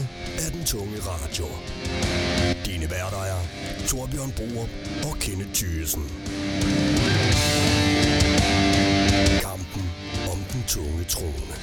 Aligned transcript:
programmet 0.00 0.46
er 0.46 0.50
den 0.50 0.64
tunge 0.64 0.96
radio. 1.00 1.46
Dine 2.66 2.90
værter 2.90 3.22
er 3.24 3.40
Torbjørn 3.86 4.32
Bruer 4.32 4.66
og 5.10 5.16
Kenneth 5.20 5.52
Thyssen. 5.54 6.02
Kampen 9.40 9.90
om 10.32 10.38
den 10.52 10.64
tunge 10.68 11.04
trone. 11.04 11.54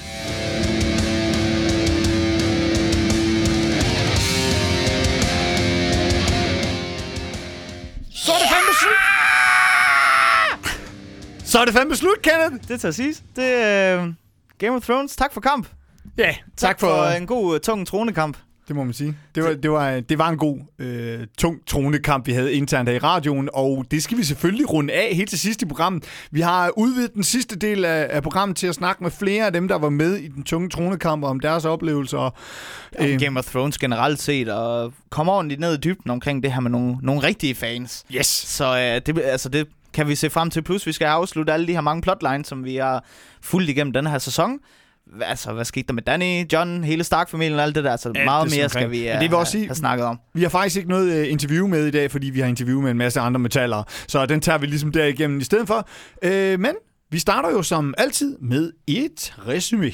Så 8.11 8.31
er 8.33 8.37
det 8.39 8.49
fandme 8.49 8.73
slut! 8.81 8.97
Så 11.45 11.59
er 11.59 11.65
det 11.65 11.73
fandme 11.73 11.95
slut, 11.95 12.21
Kenneth! 12.21 12.67
Det 12.67 12.81
tager 12.81 12.91
sidst. 12.91 13.23
Det 13.35 13.53
er 13.53 14.03
uh, 14.03 14.13
Game 14.57 14.75
of 14.75 14.83
Thrones. 14.83 15.15
Tak 15.15 15.33
for 15.33 15.41
kamp. 15.41 15.67
Ja, 16.17 16.23
tak, 16.25 16.37
Tak 16.57 16.79
for 16.79 17.17
en 17.17 17.27
god, 17.27 17.53
uh, 17.53 17.59
tung 17.59 17.87
tronekamp. 17.87 18.37
Det 18.67 18.75
må 18.75 18.83
man 18.83 18.93
sige. 18.93 19.15
Det 19.35 19.43
var, 19.43 19.53
det 19.53 19.71
var, 19.71 19.99
det 19.99 20.17
var 20.17 20.29
en 20.29 20.37
god, 20.37 20.59
øh, 20.79 21.19
tung 21.37 21.57
tronekamp, 21.67 22.27
vi 22.27 22.31
havde 22.31 22.53
internt 22.53 22.89
her 22.89 22.95
i 22.95 22.99
radioen, 22.99 23.49
og 23.53 23.85
det 23.91 24.03
skal 24.03 24.17
vi 24.17 24.23
selvfølgelig 24.23 24.73
runde 24.73 24.93
af 24.93 25.15
helt 25.15 25.29
til 25.29 25.39
sidst 25.39 25.61
i 25.61 25.65
programmet. 25.65 26.03
Vi 26.31 26.41
har 26.41 26.71
udvidet 26.77 27.13
den 27.13 27.23
sidste 27.23 27.55
del 27.55 27.85
af, 27.85 28.07
af 28.09 28.23
programmet 28.23 28.57
til 28.57 28.67
at 28.67 28.75
snakke 28.75 29.03
med 29.03 29.11
flere 29.11 29.45
af 29.45 29.53
dem, 29.53 29.67
der 29.67 29.75
var 29.75 29.89
med 29.89 30.15
i 30.15 30.27
den 30.27 30.43
tunge 30.43 30.69
tronekamp, 30.69 31.23
om 31.23 31.39
deres 31.39 31.65
oplevelser. 31.65 32.17
Om 32.17 32.31
Øh, 32.99 33.19
Game 33.19 33.39
of 33.39 33.45
Thrones 33.45 33.77
generelt 33.77 34.21
set, 34.21 34.49
og 34.49 34.93
komme 35.09 35.31
ordentligt 35.31 35.61
ned 35.61 35.73
i 35.73 35.77
dybden 35.77 36.11
omkring 36.11 36.43
det 36.43 36.53
her 36.53 36.59
med 36.59 36.71
nogle, 36.71 36.97
nogle 37.01 37.23
rigtige 37.23 37.55
fans. 37.55 38.05
yes! 38.15 38.27
Så 38.27 38.71
uh, 38.71 39.15
det, 39.15 39.21
altså, 39.23 39.49
det 39.49 39.67
kan 39.93 40.07
vi 40.07 40.15
se 40.15 40.29
frem 40.29 40.49
til. 40.49 40.61
Plus, 40.61 40.87
vi 40.87 40.91
skal 40.91 41.05
afslutte 41.05 41.53
alle 41.53 41.67
de 41.67 41.73
her 41.73 41.81
mange 41.81 42.01
plotlines, 42.01 42.47
som 42.47 42.63
vi 42.65 42.75
har 42.75 43.03
fulgt 43.41 43.69
igennem 43.69 43.93
den 43.93 44.07
her 44.07 44.17
sæson. 44.17 44.59
Altså, 45.21 45.53
hvad 45.53 45.65
skete 45.65 45.87
der 45.87 45.93
med 45.93 46.03
Danny, 46.03 46.45
John, 46.53 46.83
hele 46.83 47.03
Stark-familien 47.03 47.59
og 47.59 47.63
alt 47.63 47.75
det 47.75 47.83
der? 47.83 47.91
Altså, 47.91 48.09
Alt 48.15 48.25
meget 48.25 48.49
det 48.49 48.57
mere 48.57 48.69
skal 48.69 48.91
vi 48.91 48.97
uh, 49.09 49.13
det 49.13 49.21
vil 49.21 49.33
også 49.33 49.37
have, 49.57 49.61
sige- 49.61 49.67
have 49.67 49.75
snakket 49.75 50.05
om. 50.05 50.19
Vi 50.33 50.41
har 50.41 50.49
faktisk 50.49 50.77
ikke 50.77 50.89
noget 50.89 51.11
øh, 51.13 51.31
interview 51.31 51.67
med 51.67 51.85
i 51.87 51.91
dag, 51.91 52.11
fordi 52.11 52.27
vi 52.29 52.39
har 52.39 52.47
interview 52.47 52.81
med 52.81 52.91
en 52.91 52.97
masse 52.97 53.19
andre 53.19 53.39
metallere. 53.39 53.83
Så 54.07 54.25
den 54.25 54.41
tager 54.41 54.57
vi 54.57 54.65
ligesom 54.65 54.91
derigennem 54.91 55.39
i 55.39 55.43
stedet 55.43 55.67
for. 55.67 55.87
Øh, 56.21 56.59
men 56.59 56.75
vi 57.11 57.19
starter 57.19 57.49
jo 57.49 57.63
som 57.63 57.93
altid 57.97 58.37
med 58.41 58.71
et 58.87 59.33
resume. 59.47 59.91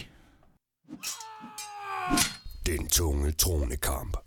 Den 2.66 2.88
tunge 2.88 3.32
tronekamp. 3.32 4.18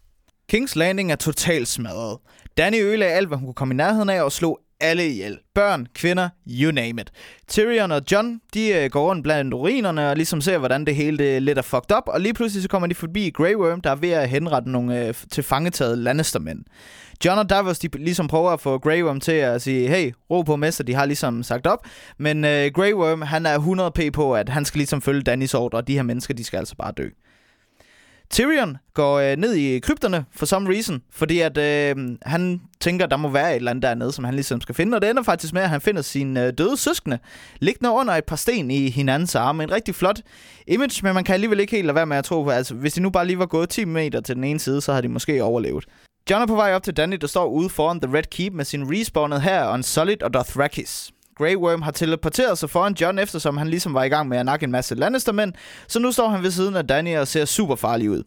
Kings 0.49 0.77
Landing 0.77 1.13
er 1.13 1.17
totalt 1.17 1.69
smadret. 1.69 2.19
Danny 2.57 2.83
ødelagde 2.83 3.15
alt, 3.15 3.29
hvad 3.29 3.39
hun 3.39 3.47
kunne 3.47 3.55
komme 3.55 3.75
i 3.75 3.77
nærheden 3.77 4.09
af, 4.09 4.23
og 4.23 4.33
slog 4.33 4.61
alle 4.81 5.09
ihjel. 5.09 5.39
Børn, 5.55 5.87
kvinder, 5.95 6.29
you 6.49 6.73
name 6.73 7.01
it. 7.01 7.11
Tyrion 7.49 7.93
og 7.93 8.03
John, 8.13 8.41
de 8.55 8.69
øh, 8.69 8.91
går 8.91 9.09
rundt 9.09 9.23
blandt 9.23 9.55
urinerne 9.55 10.11
og 10.11 10.17
ligesom 10.17 10.41
ser, 10.41 10.59
hvordan 10.59 10.85
det 10.85 10.95
hele 10.95 11.19
det 11.19 11.43
lidt 11.43 11.59
er 11.59 11.63
fucked 11.63 11.97
up, 11.97 12.03
og 12.07 12.21
lige 12.21 12.35
pludselig 12.35 12.63
så 12.63 12.69
kommer 12.69 12.87
de 12.87 12.95
forbi 12.95 13.31
Grey 13.31 13.55
Worm, 13.55 13.81
der 13.81 13.91
er 13.91 13.95
ved 13.95 14.11
at 14.11 14.29
henrette 14.29 14.71
nogle 14.71 15.07
øh, 15.07 15.15
tilfangetaget 15.33 15.99
landestermænd. 15.99 16.65
John 17.25 17.39
og 17.39 17.51
Davos, 17.51 17.79
de 17.79 17.89
ligesom 17.99 18.29
prøver 18.29 18.51
at 18.51 18.61
få 18.61 18.79
Grey 18.79 19.03
Worm 19.03 19.21
til 19.21 19.33
at 19.33 19.63
sige, 19.63 19.89
hey, 19.89 20.13
ro 20.31 20.43
på 20.43 20.57
mester, 20.57 20.85
de 20.85 20.95
har 20.95 21.07
ligesom 21.07 21.43
sagt 21.43 21.67
op. 21.67 21.87
Men 22.19 22.45
øh, 22.45 22.71
Grey 22.75 22.93
Worm, 22.93 23.23
han 23.23 23.47
er 23.47 23.55
100 23.55 23.91
p 23.91 24.01
på, 24.13 24.35
at 24.35 24.49
han 24.49 24.65
skal 24.65 24.79
ligesom 24.79 25.03
følge 25.03 25.23
Dannys 25.23 25.55
ordre, 25.55 25.79
og 25.79 25.89
de 25.89 25.95
her 25.95 26.03
mennesker, 26.03 26.35
de 26.35 26.45
skal 26.45 26.59
altså 26.59 26.77
bare 26.77 26.93
dø. 26.97 27.09
Tyrion 28.37 28.77
går 28.95 29.19
øh, 29.19 29.37
ned 29.37 29.55
i 29.55 29.79
krypterne 29.79 30.25
for 30.33 30.47
some 30.47 30.75
reason, 30.75 31.03
fordi 31.11 31.41
at 31.41 31.59
øh, 31.59 31.97
han 32.23 32.61
tænker, 32.81 33.07
der 33.07 33.17
må 33.17 33.29
være 33.29 33.51
et 33.51 33.57
eller 33.57 33.71
andet 33.71 33.83
dernede, 33.83 34.13
som 34.13 34.25
han 34.25 34.35
ligesom 34.35 34.61
skal 34.61 34.75
finde, 34.75 34.95
og 34.95 35.03
det 35.03 35.11
ender 35.11 35.23
faktisk 35.23 35.53
med, 35.53 35.63
at 35.63 35.71
han 35.71 35.81
finder 35.81 36.03
sine 36.03 36.47
øh, 36.47 36.53
døde 36.59 36.77
søskende, 36.77 37.19
liggende 37.61 37.91
under 37.91 38.15
et 38.15 38.25
par 38.25 38.37
sten 38.37 38.71
i 38.71 38.91
hinandens 38.91 39.35
arme. 39.35 39.63
En 39.63 39.73
rigtig 39.73 39.95
flot 39.95 40.21
image, 40.67 41.01
men 41.03 41.15
man 41.15 41.25
kan 41.25 41.33
alligevel 41.35 41.61
ikke 41.61 41.77
helt 41.77 41.87
lade 41.87 41.95
være 41.95 42.07
med 42.07 42.17
at 42.17 42.25
tro 42.25 42.43
på, 42.43 42.51
altså 42.51 42.75
hvis 42.75 42.93
de 42.93 43.01
nu 43.01 43.11
bare 43.11 43.27
lige 43.27 43.39
var 43.39 43.47
gået 43.47 43.69
10 43.69 43.85
meter 43.85 44.21
til 44.21 44.35
den 44.35 44.45
ene 44.45 44.59
side, 44.59 44.81
så 44.81 44.93
har 44.93 45.01
de 45.01 45.09
måske 45.09 45.43
overlevet. 45.43 45.85
John 46.31 46.43
er 46.43 46.47
på 46.47 46.55
vej 46.55 46.75
op 46.75 46.83
til 46.83 46.97
Danny, 46.97 47.17
der 47.21 47.27
står 47.27 47.47
ude 47.47 47.69
foran 47.69 48.01
The 48.01 48.17
Red 48.17 48.31
Keep 48.31 48.53
med 48.53 48.65
sin 48.65 48.85
respawnet 48.91 49.43
her 49.43 49.69
on 49.69 49.83
Solid 49.83 50.23
og 50.23 50.35
Dothrakis. 50.35 51.11
Grey 51.39 51.57
Worm 51.57 51.83
har 51.83 51.91
teleporteret 51.91 52.59
sig 52.59 52.71
foran 52.71 52.97
John, 53.01 53.19
eftersom 53.19 53.57
han 53.57 53.69
ligesom 53.69 53.95
var 53.95 54.05
i 54.05 54.09
gang 54.09 54.29
med 54.29 54.39
at 54.39 54.47
nakke 54.47 54.65
en 54.65 54.71
masse 54.71 54.95
Lannister-mænd, 54.95 55.53
så 55.89 55.99
nu 55.99 56.13
står 56.13 56.29
han 56.29 56.43
ved 56.43 56.51
siden 56.51 56.77
af 56.77 56.87
Danny 56.87 57.17
og 57.17 57.29
ser 57.29 57.45
super 57.45 57.75
farlig 57.75 58.11
ud. 58.11 58.23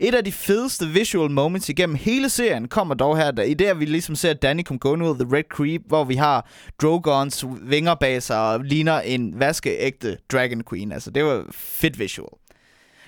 Et 0.00 0.14
af 0.14 0.24
de 0.24 0.32
fedeste 0.32 0.86
visual 0.86 1.30
moments 1.30 1.68
igennem 1.68 1.96
hele 1.96 2.28
serien 2.28 2.68
kommer 2.68 2.94
dog 2.94 3.16
her, 3.16 3.30
da 3.30 3.42
i 3.42 3.54
det, 3.54 3.64
at 3.64 3.80
vi 3.80 3.84
ligesom 3.84 4.14
ser 4.14 4.32
Danny 4.32 4.62
komme 4.62 4.78
gående 4.78 5.04
ud 5.04 5.10
af 5.10 5.26
The 5.26 5.36
Red 5.36 5.44
Creep, 5.52 5.82
hvor 5.86 6.04
vi 6.04 6.14
har 6.14 6.48
Drogons 6.82 7.44
vinger 7.62 7.94
bag 7.94 8.22
sig 8.22 8.52
og 8.52 8.60
ligner 8.60 9.00
en 9.00 9.40
vaskeægte 9.40 10.16
Dragon 10.32 10.62
Queen. 10.70 10.92
Altså, 10.92 11.10
det 11.10 11.24
var 11.24 11.44
fedt 11.52 11.98
visual. 11.98 12.28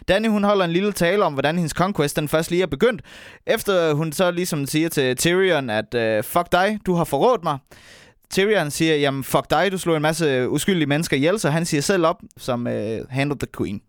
Danny, 0.09 0.29
hun 0.29 0.45
holder 0.45 0.65
en 0.65 0.71
lille 0.71 0.93
tale 0.93 1.25
om, 1.25 1.33
hvordan 1.33 1.57
hendes 1.57 1.73
conquest 1.73 2.17
den 2.17 2.29
først 2.29 2.51
lige 2.51 2.63
er 2.63 2.67
begyndt, 2.67 3.03
efter 3.47 3.95
hun 3.95 4.13
så 4.13 4.31
ligesom 4.31 4.67
siger 4.67 4.89
til 4.89 5.17
Tyrion, 5.17 5.71
at 5.71 5.95
øh, 5.95 6.25
fuck 6.25 6.53
dig, 6.53 6.79
du 6.87 6.95
har 6.95 7.05
forrådt 7.05 7.45
mig. 7.45 7.59
Tyrion 8.31 8.71
siger, 8.71 8.97
jamen 8.97 9.25
fuck 9.25 9.51
dig, 9.51 9.73
du 9.73 9.79
slog 9.79 9.97
en 9.97 10.03
masse 10.03 10.49
uskyldige 10.49 10.87
mennesker 10.87 11.17
ihjel, 11.17 11.41
så 11.41 11.51
han 11.51 11.67
siger 11.67 11.81
selv 11.81 12.07
op 12.07 12.23
som 12.37 12.67
øh, 12.67 13.01
uh, 13.01 13.07
Hand 13.11 13.39
the 13.39 13.49
Queen. 13.57 13.81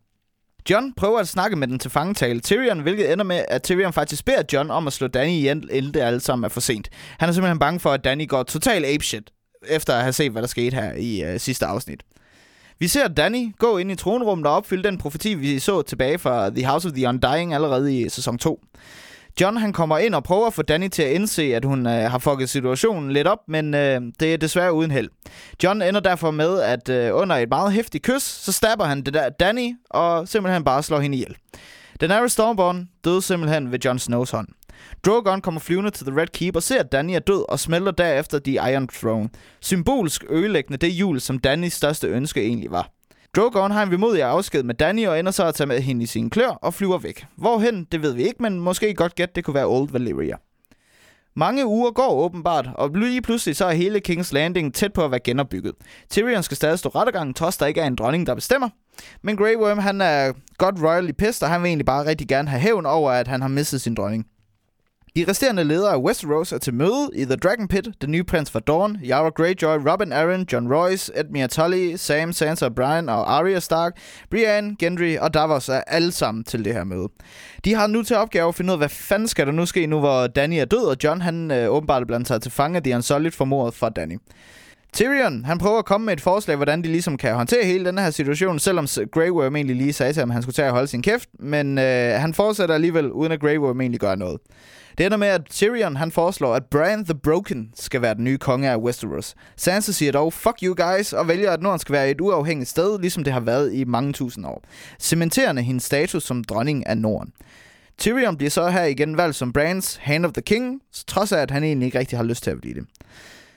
John 0.70 0.94
prøver 0.98 1.20
at 1.20 1.28
snakke 1.28 1.56
med 1.56 1.68
den 1.68 1.80
til 1.80 1.92
fangetale 1.92 2.40
Tyrion, 2.40 2.80
hvilket 2.80 3.12
ender 3.12 3.26
med, 3.26 3.46
at 3.47 3.64
Tyrion 3.64 3.94
faktisk 3.94 4.26
beder 4.26 4.44
John 4.53 4.72
om 4.72 4.88
at 4.88 4.94
slå 4.94 5.08
Danny 5.08 5.31
ihjel, 5.31 5.70
inden 5.72 5.94
det 5.94 6.00
alle 6.00 6.20
sammen 6.20 6.46
er 6.46 6.50
for 6.50 6.59
sent. 6.59 6.90
Han 7.20 7.30
er 7.30 7.34
simpelthen 7.34 7.59
bange 7.59 7.80
for, 7.80 7.90
at 7.90 8.03
Danny 8.03 8.28
går 8.28 8.44
total 8.44 8.86
apeshit, 8.86 9.31
efter 9.68 9.94
at 9.94 10.02
have 10.02 10.14
set, 10.14 10.31
hvad 10.31 10.42
der 10.42 10.47
skete 10.47 10.76
her 10.76 10.94
i 10.94 11.34
uh, 11.34 11.40
sidste 11.40 11.66
afsnit. 11.66 12.03
Vi 12.80 12.88
ser 12.88 13.08
Danny 13.08 13.56
gå 13.59 13.78
ind 13.78 13.92
i 13.92 13.96
tronrummet 13.96 14.47
og 14.47 14.53
opfylde 14.53 14.84
den 14.84 14.97
profeti, 14.97 15.34
vi 15.34 15.59
så 15.59 15.81
tilbage 15.81 16.18
fra 16.18 16.50
The 16.50 16.66
House 16.66 16.88
of 16.88 16.94
the 16.94 17.09
Undying 17.09 17.53
allerede 17.53 18.00
i 18.00 18.09
sæson 18.09 18.38
2. 18.38 18.62
John 19.42 19.58
han 19.58 19.74
kommer 19.74 19.98
ind 19.98 20.16
og 20.16 20.24
prøver 20.24 20.48
at 20.48 20.53
få 20.53 20.62
Danny 20.62 20.88
til 20.88 21.03
at 21.03 21.12
indse, 21.12 21.56
at 21.56 21.66
hun 21.66 21.88
øh, 21.88 22.12
har 22.12 22.18
fucket 22.18 22.50
situationen 22.50 23.12
lidt 23.12 23.28
op, 23.28 23.40
men 23.48 23.74
øh, 23.74 24.02
det 24.20 24.34
er 24.34 24.38
desværre 24.38 24.74
uden 24.74 24.92
held. 24.92 25.09
John 25.64 25.81
ender 25.81 26.00
derfor 26.00 26.31
med, 26.31 26.59
at 26.62 26.90
øh, 26.90 27.16
under 27.16 27.36
et 27.36 27.50
meget 27.50 27.74
hæftigt 27.74 28.03
kys, 28.03 28.24
så 28.24 28.52
stabber 28.52 28.86
han 28.86 29.02
det 29.02 29.14
der 29.14 29.30
Danny 29.30 29.74
og 29.90 30.28
simpelthen 30.28 30.64
bare 30.64 30.84
slår 30.84 31.00
hende 31.00 31.18
ihjel. 31.18 31.36
Daenerys 32.02 32.31
Stormborn 32.31 32.90
døde 33.06 33.22
simpelthen 33.22 33.72
ved 33.72 33.80
Jon 33.80 34.00
Snows 34.00 34.31
hånd. 34.31 34.47
Drogon 35.06 35.42
kommer 35.42 35.62
flyvende 35.62 35.92
til 35.92 36.06
The 36.06 36.22
Red 36.22 36.28
Keep 36.28 36.56
og 36.56 36.64
ser, 36.64 36.80
at 36.80 36.92
Danny 36.92 37.14
er 37.14 37.20
død 37.20 37.50
og 37.50 37.59
smelter 37.59 37.92
derefter 37.92 38.40
The 38.40 38.53
Iron 38.53 38.88
Throne. 38.88 39.30
Symbolsk 39.62 40.24
ødelæggende 40.30 40.78
det 40.78 40.90
jul, 40.90 41.22
som 41.22 41.40
Dannys 41.40 41.74
største 41.74 42.08
ønske 42.08 42.42
egentlig 42.42 42.72
var. 42.72 42.97
Drogon 43.38 43.72
har 43.72 43.84
en 43.84 43.92
vemodig 43.92 44.24
afsked 44.24 44.64
med 44.64 44.75
Danny 44.75 45.08
og 45.08 45.20
ender 45.20 45.31
så 45.31 45.46
at 45.46 45.56
tage 45.56 45.68
med 45.68 45.81
hende 45.81 46.03
i 46.03 46.06
sine 46.06 46.30
klør 46.30 46.48
og 46.48 46.74
flyver 46.74 46.98
væk. 46.98 47.25
Hvorhen, 47.36 47.88
det 47.92 48.02
ved 48.02 48.14
vi 48.14 48.24
ikke, 48.24 48.42
men 48.44 48.59
måske 48.59 48.94
godt 48.94 49.16
gæt, 49.16 49.36
det 49.36 49.44
kunne 49.44 49.53
være 49.53 49.66
Old 49.66 49.90
Valyria. 49.92 50.36
Mange 51.36 51.66
uger 51.66 51.92
går 51.92 52.09
åbenbart, 52.12 52.70
og 52.76 52.90
lige 52.90 53.22
pludselig 53.22 53.56
så 53.56 53.66
er 53.66 53.74
hele 53.74 54.02
King's 54.09 54.34
Landing 54.34 54.74
tæt 54.74 54.94
på 54.94 55.06
at 55.06 55.12
være 55.12 55.20
genopbygget. 55.20 55.74
Tyrion 56.09 56.44
skal 56.44 56.58
stadig 56.58 56.80
stå 56.80 56.90
rettergangen, 56.90 57.34
trods 57.34 57.58
der 57.58 57.66
ikke 57.66 57.81
er 57.81 57.88
en 57.88 57.96
dronning, 57.96 58.28
der 58.28 58.36
bestemmer. 58.36 58.70
Men 59.22 59.38
Grey 59.38 59.56
Worm, 59.56 59.78
han 59.78 60.02
er 60.02 60.34
godt 60.58 60.76
royally 60.84 61.12
pissed, 61.12 61.44
og 61.44 61.50
han 61.50 61.62
vil 61.62 61.68
egentlig 61.68 61.86
bare 61.86 62.06
rigtig 62.06 62.28
gerne 62.28 62.50
have 62.50 62.62
hævn 62.62 62.86
over, 62.86 63.12
at 63.12 63.28
han 63.28 63.42
har 63.42 63.50
mistet 63.50 63.81
sin 63.81 63.96
dronning. 63.96 64.26
De 65.17 65.25
resterende 65.28 65.63
ledere 65.63 65.91
af 65.91 65.97
Westeros 65.97 66.51
er 66.51 66.57
til 66.57 66.73
møde 66.73 67.09
i 67.13 67.25
The 67.25 67.35
Dragon 67.35 67.67
Pit, 67.67 67.88
den 68.01 68.11
nye 68.11 68.23
prins 68.23 68.51
for 68.51 68.59
Dawn, 68.59 68.97
Yara 69.05 69.29
Greyjoy, 69.29 69.78
Robin 69.91 70.11
Arryn, 70.11 70.45
John 70.53 70.73
Royce, 70.73 71.11
Edmure 71.16 71.47
Tully, 71.47 71.95
Sam, 71.95 72.33
Sansa, 72.33 72.69
Brian 72.69 73.09
og 73.09 73.33
Arya 73.33 73.59
Stark, 73.59 73.97
Brienne, 74.31 74.75
Gendry 74.79 75.17
og 75.17 75.33
Davos 75.33 75.69
er 75.69 75.81
alle 75.88 76.11
sammen 76.11 76.44
til 76.44 76.66
det 76.66 76.73
her 76.73 76.83
møde. 76.83 77.07
De 77.66 77.73
har 77.73 77.88
nu 77.88 78.03
til 78.03 78.16
opgave 78.16 78.47
at 78.47 78.55
finde 78.55 78.72
ud 78.72 78.73
af, 78.73 78.79
hvad 78.79 78.89
fanden 78.89 79.28
skal 79.28 79.45
der 79.45 79.51
nu 79.51 79.66
ske 79.66 79.88
nu, 79.88 79.99
hvor 79.99 80.28
Danny 80.28 80.55
er 80.55 80.66
død, 80.66 80.85
og 80.85 80.97
John 81.03 81.22
han 81.22 81.52
øh, 81.52 81.70
åbenbart 81.70 82.08
blandt 82.08 82.28
sig 82.28 82.41
til 82.41 82.52
fange 82.52 82.79
de 82.79 82.91
er 82.91 82.96
en 83.25 83.31
for 83.31 83.46
mordet 83.46 83.73
for 83.73 83.90
Danny. 83.90 84.17
Tyrion, 84.93 85.46
han 85.46 85.58
prøver 85.58 85.79
at 85.79 85.85
komme 85.85 86.05
med 86.05 86.13
et 86.13 86.22
forslag, 86.22 86.55
hvordan 86.55 86.81
de 86.81 86.87
ligesom 86.87 87.17
kan 87.17 87.35
håndtere 87.35 87.66
hele 87.66 87.85
den 87.85 87.97
her 87.97 88.09
situation, 88.09 88.59
selvom 88.59 88.87
Grey 89.11 89.29
Worm 89.29 89.55
egentlig 89.55 89.75
lige 89.75 89.93
sagde 89.93 90.13
til 90.13 90.20
ham, 90.20 90.29
at 90.29 90.34
han 90.34 90.41
skulle 90.41 90.53
tage 90.53 90.67
og 90.67 90.73
holde 90.73 90.87
sin 90.87 91.02
kæft, 91.02 91.29
men 91.40 91.78
øh, 91.78 92.20
han 92.20 92.34
fortsætter 92.34 92.75
alligevel, 92.75 93.11
uden 93.11 93.31
at 93.31 93.40
Grey 93.40 93.58
Worm 93.58 93.81
egentlig 93.81 93.99
gør 93.99 94.16
noget. 94.16 94.40
Det 94.97 95.05
ender 95.05 95.17
med, 95.17 95.28
at 95.28 95.41
Tyrion 95.49 95.96
han 95.96 96.11
foreslår, 96.11 96.55
at 96.55 96.66
Bran 96.66 97.05
the 97.05 97.16
Broken 97.16 97.72
skal 97.76 98.02
være 98.02 98.14
den 98.14 98.23
nye 98.23 98.38
konge 98.38 98.70
af 98.70 98.78
Westeros. 98.78 99.35
Sansa 99.55 99.91
siger 99.91 100.11
dog, 100.11 100.34
fuck 100.34 100.55
you 100.64 100.76
guys, 100.76 101.14
og 101.14 101.28
vælger, 101.28 101.52
at 101.52 101.61
Norden 101.61 101.79
skal 101.79 101.94
være 101.94 102.09
et 102.09 102.22
uafhængigt 102.22 102.70
sted, 102.70 102.99
ligesom 102.99 103.23
det 103.23 103.34
har 103.34 103.40
været 103.40 103.73
i 103.73 103.84
mange 103.84 104.14
tusind 104.14 104.46
år. 104.46 104.64
Cementerende 104.99 105.61
hendes 105.61 105.84
status 105.84 106.23
som 106.23 106.44
dronning 106.44 106.88
af 106.88 106.97
Norden. 106.97 107.34
Tyrion 107.97 108.38
bliver 108.38 108.49
så 108.49 108.70
her 108.70 108.84
igen 108.84 109.17
valgt 109.17 109.35
som 109.35 109.53
Brans 109.53 109.96
Hand 109.96 110.26
of 110.26 110.34
the 110.34 110.41
King, 110.41 110.82
trods 111.08 111.32
af, 111.32 111.40
at 111.40 111.52
han 111.52 111.64
egentlig 111.64 111.85
ikke 111.85 111.99
rigtig 111.99 112.20
har 112.20 112.26
lyst 112.26 112.44
til 112.44 112.52
at 112.52 112.61
blive 112.61 112.73
det. 112.73 112.85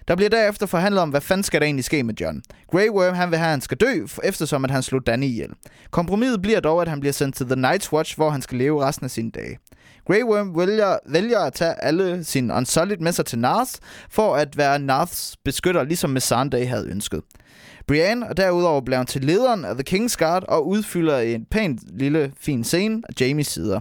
Der 0.09 0.17
bliver 0.17 0.31
derefter 0.31 0.67
forhandlet 0.67 1.03
om, 1.03 1.11
hvad 1.11 1.21
fanden 1.21 1.45
skal 1.45 1.61
der 1.61 1.67
egentlig 1.67 1.85
ske 1.85 2.03
med 2.03 2.15
John. 2.15 2.43
Grey 2.73 2.89
Worm 2.89 3.15
han 3.15 3.31
vil 3.31 3.39
have, 3.39 3.47
at 3.47 3.51
han 3.51 3.61
skal 3.61 3.77
dø, 3.77 4.07
eftersom 4.25 4.65
at 4.65 4.71
han 4.71 4.83
slog 4.83 5.07
Danny 5.07 5.25
ihjel. 5.25 5.51
Kompromiset 5.91 6.43
bliver 6.43 6.61
dog, 6.61 6.83
at 6.83 6.89
han 6.89 7.01
bliver 7.01 7.13
sendt 7.13 7.37
til 7.37 7.47
The 7.47 7.67
Night's 7.67 7.93
Watch, 7.93 8.17
hvor 8.17 8.31
han 8.31 8.43
skal 8.43 8.59
leve 8.59 8.85
resten 8.85 9.05
af 9.05 9.11
sine 9.11 9.31
dage. 9.31 9.59
Grey 10.07 10.23
Worm 10.23 10.59
vælger, 10.59 10.99
vælger 11.07 11.39
at 11.39 11.53
tage 11.53 11.85
alle 11.85 12.25
sine 12.25 12.55
Unsullied 12.55 12.99
med 12.99 13.13
sig 13.13 13.27
til 13.27 13.39
Narth, 13.39 13.73
for 14.11 14.35
at 14.37 14.57
være 14.57 14.79
Narths 14.79 15.37
beskytter, 15.45 15.85
ligesom 15.85 16.11
Missandei 16.11 16.65
havde 16.65 16.89
ønsket. 16.89 17.23
Brienne 17.87 18.27
er 18.27 18.33
derudover 18.33 18.81
blevet 18.81 19.09
til 19.09 19.25
lederen 19.25 19.65
af 19.65 19.75
The 19.75 19.99
King's 19.99 20.15
Guard 20.19 20.45
og 20.49 20.69
udfylder 20.69 21.19
en 21.19 21.45
pænt 21.51 21.81
lille 21.99 22.33
fin 22.41 22.65
scene 22.65 23.03
af 23.09 23.21
Jamies 23.21 23.47
sider. 23.47 23.81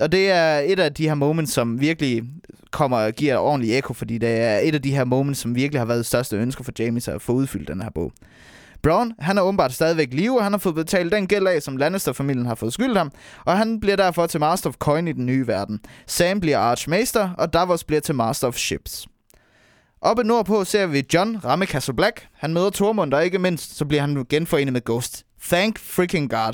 og 0.00 0.12
det 0.12 0.30
er 0.30 0.58
et 0.58 0.80
af 0.80 0.94
de 0.94 1.08
her 1.08 1.14
moments, 1.14 1.52
som 1.52 1.80
virkelig 1.80 2.22
kommer 2.70 2.96
og 2.96 3.12
giver 3.12 3.36
ordentlig 3.36 3.78
ekko, 3.78 3.92
fordi 3.92 4.18
det 4.18 4.28
er 4.28 4.58
et 4.58 4.74
af 4.74 4.82
de 4.82 4.94
her 4.94 5.04
moments, 5.04 5.40
som 5.40 5.54
virkelig 5.54 5.80
har 5.80 5.86
været 5.86 5.98
det 5.98 6.06
største 6.06 6.36
ønske 6.36 6.64
for 6.64 6.72
Jamie 6.78 7.02
at 7.08 7.22
få 7.22 7.32
udfyldt 7.32 7.68
den 7.68 7.82
her 7.82 7.90
bog. 7.90 8.12
Brown, 8.82 9.12
han 9.18 9.38
er 9.38 9.42
åbenbart 9.42 9.72
stadigvæk 9.72 10.08
live, 10.12 10.38
og 10.38 10.44
han 10.44 10.52
har 10.52 10.58
fået 10.58 10.74
betalt 10.74 11.12
den 11.12 11.26
gæld 11.26 11.46
af, 11.46 11.62
som 11.62 11.76
Lannister-familien 11.76 12.46
har 12.46 12.54
fået 12.54 12.72
skyldt 12.72 12.98
ham, 12.98 13.12
og 13.44 13.58
han 13.58 13.80
bliver 13.80 13.96
derfor 13.96 14.26
til 14.26 14.40
Master 14.40 14.68
of 14.68 14.76
Coin 14.76 15.08
i 15.08 15.12
den 15.12 15.26
nye 15.26 15.46
verden. 15.46 15.80
Sam 16.06 16.40
bliver 16.40 16.58
Archmaester, 16.58 17.30
og 17.38 17.52
Davos 17.52 17.84
bliver 17.84 18.00
til 18.00 18.14
Master 18.14 18.48
of 18.48 18.56
Ships. 18.56 19.06
Oppe 20.00 20.24
nordpå 20.24 20.64
ser 20.64 20.86
vi 20.86 21.06
John 21.14 21.38
ramme 21.44 21.66
Castle 21.66 21.94
Black. 21.94 22.26
Han 22.32 22.54
møder 22.54 22.70
Tormund, 22.70 23.14
og 23.14 23.24
ikke 23.24 23.38
mindst, 23.38 23.76
så 23.76 23.84
bliver 23.84 24.00
han 24.00 24.26
genforenet 24.28 24.72
med 24.72 24.84
Ghost. 24.84 25.24
Thank 25.42 25.78
freaking 25.78 26.30
God. 26.30 26.52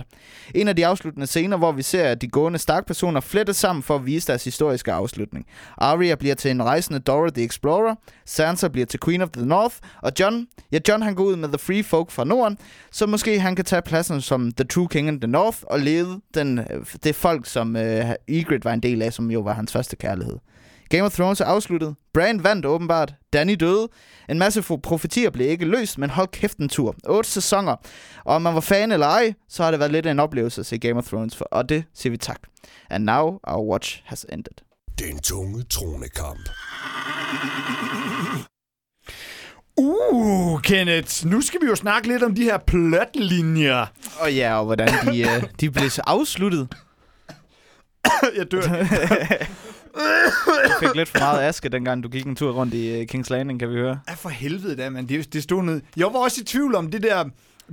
En 0.55 0.69
af 0.69 0.77
de 0.77 0.87
afsluttende 0.87 1.27
scener, 1.27 1.57
hvor 1.57 1.73
vi 1.73 1.83
ser 1.83 2.05
at 2.05 2.21
de 2.21 2.29
gående 2.29 2.59
Stark-personer 2.59 3.21
flettes 3.21 3.57
sammen 3.57 3.83
for 3.83 3.95
at 3.95 4.07
vise 4.07 4.27
deres 4.27 4.45
historiske 4.45 4.93
afslutning. 4.93 5.47
Arya 5.79 6.15
bliver 6.15 6.35
til 6.35 6.51
en 6.51 6.63
rejsende 6.63 7.01
Dora 7.01 7.31
the 7.31 7.45
Explorer, 7.45 7.95
Sansa 8.25 8.69
bliver 8.69 8.87
til 8.87 9.01
Queen 9.05 9.23
of 9.23 9.31
the 9.31 9.47
North, 9.47 9.77
og 10.03 10.13
John, 10.21 10.47
ja 10.73 10.79
John 10.89 11.03
han 11.03 11.15
går 11.15 11.25
ud 11.25 11.37
med 11.37 11.49
The 11.49 11.59
Free 11.59 11.85
Folk 11.85 12.11
fra 12.11 12.25
Norden, 12.25 12.59
så 12.93 13.07
måske 13.07 13.41
han 13.41 13.57
kan 13.57 13.65
tage 13.65 13.83
pladsen 13.83 14.21
som 14.21 14.53
The 14.53 14.65
True 14.65 14.89
King 14.89 15.09
in 15.09 15.21
the 15.21 15.31
North 15.31 15.59
og 15.63 15.81
lede 15.81 16.21
den, 16.35 16.59
øh, 16.59 16.87
det 17.05 17.15
folk, 17.15 17.47
som 17.47 17.77
øh, 17.77 18.05
Ygritte 18.29 18.65
var 18.65 18.73
en 18.73 18.81
del 18.81 19.03
af, 19.03 19.13
som 19.13 19.31
jo 19.31 19.41
var 19.41 19.53
hans 19.53 19.73
første 19.73 19.97
kærlighed. 19.97 20.37
Game 20.89 21.03
of 21.03 21.13
Thrones 21.13 21.41
er 21.41 21.45
afsluttet. 21.45 21.97
Bran 22.15 22.45
vandt 22.45 22.67
åbenbart. 22.67 23.15
Danny 23.33 23.57
døde. 23.61 23.89
En 24.29 24.39
masse 24.39 24.63
profetier 24.63 25.31
blev 25.31 25.49
ikke 25.49 25.65
løst, 25.65 25.99
men 25.99 26.11
hold 26.11 26.29
kæft 26.29 26.59
en 26.59 26.69
tur. 26.69 26.95
8 27.09 27.31
sæsoner. 27.31 27.77
Og 28.25 28.35
om 28.35 28.43
man 28.43 28.55
var 28.55 28.61
fan 28.61 28.93
eller 28.93 29.07
ej, 29.07 29.35
så 29.49 29.63
har 29.63 29.71
det 29.71 29.81
været 29.81 29.93
lidt 29.93 30.07
en 30.07 30.19
oplevelse 30.19 30.61
at 30.61 30.67
se 30.67 30.79
Game 30.79 30.99
of 30.99 31.07
Thrones, 31.07 31.37
for, 31.37 31.45
og 31.45 31.69
det 31.69 31.85
siger 31.95 32.11
vi 32.11 32.17
tak. 32.17 32.41
And 32.91 33.05
now 33.05 33.39
our 33.43 33.71
watch 33.71 34.03
has 34.05 34.27
ended. 34.33 34.53
Den 34.99 35.19
tunge 35.19 35.63
tronekamp. 35.63 36.49
Uh, 39.77 40.61
Kenneth, 40.61 41.27
nu 41.27 41.41
skal 41.41 41.61
vi 41.61 41.67
jo 41.67 41.75
snakke 41.75 42.09
lidt 42.09 42.23
om 42.23 42.35
de 42.35 42.43
her 42.43 42.59
plotlinjer. 42.59 43.87
Og 44.21 44.35
ja, 44.35 44.59
og 44.59 44.65
hvordan 44.65 44.89
de, 44.89 45.25
uh, 45.25 45.49
de 45.61 45.71
blev 45.71 45.91
så 45.91 46.03
afsluttet. 46.07 46.69
Jeg 48.39 48.53
dør. 48.53 48.63
Du 50.67 50.73
fik 50.81 50.95
lidt 50.95 51.09
for 51.09 51.19
meget 51.19 51.49
aske, 51.49 51.69
dengang 51.69 52.03
du 52.03 52.09
gik 52.09 52.27
en 52.27 52.37
tur 52.37 52.53
rundt 52.53 52.75
i 52.75 53.01
uh, 53.01 53.07
King's 53.15 53.27
Landing, 53.31 53.61
kan 53.61 53.71
vi 53.71 53.75
høre. 53.75 54.01
Ja, 54.09 54.15
for 54.15 54.29
helvede 54.29 54.77
da, 54.77 54.91
man. 54.91 55.09
Det, 55.09 55.33
det 55.33 55.43
stod 55.43 55.63
ned. 55.63 55.81
Jeg 55.97 56.07
var 56.07 56.19
også 56.19 56.41
i 56.41 56.45
tvivl 56.45 56.75
om 56.75 56.91
det 56.91 57.03
der 57.03 57.25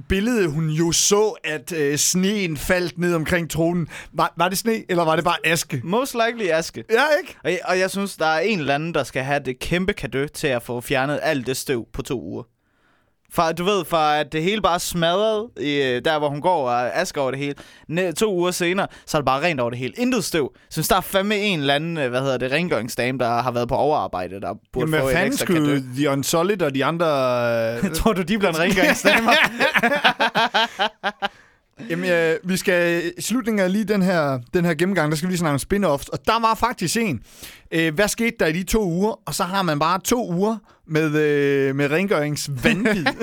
billede, 0.10 0.48
hun 0.48 0.70
jo 0.70 0.92
så, 0.92 1.36
at 1.44 1.72
øh, 1.72 1.98
sneen 1.98 2.58
faldt 2.58 2.98
ned 2.98 3.16
omkring 3.16 3.50
tronen. 3.50 3.88
Var, 4.14 4.34
var 4.38 4.50
det 4.50 4.58
sne, 4.58 4.84
eller 4.90 5.04
var 5.04 5.16
det 5.16 5.26
bare 5.26 5.38
aske? 5.44 5.82
Most 5.84 6.16
likely 6.28 6.50
aske. 6.50 6.84
Ja, 6.90 7.04
ikke? 7.22 7.38
Og, 7.44 7.70
og 7.70 7.80
jeg 7.80 7.90
synes, 7.92 8.18
der 8.18 8.26
er 8.26 8.40
en 8.40 8.60
eller 8.60 8.76
anden, 8.76 8.94
der 8.94 9.04
skal 9.04 9.24
have 9.24 9.40
det 9.46 9.60
kæmpe 9.60 9.94
kado 9.94 10.28
til 10.28 10.48
at 10.48 10.64
få 10.64 10.82
fjernet 10.82 11.20
alt 11.24 11.48
det 11.48 11.58
støv 11.58 11.86
på 11.94 12.02
to 12.02 12.22
uger. 12.22 12.44
For, 13.34 13.52
du 13.52 13.64
ved, 13.64 13.86
for 13.86 13.98
at 13.98 14.32
det 14.32 14.44
hele 14.44 14.62
bare 14.62 14.80
smadret, 14.80 15.50
i, 15.60 15.82
øh, 15.82 16.02
der 16.06 16.20
hvor 16.20 16.30
hun 16.30 16.42
går 16.42 16.70
og 16.70 16.96
asker 16.96 17.22
over 17.22 17.32
det 17.32 17.40
hele. 17.40 17.56
Næ- 17.88 18.12
to 18.12 18.34
uger 18.34 18.52
senere, 18.52 18.88
så 19.06 19.18
er 19.18 19.22
det 19.22 19.26
bare 19.26 19.42
rent 19.42 19.60
over 19.60 19.70
det 19.70 19.80
hele. 19.80 19.94
Intet 19.98 20.24
støv. 20.24 20.52
Så 20.56 20.60
synes, 20.72 20.88
der 20.88 20.96
er 20.96 21.02
fandme 21.02 21.38
en 21.38 21.60
eller 21.60 21.74
anden, 21.74 21.98
øh, 21.98 22.10
hvad 22.10 22.22
hedder 22.22 22.38
det, 22.38 22.52
rengøringsdame, 22.52 23.20
der 23.20 23.42
har 23.42 23.52
været 23.52 23.68
på 23.68 23.76
overarbejde, 23.76 24.42
der 24.42 24.54
burde 24.74 24.92
Jamen, 24.92 25.00
få 25.08 25.12
fanden 25.14 25.28
ekstra 25.28 25.46
skulle 25.46 25.68
kado. 25.68 25.82
The 25.96 26.10
Unsolid 26.10 26.62
og 26.62 26.76
de 26.76 26.86
andre... 26.86 27.06
øh, 27.84 27.92
Tror 27.96 28.14
du, 28.14 28.22
de 28.22 28.38
bliver 28.38 28.52
en 28.52 28.60
rengøringsdamer? 28.60 29.32
Jamen, 31.90 32.12
øh, 32.12 32.36
vi 32.44 32.58
skal 32.58 33.12
i 33.18 33.22
slutningen 33.22 33.60
af 33.60 33.72
lige 33.72 33.86
den 33.86 34.02
her, 34.02 34.40
den 34.54 34.66
her 34.66 34.74
gennemgang, 34.74 35.12
der 35.12 35.18
skal 35.18 35.28
vi 35.28 35.32
lige 35.32 35.40
snakke 35.40 35.54
om 35.54 35.60
spin-offs. 35.60 36.08
Og 36.12 36.26
der 36.26 36.40
var 36.40 36.56
faktisk 36.56 36.98
en. 36.98 37.24
Øh, 37.72 37.94
hvad 37.94 38.08
skete 38.08 38.36
der 38.40 38.46
i 38.46 38.52
de 38.52 38.64
to 38.64 38.84
uger? 38.84 39.20
Og 39.26 39.36
så 39.36 39.44
har 39.44 39.62
man 39.62 39.80
bare 39.80 40.00
to 40.00 40.32
uger 40.32 40.58
med, 40.88 41.16
øh, 41.16 41.76
med 41.76 41.92
rengøringsvanvid. 41.92 43.06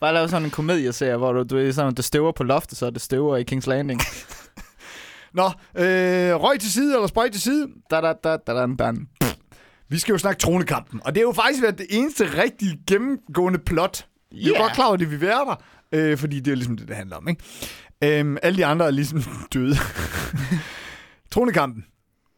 bare 0.00 0.14
lave 0.14 0.28
sådan 0.28 0.44
en 0.44 0.50
komedieserie, 0.50 1.16
hvor 1.16 1.32
du, 1.32 1.42
du 1.42 1.58
er 1.58 1.72
sådan, 1.72 1.94
det 1.94 2.04
støver 2.04 2.32
på 2.32 2.44
loftet, 2.44 2.78
så 2.78 2.90
det 2.90 3.02
støver 3.02 3.36
i 3.36 3.44
King's 3.52 3.68
Landing. 3.68 4.00
Nå, 5.34 5.44
øh, 5.74 6.34
røg 6.34 6.60
til 6.60 6.72
side 6.72 6.94
eller 6.94 7.06
sprøjt 7.06 7.32
til 7.32 7.42
side. 7.42 7.68
da, 7.90 8.00
da, 8.00 8.12
da, 8.24 8.36
da, 8.46 8.52
da, 8.52 8.66
da. 8.78 8.92
Vi 9.88 9.98
skal 9.98 10.12
jo 10.12 10.18
snakke 10.18 10.40
tronekampen. 10.40 11.00
Og 11.04 11.14
det 11.14 11.20
er 11.20 11.24
jo 11.24 11.32
faktisk 11.32 11.62
været 11.62 11.78
det 11.78 11.86
eneste 11.90 12.42
rigtig 12.42 12.78
gennemgående 12.86 13.58
plot. 13.58 14.06
Yeah. 14.34 14.46
Jeg 14.46 14.52
er 14.52 14.58
godt 14.58 14.72
klar 14.72 14.84
over, 14.84 14.94
at 14.94 15.00
det 15.00 15.10
vi 15.10 15.20
være 15.20 15.38
der. 15.38 15.62
Øh, 15.92 16.18
fordi 16.18 16.36
det 16.38 16.46
er 16.46 16.50
jo 16.52 16.56
ligesom 16.56 16.76
det, 16.76 16.88
det 16.88 16.96
handler 16.96 17.16
om, 17.16 17.28
ikke? 17.28 17.42
Øhm, 18.04 18.36
alle 18.42 18.56
de 18.56 18.66
andre 18.66 18.86
er 18.86 18.90
ligesom 18.90 19.22
døde. 19.54 19.76
tronekampen. 21.30 21.84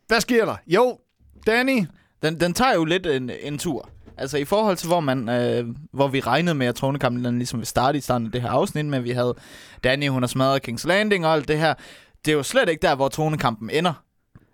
Hvad 0.09 0.21
sker 0.21 0.45
der? 0.45 0.57
Jo, 0.67 0.99
Danny. 1.47 1.87
Den, 2.23 2.41
den 2.41 2.53
tager 2.55 2.75
jo 2.75 2.85
lidt 2.85 3.07
en, 3.07 3.31
en 3.43 3.59
tur. 3.59 3.89
Altså 4.19 4.39
i 4.39 4.45
forhold 4.45 4.77
til, 4.77 4.87
hvor, 4.89 5.01
man, 5.01 5.29
øh, 5.29 5.67
hvor 5.93 6.09
vi 6.09 6.21
regnede 6.21 6.55
med, 6.55 6.67
at 6.67 6.75
tronekampen 6.75 7.25
den 7.25 7.39
ligesom 7.39 7.59
vil 7.59 7.67
starte 7.67 7.99
i 7.99 8.01
starten 8.01 8.27
af 8.27 8.33
det 8.33 8.43
her 8.43 8.49
afsnit, 8.51 8.87
men 8.87 9.05
vi 9.05 9.11
havde 9.11 9.35
Danny, 9.85 10.09
hun 10.09 10.23
har 10.23 10.27
smadret 10.27 10.69
King's 10.69 10.87
Landing 10.89 11.27
og 11.27 11.33
alt 11.33 11.49
det 11.49 11.59
her. 11.59 11.75
Det 12.25 12.33
er 12.33 12.37
jo 12.37 12.43
slet 12.43 12.69
ikke 12.69 12.83
der, 12.83 12.95
hvor 12.95 13.09
tronekampen 13.09 13.71
ender. 13.71 14.05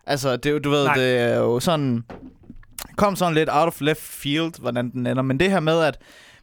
Altså, 0.06 0.36
det, 0.36 0.46
er 0.46 0.52
jo- 0.52 0.58
du 0.58 0.70
ved, 0.70 0.84
Nej. 0.84 0.94
det 0.94 1.18
er 1.18 1.36
jo 1.36 1.60
sådan... 1.60 2.04
Kom 2.96 3.16
sådan 3.16 3.34
lidt 3.34 3.48
out 3.52 3.66
of 3.68 3.80
left 3.80 4.00
field, 4.02 4.60
hvordan 4.60 4.90
den 4.90 5.06
ender. 5.06 5.22
Men 5.22 5.40
det 5.40 5.50
her 5.50 5.60
med, 5.60 5.80
at 5.82 5.98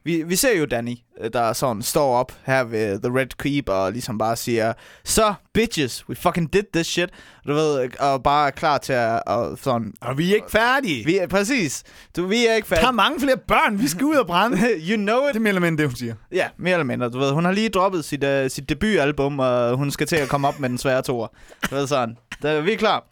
vi, 0.07 0.23
vi 0.23 0.35
ser 0.35 0.57
jo 0.57 0.65
Danny, 0.65 0.95
øh, 1.21 1.29
der 1.33 1.53
sådan 1.53 1.81
står 1.81 2.15
op 2.15 2.31
her 2.45 2.63
ved 2.63 2.99
The 2.99 3.19
Red 3.19 3.27
Keep 3.39 3.69
og 3.69 3.91
ligesom 3.91 4.17
bare 4.17 4.35
siger, 4.35 4.73
så 5.03 5.33
bitches, 5.53 6.09
we 6.09 6.15
fucking 6.15 6.53
did 6.53 6.63
this 6.73 6.87
shit. 6.87 7.09
Du 7.47 7.53
ved, 7.53 7.89
og 7.99 8.23
bare 8.23 8.47
er 8.47 8.51
klar 8.51 8.77
til 8.77 8.93
at, 8.93 9.21
og 9.27 9.57
sådan, 9.61 9.93
Og 10.01 10.17
vi 10.17 10.31
er 10.31 10.35
ikke 10.35 10.51
færdige. 10.51 11.05
Vi 11.05 11.17
er, 11.17 11.27
præcis. 11.27 11.83
Du, 12.15 12.25
vi 12.25 12.47
er 12.47 12.53
ikke 12.53 12.69
der 12.69 12.75
er 12.75 12.79
færdige. 12.79 12.95
mange 12.95 13.19
flere 13.19 13.37
børn. 13.37 13.79
Vi 13.81 13.87
skal 13.87 14.05
ud 14.05 14.15
og 14.15 14.27
brænde. 14.27 14.57
you 14.89 14.95
know 14.97 15.19
it. 15.27 15.27
Det 15.27 15.35
er 15.35 15.39
mere 15.39 15.49
eller 15.49 15.61
mindre 15.61 15.81
det, 15.81 15.89
hun 15.89 15.95
siger. 15.95 16.15
Ja, 16.31 16.47
mere 16.57 16.73
eller 16.73 16.85
mindre. 16.85 17.09
Du 17.09 17.19
ved, 17.19 17.31
hun 17.31 17.45
har 17.45 17.51
lige 17.51 17.69
droppet 17.69 18.05
sit, 18.05 18.23
uh, 18.23 18.29
sit 18.47 18.69
debutalbum, 18.69 19.39
og 19.39 19.77
hun 19.77 19.91
skal 19.91 20.07
til 20.07 20.15
at 20.15 20.29
komme 20.29 20.47
op 20.47 20.59
med 20.59 20.69
den 20.69 20.77
svære 20.77 21.01
toer. 21.01 21.27
Du 21.69 21.75
ved 21.75 21.87
sådan. 21.87 22.17
Der, 22.41 22.61
vi 22.61 22.73
er 22.73 22.77
klar. 22.77 23.03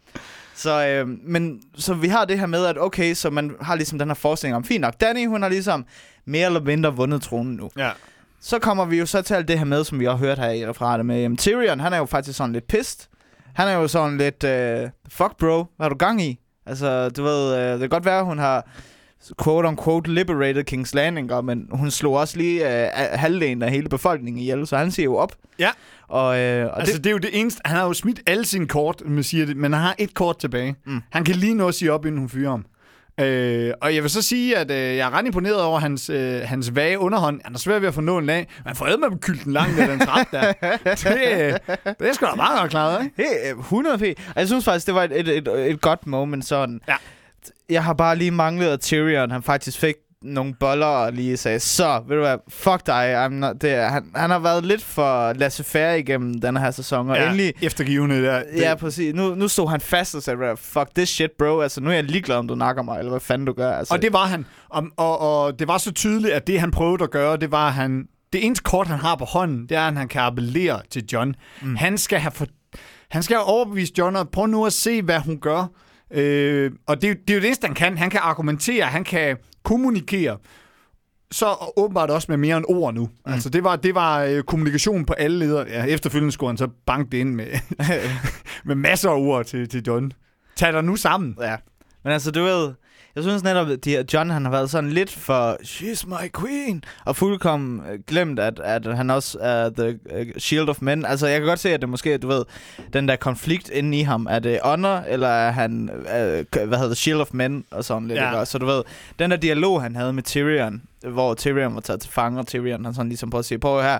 Så, 0.55 0.87
øh, 0.87 1.07
men, 1.07 1.61
så 1.75 1.93
vi 1.93 2.07
har 2.07 2.25
det 2.25 2.39
her 2.39 2.45
med, 2.45 2.65
at 2.65 2.77
okay, 2.77 3.13
så 3.13 3.29
man 3.29 3.55
har 3.61 3.75
ligesom 3.75 3.99
den 3.99 4.07
her 4.07 4.15
forestilling 4.15 4.55
om, 4.55 4.63
fint 4.63 4.81
nok, 4.81 5.01
Danny, 5.01 5.27
hun 5.27 5.41
har 5.41 5.49
ligesom 5.49 5.85
mere 6.25 6.45
eller 6.45 6.61
mindre 6.61 6.95
vundet 6.95 7.21
tronen 7.21 7.55
nu. 7.55 7.69
Ja. 7.77 7.91
Så 8.41 8.59
kommer 8.59 8.85
vi 8.85 8.99
jo 8.99 9.05
så 9.05 9.21
til 9.21 9.33
alt 9.33 9.47
det 9.47 9.57
her 9.57 9.65
med, 9.65 9.83
som 9.83 9.99
vi 9.99 10.05
har 10.05 10.15
hørt 10.15 10.39
her 10.39 10.49
i 10.49 10.67
referatet 10.67 11.05
med, 11.05 11.21
jamen, 11.21 11.37
Tyrion, 11.37 11.79
han 11.79 11.93
er 11.93 11.97
jo 11.97 12.05
faktisk 12.05 12.37
sådan 12.37 12.53
lidt 12.53 12.67
pissed. 12.67 13.07
Han 13.53 13.67
er 13.67 13.73
jo 13.73 13.87
sådan 13.87 14.17
lidt, 14.17 14.43
uh, 14.43 14.89
fuck 15.09 15.37
bro, 15.37 15.65
hvad 15.75 15.85
har 15.85 15.89
du 15.89 15.95
gang 15.95 16.21
i? 16.21 16.39
Altså, 16.65 17.09
du 17.09 17.23
ved, 17.23 17.53
uh, 17.53 17.71
det 17.71 17.79
kan 17.79 17.89
godt 17.89 18.05
være, 18.05 18.23
hun 18.23 18.37
har 18.37 18.67
quote 19.43 19.67
unquote 19.67 20.13
liberated 20.13 20.63
King's 20.73 20.91
Landing, 20.93 21.31
men 21.43 21.67
hun 21.71 21.91
slog 21.91 22.13
også 22.13 22.37
lige 22.37 22.61
uh, 22.61 23.19
halvdelen 23.19 23.61
af 23.61 23.71
hele 23.71 23.89
befolkningen 23.89 24.41
ihjel, 24.41 24.67
så 24.67 24.77
han 24.77 24.91
siger 24.91 25.03
jo 25.03 25.15
op. 25.15 25.35
Ja. 25.59 25.69
Og, 26.07 26.25
uh, 26.25 26.31
og 26.31 26.79
Altså, 26.79 26.95
det, 26.95 27.03
det 27.03 27.09
er 27.09 27.11
jo 27.11 27.17
det 27.17 27.39
eneste. 27.39 27.61
Han 27.65 27.77
har 27.77 27.85
jo 27.85 27.93
smidt 27.93 28.19
alle 28.27 28.45
sine 28.45 28.67
kort, 28.67 29.01
man 29.05 29.23
siger 29.23 29.45
det, 29.45 29.57
men 29.57 29.73
han 29.73 29.81
har 29.81 29.95
et 29.97 30.13
kort 30.13 30.37
tilbage. 30.37 30.75
Mm. 30.85 31.01
Han 31.09 31.23
kan 31.23 31.35
lige 31.35 31.55
nå 31.55 31.67
at 31.67 31.75
sige 31.75 31.91
op, 31.91 32.05
inden 32.05 32.19
hun 32.19 32.29
fyrer 32.29 32.49
ham. 32.49 32.65
Øh, 33.19 33.73
og 33.81 33.95
jeg 33.95 34.03
vil 34.03 34.11
så 34.11 34.21
sige, 34.21 34.57
at 34.57 34.71
øh, 34.71 34.77
jeg 34.77 35.07
er 35.07 35.17
ret 35.17 35.25
imponeret 35.25 35.61
over 35.61 35.79
hans, 35.79 36.09
øh, 36.09 36.41
hans 36.41 36.75
vage 36.75 36.99
underhånd. 36.99 37.41
Han 37.43 37.53
er 37.53 37.59
svært 37.59 37.81
ved 37.81 37.87
at 37.87 37.93
få 37.93 38.01
nålen 38.01 38.29
af. 38.29 38.47
Man 38.65 38.75
får 38.75 38.85
med 38.85 39.07
at 39.11 39.21
kylde 39.21 39.43
den 39.43 39.53
langt 39.53 39.77
den 39.77 39.99
trap 39.99 40.27
der. 40.31 40.53
Det, 40.83 41.17
øh, 41.31 41.75
det 41.99 42.09
er 42.09 42.13
sgu 42.13 42.25
da 42.25 42.35
meget 42.35 42.59
godt 42.59 42.71
klaret, 42.71 43.03
ikke? 43.03 43.23
hey, 43.45 43.51
100 43.59 43.97
p. 43.97 44.01
Og 44.01 44.35
jeg 44.35 44.47
synes 44.47 44.65
faktisk, 44.65 44.85
det 44.85 44.95
var 44.95 45.03
et, 45.03 45.19
et, 45.19 45.27
et, 45.27 45.71
et 45.71 45.81
godt 45.81 46.07
moment 46.07 46.45
sådan. 46.45 46.81
Ja. 46.87 46.95
Jeg 47.69 47.83
har 47.83 47.93
bare 47.93 48.15
lige 48.15 48.31
manglet, 48.31 48.67
at 48.67 48.79
Tyrion 48.81 49.31
han 49.31 49.43
faktisk 49.43 49.79
fik 49.79 49.95
nogle 50.21 50.53
boller 50.59 50.85
og 50.85 51.13
lige 51.13 51.37
sagde, 51.37 51.59
så, 51.59 52.01
ved 52.07 52.15
du 52.15 52.21
hvad, 52.21 52.37
fuck 52.49 52.85
dig. 52.85 53.25
I'm 53.25 53.29
not, 53.29 53.61
det, 53.61 53.71
er- 53.73 53.87
han, 53.89 54.03
han 54.15 54.29
har 54.29 54.39
været 54.39 54.65
lidt 54.65 54.83
for 54.83 55.33
laissez-faire 55.33 55.99
igennem 55.99 56.41
den 56.41 56.57
her 56.57 56.71
sæson, 56.71 57.09
og 57.09 57.15
ja. 57.17 57.25
endelig... 57.25 57.53
Eftergivende 57.61 58.23
der. 58.23 58.37
Det, 58.39 58.47
Ja, 58.61 58.75
præcis. 58.75 59.13
Nu, 59.15 59.35
nu 59.35 59.47
stod 59.47 59.69
han 59.69 59.81
fast 59.81 60.15
og 60.15 60.23
sagde, 60.23 60.57
fuck 60.57 60.95
this 60.95 61.09
shit, 61.09 61.31
bro. 61.39 61.59
Altså, 61.61 61.81
nu 61.81 61.89
er 61.89 61.93
jeg 61.93 62.03
ligeglad, 62.03 62.35
om 62.35 62.47
du 62.47 62.55
nakker 62.55 62.83
mig, 62.83 62.99
eller 62.99 63.09
hvad 63.09 63.19
fanden 63.19 63.45
du 63.47 63.53
gør. 63.53 63.71
Altså, 63.71 63.93
Og 63.93 64.01
det 64.01 64.13
var 64.13 64.25
han. 64.25 64.45
Og, 64.69 64.83
og, 64.97 65.19
og 65.19 65.59
det 65.59 65.67
var 65.67 65.77
så 65.77 65.91
tydeligt, 65.91 66.33
at 66.33 66.47
det 66.47 66.59
han 66.59 66.71
prøvede 66.71 67.03
at 67.03 67.11
gøre, 67.11 67.37
det 67.37 67.51
var, 67.51 67.67
at 67.67 67.73
han... 67.73 68.05
Det 68.33 68.45
eneste 68.45 68.63
kort, 68.63 68.87
han 68.87 68.99
har 68.99 69.15
på 69.15 69.25
hånden, 69.25 69.61
det 69.69 69.77
er, 69.77 69.87
at 69.87 69.97
han 69.97 70.07
kan 70.07 70.21
appellere 70.21 70.81
til 70.89 71.03
John. 71.13 71.35
Mm. 71.61 71.75
Han 71.75 71.97
skal 71.97 72.19
have 72.19 72.31
for, 72.31 72.45
han 73.09 73.23
skal 73.23 73.35
have 73.37 73.45
overbevist 73.45 73.97
John, 73.97 74.15
og 74.15 74.29
prøv 74.29 74.45
nu 74.47 74.65
at 74.65 74.73
se, 74.73 75.01
hvad 75.01 75.19
hun 75.19 75.39
gør. 75.39 75.65
Øh, 76.11 76.71
og 76.87 77.01
det, 77.01 77.07
er 77.07 77.11
jo- 77.13 77.19
det 77.27 77.29
er 77.29 77.35
jo 77.35 77.41
det 77.41 77.47
eneste, 77.47 77.65
han 77.67 77.75
kan. 77.75 77.97
Han 77.97 78.09
kan 78.09 78.19
argumentere, 78.23 78.85
han 78.85 79.03
kan 79.03 79.37
kommunikere. 79.63 80.37
Så 81.31 81.71
åbenbart 81.77 82.09
også 82.09 82.25
med 82.29 82.37
mere 82.37 82.57
end 82.57 82.65
ord 82.69 82.93
nu. 82.93 83.03
Mm. 83.25 83.33
Altså, 83.33 83.49
det 83.49 83.63
var, 83.63 83.75
det 83.75 83.95
var 83.95 84.23
øh, 84.23 84.43
kommunikation 84.43 85.05
på 85.05 85.13
alle 85.13 85.39
ledere. 85.39 85.65
Ja, 85.69 85.85
efterfølgende 85.85 86.31
skulle 86.31 86.49
han 86.49 86.57
så 86.57 86.67
banke 86.85 87.11
det 87.11 87.17
ind 87.17 87.35
med, 87.35 87.47
med 88.65 88.75
masser 88.75 89.09
af 89.09 89.15
ord 89.17 89.45
til, 89.45 89.69
til 89.69 89.83
John. 89.87 90.11
Tag 90.55 90.73
dig 90.73 90.83
nu 90.83 90.95
sammen. 90.95 91.37
Ja. 91.41 91.55
Men 92.03 92.13
altså, 92.13 92.31
du 92.31 92.43
ved, 92.43 92.73
Jeg 93.15 93.23
synes 93.23 93.43
netop, 93.43 93.67
at 93.69 94.13
John 94.13 94.29
han 94.29 94.45
har 94.45 94.51
været 94.51 94.69
sådan 94.69 94.89
lidt 94.89 95.11
for, 95.11 95.57
she's 95.63 96.07
my 96.07 96.31
queen, 96.41 96.83
og 97.05 97.15
fuldkommen 97.15 97.81
øh, 97.91 97.99
glemt, 98.07 98.39
at, 98.39 98.59
at 98.59 98.97
han 98.97 99.09
også 99.09 99.37
er 99.41 99.69
the 99.69 99.99
uh, 100.19 100.25
shield 100.37 100.69
of 100.69 100.77
men. 100.81 101.05
Altså, 101.05 101.27
jeg 101.27 101.39
kan 101.39 101.47
godt 101.47 101.59
se, 101.59 101.69
at 101.73 101.81
det 101.81 101.89
måske, 101.89 102.17
du 102.17 102.27
ved, 102.27 102.43
den 102.93 103.07
der 103.07 103.15
konflikt 103.15 103.69
inde 103.69 103.99
i 103.99 104.01
ham, 104.01 104.27
er 104.29 104.39
det 104.39 104.59
honor, 104.63 104.97
eller 105.07 105.27
er 105.27 105.51
han, 105.51 105.89
uh, 105.93 105.99
hvad 106.05 106.77
hedder 106.77 106.87
det, 106.87 106.97
shield 106.97 107.21
of 107.21 107.29
men, 107.33 107.65
og 107.71 107.85
sådan 107.85 108.07
lidt, 108.07 108.19
Ja. 108.19 108.31
ikke? 108.33 108.45
Så 108.45 108.57
du 108.57 108.65
ved, 108.65 108.83
den 109.19 109.31
der 109.31 109.37
dialog, 109.37 109.81
han 109.81 109.95
havde 109.95 110.13
med 110.13 110.23
Tyrion, 110.23 110.81
hvor 111.07 111.33
Tyrion 111.33 111.75
var 111.75 111.81
taget 111.81 112.01
til 112.01 112.11
fange, 112.11 112.39
og 112.39 112.47
Tyrion, 112.47 112.85
han 112.85 112.93
sådan 112.93 113.09
ligesom 113.09 113.29
på 113.29 113.37
at 113.37 113.45
sige, 113.45 113.59
på 113.59 113.81
her, 113.81 113.99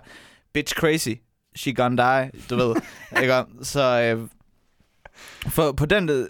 bitch 0.54 0.76
crazy, 0.76 1.10
she 1.56 1.74
gonna 1.74 2.22
die, 2.22 2.32
du 2.50 2.56
ved, 2.56 2.76
ikke? 3.22 3.34
Så, 3.62 4.02
øh, 4.02 4.28
for 5.50 5.72
på 5.72 5.86
den, 5.86 6.10
øh, 6.10 6.26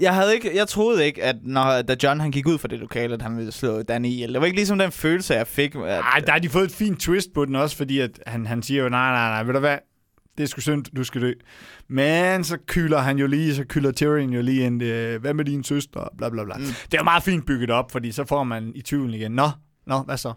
jeg 0.00 0.14
havde 0.14 0.34
ikke, 0.34 0.56
jeg 0.56 0.68
troede 0.68 1.06
ikke, 1.06 1.24
at 1.24 1.36
når, 1.42 1.82
da 1.82 1.96
John 2.02 2.20
han 2.20 2.30
gik 2.30 2.46
ud 2.46 2.58
fra 2.58 2.68
det 2.68 2.78
lokale, 2.78 3.14
at 3.14 3.22
han 3.22 3.36
ville 3.36 3.52
slå 3.52 3.82
Danny 3.82 4.08
ihjel. 4.08 4.32
Det 4.32 4.40
var 4.40 4.46
ikke 4.46 4.56
ligesom 4.56 4.78
den 4.78 4.92
følelse, 4.92 5.34
jeg 5.34 5.46
fik. 5.46 5.74
At, 5.74 5.82
Ej, 5.82 6.20
der 6.26 6.32
har 6.32 6.38
de 6.38 6.48
fået 6.48 6.64
et 6.64 6.72
fint 6.72 7.00
twist 7.00 7.28
på 7.34 7.44
den 7.44 7.56
også, 7.56 7.76
fordi 7.76 7.98
at 7.98 8.20
han, 8.26 8.46
han 8.46 8.62
siger 8.62 8.82
jo, 8.82 8.88
nej, 8.88 9.10
nej, 9.10 9.28
nej, 9.28 9.42
ved 9.42 9.52
du 9.52 9.60
hvad, 9.60 9.78
det 10.38 10.44
er 10.44 10.48
sgu 10.48 10.60
synd, 10.60 10.84
du 10.84 11.04
skal 11.04 11.20
dø. 11.22 11.32
Men 11.88 12.44
så 12.44 12.58
kylder 12.66 12.98
han 12.98 13.18
jo 13.18 13.26
lige, 13.26 13.54
så 13.54 13.64
kylder 13.64 13.92
Tyrion 13.92 14.30
jo 14.30 14.42
lige 14.42 14.66
en, 14.66 14.82
øh, 14.82 15.20
hvad 15.20 15.34
med 15.34 15.44
din 15.44 15.64
søster, 15.64 16.08
bla 16.18 16.28
bla 16.28 16.44
bla. 16.44 16.56
Mm. 16.56 16.64
Det 16.64 16.94
er 16.94 16.98
jo 16.98 17.04
meget 17.04 17.22
fint 17.22 17.46
bygget 17.46 17.70
op, 17.70 17.92
fordi 17.92 18.12
så 18.12 18.24
får 18.24 18.44
man 18.44 18.72
i 18.74 18.82
tvivlen 18.82 19.14
igen. 19.14 19.32
Nå, 19.32 19.50
nå, 19.86 19.98
hvad 19.98 20.16
så? 20.16 20.32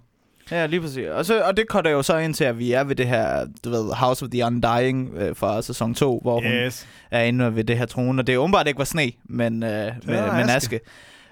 Ja, 0.51 0.65
lige 0.65 0.81
præcis. 0.81 1.07
Og, 1.07 1.25
så, 1.25 1.41
og 1.43 1.57
det 1.57 1.65
cutter 1.69 1.91
jo 1.91 2.01
så 2.01 2.17
ind 2.17 2.33
til, 2.33 2.43
at 2.43 2.59
vi 2.59 2.71
er 2.71 2.83
ved 2.83 2.95
det 2.95 3.07
her, 3.07 3.45
du 3.63 3.69
ved, 3.69 3.93
House 3.93 4.25
of 4.25 4.29
the 4.31 4.45
Undying 4.45 5.13
øh, 5.17 5.35
fra 5.35 5.61
sæson 5.61 5.93
2, 5.95 6.19
hvor 6.21 6.33
hun 6.33 6.51
Yes. 6.51 6.87
er 7.11 7.21
inde 7.21 7.55
ved 7.55 7.63
det 7.63 7.77
her 7.77 7.85
trone. 7.85 8.21
Og 8.21 8.27
det 8.27 8.33
er 8.33 8.37
åbenbart 8.37 8.67
ikke 8.67 8.77
var 8.77 8.83
sne, 8.85 9.11
men, 9.23 9.63
øh, 9.63 9.69
med, 10.03 10.21
men 10.31 10.49
aske. 10.49 10.79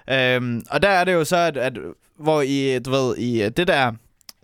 aske. 0.08 0.34
Øhm, 0.36 0.62
og 0.70 0.82
der 0.82 0.88
er 0.88 1.04
det 1.04 1.12
jo 1.12 1.24
så, 1.24 1.36
at, 1.36 1.56
at 1.56 1.78
hvor 2.18 2.42
i, 2.42 2.78
du 2.78 2.90
ved, 2.90 3.16
i 3.16 3.42
øh, 3.42 3.50
det 3.56 3.68
der, 3.68 3.92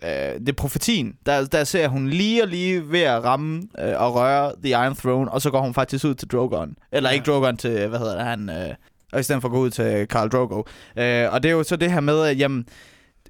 øh, 0.03 0.09
det 0.39 0.49
er 0.49 0.53
profetien, 0.57 1.13
der, 1.25 1.45
der 1.45 1.63
ser 1.63 1.87
hun 1.87 2.07
lige 2.09 2.43
og 2.43 2.47
lige 2.47 2.91
ved 2.91 3.01
at 3.01 3.23
ramme 3.23 3.61
øh, 3.79 4.01
og 4.01 4.15
røre 4.15 4.51
The 4.63 4.69
Iron 4.71 4.95
Throne, 4.95 5.31
og 5.31 5.41
så 5.41 5.49
går 5.51 5.61
hun 5.61 5.73
faktisk 5.73 6.05
ud 6.05 6.15
til 6.15 6.27
Drogon. 6.27 6.75
Eller 6.91 7.09
Ja. 7.09 7.13
ikke 7.13 7.25
Drogon 7.31 7.57
til, 7.57 7.87
hvad 7.87 7.99
hedder 7.99 8.15
det, 8.15 8.25
han... 8.25 8.49
Øh, 8.49 8.73
og 9.11 9.19
i 9.19 9.23
stedet 9.23 9.41
for 9.41 9.47
at 9.47 9.51
gå 9.53 9.59
ud 9.59 9.69
til 9.69 10.07
Khal 10.07 10.29
Drogo. 10.29 10.63
Øh, 10.97 11.33
og 11.33 11.43
det 11.43 11.49
er 11.49 11.53
jo 11.53 11.63
så 11.63 11.75
det 11.75 11.91
her 11.91 11.99
med, 11.99 12.21
at 12.23 12.39
jamen, 12.39 12.65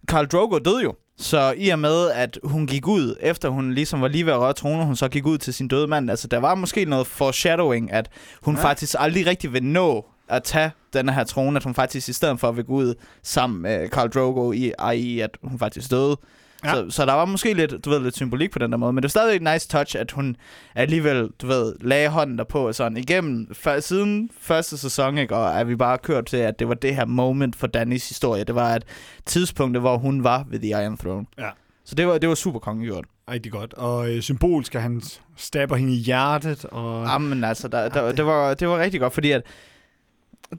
Khal 0.08 0.26
Drogo 0.28 0.58
døde 0.58 0.84
jo. 0.84 0.94
Så 1.20 1.54
i 1.58 1.70
og 1.70 1.80
med, 1.80 2.12
at 2.12 2.40
hun 2.44 2.68
gik 2.68 2.88
ud, 2.88 3.16
efter 3.20 3.50
hun 3.50 3.74
ligesom 3.74 4.02
var 4.02 4.08
lige 4.08 4.26
ved 4.26 4.34
at 4.34 4.40
røre 4.40 4.54
tronen, 4.54 4.86
hun 4.86 4.96
så 4.96 5.08
gik 5.08 5.26
ud 5.26 5.38
til 5.38 5.54
sin 5.54 5.68
døde 5.68 5.88
mand, 5.88 6.10
altså 6.10 6.28
der 6.28 6.38
var 6.38 6.56
måske 6.56 6.86
noget 6.86 7.08
foreshadowing, 7.08 7.92
at 7.92 8.10
hun 8.42 8.56
Ja. 8.56 8.64
faktisk 8.64 8.96
aldrig 9.00 9.26
rigtig 9.28 9.54
vil 9.54 9.64
nå 9.64 10.06
at 10.30 10.44
tage 10.44 10.72
den 10.94 11.10
her 11.10 11.24
trone, 11.24 11.58
at 11.58 11.64
hun 11.64 11.74
faktisk 11.76 12.10
i 12.10 12.14
stedet 12.14 12.40
for 12.40 12.52
vil 12.52 12.64
gå 12.66 12.74
ud 12.74 12.96
sammen 13.24 13.62
med 13.62 13.90
Khal 13.90 14.10
Drogo 14.10 14.52
i, 14.52 14.72
i 14.96 15.20
at 15.20 15.38
hun 15.44 15.60
faktisk 15.60 15.92
døde. 15.92 16.18
Ja. 16.66 16.74
Så, 16.74 16.86
så 16.90 17.06
der 17.06 17.14
var 17.14 17.26
måske 17.26 17.54
lidt, 17.54 17.86
du 17.86 17.90
ved, 17.90 18.00
lidt 18.00 18.16
symbolik 18.16 18.52
på 18.52 18.60
den 18.60 18.72
der 18.72 18.78
måde, 18.78 18.94
men 18.94 19.02
det 19.04 19.08
er 19.08 19.10
stadig 19.10 19.36
et 19.36 19.42
nice 19.54 19.68
touch, 19.68 19.96
at 20.00 20.12
hun 20.12 20.36
alligevel, 20.76 21.30
du 21.42 21.48
ved, 21.48 21.76
lagde 21.82 22.10
hånden 22.10 22.38
derpå 22.38 22.74
sådan 22.74 22.98
igennem, 22.98 23.54
før, 23.54 23.80
siden 23.80 24.30
første 24.40 24.78
sæson, 24.78 25.18
ikke, 25.18 25.36
og 25.36 25.60
at 25.60 25.68
vi 25.68 25.76
bare 25.76 25.98
kørt 25.98 26.26
til, 26.26 26.38
at 26.38 26.60
det 26.60 26.68
var 26.68 26.74
det 26.74 26.96
her 26.96 27.06
moment 27.06 27.56
for 27.56 27.68
Dannys 27.68 28.08
historie. 28.10 28.44
Det 28.44 28.56
var 28.56 28.70
et 28.76 28.84
tidspunkt, 29.26 29.78
hvor 29.80 29.98
hun 29.98 30.24
var 30.24 30.46
ved 30.50 30.60
The 30.60 30.70
Iron 30.70 30.98
Throne. 30.98 31.26
Ja. 31.40 31.50
Så 31.86 31.96
det 31.96 32.08
var, 32.08 32.18
det 32.18 32.30
var 32.30 32.36
super 32.36 32.60
kongegjort. 32.60 33.06
Rigtig 33.32 33.52
godt. 33.52 33.74
Og 33.74 34.12
øh, 34.16 34.22
symbolsk, 34.22 34.76
at 34.76 34.82
han 34.82 35.02
stabber 35.36 35.76
hende 35.76 35.94
i 35.94 35.98
hjertet. 35.98 36.66
Og... 36.66 37.06
Jamen 37.06 37.44
altså, 37.44 37.68
der, 37.68 37.90
der, 37.90 38.00
Ja, 38.02 38.08
det... 38.08 38.10
det- 38.12 38.18
Det, 38.18 38.26
var, 38.26 38.54
det 38.54 38.68
var 38.68 38.78
rigtig 38.80 39.00
godt, 39.00 39.14
fordi 39.14 39.32
at 39.32 39.42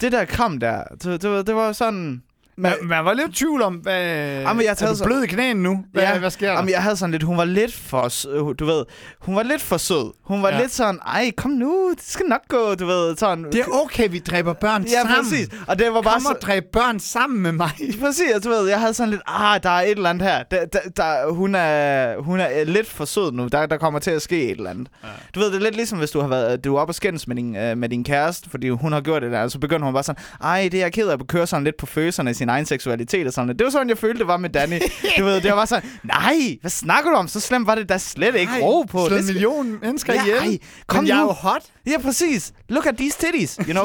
det 0.01 0.13
der 0.13 0.25
kram 0.25 0.59
der, 0.61 0.85
det, 0.85 1.23
det, 1.23 1.31
var, 1.31 1.43
det 1.43 1.55
var 1.55 1.73
sådan... 1.73 2.23
Man, 2.59 2.73
man 2.83 3.05
var 3.05 3.13
lidt 3.13 3.29
i 3.29 3.33
tvivl 3.33 3.63
om, 3.63 3.75
hvad... 3.75 4.03
Jamen, 4.41 4.63
jeg 4.65 4.77
er 4.81 4.87
du 4.91 4.97
så- 4.97 5.05
blød 5.05 5.23
i 5.23 5.27
knæene 5.27 5.63
nu? 5.63 5.85
Hvad, 5.93 6.03
Ja. 6.03 6.19
hvad 6.19 6.31
sker 6.31 6.47
der? 6.49 6.55
Jamen, 6.55 6.71
jeg 6.71 6.83
havde 6.83 6.97
sådan 6.97 7.11
lidt, 7.11 7.23
hun 7.23 7.37
var 7.37 7.45
lidt 7.45 7.75
for, 7.75 8.29
øh, 8.51 8.55
du 8.59 8.65
ved, 8.65 8.85
hun 9.21 9.37
var 9.37 9.43
lidt 9.43 9.63
for 9.63 9.77
sød. 9.77 10.13
Hun 10.25 10.43
var 10.43 10.49
Ja. 10.49 10.55
ja. 10.57 10.61
lidt 10.61 10.73
sådan, 10.73 10.99
ej, 11.07 11.31
kom 11.37 11.51
nu, 11.51 11.91
det 11.97 12.05
skal 12.05 12.27
nok 12.27 12.41
gå, 12.49 12.75
du 12.75 12.87
ved, 12.87 13.17
sådan. 13.17 13.45
det 13.45 13.61
er 13.61 13.65
okay, 13.85 14.09
vi 14.11 14.19
dræber 14.19 14.53
børn 14.53 14.83
Ja, 14.83 14.89
sammen. 15.03 15.17
præcis. 15.23 15.49
Og 15.67 15.79
det 15.79 15.87
var 15.93 16.03
bare 16.03 16.13
Kom 16.13 16.21
så... 16.23 16.29
og 16.29 16.37
dræb 16.43 16.65
børn 16.73 17.01
sammen 17.01 17.41
med 17.41 17.53
mig. 17.53 17.71
Præcis, 18.03 18.27
du 18.45 18.49
ved, 18.49 18.69
jeg 18.69 18.81
havde 18.81 18.95
sådan 18.95 19.11
lidt, 19.11 19.23
ah, 19.27 19.63
der 19.63 19.71
er 19.71 19.83
et 19.83 19.91
eller 19.91 20.11
andet 20.11 20.29
her. 20.29 20.43
Der, 20.43 20.65
der, 20.65 20.79
der, 20.97 21.33
hun, 21.33 21.55
er, 21.55 22.17
hun 22.19 22.41
er 22.41 22.65
lidt 22.65 22.87
for 22.91 23.05
sød 23.05 23.33
nu. 23.33 23.49
Der, 23.49 23.67
der 23.67 23.77
kommer 23.77 23.99
til 24.01 24.11
at 24.11 24.23
ske 24.23 24.45
et 24.45 24.51
eller 24.57 24.71
andet. 24.71 24.89
Ja. 25.03 25.09
Ja. 25.09 25.13
Du 25.35 25.41
ved, 25.41 25.47
det 25.51 25.57
er 25.57 25.61
lidt 25.61 25.77
ligesom, 25.77 25.99
hvis 25.99 26.11
du 26.11 26.21
har 26.21 26.29
været, 26.29 26.65
du 26.65 26.77
er 26.77 26.81
oppe 26.81 26.91
og 26.91 26.95
skændes 26.95 27.29
med 27.29 27.37
din, 27.37 27.57
øh, 27.57 27.79
med 27.79 27.89
din 27.89 28.05
kæreste, 28.05 28.51
fordi 28.51 28.69
hun 28.69 28.93
har 28.93 29.01
gjort 29.01 29.23
det 29.23 29.33
der, 29.33 29.43
og 29.43 29.51
så 29.51 29.59
begynder 29.59 29.85
hun 29.85 29.95
bare 29.95 30.03
sådan, 30.03 30.23
ej, 30.43 30.69
det 30.73 30.75
er 30.81 30.85
jeg 30.85 30.93
ked 30.93 31.09
af 31.09 31.13
at 31.13 31.27
køre 31.29 31.47
sådan 31.47 31.65
lidt 31.65 31.77
på 31.77 31.87
følelserne 31.87 32.31
i 32.31 32.35
sin 32.35 32.48
egen 32.49 32.67
seksualitet 32.67 33.27
og 33.27 33.33
sådan. 33.33 33.49
Det 33.49 33.65
var 33.65 33.71
sådan, 33.71 33.89
jeg 33.89 33.99
følte, 33.99 34.19
det 34.19 34.27
var 34.29 34.37
med 34.37 34.51
Danny. 34.51 34.79
du 35.19 35.25
ved, 35.25 35.41
det 35.41 35.53
var 35.53 35.65
sådan, 35.65 35.91
nej, 36.05 36.59
hvad 36.61 36.71
snakker 36.71 37.11
du 37.11 37.17
om? 37.17 37.29
Så 37.29 37.41
slemt 37.41 37.67
var 37.67 37.75
det 37.75 37.89
da 37.89 37.99
slet 37.99 38.35
ikke. 38.35 38.53
Ro 38.63 38.83
på. 38.83 39.07
Slå 39.07 39.17
Det 39.17 39.21
en 39.29 39.35
million 39.35 39.79
mennesker 39.83 40.15
Ja, 40.15 40.23
ihjel. 40.23 40.37
ej, 40.53 40.59
kom 40.87 41.03
Men 41.05 41.09
jeg 41.09 41.17
er 41.17 41.21
nu. 41.23 41.27
jo 41.27 41.33
hot. 41.33 41.63
Ja, 41.87 41.99
præcis. 42.03 42.53
Look 42.69 42.87
at 42.87 42.97
these 42.97 43.19
titties, 43.19 43.55
you 43.69 43.73
know. 43.73 43.85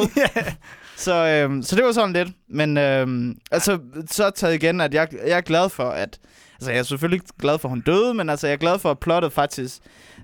så, 0.97 1.13
øhm, 1.27 1.63
så 1.63 1.75
det 1.75 1.85
var 1.85 1.91
sådan 1.91 2.13
lidt. 2.13 2.29
Men 2.49 2.77
øhm, 2.77 3.37
altså, 3.51 3.79
så 4.11 4.29
taget 4.29 4.55
igen, 4.55 4.81
at 4.81 4.93
jeg, 4.93 5.07
jeg 5.27 5.37
er 5.37 5.41
glad 5.41 5.69
for, 5.69 5.89
at... 5.89 6.19
Altså, 6.55 6.71
jeg 6.71 6.79
er 6.79 6.83
selvfølgelig 6.83 7.21
glad 7.41 7.57
for, 7.59 7.67
at 7.67 7.69
hun 7.69 7.81
døde, 7.81 8.13
men 8.13 8.29
altså, 8.29 8.47
jeg 8.47 8.53
er 8.53 8.57
glad 8.57 8.79
for, 8.79 8.91
at 8.91 8.99
plottet 8.99 9.33
faktisk... 9.33 9.73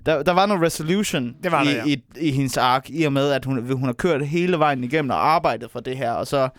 Der, 0.05 0.23
der 0.23 0.31
var 0.31 0.45
noget 0.45 0.63
resolution 0.63 1.33
Det 1.43 1.51
var 1.51 1.63
i, 1.63 1.67
der, 1.67 1.73
ja. 1.75 1.83
i, 1.85 2.01
i 2.19 2.31
hendes 2.31 2.57
ark, 2.57 2.85
i 2.89 3.03
og 3.03 3.13
med, 3.13 3.31
at 3.31 3.45
hun, 3.45 3.71
hun 3.71 3.83
har 3.85 3.93
kørt 3.93 4.27
hele 4.27 4.59
vejen 4.59 4.83
igennem 4.83 5.09
og 5.11 5.29
arbejdet 5.31 5.71
for 5.71 5.79
det 5.79 5.97
her, 5.97 6.11
og 6.11 6.27
så 6.27 6.49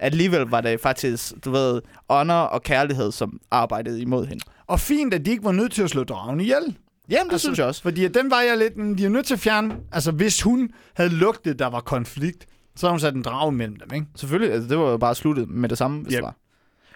alligevel 0.00 0.40
var 0.40 0.60
det 0.60 0.80
faktisk, 0.80 1.32
du 1.44 1.50
ved, 1.50 1.82
honor 2.10 2.34
og 2.34 2.62
kærlighed, 2.62 3.12
som 3.12 3.40
arbejdede 3.50 4.00
imod 4.00 4.26
hende. 4.26 4.44
Og 4.66 4.80
fint, 4.80 5.14
at 5.14 5.26
de 5.26 5.30
ikke 5.30 5.44
var 5.44 5.52
nødt 5.52 5.72
til 5.72 5.82
at 5.82 5.90
slå 5.90 6.04
dragen 6.04 6.40
ihjel. 6.40 6.76
Jamen, 7.10 7.26
det 7.26 7.32
Altså, 7.32 7.46
synes 7.46 7.58
jeg 7.58 7.66
også. 7.66 7.82
Fordi 7.82 8.08
den 8.08 8.30
var 8.30 8.40
jeg 8.40 8.58
lidt... 8.58 8.98
De 8.98 9.04
er 9.04 9.08
nødt 9.08 9.26
til 9.26 9.34
at 9.34 9.40
fjerne... 9.40 9.76
Altså, 9.92 10.12
hvis 10.12 10.42
hun 10.42 10.70
havde 10.94 11.10
lugtet, 11.10 11.58
der 11.58 11.66
var 11.66 11.80
konflikt, 11.80 12.46
så 12.76 12.86
havde 12.86 12.92
hun 12.92 13.00
sat 13.00 13.14
en 13.14 13.22
drage 13.22 13.52
mellem 13.52 13.76
dem, 13.76 13.94
ikke? 13.94 14.06
Selvfølgelig, 14.16 14.52
altså, 14.54 14.68
det 14.68 14.78
var 14.78 14.90
jo 14.90 14.96
bare 14.96 15.14
sluttet 15.14 15.48
med 15.48 15.68
det 15.68 15.78
samme, 15.78 16.02
hvis 16.02 16.12
Yep. 16.12 16.16
det 16.16 16.24
var. 16.24 16.34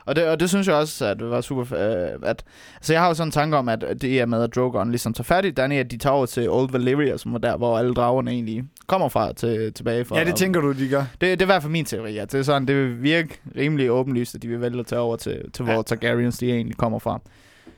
Og 0.06 0.16
det, 0.16 0.26
og 0.28 0.40
det 0.40 0.48
synes 0.48 0.66
jeg 0.68 0.74
også, 0.76 1.06
at 1.06 1.18
det 1.18 1.30
var 1.30 1.40
super... 1.40 1.62
Øh, 1.62 2.18
at, 2.22 2.44
altså, 2.76 2.92
jeg 2.92 3.00
har 3.02 3.08
jo 3.08 3.14
sådan 3.14 3.28
en 3.28 3.32
tanke 3.32 3.56
om, 3.56 3.68
at 3.68 3.84
det 4.00 4.20
er 4.20 4.26
med, 4.26 4.42
at 4.42 4.54
Drogon 4.54 4.90
ligesom 4.90 5.12
tager 5.12 5.24
fat 5.24 5.44
i 5.44 5.50
Danny, 5.50 5.74
at 5.74 5.90
de 5.90 5.96
tager 5.98 6.14
over 6.14 6.26
til 6.26 6.50
Old 6.50 6.72
Valyria, 6.72 7.16
som 7.16 7.32
var 7.32 7.38
der, 7.38 7.56
hvor 7.56 7.78
alle 7.78 7.94
dragerne 7.94 8.30
egentlig 8.30 8.64
kommer 8.86 9.08
fra 9.08 9.32
til, 9.32 9.72
tilbage 9.72 10.04
fra. 10.04 10.18
Ja, 10.18 10.24
det 10.24 10.36
tænker 10.36 10.60
du, 10.60 10.72
de 10.72 10.88
gør. 10.88 11.04
det, 11.20 11.20
det 11.20 11.42
er 11.42 11.42
i 11.42 11.44
hvert 11.44 11.62
fald 11.62 11.72
min 11.72 11.84
teori, 11.84 12.16
at 12.18 12.32
det 12.32 12.38
er 12.38 12.42
sådan, 12.42 12.68
det 12.68 12.76
vil 12.76 13.02
virke 13.02 13.40
rimelig 13.56 13.90
åbenlyst, 13.90 14.34
at 14.34 14.42
de 14.42 14.48
vil 14.48 14.60
vælge 14.60 14.80
at 14.80 14.86
tage 14.86 15.00
over 15.00 15.16
til, 15.16 15.50
til 15.52 15.64
hvor 15.64 15.74
Ja. 15.74 15.82
Targaryens 15.82 16.38
de 16.38 16.52
egentlig 16.52 16.76
kommer 16.76 16.98
fra. 16.98 17.20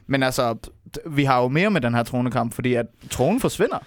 Men 0.07 0.23
altså, 0.23 0.57
vi 1.07 1.25
har 1.25 1.43
jo 1.43 1.49
mere 1.49 1.71
med 1.71 1.81
den 1.81 1.95
her 1.95 2.03
tronekamp, 2.03 2.55
fordi 2.55 2.75
at 2.75 2.87
tronen 3.11 3.41
forsvinder. 3.41 3.79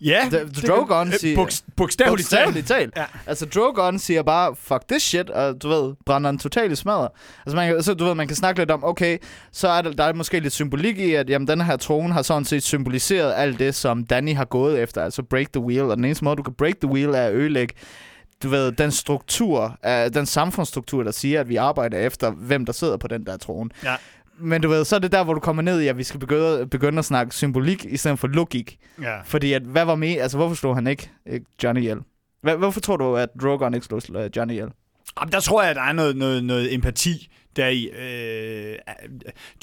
Ja, 0.00 0.20
The- 0.22 0.52
the 0.52 0.66
Drogon 0.68 1.08
øh, 1.08 1.14
siger- 1.14 1.36
buks- 1.46 1.62
Bogstaveligt 1.76 2.28
talt. 2.28 2.44
Bogstaveligt 2.44 2.68
talt. 2.68 2.92
Ja. 2.96 3.04
Altså, 3.26 3.46
Drogon 3.46 3.98
siger 3.98 4.22
bare, 4.22 4.56
fuck 4.56 4.88
this 4.88 5.02
shit, 5.02 5.30
og 5.30 5.62
du 5.62 5.68
ved, 5.68 5.94
brænder 6.06 6.30
en 6.30 6.38
total 6.38 6.72
i 6.72 6.74
smadret. 6.76 7.08
Altså, 7.46 7.56
man, 7.56 7.68
kan- 7.74 7.82
så 7.82 7.94
du 7.94 8.04
ved, 8.04 8.14
man 8.14 8.26
kan 8.26 8.36
snakke 8.36 8.60
lidt 8.60 8.70
om, 8.70 8.84
okay, 8.84 9.18
så 9.52 9.68
er 9.68 9.82
der, 9.82 9.92
der 9.92 10.04
er 10.04 10.12
måske 10.12 10.40
lidt 10.40 10.52
symbolik 10.52 10.98
i, 10.98 11.14
at 11.14 11.30
jamen, 11.30 11.48
den 11.48 11.60
her 11.60 11.76
trone 11.76 12.12
har 12.12 12.22
sådan 12.22 12.44
set 12.44 12.62
symboliseret 12.62 13.32
alt 13.36 13.58
det, 13.58 13.74
som 13.74 14.04
Danny 14.04 14.34
har 14.36 14.44
gået 14.44 14.80
efter, 14.82 15.02
altså 15.02 15.22
break 15.22 15.46
the 15.52 15.62
wheel, 15.62 15.82
og 15.82 15.96
den 15.96 16.04
eneste 16.04 16.24
måde, 16.24 16.36
du 16.36 16.42
kan 16.42 16.54
break 16.54 16.74
the 16.82 16.90
wheel, 16.90 17.08
er 17.08 17.22
at 17.22 17.34
ødelægge 17.34 17.74
du 18.42 18.48
ved, 18.48 18.72
den 18.72 18.90
struktur, 18.90 19.78
uh, 19.86 20.14
den 20.14 20.26
samfundsstruktur, 20.26 21.02
der 21.02 21.10
siger, 21.10 21.40
at 21.40 21.48
vi 21.48 21.56
arbejder 21.56 21.98
efter, 21.98 22.30
hvem 22.30 22.66
der 22.66 22.72
sidder 22.72 22.96
på 22.96 23.08
den 23.08 23.26
der 23.26 23.36
trone. 23.36 23.70
Ja. 23.84 23.94
Men 24.40 24.62
du 24.62 24.68
ved, 24.68 24.84
så 24.84 24.96
er 24.96 25.00
det 25.00 25.12
der, 25.12 25.24
hvor 25.24 25.34
du 25.34 25.40
kommer 25.40 25.62
ned 25.62 25.80
i, 25.80 25.86
at 25.86 25.98
vi 25.98 26.02
skal 26.02 26.20
begynde, 26.20 26.66
begynde 26.66 26.98
at 26.98 27.04
snakke 27.04 27.34
symbolik, 27.34 27.84
i 27.84 27.96
stedet 27.96 28.18
for 28.18 28.28
logik. 28.28 28.78
Ja. 29.02 29.20
Fordi 29.24 29.52
at, 29.52 29.62
hvad 29.62 29.84
var 29.84 29.94
med, 29.94 30.16
altså 30.16 30.36
hvorfor 30.36 30.54
slog 30.54 30.74
han 30.74 30.86
ikke 30.86 31.10
ikke 31.26 31.46
Johnny 31.62 31.80
ihjel? 31.80 31.98
Hvad, 32.42 32.56
hvorfor 32.56 32.80
tror 32.80 32.96
du, 32.96 33.16
at 33.16 33.28
Drogon 33.42 33.74
ikke 33.74 33.86
slog 33.86 34.02
øh, 34.16 34.30
Johnny 34.36 34.52
ihjel? 34.52 34.68
Jamen, 35.20 35.32
der 35.32 35.40
tror 35.40 35.62
jeg, 35.62 35.70
at 35.70 35.76
der 35.76 35.82
er 35.82 35.92
noget, 35.92 36.16
noget, 36.16 36.44
noget 36.44 36.74
empati 36.74 37.28
der 37.56 37.68
i. 37.68 37.84
Øh, 37.84 38.76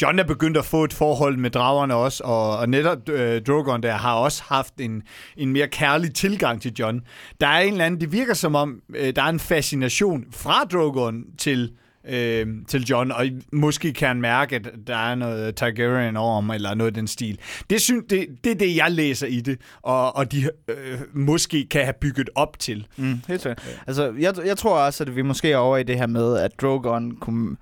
John 0.02 0.20
er 0.20 0.24
begyndt 0.24 0.58
at 0.58 0.66
få 0.66 0.84
et 0.84 0.94
forhold 0.94 1.38
med 1.38 1.50
dragerne 1.50 1.96
også, 1.96 2.24
og, 2.24 2.58
og 2.58 2.70
netop 2.70 3.10
øh, 3.10 3.42
Drogon 3.42 3.84
der 3.84 3.92
har 3.92 4.14
også 4.16 4.44
haft 4.48 4.74
en, 4.80 5.04
en 5.38 5.54
mere 5.54 5.68
kærlig 5.68 6.14
tilgang 6.14 6.62
til 6.62 6.74
John. 6.80 7.02
Der 7.42 7.48
er 7.48 7.60
en 7.60 7.72
eller 7.72 7.86
anden, 7.86 8.02
det 8.02 8.12
virker 8.12 8.34
som 8.34 8.56
om, 8.56 8.82
øh, 8.96 9.16
der 9.16 9.22
er 9.22 9.30
en 9.30 9.40
fascination 9.40 10.26
fra 10.32 10.64
Drogon 10.64 11.24
til 11.38 11.72
øh, 12.10 12.48
til 12.68 12.84
John, 12.84 13.12
og 13.12 13.26
måske 13.52 13.94
kan 13.94 14.08
han 14.08 14.22
mærke, 14.22 14.56
at 14.56 14.68
der 14.88 14.98
er 14.98 15.16
noget 15.16 15.56
Targaryen 15.56 16.18
over 16.18 16.36
ham, 16.36 16.50
eller 16.50 16.74
noget 16.74 16.92
i 16.92 16.96
den 16.96 17.08
stil. 17.08 17.40
Det, 17.70 17.82
synes, 17.82 18.04
det, 18.10 18.28
det 18.44 18.52
er 18.52 18.56
det, 18.56 18.76
jeg 18.76 18.92
læser 18.92 19.28
i 19.28 19.42
det, 19.42 19.60
og, 19.82 20.16
og 20.16 20.32
de 20.32 20.50
øh, 20.68 21.00
måske 21.14 21.66
kan 21.66 21.84
have 21.84 21.94
bygget 22.02 22.30
op 22.36 22.60
til. 22.60 22.88
Mm, 22.98 23.22
helt 23.28 23.42
sikkert. 23.42 23.80
Altså, 23.88 24.14
jeg, 24.20 24.34
jeg 24.46 24.58
tror 24.58 24.80
også, 24.80 25.04
at 25.04 25.16
vi 25.16 25.22
måske 25.22 25.52
er 25.52 25.58
over 25.58 25.78
i 25.78 25.84
det 25.84 25.98
her 25.98 26.08
med, 26.08 26.38
at 26.38 26.52
Drogon 26.62 27.16
kunne 27.16 27.56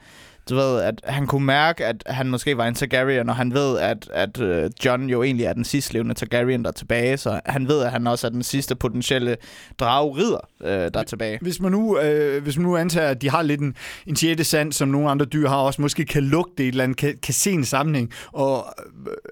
du 0.50 0.56
ved, 0.56 0.82
at 0.82 1.02
han 1.04 1.28
kunne 1.28 1.46
mærke, 1.46 1.86
at 1.86 2.04
han 2.06 2.30
måske 2.30 2.58
var 2.58 2.68
en 2.68 2.76
Targaryen, 2.76 3.30
og 3.30 3.36
han 3.36 3.54
ved, 3.54 3.80
at, 3.80 4.10
at 4.14 4.40
uh, 4.40 4.72
John 4.86 5.10
jo 5.10 5.24
egentlig 5.24 5.46
er 5.46 5.54
den 5.54 5.64
sidste 5.64 5.94
levende 5.94 6.14
Targaryen, 6.14 6.64
der 6.64 6.70
er 6.70 6.74
tilbage, 6.74 7.18
så 7.18 7.40
han 7.46 7.68
ved, 7.68 7.82
at 7.84 7.92
han 7.92 8.08
også 8.08 8.28
er 8.28 8.32
den 8.32 8.44
sidste 8.44 8.76
potentielle 8.76 9.38
dragridder, 9.80 10.48
uh, 10.60 10.68
der 10.68 10.90
er 11.00 11.04
tilbage. 11.04 11.40
Hvis 11.42 11.60
man 11.60 11.72
nu, 11.72 12.00
øh, 12.00 12.44
hvis 12.44 12.58
man 12.58 12.64
nu 12.64 12.78
antager, 12.78 13.10
at 13.10 13.22
de 13.22 13.30
har 13.30 13.42
lidt 13.42 13.62
en, 13.62 13.76
en 14.08 14.16
sjette 14.16 14.44
sand, 14.44 14.74
som 14.74 14.88
nogle 14.88 15.10
andre 15.10 15.26
dyr 15.26 15.48
har 15.48 15.58
også, 15.58 15.82
måske 15.82 16.06
kan 16.06 16.24
lugte 16.24 16.64
et 16.64 16.68
eller 16.68 16.84
andet, 16.84 16.98
kan, 16.98 17.18
kan 17.24 17.34
se 17.34 17.52
en 17.52 17.66
sammenhæng, 17.66 18.12
og 18.32 18.66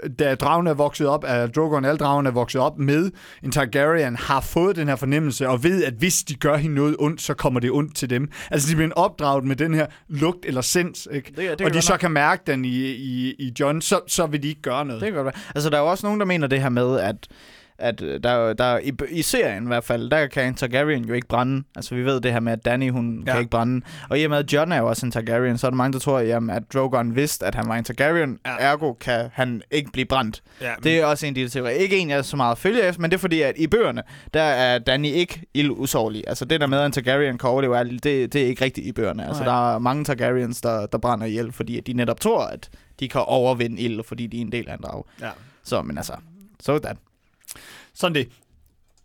øh, 0.04 0.10
da 0.20 0.36
dragen 0.36 0.68
er 0.68 0.74
vokset 0.74 1.08
op, 1.08 1.26
at 1.28 1.56
Drogon, 1.56 1.86
alle 1.86 1.98
dragen 1.98 2.26
er 2.26 2.32
vokset 2.32 2.62
op 2.62 2.80
med 2.80 3.12
en 3.44 3.52
Targaryen, 3.52 4.16
har 4.16 4.42
fået 4.42 4.76
den 4.76 4.88
her 4.88 4.96
fornemmelse, 4.96 5.50
og 5.50 5.64
ved, 5.64 5.84
at 5.84 5.94
hvis 5.94 6.24
de 6.24 6.36
gør 6.36 6.58
hende 6.58 6.76
noget 6.76 6.96
ondt, 7.00 7.22
så 7.22 7.34
kommer 7.34 7.60
det 7.60 7.72
ondt 7.72 7.96
til 7.96 8.10
dem. 8.10 8.30
Altså, 8.52 8.70
de 8.70 8.76
bliver 8.76 8.92
opdraget 8.96 9.44
med 9.44 9.56
den 9.56 9.74
her 9.74 9.86
lugt 10.08 10.46
eller 10.46 10.62
sens, 10.62 11.01
ikke? 11.12 11.34
Det, 11.36 11.60
det 11.60 11.68
og 11.68 11.74
de 11.74 11.82
så 11.82 11.94
nok- 11.94 12.00
kan 12.00 12.12
mærke 12.12 12.44
den 12.48 12.66
i, 12.66 12.70
i, 12.86 13.36
i 13.40 13.54
John, 13.60 13.82
så, 13.82 14.00
så 14.08 14.26
vil 14.26 14.44
de 14.44 14.48
ikke 14.48 14.62
gøre 14.62 14.86
noget. 14.86 15.02
Det 15.02 15.08
kan 15.08 15.16
godt 15.16 15.26
være. 15.26 15.44
Altså, 15.56 15.70
der 15.70 15.78
er 15.78 15.82
jo 15.82 15.88
også 15.88 16.06
nogen, 16.06 16.20
der 16.20 16.26
mener 16.26 16.48
det 16.48 16.62
her 16.62 16.70
med, 16.70 17.00
at 17.00 17.16
at 17.82 18.02
øh, 18.02 18.24
der, 18.24 18.30
er 18.30 18.54
der 18.54 18.64
er, 18.64 18.80
i, 18.80 18.92
i 19.10 19.22
serien 19.22 19.64
i 19.64 19.68
hvert 19.68 19.84
fald, 19.84 20.10
der 20.10 20.28
kan 20.28 20.48
en 20.48 20.56
Targaryen 20.56 21.06
jo 21.06 21.14
ikke 21.14 21.28
brænde. 21.28 21.64
Altså 21.76 21.96
vi 21.96 22.06
ved 22.06 22.22
det 22.22 22.32
her 22.34 22.40
med, 22.40 22.54
at 22.54 22.66
Dany, 22.66 22.92
hun 22.92 23.24
ja. 23.26 23.32
Kan 23.32 23.40
ikke 23.40 23.50
brænde. 23.52 23.86
Og 24.10 24.20
i 24.20 24.24
og 24.24 24.30
med, 24.30 24.38
at 24.38 24.54
Jon 24.54 24.72
er 24.72 24.78
jo 24.78 24.88
også 24.88 25.06
en 25.06 25.12
Targaryen, 25.12 25.58
så 25.58 25.68
er 25.68 25.72
der 25.72 25.76
mange, 25.78 25.94
der 25.94 26.00
tror, 26.00 26.20
jamen, 26.20 26.50
at 26.50 26.64
Drogon 26.74 27.16
vidste, 27.16 27.46
at 27.46 27.56
han 27.56 27.68
var 27.68 27.76
en 27.76 27.84
Targaryen. 27.84 28.40
Ja. 28.46 28.56
Ergo 28.60 28.94
kan 28.94 29.30
han 29.34 29.62
ikke 29.72 29.92
blive 29.92 30.06
brændt. 30.06 30.44
Ja, 30.62 30.74
Det 30.84 31.00
er 31.00 31.06
også 31.06 31.26
en 31.28 31.36
del 31.36 31.50
teorier. 31.50 31.70
Ikke 31.76 31.98
en, 31.98 32.10
jeg 32.10 32.26
så 32.26 32.38
meget 32.38 32.58
følger 32.58 32.84
efter, 32.84 33.02
men 33.02 33.12
det 33.12 33.18
er 33.18 33.22
fordi, 33.22 33.42
at 33.42 33.54
i 33.58 33.68
bøgerne, 33.68 34.02
der 34.34 34.42
er 34.42 34.80
Dany 34.80 35.06
ikke 35.08 35.42
ildusårlig. 35.54 36.24
Altså 36.28 36.46
det 36.46 36.62
der 36.62 36.68
med, 36.68 36.80
at 36.80 36.86
en 36.86 36.92
Targaryen 36.92 37.38
kan 37.38 37.50
overleve, 37.50 37.84
det, 37.84 38.04
det 38.04 38.36
er 38.36 38.46
ikke 38.46 38.66
rigtigt 38.66 38.88
i 38.88 38.92
bøgerne. 38.92 39.28
Altså 39.28 39.44
Nej. 39.44 39.54
der 39.54 39.76
er 39.76 39.80
mange 39.80 40.04
Targaryens, 40.06 40.62
der, 40.62 40.86
der 40.86 40.98
brænder 40.98 41.26
ihjel, 41.26 41.52
fordi 41.52 41.80
de 41.80 41.94
netop 41.94 42.20
tror, 42.20 42.44
at 42.46 42.70
de 43.00 43.10
kan 43.10 43.22
overvinde 43.22 43.82
ild, 43.82 44.04
fordi 44.04 44.28
de 44.28 44.38
er 44.38 44.42
en 44.42 44.52
del 44.52 44.70
af 44.70 44.74
en 44.74 44.80
drage. 44.84 45.04
ja. 45.22 45.30
Så, 45.64 45.82
men 45.82 45.98
altså, 45.98 46.14
sådan. 46.60 46.98
Sådan 47.94 48.16
det. 48.16 48.30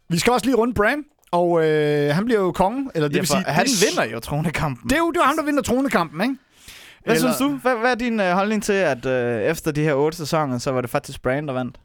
Vi 0.09 0.19
skal 0.19 0.33
også 0.33 0.47
lige 0.47 0.57
runde 0.57 0.75
Bran, 0.75 1.05
og 1.31 1.65
øh, 1.65 2.15
han 2.15 2.25
bliver 2.25 2.41
jo 2.41 2.53
konge, 2.53 2.91
eller 2.95 3.09
det 3.09 3.15
Ja, 3.17 3.21
vil 3.21 3.29
sige... 3.29 3.43
han 3.47 3.67
det, 3.67 3.85
vinder 3.91 4.13
jo 4.13 4.21
tronekampen. 4.21 4.89
Det 4.91 4.97
er 4.97 4.99
jo 5.01 5.11
det 5.11 5.17
er 5.21 5.25
ham, 5.25 5.37
der 5.37 5.45
vinder 5.45 5.63
tronekampen, 5.63 6.21
ikke? 6.21 6.35
Hvad 7.05 7.15
Eller- 7.17 7.33
synes 7.35 7.53
du? 7.53 7.57
Hvad, 7.63 7.77
hvad 7.77 7.91
er 7.91 7.95
din 7.95 8.21
øh, 8.21 8.33
holdning 8.33 8.63
til, 8.63 8.73
at 8.73 9.07
øh, 9.07 9.43
efter 9.43 9.71
de 9.71 9.83
her 9.83 9.95
otte 9.95 10.19
sæsoner, 10.19 10.59
så 10.59 10.71
var 10.71 10.81
det 10.81 10.91
faktisk 10.91 11.23
Bran, 11.23 11.47
der 11.47 11.53
vandt? 11.55 11.77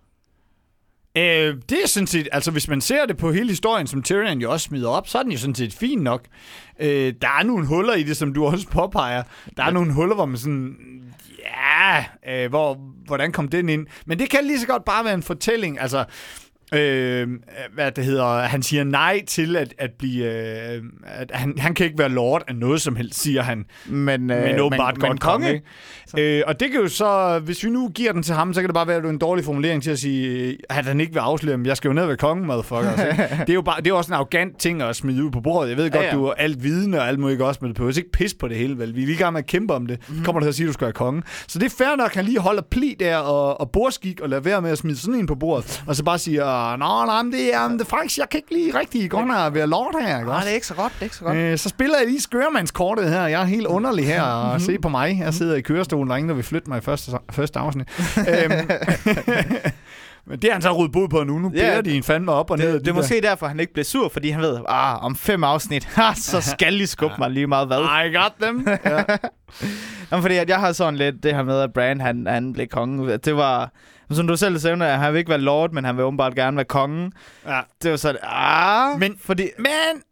Øh, 1.18 1.56
det 1.70 1.84
er 1.84 1.88
sådan 1.88 2.08
set, 2.08 2.28
altså 2.32 2.52
hvis 2.52 2.68
man 2.68 2.82
ser 2.82 3.06
det 3.06 3.18
på 3.18 3.32
hele 3.32 3.50
historien, 3.50 3.88
som 3.88 4.04
Tyrion 4.04 4.40
jo 4.42 4.52
også 4.52 4.64
smider 4.64 4.90
op, 4.90 5.08
så 5.08 5.18
er 5.18 5.24
den 5.24 5.32
jo 5.32 5.38
sådan 5.38 5.56
set 5.56 5.74
fin 5.74 6.00
nok. 6.00 6.22
Øh, 6.80 7.14
der 7.22 7.28
er 7.40 7.44
nogle 7.44 7.66
huller 7.68 7.94
i 7.94 8.04
det, 8.04 8.18
som 8.18 8.34
du 8.34 8.46
også 8.52 8.68
påpeger. 8.68 9.24
Der 9.58 9.64
er 9.64 9.68
Ja. 9.68 9.74
nogle 9.74 9.94
huller, 9.94 10.16
hvor 10.16 10.26
man 10.26 10.38
sådan, 10.38 10.76
ja, 11.40 12.06
øh, 12.30 12.50
hvor, 12.50 12.74
hvordan 13.06 13.32
kom 13.32 13.48
den 13.48 13.70
ind? 13.70 13.88
Men 14.06 14.20
det 14.20 14.30
kan 14.30 14.46
lige 14.46 14.60
så 14.60 14.68
godt 14.68 14.86
bare 14.86 15.06
være 15.06 15.14
en 15.14 15.24
fortælling, 15.24 15.80
altså... 15.80 16.06
Øh, 16.74 17.28
hvad 17.74 17.92
det 17.92 18.06
hedder, 18.06 18.42
han 18.42 18.64
siger 18.64 18.84
nej 18.84 19.26
til 19.28 19.56
at, 19.56 19.74
at 19.78 19.90
blive, 20.00 20.26
øh, 20.26 20.84
at 21.04 21.32
han, 21.34 21.54
han 21.58 21.74
kan 21.74 21.86
ikke 21.86 21.98
være 22.00 22.10
lord 22.10 22.44
af 22.48 22.56
noget 22.56 22.82
som 22.82 22.96
helst, 22.96 23.22
siger 23.22 23.42
han. 23.42 23.66
Men, 23.86 24.32
øh, 24.32 24.44
men 24.44 24.60
åbenbart 24.60 24.98
men, 24.98 25.02
godt 25.02 25.12
men 25.12 25.18
konge. 25.18 25.62
Øh, 26.18 26.44
og 26.48 26.60
det 26.60 26.72
kan 26.72 26.82
jo 26.82 26.88
så, 26.88 27.40
hvis 27.44 27.64
vi 27.64 27.70
nu 27.70 27.90
giver 27.90 28.12
den 28.14 28.24
til 28.24 28.36
ham, 28.36 28.54
så 28.54 28.62
kan 28.62 28.68
det 28.68 28.74
bare 28.74 28.88
være 28.88 28.98
at 28.98 29.04
det 29.04 29.10
er 29.10 29.14
en 29.14 29.20
dårlig 29.20 29.46
formulering 29.46 29.84
til 29.84 29.92
at 29.92 30.00
sige, 30.00 30.58
at 30.70 30.86
han 30.86 31.00
ikke 31.00 31.14
vil 31.14 31.20
afsløre, 31.20 31.58
men 31.58 31.66
jeg 31.66 31.78
skal 31.78 31.88
jo 31.90 31.94
ned 31.94 32.06
ved 32.06 32.18
kongen, 32.18 32.48
motherfucker. 32.48 32.92
det 33.46 33.50
er 33.50 33.54
jo 33.54 33.62
bare, 33.62 33.82
det 33.82 33.88
er 33.88 33.94
også 33.94 34.10
en 34.12 34.16
arrogant 34.16 34.60
ting 34.60 34.82
at 34.82 34.96
smide 34.96 35.24
ud 35.24 35.32
på 35.32 35.42
bordet. 35.42 35.70
Jeg 35.70 35.78
ved 35.78 35.92
godt, 35.92 36.04
Ja, 36.04 36.08
ja. 36.10 36.16
du 36.16 36.26
er 36.26 36.34
alt 36.34 36.64
vidende 36.64 37.00
og 37.00 37.08
alt 37.08 37.20
muligt 37.20 37.42
også, 37.42 37.60
men 37.62 37.70
du 37.70 37.74
behøver 37.74 37.98
ikke 37.98 38.12
pisse 38.12 38.38
på 38.38 38.48
det 38.48 38.58
hele, 38.58 38.78
vel? 38.78 38.96
Vi 38.96 39.02
er 39.02 39.06
lige 39.06 39.18
gang 39.18 39.34
med 39.34 39.40
at 39.42 39.48
kæmpe 39.48 39.74
om 39.74 39.86
det. 39.88 40.00
Så 40.08 40.24
kommer 40.24 40.40
du 40.40 40.44
til 40.44 40.50
at 40.50 40.56
sige, 40.56 40.66
at 40.66 40.68
du 40.68 40.74
skal 40.74 40.86
være 40.86 40.94
konge. 40.94 41.24
Så 41.48 41.60
det 41.60 41.66
er 41.66 41.76
fair 41.78 41.96
nok, 41.98 42.10
at 42.10 42.16
han 42.16 42.26
lige 42.26 42.40
holder 42.40 42.62
pli 42.72 42.96
der 43.00 43.18
og, 43.18 43.62
og 43.62 43.72
bordskik 43.72 44.22
og 44.22 44.30
lader 44.30 44.42
være 44.42 44.62
med 44.62 44.72
at 44.72 44.78
smide 44.78 44.98
sådan 44.98 45.16
en 45.16 45.28
på 45.28 45.36
bordet. 45.36 45.84
Og 45.88 45.96
så 45.96 46.04
bare 46.04 46.20
siger, 46.20 46.44
nå, 46.80 47.06
nej, 47.06 47.24
men 47.24 47.32
det 47.32 47.56
er, 47.56 47.68
det 47.68 47.82
er 47.82 47.86
faktisk, 47.86 48.18
jeg 48.18 48.30
kan 48.30 48.38
ikke 48.38 48.54
lige 48.54 48.80
rigtig 48.80 49.02
ned 49.14 49.36
og 49.46 49.54
være 49.54 49.68
lord 49.68 49.96
her, 50.02 50.18
ikke 50.18 50.30
Nej, 50.30 50.40
det 50.40 50.50
er 50.50 50.54
ikke 50.56 50.68
så 50.68 50.74
godt, 50.74 50.94
det 50.94 51.00
er 51.00 51.04
ikke 51.04 51.16
så 51.16 51.24
godt. 51.24 51.38
Øh, 51.38 51.58
så 51.58 51.70
spiller 51.70 51.96
jeg 51.98 52.08
lige 52.08 52.22
skørmandskortet 52.22 53.10
her. 53.10 53.28
Jeg 53.28 53.42
er 53.42 53.46
helt 53.46 53.68
underlig 53.68 54.06
her 54.08 54.22
og 54.22 54.62
se 54.68 54.80
på 54.80 54.90
mig. 54.90 55.20
Jeg 55.20 55.34
sidder 55.34 55.56
i 55.56 55.62
kørestolen, 55.62 56.08
der 56.08 56.14
er 56.14 56.18
ingen, 56.18 56.30
der 56.30 56.36
vil 56.36 56.44
flytte 56.44 56.70
mig 56.70 56.78
i 56.78 56.82
første, 56.82 57.12
første 57.32 57.60
afsnit. 57.60 57.88
øhm, 58.18 58.52
men 60.28 60.40
det 60.42 60.44
er 60.50 60.54
han 60.54 60.62
så 60.62 60.72
rodet 60.72 60.92
bod 60.92 61.10
på 61.10 61.24
nu. 61.24 61.40
Nu 61.40 61.52
Ja, 61.56 61.60
bærer 61.60 61.82
de 61.82 61.98
en 61.98 62.04
fandme 62.04 62.32
op 62.32 62.52
og 62.52 62.58
ned. 62.58 62.68
Det, 62.68 62.74
af 62.74 62.80
det 62.80 62.86
de 62.86 62.90
er 62.90 62.94
måske 62.94 63.22
derfor, 63.22 63.48
han 63.48 63.60
ikke 63.60 63.74
blev 63.74 63.86
sur, 63.86 64.10
fordi 64.10 64.30
han 64.30 64.42
ved, 64.42 64.60
ah, 64.68 65.06
om 65.06 65.16
fem 65.16 65.44
afsnit, 65.44 65.84
ha, 65.86 66.14
så 66.32 66.42
skal 66.42 66.82
I 66.82 66.86
skubbe 66.86 67.16
mig 67.20 67.32
lige 67.32 67.48
meget 67.48 67.68
hvad. 67.68 67.78
Der. 67.78 68.02
I 68.04 68.14
got 68.14 68.34
them. 68.42 68.68
ja. 68.86 69.04
Jamen, 70.12 70.22
fordi 70.22 70.36
at 70.36 70.50
jeg 70.50 70.58
har 70.60 70.72
sådan 70.72 70.96
lidt 70.96 71.24
det 71.24 71.36
her 71.36 71.44
med, 71.44 71.60
at 71.62 71.74
Bran, 71.74 72.02
han, 72.02 72.28
han 72.28 72.54
blev 72.54 72.68
konge. 72.68 73.18
Det 73.18 73.36
var, 73.36 73.72
som 74.16 74.28
du 74.28 74.38
selv 74.38 74.60
sagde, 74.60 74.86
at 74.86 75.00
han 75.00 75.14
vil 75.14 75.20
ikke 75.20 75.30
være 75.30 75.40
lord, 75.42 75.72
men 75.72 75.86
han 75.86 75.98
vil 75.98 76.06
åbenbart 76.06 76.36
gerne 76.36 76.58
være 76.58 76.66
konge. 76.66 77.12
ja. 77.48 77.62
Det 77.84 77.92
var 77.92 77.98
sådan, 77.98 78.22
ah, 78.24 79.00
Men- 79.00 79.18
fordi 79.24 79.50
Men 79.58 79.68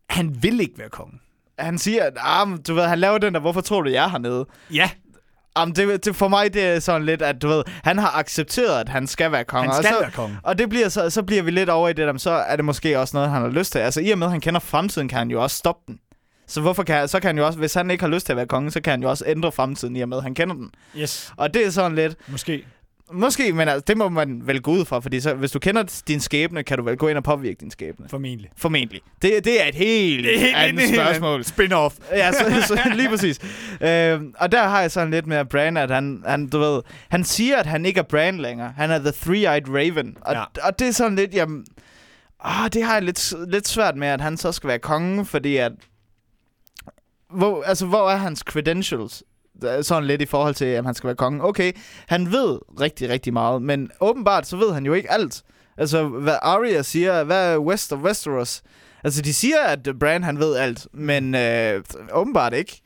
han 0.09 0.37
vil 0.43 0.59
ikke 0.61 0.73
være 0.77 0.89
konge. 0.89 1.19
han 1.59 1.77
siger, 1.77 2.03
at 2.03 2.13
ah, 2.19 2.47
men 2.47 2.61
du 2.61 2.73
ved, 2.73 2.83
han 2.83 2.99
laver 2.99 3.17
den 3.17 3.33
der, 3.33 3.39
hvorfor 3.39 3.61
tror 3.61 3.81
du, 3.81 3.89
jeg 3.89 4.03
er 4.05 4.09
hernede? 4.09 4.45
Ja, 4.73 4.89
Jamen, 5.57 5.75
det, 5.75 6.05
det, 6.05 6.15
for 6.15 6.27
mig 6.27 6.53
det 6.53 6.63
er 6.65 6.79
sådan 6.79 7.05
lidt, 7.05 7.21
at 7.21 7.41
du 7.41 7.47
ved, 7.47 7.63
han 7.83 7.97
har 7.97 8.17
accepteret, 8.19 8.79
at 8.79 8.89
han 8.89 9.07
skal 9.07 9.31
være 9.31 9.43
konge. 9.43 9.61
han 9.61 9.69
og 9.69 9.75
skal 9.83 9.93
så, 9.95 9.99
være 10.01 10.11
konge. 10.11 10.37
Og 10.43 10.57
det 10.57 10.69
bliver 10.69 10.89
så, 10.89 11.09
så 11.09 11.23
bliver 11.23 11.43
vi 11.43 11.51
lidt 11.51 11.69
over 11.69 11.89
i 11.89 11.93
det, 11.93 12.05
men 12.05 12.19
så 12.19 12.29
er 12.31 12.55
det 12.55 12.65
måske 12.65 12.99
også 12.99 13.17
noget, 13.17 13.29
han 13.29 13.41
har 13.41 13.49
lyst 13.49 13.71
til. 13.71 13.79
Altså 13.79 14.01
i 14.01 14.09
og 14.11 14.17
med, 14.17 14.27
at 14.27 14.31
han 14.31 14.41
kender 14.41 14.59
fremtiden, 14.59 15.07
kan 15.07 15.17
han 15.17 15.31
jo 15.31 15.43
også 15.43 15.57
stoppe 15.57 15.81
den. 15.87 15.99
Så 16.47 16.61
hvorfor 16.61 16.83
kan, 16.83 17.07
så 17.07 17.19
kan 17.19 17.27
han 17.27 17.37
jo 17.37 17.45
også, 17.45 17.59
hvis 17.59 17.73
han 17.73 17.91
ikke 17.91 18.03
har 18.03 18.09
lyst 18.09 18.25
til 18.25 18.33
at 18.33 18.37
være 18.37 18.45
konge, 18.47 18.71
så 18.71 18.81
kan 18.81 18.91
han 18.91 19.01
jo 19.01 19.09
også 19.09 19.23
ændre 19.27 19.51
fremtiden 19.51 19.95
i 19.95 20.01
og 20.01 20.09
med, 20.09 20.17
at 20.17 20.23
han 20.23 20.33
kender 20.35 20.55
den. 20.55 20.71
Yes, 20.97 21.33
Og 21.37 21.53
det 21.53 21.65
er 21.65 21.69
sådan 21.69 21.95
lidt, 21.95 22.15
måske. 22.27 22.65
Måske, 23.13 23.53
men 23.53 23.67
altså, 23.67 23.83
det 23.87 23.97
må 23.97 24.09
man 24.09 24.41
vel 24.47 24.61
gå 24.61 24.71
ud 24.71 24.85
fra, 24.85 24.99
fordi 24.99 25.19
så, 25.19 25.33
hvis 25.33 25.51
du 25.51 25.59
kender 25.59 26.01
din 26.07 26.19
skæbne, 26.19 26.63
kan 26.63 26.77
du 26.77 26.83
vel 26.83 26.97
gå 26.97 27.07
ind 27.07 27.17
og 27.17 27.23
påvirke 27.23 27.57
din 27.59 27.71
skæbne. 27.71 28.09
Formentlig. 28.09 28.49
Formentlig. 28.57 29.01
Det, 29.21 29.45
det 29.45 29.63
er 29.63 29.67
et 29.67 29.75
helt, 29.75 30.23
Det 30.23 30.35
er 30.35 30.39
helt 30.39 30.55
andet 30.55 30.81
helt 30.83 30.95
spørgsmål. 30.95 31.41
Spin-off. 31.41 31.95
Ja, 32.17 32.31
så, 32.31 32.61
så, 32.67 32.79
lige 32.95 33.09
præcis. 33.09 33.39
Øhm, 33.81 34.33
og 34.39 34.51
der 34.51 34.63
har 34.67 34.81
jeg 34.81 34.91
sådan 34.91 35.11
lidt 35.11 35.27
med 35.27 35.45
Bran, 35.45 35.77
at 35.77 35.91
han, 35.91 36.23
han, 36.27 36.47
du 36.47 36.59
ved, 36.59 36.81
han 37.09 37.23
siger, 37.23 37.57
at 37.57 37.65
han 37.65 37.85
ikke 37.85 37.99
er 37.99 38.03
Bran 38.03 38.37
længere. 38.37 38.73
Han 38.77 38.91
er 38.91 38.99
The 38.99 39.09
Three-Eyed 39.09 39.71
Raven. 39.73 40.17
Og, 40.21 40.33
Ja. 40.33 40.43
og 40.67 40.79
det 40.79 40.87
er 40.87 40.91
sådan 40.91 41.15
lidt, 41.15 41.33
jamen... 41.33 41.65
Ah, 42.43 42.69
det 42.73 42.83
har 42.83 42.93
jeg 42.93 43.03
lidt, 43.03 43.33
lidt 43.47 43.67
svært 43.67 43.95
med, 43.95 44.07
at 44.07 44.21
han 44.21 44.37
så 44.37 44.51
skal 44.51 44.67
være 44.67 44.79
konge, 44.79 45.25
fordi 45.25 45.55
at... 45.57 45.71
Hvor, 47.33 47.63
altså, 47.63 47.85
hvor 47.85 48.09
er 48.09 48.15
hans 48.15 48.39
credentials? 48.39 49.23
Øh, 49.63 49.83
sådan 49.83 50.07
lidt 50.07 50.21
i 50.21 50.25
forhold 50.25 50.55
til, 50.55 50.65
at 50.65 50.85
han 50.85 50.93
skal 50.93 51.07
være 51.07 51.15
konge. 51.15 51.43
Okay, 51.43 51.71
han 52.07 52.31
ved 52.31 52.59
rigtig, 52.81 53.09
rigtig 53.09 53.33
meget, 53.33 53.61
men 53.61 53.91
åbenbart 54.01 54.47
så 54.47 54.57
ved 54.57 54.73
han 54.73 54.85
jo 54.85 54.93
ikke 54.93 55.11
alt. 55.11 55.43
Altså, 55.77 56.07
hvad 56.07 56.35
Arya 56.41 56.81
siger, 56.81 57.23
hvad 57.23 57.53
er 57.53 57.57
West 57.57 57.93
of 57.93 57.99
Westeros? 57.99 58.61
Altså, 59.03 59.21
de 59.21 59.33
siger, 59.33 59.63
at 59.67 59.89
Bran 59.99 60.23
han 60.23 60.39
ved 60.39 60.55
alt, 60.55 60.87
men 60.93 61.35
øh, 61.35 61.83
åbenbart 62.13 62.53
ikke. 62.53 62.81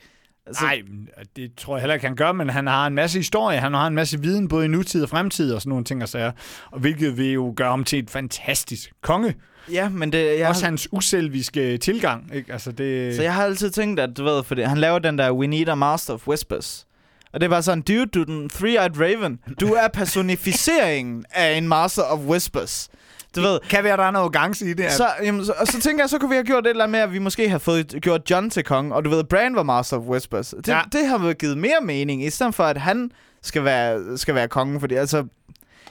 Altså, 0.47 0.63
Nej, 0.63 0.81
øh, 1.19 1.25
det 1.35 1.51
tror 1.57 1.75
jeg 1.75 1.81
heller 1.81 1.93
ikke, 1.93 2.07
han 2.07 2.15
gør, 2.15 2.31
men 2.31 2.49
han 2.49 2.67
har 2.67 2.87
en 2.87 2.93
masse 2.93 3.19
historie, 3.19 3.59
han 3.59 3.73
har 3.73 3.87
en 3.87 3.95
masse 3.95 4.21
viden, 4.21 4.47
både 4.47 4.65
i 4.65 4.67
nutid 4.67 5.03
og 5.03 5.09
fremtid 5.09 5.53
og 5.53 5.61
sådan 5.61 5.69
nogle 5.69 5.85
ting 5.85 6.03
og 6.03 6.09
sager, 6.09 6.31
og 6.71 6.79
hvilket 6.79 7.17
vil 7.17 7.31
jo 7.31 7.53
gøre 7.55 7.69
ham 7.69 7.83
til 7.83 7.99
et 7.99 8.09
fantastisk 8.09 8.91
konge. 9.01 9.35
Ja, 9.71 9.89
men 9.89 10.11
det... 10.11 10.39
Jeg. 10.39 10.47
Også 10.47 10.61
har, 10.61 10.69
hans 10.69 10.87
uselviske 10.91 11.77
tilgang, 11.77 12.31
ikke? 12.35 12.53
Altså 12.53 12.71
det... 12.71 13.15
så 13.15 13.21
jeg 13.23 13.33
har 13.33 13.43
altid 13.43 13.69
tænkt, 13.71 13.99
at 13.99 14.09
du 14.17 14.23
ved, 14.23 14.43
fordi 14.43 14.61
han 14.61 14.77
laver 14.77 14.99
den 14.99 15.17
der 15.17 15.31
We 15.31 15.47
Need 15.47 15.67
a 15.69 15.75
Master 15.75 16.13
of 16.13 16.27
Whispers. 16.27 16.85
Og 17.33 17.41
det 17.41 17.49
bare 17.49 17.63
sådan, 17.63 17.81
dude, 17.81 18.05
du 18.05 18.23
den 18.23 18.49
Three-Eyed 18.53 19.01
Raven. 19.01 19.39
Du 19.59 19.67
er 19.73 19.87
personificeringen 19.87 21.25
af 21.31 21.53
en 21.57 21.67
Master 21.67 22.03
of 22.03 22.19
Whispers. 22.19 22.89
Du 23.35 23.41
ved, 23.41 23.59
kan 23.69 23.83
være, 23.83 23.97
der 23.97 24.03
er 24.03 24.11
noget 24.11 24.23
arrogance 24.23 24.69
i 24.69 24.73
det. 24.73 24.91
så, 24.91 25.07
jamen, 25.23 25.45
så, 25.45 25.53
og 25.57 25.67
så 25.67 25.79
tænker 25.81 26.03
jeg, 26.03 26.09
så 26.09 26.17
kunne 26.17 26.29
vi 26.29 26.35
have 26.35 26.45
gjort 26.45 26.65
et 26.65 26.69
eller 26.69 26.83
andet 26.83 26.91
med, 26.91 26.99
at 26.99 27.13
vi 27.13 27.19
måske 27.19 27.49
har 27.49 27.57
fået 27.57 27.95
gjort 28.01 28.21
John 28.29 28.49
til 28.49 28.63
konge, 28.63 28.95
og 28.95 29.05
du 29.05 29.09
ved, 29.09 29.23
Bran 29.23 29.55
var 29.55 29.63
Master 29.63 29.97
of 29.97 30.03
Whispers. 30.03 30.47
Det, 30.57 30.67
Ja. 30.67 30.81
det 30.91 31.07
har 31.07 31.17
vel 31.17 31.35
givet 31.35 31.57
mere 31.57 31.77
mening, 31.83 32.25
i 32.25 32.29
stedet 32.29 32.55
for, 32.55 32.63
at 32.63 32.77
han 32.77 33.11
skal 33.41 33.63
være, 33.63 34.17
skal 34.17 34.35
være 34.35 34.47
konge, 34.47 34.79
fordi 34.79 34.95
altså, 34.95 35.25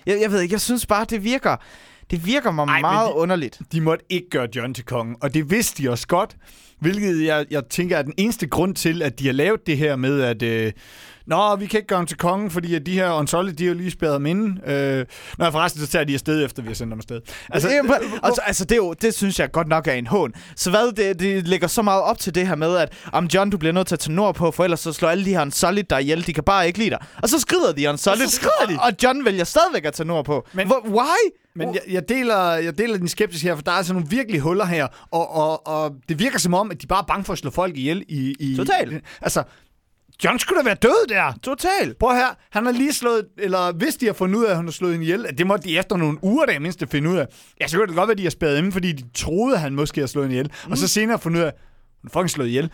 jeg, 0.07 0.19
jeg 0.23 0.31
ved 0.33 0.41
ikke, 0.41 0.53
jeg 0.53 0.61
synes 0.61 0.87
bare, 0.87 1.05
det 1.05 1.25
virker, 1.25 1.57
det 2.13 2.27
virker 2.27 2.51
mig 2.51 2.65
Ej, 2.69 2.81
meget 2.81 3.09
de- 3.09 3.15
underligt. 3.15 3.61
De 3.73 3.81
måtte 3.81 4.05
ikke 4.11 4.31
gøre 4.31 4.49
John 4.57 4.75
til 4.75 4.85
konge, 4.85 5.17
og 5.21 5.35
det 5.35 5.51
vidste 5.51 5.83
de 5.83 5.91
også 5.91 6.07
godt. 6.07 6.37
Hvilket 6.81 7.25
jeg, 7.25 7.47
jeg 7.51 7.63
tænker 7.71 7.97
er 7.99 8.03
den 8.03 8.15
eneste 8.17 8.47
grund 8.47 8.75
til, 8.75 9.03
at 9.03 9.19
de 9.19 9.27
har 9.27 9.33
lavet 9.33 9.67
det 9.67 9.79
her 9.79 9.97
med, 9.97 10.21
at... 10.21 10.43
Øh, 10.43 10.73
Nå, 11.27 11.57
vi 11.57 11.67
kan 11.67 11.79
ikke 11.79 11.87
gøre 11.87 11.97
ham 11.97 12.07
til 12.07 12.17
kongen, 12.19 12.51
fordi 12.51 12.75
at 12.75 12.87
de 12.87 12.93
her 12.93 13.13
Unsolid, 13.13 13.53
de 13.53 13.65
har 13.65 13.69
jo 13.73 13.79
lige 13.79 13.91
spærret 13.91 14.13
ham 14.13 14.27
inde. 14.27 14.61
Øh, 14.73 15.07
Nå, 15.39 15.51
forresten, 15.51 15.81
så 15.83 15.87
tager 15.89 16.05
de 16.05 16.15
afsted, 16.15 16.45
efter 16.45 16.63
vi 16.63 16.69
har 16.69 16.75
sendt 16.75 16.91
dem 16.91 16.99
afsted. 16.99 17.21
Altså, 17.51 17.69
det, 17.69 17.95
altså, 18.23 18.41
altså 18.47 18.65
det, 18.65 18.77
jo, 18.77 18.93
det 18.93 19.15
synes 19.15 19.39
jeg 19.41 19.53
godt 19.53 19.69
nok 19.69 19.87
er 19.87 19.93
en 19.93 20.07
hån. 20.07 20.33
Så 20.57 20.71
hvad, 20.71 20.93
det, 20.93 21.21
det 21.21 21.49
lægger 21.49 21.67
så 21.67 21.83
meget 21.83 22.03
op 22.03 22.19
til 22.19 22.35
det 22.35 22.47
her 22.49 22.55
med, 22.55 22.77
at 22.77 22.93
om 23.13 23.25
John, 23.35 23.51
du 23.51 23.57
bliver 23.57 23.73
nødt 23.73 23.87
til 23.87 23.95
at 23.95 23.99
tage 24.01 24.15
nord 24.15 24.35
på, 24.35 24.51
for 24.51 24.65
ellers 24.65 24.81
så 24.81 24.93
slår 24.93 25.09
alle 25.09 25.25
de 25.25 25.31
her 25.31 25.43
Unsolid 25.43 25.85
dig 25.85 26.01
ihjel. 26.03 26.27
De 26.27 26.33
kan 26.33 26.45
bare 26.45 26.67
ikke 26.67 26.79
lide 26.79 26.91
dig. 26.91 26.99
Og 27.23 27.29
så 27.29 27.39
skrider 27.41 27.73
de 27.73 27.89
Unsolid. 27.89 28.25
Og 28.25 28.31
så 28.31 28.37
skrider 28.37 28.67
de. 28.69 28.79
Og, 28.83 28.93
John 29.03 29.25
vælger 29.25 29.45
stadigvæk 29.45 29.85
at 29.85 29.93
tage 29.93 30.07
nord 30.07 30.25
på. 30.25 30.47
Men- 30.53 30.67
Hvor, 30.67 30.87
why? 30.89 31.31
Men 31.55 31.75
jeg, 31.75 31.81
jeg, 31.91 32.09
deler, 32.09 32.53
jeg 32.53 32.79
deler 32.79 32.97
din 32.99 33.09
skepsis 33.09 33.43
her, 33.43 33.55
for 33.55 33.63
der 33.63 33.71
er 33.73 33.77
altså 33.77 33.93
nogle 33.93 34.09
virkelige 34.09 34.41
huller 34.41 34.65
her, 34.65 34.87
og, 35.11 35.35
og, 35.35 35.67
og 35.67 35.93
det 36.09 36.19
virker 36.19 36.39
som 36.39 36.55
om, 36.55 36.71
at 36.71 36.83
de 36.83 36.87
bare 36.87 36.99
er 37.03 37.07
bange 37.07 37.25
for 37.25 37.33
at 37.33 37.39
slå 37.39 37.51
folk 37.51 37.77
ihjel 37.77 38.05
i... 38.09 38.35
i 38.41 38.57
Totalt. 38.57 39.05
Altså, 39.23 39.43
John 40.25 40.39
skulle 40.39 40.59
da 40.59 40.65
være 40.65 40.75
død 40.75 41.07
der. 41.09 41.33
Total. 41.43 41.95
Prøv 42.01 42.15
her, 42.15 42.35
han 42.51 42.65
har 42.65 42.73
lige 42.73 42.93
slået, 42.93 43.27
eller 43.39 43.73
hvis 43.73 43.97
de 43.97 44.07
har 44.07 44.13
fundet 44.13 44.39
ud 44.39 44.45
af, 44.45 44.51
at 44.51 44.57
han 44.57 44.65
har 44.65 44.73
slået 44.73 44.95
en 44.95 45.03
ihjel, 45.03 45.39
det 45.39 45.47
må 45.47 45.57
de 45.57 45.79
efter 45.79 45.97
nogle 45.97 46.25
uger 46.25 46.47
der 46.47 46.59
mindst 46.59 46.85
finde 46.91 47.11
ud 47.11 47.17
af. 47.17 47.27
Ja, 47.61 47.67
så 47.67 47.79
kan 47.79 47.89
det 47.89 47.97
godt 47.97 48.09
være, 48.09 48.13
at 48.13 48.19
de 48.19 48.23
har 48.23 48.31
spærret 48.31 48.59
inden, 48.59 48.73
fordi 48.73 48.93
de 48.93 49.05
troede, 49.15 49.55
at 49.55 49.61
han 49.61 49.75
måske 49.75 50.01
har 50.01 50.07
slået 50.07 50.25
en 50.25 50.31
ihjel. 50.31 50.53
Mm. 50.67 50.73
Og 50.73 50.79
så 50.79 50.89
senere 50.89 51.19
fundet 51.19 51.39
ud 51.39 51.45
af, 51.45 51.49
at 51.49 51.55
han 52.03 52.11
fucking 52.11 52.31
slået 52.31 52.49
ihjel. 52.49 52.71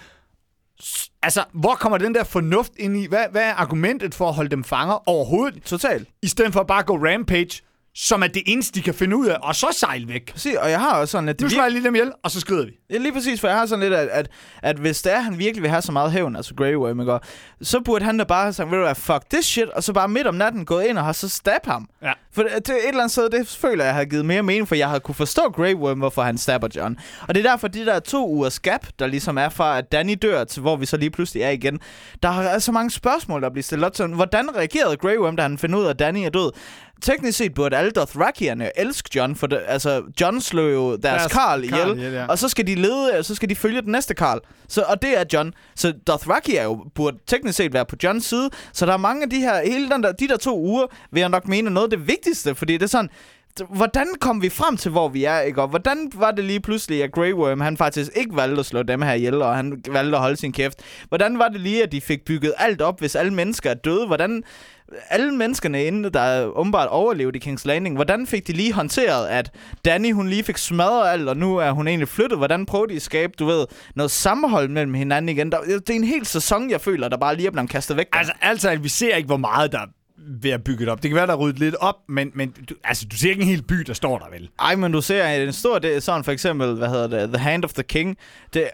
Altså, 1.23 1.45
hvor 1.55 1.75
kommer 1.75 1.99
den 1.99 2.15
der 2.15 2.25
fornuft 2.25 2.73
ind 2.77 2.97
i? 2.97 3.07
Hvad, 3.07 3.25
hvad 3.31 3.43
er 3.43 3.55
argumentet 3.55 4.15
for 4.15 4.29
at 4.29 4.35
holde 4.35 4.51
dem 4.51 4.65
fanger 4.65 5.09
overhovedet? 5.09 5.63
Total. 5.63 6.07
I 6.23 6.27
stedet 6.27 6.53
for 6.53 6.61
at 6.61 6.67
bare 6.67 6.83
gå 6.83 6.97
rampage, 6.97 7.63
som 8.01 8.23
er 8.23 8.27
det 8.27 8.43
eneste, 8.47 8.75
de 8.75 8.83
kan 8.83 8.95
finde 8.95 9.17
ud 9.17 9.27
af, 9.27 9.37
og 9.43 9.55
så 9.55 9.67
sejle 9.73 10.09
væk. 10.09 10.33
Præcis, 10.33 10.55
og 10.55 10.71
jeg 10.71 10.81
har 10.81 11.01
også 11.01 11.13
sådan, 11.13 11.29
at 11.29 11.41
Nu 11.41 11.49
slår 11.49 11.63
jeg 11.63 11.73
lige 11.73 11.85
dem 11.85 11.95
ihjel, 11.95 12.13
og 12.23 12.31
så 12.31 12.41
skrider 12.41 12.67
vi. 12.67 12.73
Ja, 12.91 12.97
lige 12.97 13.13
præcis, 13.13 13.41
for 13.41 13.49
jeg 13.49 13.57
har 13.57 13.67
sådan 13.67 13.83
lidt, 13.83 13.95
at, 13.95 14.09
at, 14.09 14.29
at 14.63 14.77
hvis 14.77 15.07
er, 15.07 15.17
at 15.17 15.25
han 15.25 15.39
virkelig 15.39 15.63
vil 15.63 15.71
have 15.71 15.83
så 15.83 15.93
meget 15.93 16.13
hævn, 16.13 16.37
altså 16.37 16.55
Grey 16.55 16.75
Worm, 16.75 17.01
ikke? 17.01 17.19
Så 17.63 17.81
burde 17.81 18.05
han 18.05 18.19
da 18.19 18.25
bare 18.25 18.43
have 18.43 18.53
sagt, 18.53 18.71
ved 18.71 18.79
du 18.79 18.85
hvad, 18.85 18.95
fuck 18.95 19.31
this 19.31 19.45
shit, 19.47 19.69
og 19.69 19.85
så 19.85 19.93
bare 19.93 20.09
midt 20.09 20.27
om 20.27 20.35
natten 20.35 20.65
gået 20.65 20.85
ind 20.85 20.99
og 20.99 21.05
har 21.05 21.13
så 21.13 21.29
stab 21.29 21.67
ham. 21.67 21.89
Ja. 22.03 22.13
For 22.33 22.43
det, 22.43 22.53
det, 22.67 22.75
et 22.75 22.89
eller 22.89 23.01
andet 23.01 23.11
sted, 23.13 23.31
det 23.31 23.49
føler 23.49 23.85
jeg 23.85 23.95
har 23.95 24.05
givet 24.05 24.25
mere 24.25 24.43
mening, 24.43 24.69
for 24.69 24.75
jeg 24.75 24.89
har 24.89 24.99
kunne 24.99 25.15
forstå 25.15 25.43
Grey 25.51 25.75
Worm, 25.75 25.99
hvorfor 25.99 26.23
han 26.23 26.39
stabber 26.39 26.69
John. 26.77 26.97
Og 27.29 27.35
det 27.35 27.47
er 27.47 27.51
derfor, 27.51 27.69
de 27.69 27.87
der 27.87 28.01
to 28.01 28.29
ugers 28.29 28.61
gap, 28.61 28.87
der 28.99 29.07
ligesom 29.07 29.39
er 29.39 29.49
fra, 29.49 29.79
at 29.79 29.93
Danny 29.93 30.15
dør, 30.23 30.45
til 30.45 30.63
hvor 30.63 30.77
vi 30.77 30.87
så 30.87 30.97
lige 30.97 31.11
pludselig 31.11 31.43
er 31.43 31.51
igen, 31.51 31.81
der 32.23 32.29
er 32.29 32.59
så 32.59 32.73
mange 32.73 32.91
spørgsmål, 32.91 33.43
der 33.43 33.51
bliver 33.51 33.63
stillet 33.63 33.87
op 33.87 33.93
til, 33.93 34.07
hvordan 34.07 34.57
reagerede 34.57 34.97
Grey 34.97 35.19
Worm, 35.19 35.37
da 35.37 35.43
han 35.43 35.59
finder 35.59 35.79
ud 35.79 35.85
af, 35.85 35.91
at 35.91 35.99
Danny 35.99 36.19
er 36.19 36.31
død? 36.31 36.53
Teknisk 37.03 37.39
set 37.39 37.55
burde 37.55 37.77
alle 37.77 37.91
Dothrakierne 37.91 38.71
elske 38.77 39.11
John, 39.15 39.37
for 39.37 39.47
det, 39.47 39.61
altså, 39.67 40.03
John 40.21 40.41
slog 40.41 40.73
jo 40.73 40.91
deres, 40.91 41.03
Deres 41.03 41.33
Karl 41.33 41.65
ihjel, 41.65 41.97
ihjel, 41.97 42.13
ja. 42.13 42.27
og 42.27 42.39
så 42.39 42.49
skal 42.49 42.67
de 42.67 42.75
lede, 42.75 43.23
så 43.23 43.35
skal 43.35 43.49
de 43.49 43.57
følge 43.57 43.83
den 43.83 43.93
næste 43.93 44.15
Karl. 44.15 44.41
Så, 44.69 44.83
og 44.83 45.03
det 45.03 45.19
er 45.19 45.25
John. 45.33 45.55
Så 45.77 45.93
Dothraki 46.07 46.57
er 46.57 46.65
jo, 46.65 46.85
burde 46.95 47.19
teknisk 47.27 47.57
set 47.57 47.73
være 47.73 47.85
på 47.85 47.97
Johns 48.03 48.25
side. 48.25 48.51
Så 48.73 48.87
der 48.87 48.93
er 48.93 48.97
mange 48.97 49.23
af 49.23 49.31
de 49.31 49.37
her, 49.37 49.61
hele 49.65 49.91
den 49.91 50.03
der, 50.03 50.13
de 50.13 50.29
der 50.29 50.37
to 50.37 50.61
uger, 50.61 50.87
vil 51.13 51.21
jeg 51.21 51.29
nok 51.29 51.49
mene 51.49 51.71
noget 51.71 51.93
af 51.93 51.99
det 51.99 52.09
vigtigste, 52.09 52.55
fordi 52.55 52.73
det 52.73 52.83
er 52.83 52.87
sådan, 52.87 53.11
hvordan 53.69 54.07
kom 54.21 54.43
vi 54.43 54.49
frem 54.49 54.77
til, 54.77 54.91
hvor 54.91 55.09
vi 55.09 55.25
er, 55.25 55.41
ikke? 55.41 55.63
Og 55.63 55.69
hvordan 55.69 56.11
var 56.15 56.31
det 56.31 56.45
lige 56.45 56.61
pludselig, 56.61 57.03
at 57.03 57.13
Grey 57.13 57.33
Worm, 57.33 57.61
han 57.61 57.77
faktisk 57.77 58.11
ikke 58.15 58.37
valgte 58.37 58.61
at 58.61 58.67
slå 58.67 58.83
dem 58.83 59.03
her 59.03 59.13
ihjel, 59.13 59.43
og 59.43 59.57
han 59.57 59.83
valgte 59.91 60.17
at 60.17 60.23
holde 60.23 60.37
sin 60.37 60.53
kæft? 60.53 60.81
Hvordan 61.09 61.39
var 61.39 61.49
det 61.49 61.61
lige, 61.61 61.83
at 61.83 61.93
de 61.93 62.01
fik 62.01 62.25
bygget 62.25 62.55
alt 62.59 62.83
op, 62.83 62.99
hvis 63.01 63.17
alle 63.17 63.35
mennesker 63.35 63.71
er 63.71 63.75
døde? 63.75 64.07
Hvordan, 64.07 64.43
alle 65.11 65.33
menneskerne 65.33 65.85
inde, 65.85 66.11
der 66.11 66.44
åbenbart 66.44 66.88
overlevede 66.88 67.38
i 67.38 67.51
King's 67.51 67.62
Landing, 67.64 67.94
hvordan 67.94 68.27
fik 68.27 68.46
de 68.46 68.53
lige 68.53 68.72
håndteret, 68.72 69.29
at 69.29 69.51
Danny, 69.85 70.12
hun 70.12 70.29
lige 70.29 70.44
fik 70.44 70.59
smadret 70.59 71.12
alt, 71.12 71.29
og 71.29 71.37
nu 71.37 71.57
er 71.57 71.70
hun 71.70 71.88
egentlig 71.88 72.09
flyttet? 72.09 72.38
Hvordan 72.38 72.66
prøvede 72.66 72.90
de 72.90 72.96
at 72.96 73.03
skabe, 73.03 73.33
du 73.38 73.46
ved, 73.46 73.66
noget 73.94 74.11
sammenhold 74.11 74.68
mellem 74.68 74.94
hinanden 74.94 75.29
igen? 75.29 75.53
Der, 75.53 75.61
det 75.61 75.90
er 75.90 75.94
en 75.94 76.05
hel 76.05 76.27
sæson, 76.27 76.70
jeg 76.70 76.81
føler, 76.81 77.09
der 77.09 77.16
bare 77.16 77.37
lige 77.37 77.46
er 77.46 77.51
blevet 77.51 77.70
kastet 77.70 77.96
væk. 77.96 78.07
Altså, 78.12 78.33
altså, 78.40 78.77
vi 78.77 78.88
ser 78.88 79.16
ikke, 79.16 79.27
hvor 79.27 79.37
meget 79.37 79.72
der 79.72 79.79
er 79.79 79.87
ved 80.42 80.51
at 80.51 80.64
bygge 80.64 80.85
det 80.85 80.92
op. 80.92 81.03
Det 81.03 81.11
kan 81.11 81.16
være, 81.16 81.27
der 81.27 81.33
er 81.33 81.37
ryddet 81.37 81.59
lidt 81.59 81.74
op, 81.74 81.96
men, 82.09 82.31
men 82.35 82.55
du, 82.68 82.74
altså, 82.85 83.07
du 83.11 83.16
ser 83.16 83.31
ikke 83.31 83.42
en 83.42 83.48
hel 83.48 83.62
by, 83.62 83.74
der 83.74 83.92
står 83.92 84.18
der 84.18 84.31
vel. 84.31 84.51
Ej, 84.61 84.77
men 84.77 84.92
du 84.92 85.01
ser 85.01 85.27
en 85.27 85.53
stor 85.53 85.79
del, 85.79 86.03
sådan 86.03 86.24
for 86.24 86.33
eksempel, 86.33 86.74
hvad 86.74 86.88
hedder 86.88 87.07
det, 87.07 87.29
The 87.29 87.38
Hand 87.38 87.64
of 87.64 87.72
the 87.72 87.83
King. 87.83 88.16
Det, 88.55 88.68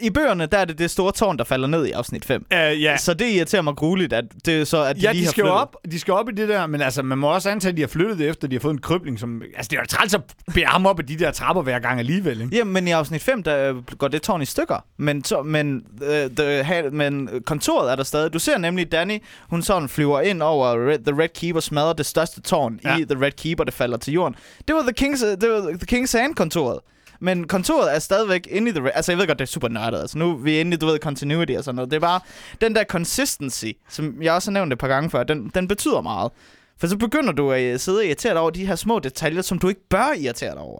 I 0.00 0.10
bøgerne, 0.10 0.46
der 0.46 0.58
er 0.58 0.64
det 0.64 0.78
det 0.78 0.90
store 0.90 1.12
tårn, 1.12 1.38
der 1.38 1.44
falder 1.44 1.68
ned 1.68 1.86
i 1.86 1.90
afsnit 1.90 2.24
5. 2.24 2.46
Uh, 2.52 2.82
ja. 2.82 2.96
Så 2.96 3.14
det 3.14 3.26
irriterer 3.30 3.62
mig 3.62 3.74
grueligt, 3.74 4.12
at 4.12 4.24
det 4.46 4.68
så, 4.68 4.82
at 4.84 4.96
de 4.96 5.00
Ja, 5.00 5.12
lige 5.12 5.20
de 5.20 5.24
har 5.26 5.30
skal, 5.32 5.40
jo 5.42 5.46
flyttet. 5.46 5.60
op, 5.60 5.76
de 5.92 5.98
skal 6.00 6.14
op 6.14 6.28
i 6.28 6.32
det 6.32 6.48
der, 6.48 6.66
men 6.66 6.80
altså, 6.80 7.02
man 7.02 7.18
må 7.18 7.34
også 7.34 7.50
antage, 7.50 7.70
at 7.70 7.76
de 7.76 7.82
har 7.82 7.88
flyttet 7.88 8.18
det 8.18 8.28
efter, 8.28 8.48
de 8.48 8.54
har 8.56 8.60
fået 8.60 8.72
en 8.72 8.80
krybling, 8.80 9.18
som... 9.18 9.42
Altså, 9.56 9.68
det 9.70 9.76
er 9.76 9.80
jo 9.80 9.86
træls 9.86 10.14
at 10.14 10.20
bære 10.54 10.66
ham 10.66 10.86
op 10.86 10.98
ad 10.98 11.04
de 11.04 11.16
der 11.16 11.30
trapper 11.30 11.62
hver 11.62 11.78
gang 11.78 11.98
alligevel, 11.98 12.40
ikke? 12.40 12.56
Ja, 12.56 12.64
men 12.64 12.88
i 12.88 12.90
afsnit 12.90 13.22
5, 13.22 13.42
der 13.42 13.70
øh, 13.74 13.82
går 13.98 14.08
det 14.08 14.22
tårn 14.22 14.42
i 14.42 14.44
stykker. 14.44 14.84
Men, 14.96 15.24
så, 15.24 15.42
men, 15.42 15.82
øh, 16.02 16.30
the, 16.36 16.62
ha- 16.62 16.90
men 16.92 17.28
kontoret 17.46 17.90
er 17.92 17.96
der 17.96 18.04
stadig. 18.04 18.32
Du 18.32 18.38
ser 18.38 18.58
nemlig 18.58 18.92
Danny, 18.92 19.18
hun 19.50 19.62
sådan 19.62 19.88
flyver 19.88 20.20
ind 20.20 20.42
over 20.42 20.88
Red, 20.90 20.98
The 20.98 21.22
Red 21.22 21.28
Keep 21.34 21.56
og 21.56 21.62
smadrer 21.62 21.92
det 21.92 22.06
største 22.06 22.40
tårn 22.40 22.80
Ja. 22.84 22.96
i 22.98 23.04
The 23.04 23.24
Red 23.24 23.32
Keep, 23.32 23.60
og 23.60 23.66
det 23.66 23.74
falder 23.74 23.96
til 23.96 24.12
jorden. 24.14 24.36
Det 24.68 24.74
var 24.74 24.82
The 24.82 25.06
King's, 25.06 25.24
det 25.26 25.50
var 25.50 25.76
The 25.86 25.98
King's 25.98 26.18
Hand-kontoret. 26.20 26.78
Men 27.20 27.46
kontoret 27.46 27.94
er 27.94 27.98
stadigvæk 27.98 28.48
inde 28.50 28.70
i 28.70 28.72
The 28.72 28.96
Altså, 28.96 29.12
jeg 29.12 29.18
ved 29.18 29.26
godt, 29.26 29.38
det 29.38 29.44
er 29.44 29.48
super 29.52 29.68
nørdet. 29.68 30.00
Altså, 30.00 30.18
nu 30.18 30.30
er 30.30 30.36
vi 30.36 30.60
inde 30.60 30.74
i, 30.74 30.76
du 30.76 30.86
ved, 30.86 30.98
continuity 30.98 31.52
og 31.52 31.64
sådan 31.64 31.76
noget. 31.76 31.90
Det 31.90 31.96
er 31.96 32.00
bare 32.00 32.20
den 32.60 32.74
der 32.74 32.84
consistency, 32.84 33.66
som 33.88 34.22
jeg 34.22 34.32
også 34.32 34.50
har 34.50 34.52
nævnt 34.52 34.72
et 34.72 34.78
par 34.78 34.88
gange 34.88 35.10
før, 35.10 35.22
den, 35.22 35.50
den 35.54 35.68
betyder 35.68 36.00
meget. 36.00 36.32
For 36.78 36.86
så 36.86 36.96
begynder 36.96 37.32
du 37.32 37.52
at 37.52 37.62
øh, 37.62 37.78
sidde 37.78 37.98
og 37.98 38.04
irritere 38.04 38.32
dig 38.32 38.40
over 38.40 38.50
de 38.50 38.66
her 38.66 38.76
små 38.76 38.98
detaljer, 38.98 39.42
som 39.42 39.58
du 39.58 39.68
ikke 39.68 39.88
bør 39.88 40.12
irritere 40.16 40.50
dig 40.50 40.58
over. 40.60 40.78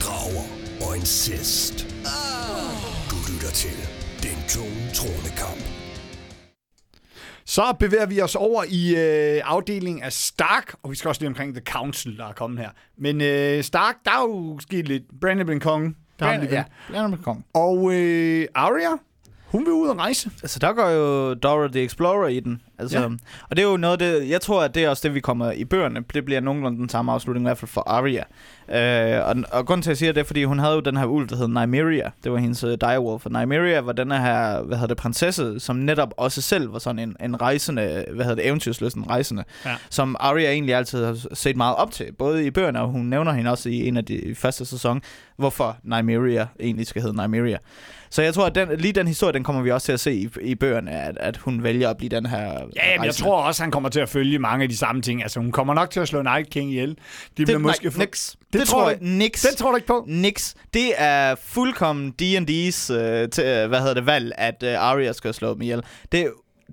Drager 0.00 0.44
og 0.88 0.96
incest. 0.96 1.86
Du 3.10 3.16
lytter 3.32 3.50
til 3.54 3.76
Den 4.22 4.38
Tunge 4.48 4.90
trone. 4.94 5.25
Så 7.48 7.76
bevæger 7.78 8.06
vi 8.06 8.20
os 8.20 8.34
over 8.34 8.64
i 8.68 8.96
øh, 8.96 9.42
afdelingen 9.44 10.02
af 10.02 10.12
Stark, 10.12 10.74
og 10.82 10.90
vi 10.90 10.96
skal 10.96 11.08
også 11.08 11.20
lige 11.20 11.28
omkring 11.28 11.54
The 11.54 11.62
Council, 11.64 12.16
der 12.16 12.26
er 12.28 12.32
kommet 12.32 12.60
her. 12.60 12.70
Men 12.98 13.20
øh, 13.20 13.64
Stark, 13.64 13.96
der 14.04 14.10
er 14.10 14.22
jo 14.22 14.58
sket 14.60 14.88
lidt. 14.88 15.02
Brandon 15.20 15.46
blev 15.46 15.60
konge. 15.60 15.94
Der 16.18 16.40
vi 16.40 16.46
ja. 16.46 16.64
Brandon. 16.90 17.44
Og 17.54 17.94
øh, 17.94 18.46
Arya, 18.54 18.90
hun 19.46 19.64
vil 19.64 19.72
ud 19.72 19.88
og 19.88 19.98
rejse. 19.98 20.30
Altså, 20.42 20.58
der 20.58 20.72
går 20.72 20.88
jo 20.88 21.34
Dora 21.34 21.68
the 21.68 21.84
Explorer 21.84 22.28
i 22.28 22.40
den. 22.40 22.62
Altså, 22.78 22.98
Ja. 22.98 23.04
Og 23.50 23.56
det 23.56 23.58
er 23.58 23.66
jo 23.66 23.76
noget 23.76 24.00
det, 24.00 24.28
jeg 24.28 24.40
tror, 24.40 24.62
at 24.62 24.74
det 24.74 24.84
er 24.84 24.88
også 24.88 25.08
det, 25.08 25.14
vi 25.14 25.20
kommer 25.20 25.52
i 25.52 25.64
bøgerne. 25.64 26.04
Det 26.14 26.24
bliver 26.24 26.40
nogenlunde 26.40 26.78
den 26.78 26.88
samme 26.88 27.12
afslutning, 27.12 27.44
i 27.44 27.48
hvert 27.48 27.58
fald 27.58 27.68
for 27.68 27.80
Arya. 27.86 28.22
Øh, 28.68 29.26
og, 29.28 29.36
og 29.52 29.66
grunden 29.66 29.82
til, 29.82 29.90
at 29.90 29.92
jeg 29.92 29.96
siger 29.96 30.12
det, 30.12 30.20
er, 30.20 30.24
fordi 30.24 30.44
hun 30.44 30.58
havde 30.58 30.74
jo 30.74 30.80
den 30.80 30.96
her 30.96 31.04
ulv, 31.04 31.28
der 31.28 31.36
hed 31.36 31.48
Nymeria. 31.48 32.10
Det 32.24 32.32
var 32.32 32.38
hendes 32.38 32.64
uh, 32.64 32.70
direwolf. 32.70 33.26
Og 33.26 33.32
Nymeria 33.32 33.80
var 33.80 33.92
den 33.92 34.10
her, 34.12 34.62
hvad 34.62 34.76
hedder 34.76 34.94
det, 34.94 34.96
prinsesse, 34.96 35.60
som 35.60 35.76
netop 35.76 36.14
også 36.16 36.42
selv 36.42 36.72
var 36.72 36.78
sådan 36.78 36.98
en, 36.98 37.16
en 37.24 37.40
rejsende, 37.40 38.04
hvad 38.12 38.24
hedder 38.24 38.34
det, 38.34 38.46
eventyrslysten 38.46 39.10
rejsende. 39.10 39.44
Ja. 39.64 39.76
Som 39.90 40.16
Arya 40.20 40.50
egentlig 40.50 40.74
altid 40.74 41.04
har 41.04 41.34
set 41.34 41.56
meget 41.56 41.76
op 41.76 41.90
til. 41.90 42.12
Både 42.18 42.46
i 42.46 42.50
bøgerne, 42.50 42.80
og 42.80 42.88
hun 42.88 43.06
nævner 43.06 43.32
hende 43.32 43.50
også 43.50 43.68
i 43.68 43.88
en 43.88 43.96
af 43.96 44.04
de 44.04 44.34
første 44.34 44.64
sæson, 44.64 45.00
hvorfor 45.36 45.76
Nymeria 45.82 46.46
egentlig 46.60 46.86
skal 46.86 47.02
hedde 47.02 47.26
Nymeria. 47.26 47.58
Så 48.10 48.22
jeg 48.22 48.34
tror, 48.34 48.46
at 48.46 48.54
den, 48.54 48.68
lige 48.78 48.92
den 48.92 49.06
historie, 49.08 49.32
den 49.32 49.44
kommer 49.44 49.62
vi 49.62 49.70
også 49.70 49.84
til 49.84 49.92
at 49.92 50.00
se 50.00 50.14
i, 50.14 50.28
i 50.40 50.54
bøgerne, 50.54 50.90
at, 50.90 51.16
at 51.20 51.36
hun 51.36 51.62
vælger 51.62 51.90
at 51.90 51.96
blive 51.96 52.08
den 52.08 52.26
her 52.26 52.58
Ja, 52.76 52.90
jamen, 52.90 53.04
jeg 53.04 53.14
tror 53.14 53.36
også, 53.42 53.62
han 53.62 53.70
kommer 53.70 53.88
til 53.88 54.00
at 54.00 54.08
følge 54.08 54.38
mange 54.38 54.62
af 54.62 54.68
de 54.68 54.76
samme 54.76 55.02
ting. 55.02 55.22
Altså, 55.22 55.40
hun 55.40 55.52
kommer 55.52 55.74
nok 55.74 55.90
til 55.90 56.00
at 56.00 56.08
slå 56.08 56.22
Night 56.22 56.50
King 56.50 56.70
ihjel. 56.70 56.88
De 56.88 56.94
det, 57.36 57.46
bliver 57.46 57.58
nej, 57.58 57.66
måske... 57.66 57.90
for- 57.90 57.98
Nix. 58.00 58.30
Det 58.52 58.60
Det, 58.60 58.68
tror 58.68 58.88
jeg- 58.90 58.98
jeg. 59.00 59.08
Nix. 59.08 59.42
Den 59.46 59.56
tror 59.56 59.70
du 59.70 59.76
ikke 59.76 59.86
på? 59.86 60.04
Nix. 60.08 60.54
Det 60.74 60.92
er 60.96 61.34
fuldkommen 61.44 62.14
D&D's, 62.22 62.92
øh, 62.94 63.28
til, 63.30 63.44
øh, 63.44 63.68
hvad 63.68 63.78
hedder 63.78 63.94
det, 63.94 64.06
valg, 64.06 64.32
at 64.38 64.62
øh, 64.62 64.78
Arya 64.82 65.12
skal 65.12 65.34
slå 65.34 65.54
dem 65.54 65.62
ihjel. 65.62 65.82
Det, 66.12 66.28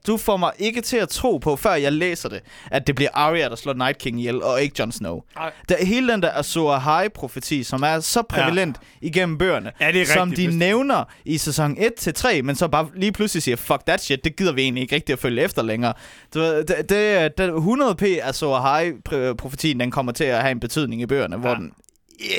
du 0.07 0.17
får 0.17 0.37
mig 0.37 0.51
ikke 0.59 0.81
til 0.81 0.97
at 0.97 1.09
tro 1.09 1.37
på, 1.37 1.55
før 1.55 1.73
jeg 1.73 1.93
læser 1.93 2.29
det, 2.29 2.41
at 2.71 2.87
det 2.87 2.95
bliver 2.95 3.09
Arya, 3.13 3.49
der 3.49 3.55
slår 3.55 3.73
Night 3.73 3.97
King 3.97 4.19
ihjel, 4.19 4.43
og 4.43 4.61
ikke 4.61 4.75
Jon 4.79 4.91
Snow. 4.91 5.21
Der 5.69 5.75
er 5.79 5.85
hele 5.85 6.13
den 6.13 6.21
der 6.21 6.31
Azor 6.37 6.73
Ahai-profeti, 6.73 7.63
som 7.63 7.83
er 7.83 7.99
så 7.99 8.21
prævalent 8.21 8.77
ja. 9.01 9.07
igennem 9.07 9.37
bøgerne, 9.37 9.71
Ja, 9.81 9.91
det 9.91 10.01
er 10.01 10.05
som 10.05 10.29
de 10.29 10.35
bestemt. 10.35 10.57
nævner 10.57 11.03
i 11.25 11.37
sæson 11.37 11.77
1-3, 11.77 12.41
men 12.41 12.55
så 12.55 12.67
bare 12.67 12.87
lige 12.95 13.11
pludselig 13.11 13.43
siger, 13.43 13.55
fuck 13.55 13.85
that 13.87 14.01
shit, 14.03 14.23
det 14.23 14.35
gider 14.35 14.51
vi 14.53 14.61
egentlig 14.61 14.81
ikke 14.81 14.95
rigtig 14.95 15.13
at 15.13 15.19
følge 15.19 15.41
efter 15.41 15.61
længere. 15.61 15.93
Du 16.33 16.39
ved, 16.39 16.63
det, 16.65 16.89
det, 16.89 17.37
det 17.37 17.49
100p 17.51 18.27
Azor 18.27 18.55
Ahai-profetien, 18.55 19.79
den 19.79 19.91
kommer 19.91 20.11
til 20.11 20.23
at 20.23 20.41
have 20.41 20.51
en 20.51 20.59
betydning 20.59 21.01
i 21.01 21.05
bøgerne, 21.05 21.35
ja. 21.35 21.39
hvor 21.41 21.53
den 21.53 21.71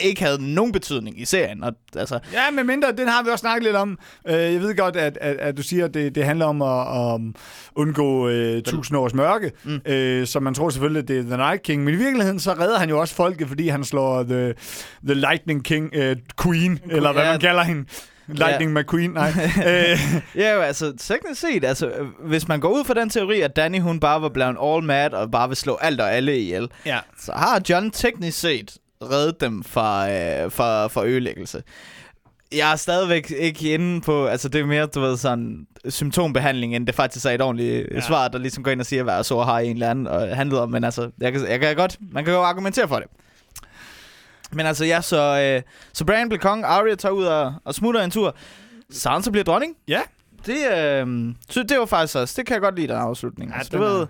ikke 0.03 0.25
havde 0.25 0.55
nogen 0.55 0.73
betydning 0.73 1.21
i 1.21 1.25
serien. 1.25 1.65
Og, 1.65 1.73
altså, 1.97 2.19
Ja, 2.33 2.51
men 2.51 2.67
mindre, 2.67 2.93
den 2.93 3.09
har 3.09 3.23
vi 3.23 3.31
også 3.31 3.41
snakket 3.41 3.63
lidt 3.63 3.77
om. 3.77 3.99
Øh, 4.29 4.35
jeg 4.35 4.61
ved 4.61 4.77
godt, 4.77 4.97
at, 4.97 5.19
at, 5.21 5.37
at 5.37 5.57
du 5.57 5.63
siger, 5.63 5.85
at 5.85 5.95
det, 5.95 6.15
det 6.15 6.25
handler 6.25 6.47
om 6.47 6.63
at 6.63 7.15
um, 7.15 7.35
undgå 7.75 8.29
øh, 8.29 8.63
tusind 8.63 8.99
års 8.99 9.15
mørke. 9.15 9.53
Mm. 9.65 9.81
Øh, 9.87 10.27
så 10.27 10.41
man 10.41 10.55
tror 10.55 10.71
selvfølgelig, 10.71 11.03
at 11.03 11.09
det 11.09 11.19
er 11.19 11.23
The 11.23 11.37
Night 11.37 11.63
King. 11.63 11.85
Men 11.85 11.95
i 11.95 11.97
virkeligheden, 11.97 12.41
så 12.41 12.53
redder 12.53 12.79
han 12.79 12.89
jo 12.89 13.01
også 13.01 13.15
folket, 13.15 13.49
fordi 13.49 13.69
han 13.69 13.85
slår 13.85 14.23
The, 14.23 14.55
the 15.07 15.15
Lightning 15.15 15.65
King 15.65 15.91
øh, 15.95 16.17
Queen, 16.43 16.81
eller 16.91 17.13
hvad 17.13 17.23
ja. 17.23 17.31
man 17.31 17.41
kalder 17.41 17.63
hende. 17.63 17.85
Lightning 18.27 18.73
McQueen, 18.73 19.11
nej. 19.11 19.29
øh, 19.69 19.99
Ja, 20.35 20.55
jo, 20.55 20.61
altså 20.61 20.93
teknisk 20.99 21.41
set, 21.41 21.65
altså, 21.65 21.93
hvis 22.21 22.49
man 22.49 22.61
går 22.61 22.69
ud 22.69 22.85
fra 22.85 22.95
den 22.95 23.11
teori, 23.11 23.41
at 23.41 23.57
Danny 23.57 23.81
hun 23.81 24.01
bare 24.01 24.23
var 24.23 24.29
blevet 24.29 24.57
all 24.63 24.85
mad 24.85 25.13
og 25.13 25.31
bare 25.31 25.49
vil 25.49 25.57
slå 25.57 25.77
alt 25.77 26.01
og 26.01 26.15
alle 26.15 26.39
ihjel, 26.39 26.69
ja. 26.87 26.99
så 27.21 27.33
har 27.33 27.63
John 27.69 27.91
teknisk 27.91 28.41
set 28.41 28.77
reddet 29.03 29.41
dem 29.41 29.65
fra, 29.65 30.11
øh, 30.13 30.51
fra, 30.53 30.87
fra 30.87 31.07
ødelæggelse. 31.07 31.63
Jeg 32.53 32.73
er 32.73 32.77
stadigvæk 32.77 33.31
ikke 33.39 33.75
inde 33.75 34.01
på, 34.01 34.27
altså 34.27 34.49
det 34.49 34.61
er 34.61 34.65
mere, 34.67 34.87
du 34.87 35.01
ved, 35.01 35.17
sådan 35.17 35.67
symptombehandling, 35.89 36.77
end 36.77 36.87
det 36.87 36.95
faktisk 36.95 37.27
er 37.27 37.31
et 37.31 37.43
ordentligt 37.43 37.87
Ja. 37.91 37.95
ja. 37.95 38.01
svar, 38.01 38.29
der 38.29 38.39
ligesom 38.39 38.65
går 38.65 38.71
ind 38.71 38.81
og 38.81 38.87
siger, 38.87 39.03
hvad 39.03 39.25
så 39.25 39.41
har 39.43 39.59
en 39.59 39.73
eller 39.77 39.91
anden 39.91 40.07
og 40.07 40.37
handlet 40.37 40.61
om, 40.61 40.71
men 40.71 40.85
altså, 40.85 41.11
jeg 41.21 41.33
kan, 41.33 41.49
jeg 41.49 41.61
kan 41.61 41.77
godt, 41.77 41.97
man 42.13 42.25
kan 42.25 42.35
jo 42.35 42.41
argumentere 42.43 42.89
for 42.89 42.97
det. 42.97 43.07
Men 44.53 44.67
altså, 44.67 44.85
ja, 44.85 45.01
så, 45.01 45.41
øh, 45.57 45.63
så 45.93 46.05
Bran 46.05 46.29
bliver 46.29 46.41
konge, 46.41 46.67
Arya 46.67 46.95
tager 46.95 47.13
ud 47.13 47.25
og, 47.25 47.55
og 47.65 47.75
smutter 47.75 48.03
en 48.03 48.11
tur, 48.11 48.37
Sansa 48.91 49.31
bliver 49.31 49.45
dronning. 49.45 49.77
Ja. 49.89 50.01
Det, 50.47 50.57
øh, 50.77 51.35
så 51.51 51.63
det 51.63 51.79
var 51.79 51.87
faktisk 51.87 52.17
også, 52.17 52.35
det 52.37 52.47
kan 52.47 52.55
jeg 52.55 52.61
godt 52.63 52.77
lide, 52.77 52.89
den 52.89 52.97
afslutning. 52.97 53.51
Ja, 53.51 53.57
altså, 53.59 53.77
du 53.77 53.83
er- 53.83 53.89
ved, 53.89 54.01
Øh, 54.01 54.07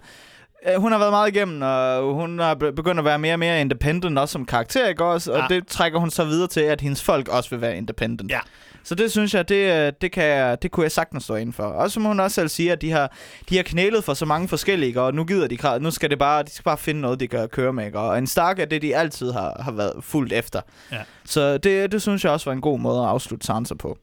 Hun 0.76 0.92
har 0.92 0.98
været 0.98 1.12
meget 1.12 1.28
igennem, 1.36 1.62
og 1.62 2.14
hun 2.14 2.38
har 2.38 2.54
be- 2.54 2.72
begyndt 2.72 2.98
at 2.98 3.04
være 3.04 3.18
mere 3.18 3.32
og 3.34 3.38
mere 3.38 3.60
independent, 3.60 4.18
også 4.18 4.32
som 4.32 4.44
karakter, 4.46 4.88
ikke 4.88 5.04
også? 5.04 5.32
Og 5.32 5.38
Ja. 5.38 5.54
det 5.54 5.66
trækker 5.66 5.98
hun 5.98 6.10
så 6.10 6.24
videre 6.24 6.48
til, 6.48 6.60
at 6.60 6.80
hendes 6.80 7.02
folk 7.02 7.28
også 7.28 7.50
vil 7.50 7.60
være 7.60 7.76
independent. 7.76 8.30
Ja. 8.30 8.40
Så 8.84 8.94
det 8.94 9.10
synes 9.10 9.34
jeg, 9.34 9.48
det, 9.48 9.86
øh, 9.86 9.92
det, 10.00 10.12
kan 10.12 10.24
jeg, 10.24 10.62
det 10.62 10.70
kunne 10.70 10.84
jeg 10.84 10.92
sagtens 10.92 11.24
stå 11.24 11.34
ind 11.34 11.52
for. 11.52 11.62
Også 11.62 11.94
som 11.94 12.02
hun 12.04 12.20
også 12.20 12.34
selv 12.34 12.48
siger, 12.48 12.72
at 12.72 12.80
de 12.82 12.90
har, 12.90 13.12
de 13.48 13.56
har 13.56 13.62
knælet 13.62 14.04
for 14.04 14.14
så 14.14 14.24
mange 14.26 14.48
forskellige, 14.48 15.00
og 15.00 15.14
nu 15.14 15.24
gider 15.24 15.48
de, 15.48 15.80
nu 15.82 15.90
skal 15.90 16.10
det 16.10 16.18
bare, 16.18 16.42
de 16.42 16.50
skal 16.50 16.64
bare 16.64 16.78
finde 16.78 17.00
noget, 17.00 17.20
de 17.20 17.28
kan 17.28 17.48
køre 17.48 17.72
med. 17.72 17.86
ikke? 17.86 17.98
Og 17.98 18.18
en 18.18 18.26
Stark 18.26 18.58
er 18.58 18.64
det, 18.64 18.82
de 18.82 18.96
altid 18.96 19.32
har, 19.32 19.56
har 19.60 19.72
været 19.72 19.92
fuldt 20.04 20.32
efter. 20.32 20.60
Ja. 20.92 21.00
Så 21.24 21.58
det, 21.58 21.92
det 21.92 22.02
synes 22.02 22.24
jeg 22.24 22.32
også 22.32 22.50
var 22.50 22.52
en 22.52 22.60
god 22.60 22.78
måde 22.78 23.00
at 23.00 23.06
afslutte 23.08 23.46
Sansa 23.46 23.74
på. 23.74 23.98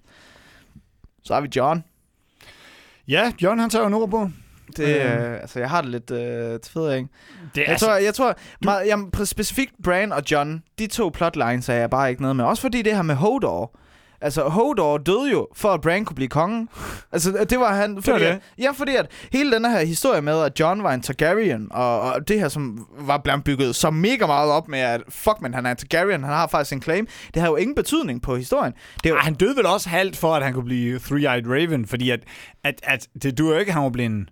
Så 1.23 1.33
har 1.33 1.41
vi 1.41 1.47
John. 1.55 1.83
Ja, 3.07 3.31
John 3.41 3.59
han 3.59 3.69
tager 3.69 3.83
jo 3.83 3.89
nord 3.89 4.09
på. 4.09 4.29
Det, 4.77 4.95
Øh. 4.95 5.31
øh, 5.31 5.33
altså, 5.33 5.59
jeg 5.59 5.69
har 5.69 5.81
det 5.81 5.89
lidt, 5.91 6.11
øh, 6.11 6.19
det 6.53 6.71
ved 6.75 6.89
jeg 6.89 6.97
ikke. 6.97 7.09
Det 7.55 7.63
Jeg 7.67 7.79
tror, 7.79 7.95
jeg 7.95 8.13
tror 8.13 8.35
meget, 8.63 8.87
jamen, 8.87 9.25
specifikt 9.25 9.73
Bran 9.83 10.11
og 10.11 10.23
John, 10.31 10.63
de 10.79 10.87
to 10.87 11.09
plotlines 11.09 11.69
er 11.69 11.73
jeg 11.73 11.89
bare 11.89 12.09
ikke 12.09 12.21
noget 12.21 12.35
med. 12.35 12.45
Også 12.45 12.61
fordi 12.61 12.81
det 12.81 12.95
her 12.95 13.01
med 13.01 13.15
Hodor. 13.15 13.77
Altså, 14.23 14.43
Hodor 14.43 14.97
døde 14.97 15.31
jo, 15.31 15.47
for 15.55 15.69
at 15.69 15.81
Bran 15.81 16.05
kunne 16.05 16.15
blive 16.15 16.27
konge. 16.29 16.67
altså, 17.11 17.45
det 17.49 17.59
var 17.59 17.73
han... 17.73 18.01
Fordi, 18.03 18.19
det. 18.19 18.25
At, 18.29 18.39
ja, 18.57 18.71
fordi 18.71 18.95
at 18.95 19.11
hele 19.31 19.51
den 19.55 19.65
her 19.65 19.79
historie 19.85 20.21
med, 20.21 20.41
at 20.43 20.59
John 20.59 20.83
var 20.83 20.93
en 20.93 21.01
Targaryen, 21.01 21.67
og, 21.71 22.01
og 22.01 22.27
det 22.27 22.39
her, 22.39 22.49
som 22.49 22.87
var 22.99 23.17
blevet 23.17 23.43
bygget 23.43 23.75
så 23.75 23.89
mega 23.89 24.25
meget 24.25 24.51
op 24.51 24.67
med, 24.67 24.79
at 24.79 25.01
fuck, 25.09 25.41
men 25.41 25.53
han 25.53 25.65
er 25.65 25.71
en 25.71 25.77
Targaryen, 25.77 26.23
han 26.23 26.33
har 26.33 26.47
faktisk 26.47 26.73
en 26.73 26.81
claim, 26.81 27.07
det 27.33 27.41
har 27.41 27.49
jo 27.49 27.55
ingen 27.55 27.75
betydning 27.75 28.21
på 28.21 28.35
historien. 28.35 28.73
Det 29.03 29.05
er 29.05 29.09
jo, 29.09 29.15
Ej, 29.15 29.21
han 29.23 29.33
døde 29.33 29.55
vel 29.57 29.65
også 29.65 29.89
halvt 29.89 30.17
for, 30.17 30.35
at 30.35 30.43
han 30.43 30.53
kunne 30.53 30.65
blive 30.65 30.97
Three-Eyed 30.99 31.49
Raven, 31.49 31.85
fordi 31.87 32.09
at, 32.09 32.19
at, 32.63 32.75
at 32.83 33.07
det 33.23 33.37
du 33.37 33.51
jo 33.51 33.57
ikke, 33.59 33.69
at 33.69 33.73
han 33.73 33.83
var 33.83 33.89
blevet 33.89 34.29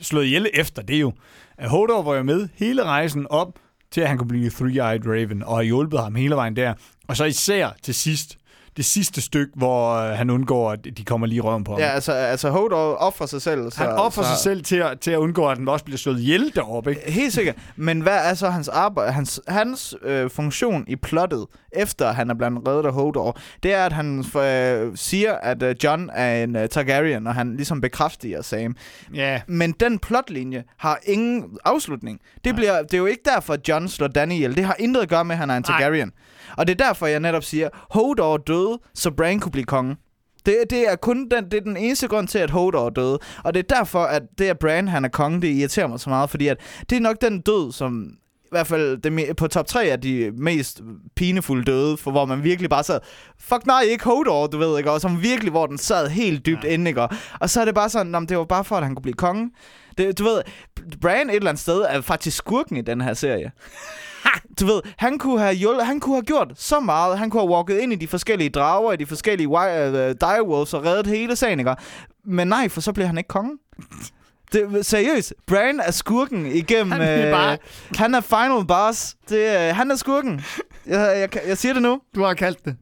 slået 0.00 0.24
ihjel 0.24 0.46
efter. 0.54 0.82
Det 0.82 1.00
jo, 1.00 1.12
at 1.58 1.68
Hodor 1.68 2.02
var 2.02 2.14
jo 2.14 2.22
med 2.22 2.48
hele 2.54 2.84
rejsen 2.84 3.26
op 3.30 3.58
til, 3.90 4.00
at 4.00 4.08
han 4.08 4.18
kunne 4.18 4.28
blive 4.28 4.50
Three-Eyed 4.50 5.08
Raven, 5.08 5.42
og 5.42 5.56
har 5.56 5.62
hjulpet 5.62 6.00
ham 6.00 6.14
hele 6.14 6.34
vejen 6.34 6.56
der. 6.56 6.74
Og 7.08 7.16
så 7.16 7.24
især 7.24 7.70
til 7.82 7.94
sidst, 7.94 8.38
det 8.76 8.84
sidste 8.84 9.20
stykke, 9.20 9.52
hvor 9.56 9.94
øh, 9.94 10.16
han 10.16 10.30
undgår, 10.30 10.72
at 10.72 10.84
de 10.96 11.04
kommer 11.04 11.26
lige 11.26 11.40
røven 11.40 11.64
på 11.64 11.72
ham. 11.72 11.80
ja, 11.80 11.86
altså, 11.86 12.12
altså 12.12 12.50
Hodor 12.50 12.94
offrer 12.94 13.26
sig 13.26 13.42
selv. 13.42 13.70
Så, 13.70 13.78
han 13.78 13.88
offrer 13.88 14.24
så, 14.24 14.28
sig 14.28 14.38
selv 14.38 14.62
til 14.62 14.76
at, 14.76 15.00
til 15.00 15.10
at 15.10 15.16
undgå, 15.16 15.48
at 15.48 15.58
han 15.58 15.68
også 15.68 15.84
bliver 15.84 15.98
slået 15.98 16.20
ihjel 16.20 16.52
deroppe, 16.54 16.90
ikke? 16.90 17.10
Helt 17.12 17.32
sikkert. 17.32 17.56
Men 17.76 18.00
hvad 18.00 18.18
er 18.30 18.34
så 18.34 18.50
hans 18.50 18.68
arbejde, 18.68 19.12
hans, 19.12 19.40
hans 19.48 19.94
øh, 20.02 20.30
funktion 20.30 20.84
i 20.88 20.96
plottet, 20.96 21.46
efter 21.72 22.12
han 22.12 22.30
er 22.30 22.34
blevet 22.34 22.68
reddet 22.68 22.86
af 22.86 22.92
Hodor? 22.92 23.38
Det 23.62 23.74
er, 23.74 23.86
at 23.86 23.92
han 23.92 24.24
øh, 24.36 24.96
siger, 24.96 25.32
at 25.32 25.62
øh, 25.62 25.74
John 25.84 26.10
er 26.14 26.44
en 26.44 26.56
øh, 26.56 26.68
Targaryen, 26.68 27.26
og 27.26 27.34
han 27.34 27.56
ligesom 27.56 27.80
bekræfter 27.80 28.42
Sam. 28.42 28.76
Ja. 29.14 29.40
Men 29.46 29.72
den 29.72 29.98
plotlinje 29.98 30.64
har 30.76 30.98
ingen 31.04 31.58
afslutning. 31.64 32.20
Det, 32.44 32.54
bliver, 32.54 32.82
det 32.82 32.94
er 32.94 32.98
jo 32.98 33.06
ikke 33.06 33.22
derfor, 33.34 33.52
at 33.52 33.68
John 33.68 33.88
slår 33.88 34.06
Danny 34.06 34.32
ihjel. 34.32 34.56
Det 34.56 34.64
har 34.64 34.76
intet 34.78 35.00
at 35.00 35.08
gøre 35.08 35.24
med, 35.24 35.34
at 35.34 35.38
han 35.38 35.50
er 35.50 35.56
en 35.56 35.64
Nej. 35.68 35.78
Og 36.56 36.66
det 36.66 36.80
er 36.80 36.84
derfor, 36.86 37.06
jeg 37.06 37.20
netop 37.20 37.44
siger, 37.44 37.68
Hodor 37.90 38.36
døde, 38.36 38.78
så 38.94 39.10
Bran 39.10 39.40
kunne 39.40 39.52
blive 39.52 39.64
konge. 39.64 39.96
Det, 40.46 40.56
det 40.70 40.88
er 40.92 40.96
kun 40.96 41.28
den, 41.30 41.44
det 41.44 41.54
er 41.54 41.60
den 41.60 41.76
eneste 41.76 42.08
grund 42.08 42.28
til, 42.28 42.38
at 42.38 42.50
Hodor 42.50 42.86
er 42.86 42.90
døde. 42.90 43.18
Og 43.44 43.54
det 43.54 43.70
er 43.70 43.76
derfor, 43.76 44.02
at 44.04 44.22
det, 44.38 44.44
at 44.44 44.58
Bran 44.58 44.88
han 44.88 45.04
er 45.04 45.08
konge, 45.08 45.40
det 45.42 45.48
irriterer 45.48 45.86
mig 45.86 46.00
så 46.00 46.10
meget. 46.10 46.30
Fordi 46.30 46.48
at 46.48 46.56
det 46.90 46.96
er 46.96 47.00
nok 47.00 47.16
den 47.20 47.40
død, 47.40 47.72
som 47.72 48.10
i 48.44 48.48
hvert 48.50 48.66
fald 48.66 48.98
det, 48.98 49.36
på 49.36 49.46
top 49.46 49.66
3 49.66 49.84
af 49.84 50.00
de 50.00 50.32
mest 50.38 50.80
pinefulde 51.16 51.64
døde, 51.64 51.96
for 51.96 52.10
hvor 52.10 52.24
man 52.24 52.44
virkelig 52.44 52.70
bare 52.70 52.84
sad, 52.84 53.00
fuck 53.40 53.66
nej, 53.66 53.80
ikke 53.82 54.04
Hodor, 54.04 54.46
du 54.46 54.58
ved, 54.58 54.78
ikke? 54.78 54.90
Og 54.90 55.00
som 55.00 55.22
virkelig, 55.22 55.50
hvor 55.50 55.66
den 55.66 55.78
sad 55.78 56.08
helt 56.08 56.46
dybt 56.46 56.64
Ja. 56.64 56.68
inde, 56.68 56.88
ikke? 56.90 57.08
Og- 57.40 57.50
så 57.50 57.60
er 57.60 57.64
det 57.64 57.74
bare 57.74 57.88
sådan, 57.88 58.06
"Nå, 58.06 58.18
men 58.20 58.28
det 58.28 58.38
var 58.38 58.44
bare 58.44 58.64
for, 58.64 58.76
at 58.76 58.82
han 58.84 58.94
kunne 58.94 59.02
blive 59.02 59.14
konge. 59.14 59.50
Det, 59.98 60.18
du 60.18 60.24
ved, 60.24 60.42
Bran 61.00 61.30
et 61.30 61.36
eller 61.36 61.48
andet 61.48 61.62
sted 61.62 61.84
er 61.88 62.00
faktisk 62.00 62.36
skurken 62.36 62.76
i 62.76 62.80
den 62.80 63.00
her 63.00 63.14
serie. 63.14 63.50
Du 64.60 64.66
ved, 64.66 64.80
han 64.96 65.18
kunne 65.18 65.40
have 65.40 65.54
hjulpet, 65.54 65.86
han 65.86 66.00
kunne 66.00 66.14
have 66.14 66.22
gjort 66.24 66.52
så 66.56 66.80
meget. 66.80 67.18
Han 67.18 67.30
kunne 67.30 67.42
have 67.42 67.50
walket 67.50 67.78
ind 67.78 67.92
i 67.92 67.96
de 67.96 68.08
forskellige 68.08 68.50
drager, 68.50 68.92
i 68.92 68.96
de 68.96 69.06
forskellige 69.06 69.48
uh, 69.48 69.54
direwolves 70.20 70.74
og 70.74 70.84
reddet 70.84 71.06
hele 71.06 71.36
sagen, 71.36 71.58
ikke? 71.58 71.74
Men 72.24 72.48
nej, 72.48 72.68
for 72.68 72.80
så 72.80 72.92
bliver 72.92 73.06
han 73.06 73.18
ikke 73.18 73.28
konge. 73.28 73.58
Det, 74.52 74.86
seriøst, 74.86 75.34
Bran 75.46 75.80
er 75.80 75.90
skurken 75.90 76.46
igennem... 76.46 76.90
Han 76.92 77.00
er 77.00 77.26
øh, 77.26 77.32
bare- 77.32 77.58
han 77.96 78.14
er 78.14 78.20
final 78.20 78.66
boss. 78.68 79.16
Det, 79.28 79.38
øh, 79.68 79.76
han 79.76 79.90
er 79.90 79.96
skurken. 79.96 80.40
Jeg, 80.86 81.28
jeg, 81.34 81.46
jeg 81.48 81.58
siger 81.58 81.72
det 81.72 81.82
nu. 81.82 82.00
Du 82.14 82.22
har 82.22 82.34
kaldt 82.34 82.64
det. 82.64 82.76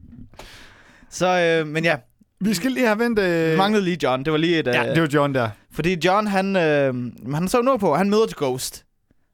Så, 1.09 1.27
øh, 1.27 1.67
men 1.67 1.83
ja, 1.83 1.95
Vi 2.39 2.53
skal 2.53 2.71
lige 2.71 2.85
have 2.85 2.99
ventet... 2.99 3.51
vi 3.51 3.57
manglede 3.57 3.83
lige 3.83 3.97
John. 4.03 4.25
Det 4.25 4.31
var 4.31 4.37
lige 4.39 4.59
et... 4.59 4.67
Øh, 4.67 4.73
Ja, 4.73 4.93
det 4.93 5.01
var 5.01 5.07
John 5.13 5.33
der. 5.35 5.49
Fordi 5.73 5.97
John, 6.05 6.27
han, 6.27 6.55
øh, 6.55 6.93
han 7.33 7.47
så 7.47 7.61
nu 7.61 7.77
på, 7.77 7.95
han 7.95 8.09
møder 8.09 8.25
Ghost. 8.37 8.85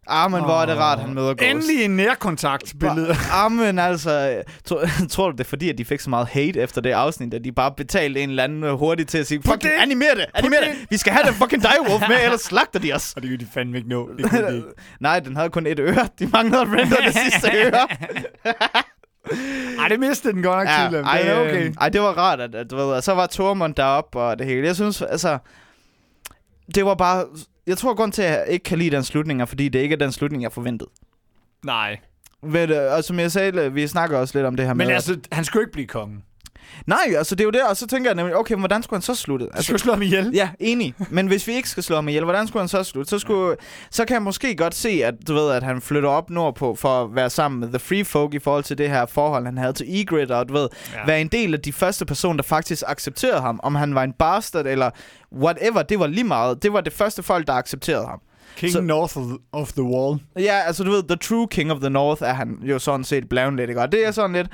Ah, 0.07 0.31
men 0.31 0.39
oh, 0.39 0.45
hvor 0.45 0.61
er 0.61 0.65
det 0.65 0.77
rart, 0.77 0.99
han 0.99 1.13
møder 1.13 1.27
Ghost. 1.33 1.41
Endelig 1.41 1.85
en 1.85 1.91
nærkontaktbillede. 1.95 3.15
Ah, 3.33 3.51
men 3.51 3.79
altså, 3.79 4.43
tror, 4.65 4.83
tror 5.09 5.25
du 5.25 5.31
det 5.31 5.39
er 5.39 5.43
fordi, 5.49 5.69
at 5.69 5.77
de 5.77 5.85
fik 5.85 5.99
så 5.99 6.09
meget 6.09 6.27
hate 6.27 6.59
efter 6.59 6.81
det 6.81 6.91
afsnit, 6.91 7.33
at 7.33 7.43
de 7.43 7.51
bare 7.51 7.71
betalte 7.77 8.21
en 8.21 8.29
eller 8.29 8.43
anden 8.43 8.63
øh, 8.63 8.73
hurtigt 8.73 9.09
til 9.09 9.17
at 9.17 9.27
sige, 9.27 9.41
fucking 9.43 9.61
det! 9.61 9.71
animer 9.79 10.05
det, 10.15 10.25
animer 10.33 10.57
det, 10.57 10.87
vi 10.89 10.97
skal 10.97 11.13
have 11.13 11.25
den 11.27 11.33
fucking 11.33 11.61
direwolf 11.61 12.03
med, 12.09 12.17
ellers 12.23 12.41
slagter 12.51 12.79
de 12.79 12.93
os. 12.93 13.13
Og 13.15 13.21
det 13.21 13.29
kunne 13.29 13.37
de 13.37 13.47
fandme 13.53 13.77
ikke 13.77 13.89
nå. 13.89 14.09
Det 14.17 14.31
de 14.31 14.55
ikke. 14.55 14.67
Nej, 14.99 15.19
den 15.19 15.35
havde 15.35 15.49
kun 15.49 15.67
et 15.67 15.79
øre. 15.79 16.07
De 16.19 16.27
manglede 16.27 16.61
at 16.61 16.67
render 16.67 16.97
det 17.05 17.13
sidste 17.13 17.51
øre. 17.57 17.87
Ej, 19.79 19.87
det 19.87 19.99
mistede 19.99 20.33
den 20.33 20.43
godt 20.43 20.57
nok 20.57 20.67
ja, 20.67 20.83
tidligere. 20.83 21.05
ej, 21.05 21.21
Det 21.21 21.29
er 21.31 21.39
okay. 21.39 21.73
ej, 21.81 21.89
det 21.89 22.01
var 22.01 22.17
rart, 22.17 22.39
at, 22.39 22.55
at 22.55 22.71
du 22.71 22.75
ved, 22.75 22.83
og 22.85 23.03
så 23.03 23.13
var 23.13 23.27
Tormund 23.27 23.75
deroppe 23.75 24.19
og 24.19 24.39
det 24.39 24.47
hele. 24.47 24.67
Jeg 24.67 24.75
synes, 24.75 25.01
altså, 25.01 25.37
det 26.75 26.85
var 26.85 26.95
bare, 26.95 27.25
jeg 27.67 27.77
tror, 27.77 27.93
grund 27.93 28.11
til, 28.11 28.21
at 28.21 28.31
jeg 28.31 28.45
ikke 28.47 28.63
kan 28.63 28.77
lide 28.77 28.95
den 28.95 29.03
slutning, 29.03 29.41
er, 29.41 29.45
fordi 29.45 29.69
det 29.69 29.79
ikke 29.79 29.93
er 29.93 29.97
den 29.97 30.11
slutning, 30.11 30.43
jeg 30.43 30.51
forventede. 30.51 30.89
Nej. 31.65 31.97
Ved, 32.43 32.67
det, 32.67 32.89
og 32.89 33.03
som 33.03 33.19
jeg 33.19 33.31
sagde, 33.31 33.73
vi 33.73 33.87
snakker 33.87 34.17
også 34.17 34.37
lidt 34.37 34.45
om 34.45 34.55
det 34.55 34.65
her 34.65 34.73
Men 34.73 34.87
med... 34.87 34.95
altså, 34.95 35.19
han 35.31 35.45
skulle 35.45 35.63
ikke 35.63 35.73
blive 35.73 35.87
konge. 35.87 36.21
Nej, 36.87 37.13
altså 37.17 37.35
det 37.35 37.41
er 37.41 37.45
jo 37.45 37.51
det, 37.51 37.63
og 37.63 37.77
så 37.77 37.87
tænker 37.87 38.09
jeg 38.09 38.15
nemlig, 38.15 38.35
okay, 38.35 38.53
men 38.53 38.59
hvordan 38.61 38.83
skulle 38.83 38.97
han 38.97 39.01
så 39.01 39.15
slutte? 39.15 39.45
Altså, 39.45 39.63
skulle 39.63 39.79
slå 39.81 39.93
ham 39.93 40.01
ihjel. 40.01 40.31
Ja, 40.33 40.49
enig. 40.59 40.93
Men 41.09 41.27
hvis 41.27 41.47
vi 41.47 41.53
ikke 41.53 41.69
skal 41.69 41.83
slå 41.83 41.95
ham 41.95 42.07
ihjel, 42.07 42.23
hvordan 42.23 42.47
skulle 42.47 42.61
han 42.61 42.67
så 42.67 42.83
slutte? 42.83 43.09
Så, 43.09 43.19
skulle, 43.19 43.55
så 43.91 44.05
kan 44.05 44.13
jeg 44.13 44.21
måske 44.21 44.55
godt 44.55 44.75
se, 44.75 44.89
at 45.03 45.13
du 45.27 45.33
ved, 45.33 45.51
at 45.51 45.63
han 45.63 45.81
flytter 45.81 46.09
op 46.09 46.29
nordpå 46.29 46.75
for 46.75 47.03
at 47.03 47.15
være 47.15 47.29
sammen 47.29 47.59
med 47.59 47.67
The 47.69 47.79
Free 47.79 48.05
Folk 48.05 48.33
i 48.33 48.39
forhold 48.39 48.63
til 48.63 48.77
det 48.77 48.89
her 48.89 49.05
forhold, 49.05 49.45
han 49.45 49.57
havde 49.57 49.73
til 49.73 49.85
Ygritte, 49.89 50.35
og 50.35 50.49
du 50.49 50.53
ved, 50.53 50.67
ja. 50.93 51.05
være 51.05 51.21
en 51.21 51.27
del 51.27 51.53
af 51.53 51.59
de 51.59 51.73
første 51.73 52.05
personer, 52.05 52.35
der 52.35 52.43
faktisk 52.43 52.83
accepterede 52.87 53.41
ham. 53.41 53.59
Om 53.63 53.75
han 53.75 53.95
var 53.95 54.03
en 54.03 54.13
bastard 54.13 54.65
eller 54.67 54.89
whatever, 55.35 55.81
det 55.81 55.99
var 55.99 56.07
lige 56.07 56.23
meget. 56.23 56.63
Det 56.63 56.73
var 56.73 56.81
det 56.81 56.93
første 56.93 57.23
folk, 57.23 57.47
der 57.47 57.53
accepterede 57.53 58.05
ham. 58.07 58.19
King 58.57 58.71
Så- 58.73 58.81
North 58.81 59.17
of, 59.17 59.23
of 59.51 59.71
the 59.71 59.83
Wall. 59.83 60.19
Ja, 60.39 60.59
altså 60.67 60.83
du 60.83 60.91
ved, 60.91 61.03
The 61.03 61.15
True 61.17 61.47
King 61.47 61.71
of 61.71 61.79
the 61.79 61.89
North 61.89 62.23
er 62.23 62.33
han 62.33 62.57
jo 62.61 62.79
sådan 62.79 63.03
set 63.03 63.29
blevet 63.29 63.55
lidt, 63.55 63.69
ikke? 63.69 63.81
Og 63.81 63.91
det 63.91 64.07
er 64.07 64.11
sådan 64.11 64.33
lidt... 64.33 64.47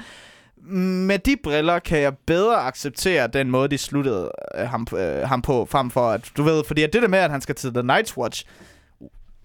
Med 0.68 1.20
de 1.20 1.36
briller 1.44 1.80
kan 1.80 2.00
jeg 2.00 2.18
bedre 2.18 2.56
acceptere 2.56 3.28
den 3.28 3.50
måde, 3.50 3.68
de 3.68 3.78
sluttede 3.78 4.32
øh, 4.56 4.68
ham, 4.68 4.88
øh, 4.98 5.28
ham 5.28 5.42
på, 5.42 5.66
frem 5.66 5.92
for 5.92 6.10
at, 6.10 6.32
du 6.38 6.44
ved, 6.44 6.64
fordi 6.64 6.84
at 6.84 6.94
det 6.94 7.02
der 7.02 7.08
med, 7.08 7.20
at 7.20 7.32
han 7.32 7.42
skal 7.42 7.56
til 7.56 7.74
The 7.74 7.82
Night's 7.82 8.18
Watch, 8.18 8.46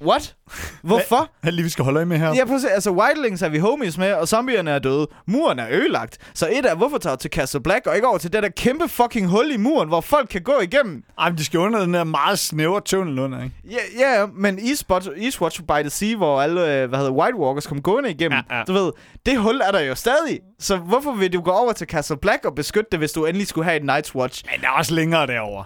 what? 0.02 0.34
Hvorfor? 0.82 1.30
Han 1.44 1.54
lige, 1.54 1.64
vi 1.64 1.68
skal 1.70 1.84
holde 1.84 1.96
øje 1.98 2.06
med 2.06 2.18
her. 2.18 2.34
Ja, 2.34 2.44
prøv 2.44 2.54
at 2.54 2.60
se, 2.60 2.70
altså 2.70 2.90
Wildlings 2.90 3.42
er 3.42 3.48
vi 3.48 3.58
homies 3.58 3.98
med, 3.98 4.12
og 4.12 4.28
zombierne 4.28 4.70
er 4.70 4.78
døde. 4.78 5.06
Muren 5.26 5.58
er 5.58 5.66
ødelagt. 5.70 6.18
Så 6.34 6.48
et 6.52 6.70
er, 6.70 6.74
hvorfor 6.74 6.98
tager 6.98 7.16
du 7.16 7.20
til 7.20 7.30
Castle 7.30 7.60
Black, 7.60 7.86
og 7.86 7.94
ikke 7.94 8.08
over 8.08 8.18
til 8.18 8.32
det 8.32 8.42
der 8.42 8.48
kæmpe 8.48 8.88
fucking 8.88 9.28
hul 9.28 9.50
i 9.52 9.56
muren, 9.56 9.88
hvor 9.88 10.00
folk 10.00 10.28
kan 10.28 10.42
gå 10.42 10.60
igennem? 10.62 11.02
Ej, 11.18 11.28
men 11.28 11.38
de 11.38 11.44
skal 11.44 11.60
under 11.60 11.80
den 11.80 11.94
der 11.94 12.04
meget 12.04 12.38
snævre 12.38 12.80
tunnel 12.80 13.18
under, 13.18 13.42
ikke? 13.42 13.56
Ja, 13.70 13.76
ja, 14.18 14.26
men 14.34 14.58
Eastwatch, 14.68 15.08
Eastwatch 15.16 15.62
by 15.62 15.80
the 15.80 15.90
Sea, 15.90 16.16
hvor 16.16 16.40
alle, 16.42 16.60
øh, 16.82 16.88
hvad 16.88 16.98
hedder 16.98 17.12
White 17.12 17.36
Walkers 17.38 17.66
kom 17.66 17.82
gående 17.82 18.10
igennem, 18.10 18.38
Ja, 18.50 18.56
ja. 18.58 18.64
du 18.64 18.72
ved, 18.72 18.92
det 19.26 19.38
hul 19.38 19.60
er 19.60 19.70
der 19.72 19.80
jo 19.80 19.94
stadig. 19.94 20.40
Så 20.58 20.76
hvorfor 20.76 21.12
vil 21.12 21.32
du 21.32 21.40
gå 21.40 21.50
over 21.50 21.72
til 21.72 21.86
Castle 21.86 22.16
Black 22.16 22.44
og 22.44 22.54
beskytte 22.54 22.88
det, 22.90 22.98
hvis 22.98 23.12
du 23.12 23.24
endelig 23.24 23.46
skulle 23.48 23.64
have 23.64 23.76
et 23.76 23.90
Night's 23.90 24.14
Watch? 24.14 24.44
Men 24.52 24.60
der 24.60 24.66
er 24.66 24.72
også 24.72 24.94
længere 24.94 25.26
derovre. 25.26 25.64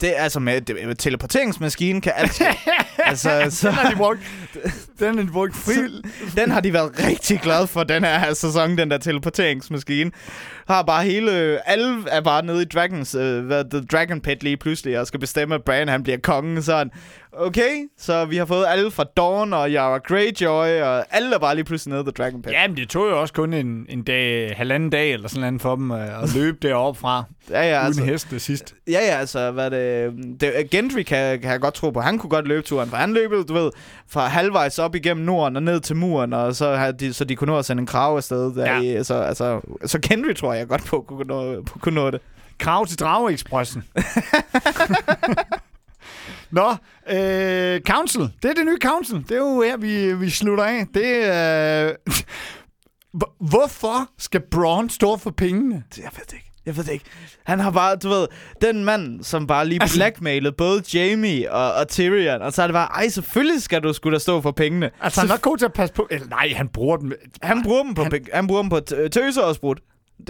Det 0.00 0.18
er 0.18 0.22
altså 0.22 0.40
med, 0.40 0.60
det, 0.60 0.76
med 0.86 0.94
teleporteringsmaskinen 0.94 2.00
kan 2.00 2.12
alt 2.16 2.34
ske. 2.34 2.44
altså, 2.98 3.46
så, 3.50 3.68
Den 3.68 3.74
har 3.74 3.90
de 3.90 3.96
brugt, 3.96 4.20
den 4.98 5.18
har 5.18 5.24
de 5.24 5.30
brugt 5.32 5.56
fri. 5.56 6.02
den 6.36 6.50
har 6.50 6.60
de 6.60 6.72
været 6.72 6.92
rigtig 7.08 7.40
glade 7.40 7.66
for, 7.66 7.84
den 7.84 8.04
her 8.04 8.34
sæson, 8.34 8.78
den 8.78 8.90
der 8.90 8.98
teleporteringsmaskine. 8.98 10.10
Har 10.68 10.82
bare 10.82 11.04
hele, 11.04 11.30
alle 11.68 12.04
er 12.06 12.20
bare 12.20 12.44
nede 12.44 12.62
i 12.62 12.64
Dragons, 12.64 13.12
hvad, 13.12 13.70
The 13.70 13.84
Dragon 13.92 14.20
Pit 14.20 14.42
lige 14.42 14.56
pludselig, 14.56 15.00
og 15.00 15.06
skal 15.06 15.20
bestemme, 15.20 15.54
at 15.54 15.64
Bran 15.64 15.88
han 15.88 16.02
bliver 16.02 16.18
kongen, 16.22 16.62
sådan. 16.62 16.90
Okay, 17.38 17.88
så 17.98 18.24
vi 18.24 18.36
har 18.36 18.44
fået 18.44 18.64
alle 18.68 18.90
fra 18.90 19.04
Dawn 19.16 19.52
og 19.52 19.70
Yara 19.70 19.98
Greyjoy, 19.98 20.80
og 20.82 21.04
alle 21.16 21.34
er 21.34 21.38
bare 21.38 21.54
lige 21.54 21.64
pludselig 21.64 21.92
nede 21.92 22.04
The 22.04 22.10
Dragon 22.10 22.42
Pit. 22.42 22.52
Jamen, 22.52 22.76
det 22.76 22.88
tog 22.88 23.10
jo 23.10 23.20
også 23.20 23.34
kun 23.34 23.52
en, 23.52 23.86
en 23.88 24.02
dag, 24.02 24.52
halvanden 24.56 24.90
dag 24.90 25.12
eller 25.12 25.28
sådan 25.28 25.40
noget 25.40 25.62
for 25.62 25.76
dem 25.76 25.90
øh, 25.90 26.22
at 26.22 26.34
løbe 26.36 26.58
deroppe 26.62 27.00
fra. 27.00 27.24
ja, 27.50 27.62
ja, 27.62 27.78
Uden 27.78 27.86
altså, 27.86 28.04
heste 28.04 28.40
sidst. 28.40 28.74
ja, 28.88 28.92
ja, 28.92 28.98
altså, 29.18 29.50
hvad 29.50 29.70
det, 29.70 30.12
det 30.40 30.70
Gendry 30.70 31.02
kan, 31.02 31.40
kan 31.40 31.50
jeg 31.50 31.60
godt 31.60 31.74
tro 31.74 31.90
på. 31.90 32.00
Han 32.00 32.18
kunne 32.18 32.30
godt 32.30 32.48
løbe 32.48 32.62
turen, 32.62 32.88
for 32.88 32.96
han 32.96 33.12
løb, 33.14 33.30
du 33.48 33.54
ved, 33.54 33.70
fra 34.08 34.26
halvvejs 34.26 34.78
op 34.78 34.94
igennem 34.94 35.26
Norden 35.26 35.56
og 35.56 35.62
ned 35.62 35.80
til 35.80 35.96
muren, 35.96 36.32
og 36.32 36.54
så, 36.56 36.92
de, 36.92 37.12
så 37.12 37.24
de 37.24 37.36
kunne 37.36 37.52
nå 37.52 37.58
at 37.58 37.64
sende 37.64 37.80
en 37.80 37.86
krav 37.86 38.16
afsted. 38.16 38.54
Der 38.54 38.76
Ja. 38.80 39.00
i, 39.00 39.04
så, 39.04 39.14
altså, 39.14 39.60
så 39.84 39.98
Gendry 39.98 40.34
tror 40.34 40.52
jeg 40.52 40.68
godt 40.68 40.84
på 40.84 41.04
kunne 41.08 41.24
nå, 41.24 41.64
kunne 41.80 41.94
nå 41.94 42.10
det. 42.10 42.20
Krav 42.58 42.86
til 42.86 42.98
Drageekspressen. 42.98 43.84
Nå, 46.52 46.70
øh, 47.10 47.80
Council. 47.80 48.20
Det 48.42 48.50
er 48.50 48.54
det 48.54 48.66
nye 48.66 48.78
Council. 48.82 49.16
Det 49.28 49.32
er 49.32 49.36
jo 49.38 49.62
her, 49.62 49.76
vi, 49.76 50.14
vi 50.14 50.30
slutter 50.30 50.64
af. 50.64 50.86
Det 50.94 51.06
er... 51.26 51.88
Øh, 51.88 51.94
Hvor- 53.18 53.32
Hvorfor 53.48 54.08
skal 54.18 54.40
Braun 54.50 54.90
stå 54.90 55.16
for 55.16 55.30
pengene? 55.30 55.82
Jeg 55.96 56.10
ved 56.16 56.24
det 56.26 56.32
ikke. 56.32 56.48
Jeg 56.66 56.76
ved 56.76 56.84
det 56.84 56.92
ikke. 56.92 57.04
Han 57.44 57.60
har 57.60 57.70
bare, 57.70 57.96
du 57.96 58.08
ved, 58.08 58.26
den 58.62 58.84
mand, 58.84 59.22
som 59.24 59.46
bare 59.46 59.66
lige 59.66 59.82
Altså- 59.82 59.96
blackmailede 59.98 60.52
både 60.52 60.82
Jamie 60.94 61.52
og, 61.52 61.72
og 61.74 61.88
Tyrion. 61.88 62.42
Og 62.42 62.52
så 62.52 62.62
er 62.62 62.66
det 62.66 62.74
bare, 62.74 62.88
ej, 62.88 63.08
selvfølgelig 63.08 63.62
skal 63.62 63.82
du 63.82 63.92
skulle 63.92 64.14
da 64.14 64.18
stå 64.18 64.40
for 64.40 64.50
pengene. 64.50 64.90
Altså, 65.00 65.20
han 65.20 65.30
er 65.30 65.36
god 65.36 65.58
til 65.58 65.64
at 65.64 65.72
passe 65.72 65.94
på... 65.94 66.06
Eller, 66.10 66.28
nej, 66.28 66.52
han 66.56 66.68
bruger 66.68 66.96
dem... 66.96 67.12
Han 67.42 67.62
bruger 67.62 67.82
dem 67.82 67.94
på, 67.94 68.02
Han- 68.02 68.26
han, 68.32 68.46
bruger 68.46 68.62
dem 68.62 68.68
på 68.70 68.80
tøser 69.12 69.42
og 69.42 69.54
sprut. 69.54 69.80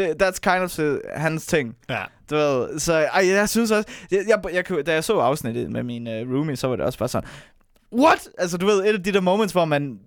That's 0.01 0.39
kind 0.43 0.63
of 0.63 0.79
uh, 0.79 0.97
hans 1.17 1.47
ting. 1.47 1.75
Ja. 1.91 2.03
Du 2.33 2.37
ved, 2.37 2.79
så 2.79 2.93
ej, 2.93 3.29
jeg 3.29 3.49
synes 3.49 3.71
også... 3.71 3.89
Jeg, 4.11 4.21
jeg, 4.29 4.65
jeg, 4.71 4.87
da 4.87 4.93
jeg 4.93 5.05
så 5.05 5.19
afsnittet 5.19 5.71
med 5.71 5.83
min 5.83 6.07
uh, 6.07 6.13
roomie, 6.35 6.57
så 6.57 6.69
var 6.69 6.77
det 6.77 6.85
også 6.85 6.99
bare 6.99 7.09
sådan... 7.09 7.29
What? 7.99 8.29
Altså, 8.39 8.57
du 8.59 8.67
ved, 8.67 8.85
et 8.85 8.95
af 8.95 9.03
de 9.03 9.13
der 9.13 9.21
moments, 9.21 9.53
hvor 9.53 9.65
man 9.65 9.99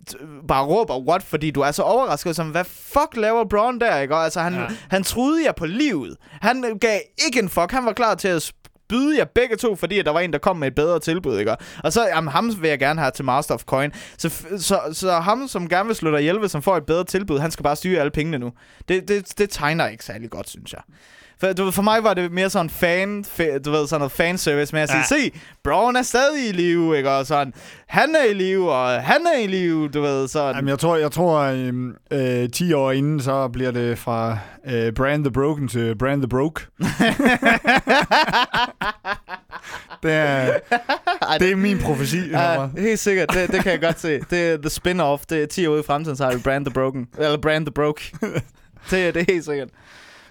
bare 0.48 0.64
råber, 0.64 0.98
what? 1.08 1.22
Fordi 1.22 1.50
du 1.50 1.60
er 1.60 1.70
så 1.70 1.82
overrasket, 1.82 2.36
som, 2.36 2.50
hvad 2.50 2.64
fuck 2.64 3.16
laver 3.16 3.44
Braun 3.44 3.80
der, 3.80 3.98
ikke? 4.00 4.14
Og 4.14 4.24
altså, 4.24 4.40
han, 4.40 4.54
Ja. 4.54 4.66
han 4.90 5.02
troede 5.02 5.44
jer 5.44 5.52
på 5.52 5.66
livet. 5.66 6.16
Han 6.30 6.78
gav 6.80 7.00
ikke 7.26 7.38
en 7.38 7.48
fuck. 7.48 7.70
Han 7.70 7.84
var 7.84 7.92
klar 7.92 8.14
til 8.14 8.28
at 8.28 8.52
byde 8.88 9.18
jer 9.18 9.24
begge 9.24 9.56
to, 9.56 9.76
fordi 9.76 10.02
der 10.02 10.10
var 10.10 10.20
en, 10.20 10.32
der 10.32 10.38
kom 10.38 10.56
med 10.56 10.68
et 10.68 10.74
bedre 10.74 11.00
tilbud, 11.00 11.38
ikke? 11.38 11.56
Og 11.84 11.92
så, 11.92 12.06
jamen, 12.06 12.28
ham 12.28 12.52
vil 12.60 12.68
jeg 12.68 12.78
gerne 12.78 13.00
have 13.00 13.10
til 13.10 13.24
Master 13.24 13.54
of 13.54 13.64
Coin. 13.64 13.92
Så, 14.18 14.28
så, 14.58 14.80
så 14.92 15.12
ham, 15.12 15.48
som 15.48 15.68
gerne 15.68 15.86
vil 15.86 15.96
slå 15.96 16.10
dig 16.10 16.20
ihjel, 16.20 16.50
han 16.52 16.62
får 16.62 16.76
et 16.76 16.86
bedre 16.86 17.04
tilbud, 17.04 17.38
han 17.38 17.50
skal 17.50 17.62
bare 17.62 17.76
styre 17.76 18.00
alle 18.00 18.10
pengene 18.10 18.38
nu. 18.38 18.52
Det, 18.88 19.08
det, 19.08 19.38
det 19.38 19.50
tegner 19.50 19.86
ikke 19.88 20.04
særlig 20.04 20.30
godt, 20.30 20.48
synes 20.50 20.72
jeg. 20.72 20.82
For, 21.40 21.52
du, 21.52 21.64
ved, 21.64 21.72
for 21.72 21.82
mig 21.82 22.04
var 22.04 22.14
det 22.14 22.32
mere 22.32 22.50
sådan 22.50 22.70
fan, 22.70 23.24
fa, 23.24 23.58
du 23.58 23.70
ved, 23.70 23.86
sådan 23.86 24.00
noget 24.00 24.12
fanservice 24.12 24.74
med 24.74 24.82
at 24.82 24.88
sige, 24.88 24.98
Ja. 24.98 25.04
se, 25.30 25.30
Braun 25.64 25.96
er 25.96 26.02
stadig 26.02 26.48
i 26.48 26.52
live, 26.52 26.96
ikke? 26.96 27.10
Og 27.10 27.26
sådan, 27.26 27.54
han 27.88 28.14
er 28.14 28.24
i 28.30 28.34
live, 28.34 28.72
og 28.72 29.02
han 29.02 29.26
er 29.34 29.38
i 29.38 29.46
live, 29.46 29.88
du 29.88 30.00
ved, 30.00 30.28
sådan. 30.28 30.54
Jamen, 30.54 30.68
jeg 30.68 30.78
tror, 30.78 30.96
jeg 30.96 31.12
tror 31.12 31.38
øhm, 31.40 31.94
øh, 32.10 32.50
10 32.50 32.72
år 32.72 32.92
inden, 32.92 33.20
så 33.20 33.48
bliver 33.48 33.70
det 33.70 33.98
fra 33.98 34.38
øh, 34.66 34.92
Brand 34.92 35.24
the 35.24 35.32
Broken 35.32 35.68
til 35.68 35.98
Brand 35.98 36.22
the 36.22 36.28
Broke. 36.28 36.60
det, 40.02 40.12
er, 40.12 40.58
det 41.38 41.50
er 41.52 41.56
min 41.56 41.78
profeti. 41.78 42.28
Ja, 42.30 42.52
Ja. 42.62 42.68
helt 42.78 42.98
sikkert. 43.00 43.32
Det, 43.32 43.52
det 43.52 43.62
kan 43.62 43.72
jeg 43.72 43.80
godt 43.80 44.00
se. 44.00 44.20
Det 44.30 44.48
er 44.52 44.56
the 44.56 44.70
spin-off. 44.70 45.24
Det 45.30 45.42
er 45.42 45.46
10 45.46 45.66
år 45.66 45.72
ude 45.72 45.80
i 45.80 45.84
fremtiden, 45.86 46.16
så 46.16 46.24
har 46.24 46.32
vi 46.32 46.38
Brand 46.38 46.64
the 46.64 46.72
Broken. 46.74 47.06
Eller 47.18 47.36
Brand 47.38 47.66
the 47.66 47.72
Broke. 47.72 48.12
det, 48.90 49.14
det 49.14 49.16
er 49.16 49.24
helt 49.32 49.44
sikkert. 49.44 49.68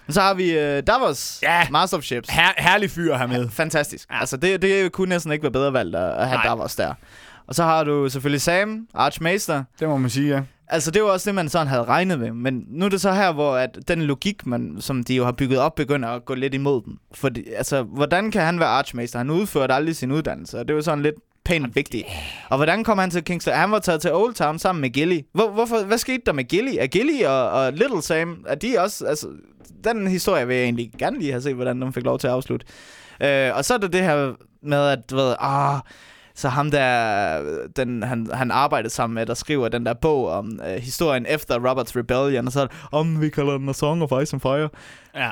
Så 0.08 0.20
har 0.20 0.34
vi 0.34 0.56
uh, 0.56 0.82
Davos. 0.86 1.38
Ja. 1.42 1.66
Master 1.70 1.96
of 1.96 2.02
Ships. 2.02 2.28
Her, 2.28 2.52
herlig 2.58 2.90
fyr 2.90 3.16
her 3.16 3.26
med. 3.26 3.48
Fantastisk. 3.50 4.10
Ja. 4.10 4.20
Altså, 4.20 4.36
det, 4.36 4.62
det 4.62 4.92
kunne 4.92 5.08
næsten 5.08 5.32
ikke 5.32 5.42
være 5.42 5.52
bedre 5.52 5.72
valgt 5.72 5.96
at, 5.96 6.10
at 6.10 6.28
have 6.28 6.36
Nej. 6.36 6.46
Davos 6.46 6.76
der. 6.76 6.94
Og 7.46 7.54
så 7.54 7.64
har 7.64 7.84
du 7.84 8.08
selvfølgelig 8.08 8.40
Sam, 8.40 8.86
Archmaester. 8.94 9.64
Det 9.80 9.88
må 9.88 9.96
man 9.96 10.10
sige, 10.10 10.34
ja. 10.34 10.42
Altså, 10.68 10.90
det 10.90 11.02
var 11.02 11.08
også 11.08 11.30
det, 11.30 11.34
man 11.34 11.48
sådan 11.48 11.66
havde 11.66 11.84
regnet 11.84 12.18
med. 12.18 12.32
Men 12.32 12.64
nu 12.68 12.84
er 12.84 12.88
det 12.88 13.00
så 13.00 13.12
her, 13.12 13.32
hvor 13.32 13.56
at 13.56 13.78
den 13.88 14.02
logik, 14.02 14.46
man, 14.46 14.76
som 14.80 15.04
de 15.04 15.14
jo 15.14 15.24
har 15.24 15.32
bygget 15.32 15.58
op, 15.58 15.74
begynder 15.74 16.08
at 16.08 16.24
gå 16.24 16.34
lidt 16.34 16.54
imod 16.54 16.82
den. 16.82 16.98
Fordi, 17.14 17.44
altså, 17.56 17.82
hvordan 17.82 18.30
kan 18.30 18.42
han 18.42 18.60
være 18.60 18.68
Archmaester? 18.68 19.18
Han 19.18 19.30
udførte 19.30 19.74
aldrig 19.74 19.96
sin 19.96 20.12
uddannelse, 20.12 20.58
og 20.58 20.68
det 20.68 20.76
var 20.76 20.82
sådan 20.82 21.02
lidt 21.02 21.14
pænt 21.44 21.76
vigtigt. 21.76 22.06
Og 22.48 22.56
hvordan 22.56 22.84
kom 22.84 22.98
han 22.98 23.10
til 23.10 23.22
King's 23.30 23.52
Han 23.52 23.70
var 23.70 23.78
taget 23.78 24.00
til 24.00 24.12
Old 24.14 24.34
Town 24.34 24.58
sammen 24.58 24.80
med 24.80 24.90
Gilly. 24.90 25.20
Hvor, 25.32 25.50
hvorfor, 25.50 25.84
hvad 25.84 25.98
skete 25.98 26.22
der 26.26 26.32
med 26.32 26.44
Gilly? 26.44 26.76
Er 26.78 26.86
Gilly 26.86 27.24
og, 27.24 27.50
og 27.50 27.72
Little 27.72 28.02
Sam, 28.02 28.44
er 28.48 28.54
de 28.54 28.74
også... 28.78 29.06
Altså, 29.06 29.26
den 29.84 30.06
historie 30.06 30.46
vil 30.46 30.56
jeg 30.56 30.64
egentlig 30.64 30.90
gerne 30.98 31.18
lige 31.18 31.30
have 31.30 31.42
set, 31.42 31.54
hvordan 31.54 31.82
de 31.82 31.92
fik 31.92 32.04
lov 32.04 32.18
til 32.18 32.26
at 32.26 32.32
afslutte. 32.32 32.66
Øh, 33.22 33.56
og 33.56 33.64
så 33.64 33.74
er 33.74 33.78
det 33.78 33.92
det 33.92 34.02
her 34.02 34.34
med, 34.62 34.88
at 34.88 35.10
du 35.10 35.16
ved, 35.16 35.34
ah, 35.38 35.80
så 36.34 36.48
ham 36.48 36.70
der, 36.70 37.66
den, 37.76 38.02
han, 38.02 38.28
han 38.32 38.50
arbejdede 38.50 38.94
sammen 38.94 39.14
med, 39.14 39.26
der 39.26 39.34
skriver 39.34 39.68
den 39.68 39.86
der 39.86 39.94
bog 39.94 40.28
om 40.28 40.60
øh, 40.68 40.82
historien 40.82 41.26
efter 41.28 41.70
Roberts 41.70 41.96
Rebellion, 41.96 42.46
og 42.46 42.52
så 42.52 42.66
om 42.92 43.20
vi 43.20 43.28
kalder 43.28 43.58
den 43.58 43.68
A 43.68 43.72
Song 43.72 44.02
of 44.02 44.22
Ice 44.22 44.34
and 44.34 44.40
Fire. 44.40 44.68
Ja. 45.14 45.30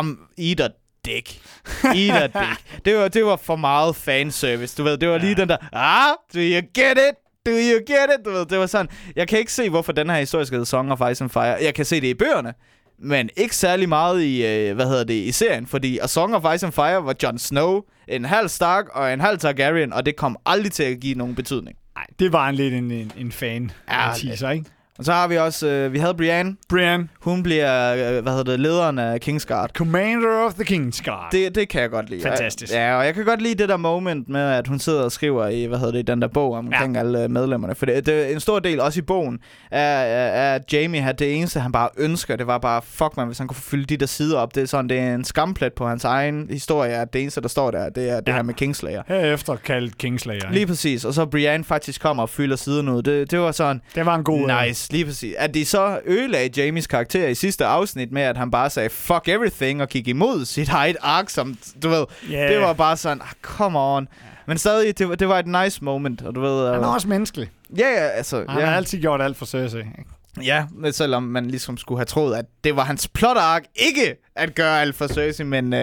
Um, 0.00 0.18
eat 0.38 0.60
a 0.60 0.68
dick. 1.04 1.40
Eat 1.84 2.22
a 2.22 2.26
dick. 2.40 2.60
Det 2.84 2.96
var, 2.96 3.08
det 3.08 3.24
var 3.24 3.36
for 3.36 3.56
meget 3.56 3.96
fanservice, 3.96 4.76
du 4.76 4.82
ved. 4.82 4.98
Det 4.98 5.08
var 5.08 5.18
lige 5.18 5.34
den 5.34 5.48
der, 5.48 5.56
ah, 5.72 6.14
do 6.34 6.38
you 6.38 6.62
get 6.74 6.98
it? 6.98 7.14
Do 7.46 7.52
you 7.52 7.78
get 7.86 8.18
it? 8.18 8.24
Du 8.24 8.30
ved, 8.30 8.46
det 8.46 8.58
var 8.58 8.66
sådan, 8.66 8.88
jeg 9.16 9.28
kan 9.28 9.38
ikke 9.38 9.52
se, 9.52 9.70
hvorfor 9.70 9.92
den 9.92 10.10
her 10.10 10.16
hedde 10.52 10.66
Song 10.66 10.92
of 10.92 11.10
Ice 11.10 11.24
and 11.24 11.30
Fire. 11.30 11.42
Jeg 11.42 11.74
kan 11.74 11.84
se 11.84 12.00
det 12.00 12.06
i 12.06 12.14
bøgerne, 12.14 12.54
men 13.00 13.30
ikke 13.36 13.56
særlig 13.56 13.88
meget 13.88 14.22
i, 14.22 14.46
øh, 14.46 14.74
hvad 14.74 14.86
hedder 14.86 15.04
det, 15.04 15.14
i 15.14 15.32
serien, 15.32 15.66
fordi 15.66 15.98
A 15.98 16.06
Song 16.06 16.34
of 16.34 16.54
Ice 16.54 16.66
and 16.66 16.72
Fire 16.72 17.04
var 17.04 17.14
Jon 17.22 17.38
Snow, 17.38 17.80
en 18.08 18.24
halv 18.24 18.48
Stark 18.48 18.84
og 18.92 19.12
en 19.12 19.20
halv 19.20 19.38
Targaryen, 19.38 19.92
og 19.92 20.06
det 20.06 20.16
kom 20.16 20.36
aldrig 20.46 20.72
til 20.72 20.82
at 20.82 21.00
give 21.00 21.14
nogen 21.14 21.34
betydning. 21.34 21.76
Nej, 21.96 22.06
det 22.18 22.32
var 22.32 22.48
en 22.48 22.54
lidt 22.54 22.74
en, 22.74 22.90
en, 22.90 23.12
en 23.16 23.32
fan 23.32 23.70
Ja, 23.90 24.10
teaser, 24.16 24.50
ikke? 24.50 24.64
Og 24.98 25.04
så 25.04 25.12
har 25.12 25.28
vi 25.28 25.36
også, 25.36 25.66
øh, 25.66 25.92
vi 25.92 25.98
havde 25.98 26.14
Brienne, 26.14 26.56
Brian, 26.68 27.10
hun 27.20 27.42
bliver, 27.42 27.92
øh, 27.94 28.22
hvad 28.22 28.32
hedder 28.32 28.42
det, 28.44 28.60
lederen 28.60 28.98
af 28.98 29.20
Kingsguard. 29.20 29.70
Commander 29.74 30.46
of 30.46 30.54
the 30.54 30.76
King's 30.76 31.02
Guard. 31.04 31.28
Det, 31.32 31.54
det 31.54 31.68
kan 31.68 31.80
jeg 31.82 31.90
godt 31.90 32.10
lide. 32.10 32.22
Fantastisk. 32.22 32.72
Ja, 32.72 32.96
og 32.98 33.06
jeg 33.06 33.14
kan 33.14 33.24
godt 33.24 33.42
lide 33.42 33.54
det 33.54 33.68
der 33.68 33.76
moment 33.76 34.28
med, 34.28 34.40
at 34.40 34.66
hun 34.68 34.78
sidder 34.78 35.02
og 35.02 35.12
skriver 35.12 35.48
i, 35.48 35.64
hvad 35.64 35.78
hedder 35.78 35.92
det, 35.92 36.06
den 36.06 36.22
der 36.22 36.28
bog 36.28 36.52
omkring 36.54 36.94
ja. 36.94 37.00
alle 37.00 37.22
øh, 37.24 37.30
medlemmerne. 37.30 37.74
For 37.74 37.86
det, 37.86 38.06
det, 38.06 38.14
er 38.28 38.34
en 38.34 38.40
stor 38.40 38.58
del, 38.58 38.80
også 38.80 38.98
i 38.98 39.02
bogen, 39.02 39.38
er, 39.70 40.54
at 40.54 40.72
Jamie 40.72 41.00
har 41.00 41.12
det 41.12 41.36
eneste, 41.36 41.60
han 41.60 41.72
bare 41.72 41.88
ønsker, 41.98 42.36
det 42.36 42.46
var 42.46 42.58
bare, 42.58 42.82
fuck 42.84 43.16
man, 43.16 43.26
hvis 43.26 43.38
han 43.38 43.48
kunne 43.48 43.56
få 43.56 43.62
fyldt 43.70 43.88
de 43.88 43.96
der 43.96 44.06
sider 44.06 44.38
op. 44.38 44.54
Det 44.54 44.62
er 44.62 44.66
sådan, 44.66 44.88
det 44.88 44.98
er 44.98 45.14
en 45.14 45.24
skamplet 45.24 45.72
på 45.72 45.86
hans 45.88 46.04
egen 46.04 46.46
historie, 46.50 46.92
at 46.92 47.12
det 47.12 47.22
eneste, 47.22 47.40
der 47.40 47.48
står 47.48 47.70
der, 47.70 47.88
det 47.88 48.10
er 48.10 48.20
det 48.20 48.28
Ja. 48.28 48.32
her 48.36 48.42
med 48.42 48.54
Kingslayer. 48.54 49.02
Herefter 49.06 49.56
kaldt 49.56 49.98
Kingslayer. 49.98 50.50
Lige 50.52 50.66
præcis. 50.66 51.04
Og 51.04 51.14
så 51.14 51.26
Brienne 51.26 51.64
faktisk 51.64 52.00
kommer 52.02 52.22
og 52.22 52.28
fylder 52.28 52.56
siden 52.56 52.88
ud. 52.88 53.02
Det, 53.02 53.30
det 53.30 53.38
var 53.38 53.52
sådan, 53.52 53.80
Det 53.94 54.06
var 54.06 54.14
en 54.14 54.24
god... 54.24 54.40
øh, 54.40 54.46
Nice, 54.90 54.92
lige 54.92 55.04
præcis. 55.04 55.34
At 55.38 55.54
de 55.54 55.64
så 55.64 56.00
ødelagde 56.04 56.62
Jamies 56.64 56.86
karakter 56.86 57.28
i 57.28 57.34
sidste 57.34 57.64
afsnit 57.64 58.12
med, 58.12 58.22
at 58.22 58.36
han 58.36 58.50
bare 58.50 58.70
sagde 58.70 58.90
fuck 58.90 59.28
everything 59.28 59.82
og 59.82 59.88
gik 59.88 60.08
imod 60.08 60.44
sit 60.44 60.68
eget 60.68 60.96
ark, 61.00 61.28
som 61.30 61.58
du 61.82 61.88
ved, 61.88 62.04
Yeah. 62.30 62.52
det 62.52 62.60
var 62.60 62.72
bare 62.72 62.96
sådan, 62.96 63.20
ah, 63.22 63.28
come 63.42 63.78
on. 63.78 64.08
Men 64.46 64.58
stadig, 64.58 64.98
det, 64.98 65.08
var- 65.08 65.14
det 65.14 65.28
var 65.28 65.38
et 65.38 65.46
nice 65.64 65.84
moment, 65.84 66.22
og 66.22 66.34
du 66.34 66.40
ved... 66.40 66.72
Han 66.72 66.82
er 66.82 66.86
også 66.86 67.08
menneskelig. 67.08 67.50
ja, 67.78 67.88
ja, 67.88 68.08
altså... 68.08 68.44
Han 68.48 68.58
ja, 68.60 68.66
har 68.66 68.76
altid 68.76 68.98
gjort 69.00 69.22
alt 69.22 69.36
for 69.36 69.46
Cersei. 69.46 69.80
ikke? 69.80 70.04
ja, 70.42 70.64
men 70.74 70.92
selvom 70.92 71.22
man 71.22 71.50
ligesom 71.50 71.76
skulle 71.76 71.98
have 71.98 72.04
troet, 72.06 72.36
at 72.36 72.44
det 72.64 72.76
var 72.76 72.84
hans 72.84 73.08
plot 73.08 73.36
ark, 73.36 73.62
ikke 73.74 74.16
at 74.36 74.54
gøre 74.54 74.80
alt 74.80 74.94
for 74.96 75.06
Cersei, 75.06 75.44
men 75.46 75.72
uh, 75.72 75.80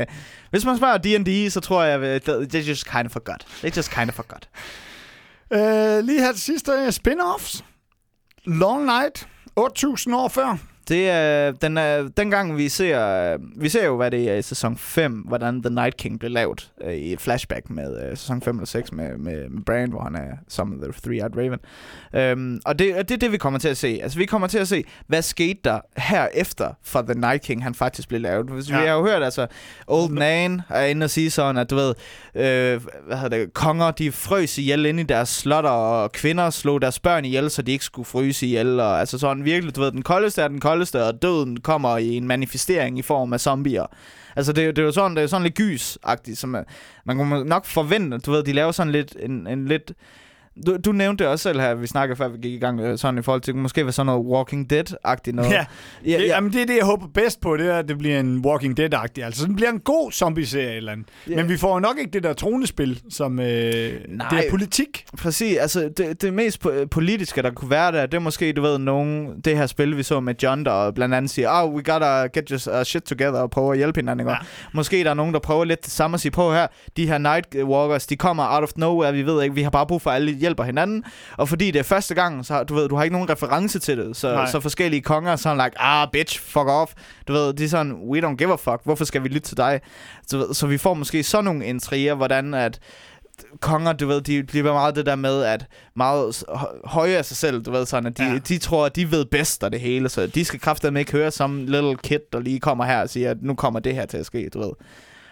hvis 0.50 0.66
man 0.66 0.78
spørger 0.78 0.98
D&D, 0.98 1.50
så 1.52 1.60
tror 1.60 1.84
jeg, 1.84 2.02
at 2.04 2.22
they 2.50 2.62
just 2.62 2.92
kind 2.92 3.06
of 3.06 3.12
forgot. 3.12 3.46
They 3.62 3.78
just 3.78 3.92
kind 3.92 4.10
of 4.10 4.16
forgot. 4.16 4.48
Uh, 5.52 6.06
lige 6.06 6.20
her 6.22 6.32
til 6.32 6.42
sidst, 6.42 6.68
uh, 6.70 6.88
spin-offs. 6.88 7.64
Long 8.46 8.86
Night. 8.86 9.28
8.000 9.60 10.16
år 10.16 10.28
før. 10.28 10.58
Det 10.90 11.10
er, 11.10 11.52
den 11.52 11.78
er, 11.78 12.10
dengang 12.18 12.58
vi 12.58 12.70
ser, 12.70 13.38
vi 13.56 13.70
ser 13.70 13.86
jo, 13.86 13.96
hvad 13.96 14.12
det 14.12 14.30
er 14.30 14.36
i 14.36 14.42
sæson 14.42 14.78
5, 14.78 15.12
hvordan 15.12 15.62
The 15.62 15.74
Night 15.74 15.98
King 15.98 16.20
blev 16.20 16.32
lavet 16.32 16.72
øh, 16.84 16.94
i 16.94 17.18
flashback 17.18 17.70
med 17.70 18.04
øh, 18.04 18.18
sæson 18.18 18.42
5 18.42 18.56
eller 18.56 18.66
6 18.66 18.92
med, 18.92 19.18
med, 19.18 19.50
med 19.50 19.64
Bran, 19.64 19.90
hvor 19.90 20.02
han 20.02 20.16
er 20.16 20.32
som 20.48 20.82
The 20.84 20.92
Three-Eyed 20.92 21.38
Raven. 21.38 21.60
Øhm, 22.14 22.62
og 22.66 22.80
det, 22.80 22.96
det 22.96 23.12
er 23.12 23.18
det, 23.18 23.32
vi 23.32 23.38
kommer 23.38 23.60
til 23.60 23.68
at 23.68 23.78
se. 23.78 24.00
Altså, 24.04 24.18
vi 24.18 24.26
kommer 24.26 24.48
til 24.48 24.58
at 24.58 24.68
se, 24.68 24.84
hvad 25.08 25.22
skete 25.22 25.60
der 25.64 25.80
herefter 25.98 26.70
for 26.84 27.02
The 27.02 27.14
Night 27.14 27.42
King, 27.42 27.64
han 27.64 27.76
faktisk 27.76 28.08
blev 28.08 28.22
lavet. 28.22 28.50
Hvis 28.50 28.70
ja. 28.70 28.82
Vi 28.82 28.88
har 28.88 28.96
jo 28.96 29.06
hørt, 29.06 29.24
altså, 29.24 29.48
Old 29.88 30.12
Nan 30.12 30.62
er 30.70 30.86
inde 30.86 31.04
og 31.04 31.10
sige 31.10 31.32
sådan, 31.32 31.58
at 31.58 31.70
du 31.70 31.76
ved, 31.76 31.94
øh, 32.36 32.82
hvad 33.08 33.18
hedder 33.18 33.38
det, 33.38 33.54
konger, 33.54 33.92
de 33.92 34.12
frøs 34.12 34.58
ihjel 34.58 34.86
inde 34.86 35.02
i 35.02 35.06
deres 35.06 35.30
slotter, 35.30 35.70
og 35.70 36.12
kvinder 36.12 36.50
slog 36.50 36.82
deres 36.82 37.00
børn 37.00 37.26
ihjel, 37.26 37.50
så 37.50 37.62
de 37.62 37.72
ikke 37.72 37.86
skulle 37.86 38.06
fryse 38.06 38.46
ihjel. 38.46 38.80
Og, 38.80 39.00
altså 39.00 39.18
sådan 39.18 39.46
virkelig, 39.46 39.76
du 39.76 39.82
ved, 39.82 39.92
den 39.92 40.02
koldeste 40.02 40.42
er 40.42 40.48
den 40.48 40.60
koldeste, 40.60 40.75
og 40.82 41.22
døden 41.22 41.60
kommer 41.60 41.98
i 41.98 42.08
en 42.08 42.28
manifestering 42.28 43.00
i 43.00 43.02
form 43.02 43.34
af 43.34 43.40
zombier. 43.40 43.86
Altså 44.36 44.54
det, 44.54 44.76
det 44.76 44.82
er 44.82 44.86
jo 44.86 44.92
sådan, 44.92 45.18
det 45.18 45.24
er 45.24 45.28
sådan 45.28 45.44
lidt 45.44 45.60
gys-agtigt, 45.60 46.36
som 46.36 46.50
man, 46.50 46.66
man 47.06 47.18
kunne 47.18 47.44
nok 47.44 47.66
forvente, 47.66 48.18
du 48.18 48.32
ved, 48.32 48.44
de 48.44 48.54
laver 48.54 48.72
sådan 48.72 48.92
lidt 48.92 49.16
en, 49.20 49.48
en 49.48 49.66
lidt 49.66 49.92
du, 50.66 50.78
du 50.78 50.92
nævnte 50.92 51.24
det 51.24 51.32
også 51.32 51.44
selv 51.44 51.60
her, 51.60 51.76
vi 51.76 51.88
snakkede 51.88 52.18
før 52.18 52.28
vi 52.28 52.38
gik 52.38 52.54
i 52.54 52.58
gang, 52.58 52.80
øh, 52.80 52.98
sådan 52.98 53.18
i 53.18 53.22
forhold 53.22 53.42
til, 53.42 53.56
måske 53.56 53.84
være 53.84 53.92
sådan 53.92 54.06
noget 54.06 54.26
Walking 54.26 54.74
Dead-agtigt 54.74 55.32
noget. 55.32 55.52
Ja, 55.52 55.66
ja, 56.06 56.18
det, 56.18 56.24
ja. 56.24 56.26
Jamen, 56.26 56.54
det 56.54 56.62
er 56.62 56.66
det, 56.66 56.76
jeg 56.78 56.86
håber 56.86 57.08
bedst 57.14 57.42
på, 57.42 57.58
det 57.58 57.68
er, 57.68 57.78
at 57.78 57.88
det 57.88 57.98
bliver 57.98 58.20
en 58.20 58.46
Walking 58.46 58.80
Dead-agtig. 58.80 59.24
Altså, 59.24 59.46
det 59.48 59.56
bliver 59.56 59.70
en 59.70 59.80
god 59.80 60.12
zombie-serie 60.12 60.76
eller 60.76 60.92
andet. 60.92 61.08
Ja. 61.30 61.36
Men 61.36 61.50
vi 61.50 61.58
får 61.58 61.80
nok 61.80 61.98
ikke 62.00 62.12
det 62.12 62.24
der 62.24 62.34
tronespil, 62.34 63.02
som 63.10 63.40
øh, 63.40 63.46
det 63.46 64.00
er 64.32 64.50
politik. 64.50 65.06
Præcis, 65.18 65.58
altså 65.58 65.90
det, 65.98 66.22
det 66.22 66.34
mest 66.34 66.66
po- 66.66 66.86
politiske, 66.86 67.42
der 67.42 67.52
kunne 67.52 67.70
være 67.70 67.92
der, 67.92 68.06
det 68.06 68.14
er 68.14 68.22
måske, 68.22 68.54
du 68.54 68.62
ved, 68.62 68.78
nogen, 68.78 69.42
det 69.46 69.58
her 69.58 69.66
spil, 69.66 69.98
vi 69.98 70.04
så 70.04 70.20
med 70.20 70.36
John, 70.44 70.66
der 70.66 70.92
blandt 70.92 71.16
andet 71.16 71.32
siger, 71.32 71.64
oh, 71.64 71.74
we 71.74 71.84
gotta 71.84 72.22
get 72.22 72.50
your 72.50 72.80
uh, 72.80 72.84
shit 72.84 73.04
together, 73.04 73.40
og 73.40 73.52
prøve 73.52 73.72
at 73.72 73.78
hjælpe 73.78 74.00
hinanden? 74.00 74.28
Ja. 74.28 74.36
Måske 74.74 75.04
der 75.04 75.10
er 75.10 75.14
nogen, 75.14 75.34
der 75.34 75.40
prøver 75.40 75.66
lidt 75.66 75.86
det 75.86 75.92
samme 75.92 76.16
og 76.16 76.20
siger, 76.20 76.32
prøv 76.32 76.54
her, 76.54 76.68
de 76.98 77.08
her 77.08 77.18
Nightwalkers, 77.18 78.08
de 78.08 78.16
kommer 78.16 78.56
out 78.56 78.64
of 78.64 78.70
nowhere, 78.76 79.14
vi 79.14 79.26
ved 79.26 79.44
ikke, 79.44 79.56
vi 79.56 79.62
har 79.62 79.70
bare 79.70 79.88
brug 79.88 80.02
for, 80.02 80.10
at 80.10 80.16
alle 80.16 80.45
hjælper 80.46 80.64
hinanden, 80.64 81.04
og 81.38 81.50
fordi 81.50 81.72
det 81.72 81.80
er 81.80 81.84
første 81.84 82.16
gang, 82.16 82.46
så 82.46 82.64
du 82.64 82.76
ved, 82.76 82.90
du 82.90 82.96
har 82.96 83.04
ikke 83.04 83.14
nogen 83.14 83.30
reference 83.30 83.80
til 83.80 83.98
det, 83.98 84.18
så, 84.18 84.34
Nej. 84.34 84.52
så 84.52 84.60
forskellige 84.60 85.02
konger, 85.02 85.36
så 85.36 85.50
er 85.50 85.66
like, 85.66 85.82
ah, 85.82 86.08
bitch, 86.14 86.42
fuck 86.42 86.68
off, 86.68 86.94
du 87.28 87.34
ved, 87.34 87.54
de 87.54 87.64
er 87.64 87.68
sådan, 87.68 87.94
we 87.94 88.20
don't 88.20 88.36
give 88.36 88.54
a 88.54 88.56
fuck, 88.56 88.82
hvorfor 88.84 89.06
skal 89.06 89.24
vi 89.24 89.28
lytte 89.28 89.48
til 89.48 89.58
dig? 89.58 89.82
Så, 90.28 90.54
så 90.54 90.68
vi 90.68 90.78
får 90.78 90.94
måske 90.94 91.24
sådan 91.24 91.46
nogle 91.46 91.66
intriger, 91.66 92.16
hvordan 92.16 92.54
at 92.54 92.80
konger, 93.60 93.94
du 93.94 94.08
ved, 94.08 94.22
de 94.22 94.44
bliver 94.44 94.74
meget 94.74 94.96
det 94.96 95.06
der 95.06 95.16
med, 95.16 95.44
at 95.44 95.66
meget 95.96 96.44
høje 96.86 97.18
af 97.18 97.26
sig 97.26 97.38
selv, 97.38 97.62
du 97.62 97.72
ved, 97.72 97.86
sådan, 97.86 98.06
at 98.08 98.18
de, 98.18 98.24
ja. 98.24 98.38
de 98.38 98.58
tror, 98.58 98.86
at 98.86 98.96
de 98.96 99.12
ved 99.12 99.26
bedst 99.26 99.64
af 99.64 99.72
det 99.72 99.80
hele, 99.80 100.10
så 100.10 100.28
de 100.28 100.46
skal 100.46 100.60
kraftedeme 100.60 101.00
ikke 101.00 101.12
høre 101.12 101.32
som 101.32 101.66
little 101.66 101.96
kid, 101.98 102.20
der 102.34 102.40
lige 102.40 102.60
kommer 102.60 102.86
her 102.86 103.02
og 103.02 103.10
siger, 103.10 103.32
at 103.32 103.38
nu 103.42 103.56
kommer 103.56 103.80
det 103.80 103.96
her 103.96 104.06
til 104.06 104.18
at 104.18 104.26
ske, 104.26 104.50
du 104.54 104.60
ved. 104.60 104.72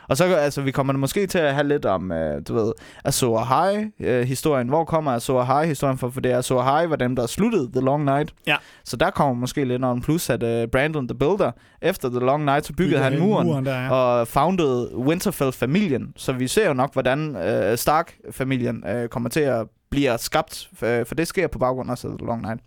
Og 0.10 0.18
så, 0.18 0.24
altså, 0.36 0.62
vi 0.62 0.72
kommer 0.72 0.94
måske 0.94 1.28
til 1.28 1.38
at 1.38 1.54
have 1.54 1.68
lidt 1.68 1.86
om, 1.86 2.12
øh, 2.12 2.42
du 2.48 2.54
ved, 2.54 2.72
Azor 3.06 3.40
Ahai, 3.40 3.86
øh, 4.00 4.28
historien. 4.28 4.68
Hvor 4.68 4.84
kommer 4.84 5.12
Azor 5.12 5.42
Ahai 5.42 5.68
historien 5.68 5.98
fra? 5.98 6.10
For 6.10 6.22
det 6.22 6.32
er 6.32 6.38
Azor 6.38 6.62
Ahai 6.62 6.90
var 6.90 6.96
dem, 6.96 7.16
der 7.16 7.28
sluttede 7.28 7.72
The 7.72 7.82
Long 7.82 8.06
Night. 8.06 8.34
Ja. 8.48 8.56
Så 8.84 8.98
der 8.98 9.10
kommer 9.10 9.34
måske 9.34 9.66
lidt 9.66 9.84
om 9.84 10.02
plus, 10.02 10.30
at 10.30 10.44
øh, 10.44 10.68
Brandon 10.68 11.08
the 11.08 11.18
Builder, 11.18 11.52
efter 11.82 12.10
The 12.10 12.20
Long 12.20 12.46
Night, 12.46 12.66
så 12.66 12.74
byggede 12.74 13.02
han 13.02 13.20
muren, 13.20 13.48
muren 13.48 13.66
der, 13.66 13.82
ja. 13.82 13.92
og 13.92 14.28
founded 14.28 14.96
Winterfell-familien. 14.96 16.14
Så 16.16 16.32
vi 16.32 16.48
ser 16.48 16.68
jo 16.68 16.74
nok, 16.74 16.94
hvordan 16.94 17.36
øh, 17.36 17.78
Stark-familien 17.78 18.84
øh, 18.88 19.08
kommer 19.08 19.30
til 19.30 19.40
at 19.40 19.68
blive 19.90 20.18
skabt, 20.18 20.70
øh, 20.84 21.06
for 21.06 21.16
det 21.16 21.28
sker 21.28 21.48
på 21.48 21.60
baggrund 21.60 21.92
af 21.92 21.98
The 21.98 22.18
Long 22.20 22.42
Night. 22.42 22.60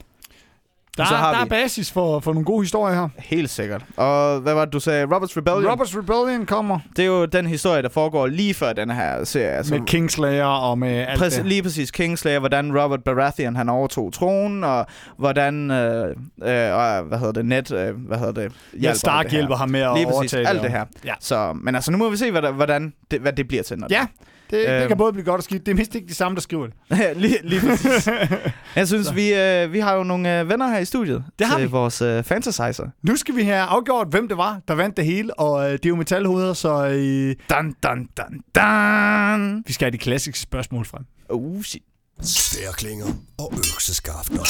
Der, 0.97 1.05
så 1.05 1.15
har 1.15 1.33
der 1.33 1.41
er 1.41 1.45
vi- 1.45 1.49
basis 1.49 1.93
for, 1.93 2.21
for 2.21 2.33
nogle 2.33 2.45
gode 2.45 2.63
historier 2.63 2.95
her. 2.95 3.09
Helt 3.19 3.51
sikkert. 3.51 3.85
Og 3.97 4.41
hvad 4.41 4.55
var 4.55 4.65
det, 4.65 4.73
du 4.73 4.81
sagde? 4.81 5.05
Robert's 5.05 5.37
Rebellion? 5.37 5.73
Robert's 5.73 5.99
Rebellion 5.99 6.47
kommer 6.47 6.79
Det 6.97 7.03
er 7.03 7.07
jo 7.07 7.25
den 7.25 7.47
historie, 7.47 7.83
der 7.83 7.89
foregår 7.89 8.27
lige 8.27 8.55
før 8.55 8.73
den 8.73 8.91
her 8.91 9.25
serie. 9.25 9.51
Altså, 9.51 9.75
med 9.75 9.87
Kingslayer 9.87 10.45
og 10.45 10.79
med 10.79 10.89
alt 11.09 11.19
Præcis, 11.19 11.39
det. 11.39 11.47
lige 11.47 11.63
præcis 11.63 11.91
Kingslayer, 11.91 12.39
hvordan 12.39 12.79
Robert 12.83 13.05
Baratheon 13.05 13.57
han 13.57 13.69
overtog 13.69 14.13
tronen, 14.13 14.65
og 14.65 14.87
hvordan, 15.19 15.71
øh, 15.71 16.07
øh, 16.09 16.15
hvad 16.43 17.19
hedder 17.19 17.33
det, 17.33 17.47
net, 17.47 17.73
øh, 17.73 17.95
hvad 18.07 18.19
hedder 18.19 18.33
det, 18.33 18.53
Ja, 18.83 18.95
Stark 18.95 19.25
det 19.25 19.33
hjælper 19.33 19.57
ham 19.57 19.69
med 19.71 19.81
at 19.81 19.91
Lige 19.95 20.07
præcis, 20.07 20.17
overtage 20.17 20.49
alt 20.49 20.63
det 20.63 20.71
her. 20.71 20.85
Ja. 21.05 21.15
Så, 21.21 21.53
men 21.63 21.75
altså, 21.75 21.91
nu 21.93 21.99
må 21.99 22.09
vi 22.11 22.17
se, 22.17 22.31
hvad, 22.31 22.43
der, 22.43 22.53
hvordan 22.53 22.93
det, 23.11 23.21
hvad 23.21 23.33
det 23.33 23.49
bliver 23.49 23.63
til. 23.63 23.79
Når 23.79 23.87
Ja, 23.91 24.07
det, 24.46 24.46
det 24.51 24.69
Øhm. 24.81 24.89
kan 24.89 24.97
både 24.97 25.13
blive 25.13 25.25
godt 25.25 25.39
og 25.39 25.45
skidt. 25.45 25.67
Det 25.67 25.73
er 25.73 25.77
mindst 25.77 25.95
ikke 25.95 26.09
de 26.09 26.15
samme, 26.15 26.35
der 26.37 26.41
skriver 26.43 26.67
det. 26.67 26.75
det. 26.91 27.17
lige, 27.17 27.39
lige 27.43 27.61
præcis. 27.61 28.09
Jeg 28.77 28.89
synes, 28.89 29.15
vi, 29.15 29.35
øh, 29.35 29.73
vi 29.73 29.79
har 29.79 29.95
jo 29.95 30.03
nogle 30.03 30.41
øh, 30.41 30.49
venner 30.49 30.69
her 30.69 30.79
i 30.79 30.85
studiet 30.85 31.25
Det 31.39 31.47
har 31.47 31.57
til 31.59 31.67
vi. 31.67 31.71
vores 31.71 32.03
øh, 32.03 32.25
fantasizer. 32.25 32.87
Nu 33.03 33.17
skal 33.17 33.37
vi 33.37 33.43
have 33.43 33.57
afgjort, 33.63 34.09
hvem 34.11 34.29
det 34.29 34.37
var, 34.37 34.61
der 34.69 34.75
vandt 34.75 34.97
det 34.97 35.05
hele, 35.05 35.35
og 35.41 35.65
øh, 35.67 35.73
det 35.73 35.85
er 35.87 35.89
jo 35.89 35.97
metalhoveder, 35.97 36.53
så 36.55 36.87
øh, 36.87 37.35
Dun, 37.51 37.75
dun, 37.83 38.09
dun, 38.17 38.41
dun. 38.55 39.63
vi 39.67 39.73
skal 39.73 39.85
have 39.87 39.93
de 39.93 39.99
klassiske 39.99 40.39
spørgsmål 40.41 40.85
frem. 40.85 41.03
Uh, 41.31 41.63
shit. 41.63 41.83
Sværklinger 42.23 43.07
og 43.39 43.53
økseskafter. 43.57 44.45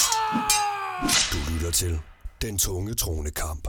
Du 1.32 1.54
lytter 1.54 1.70
til 1.70 1.98
Den 2.42 2.58
Tunge 2.58 2.94
Tronekamp. 2.94 3.68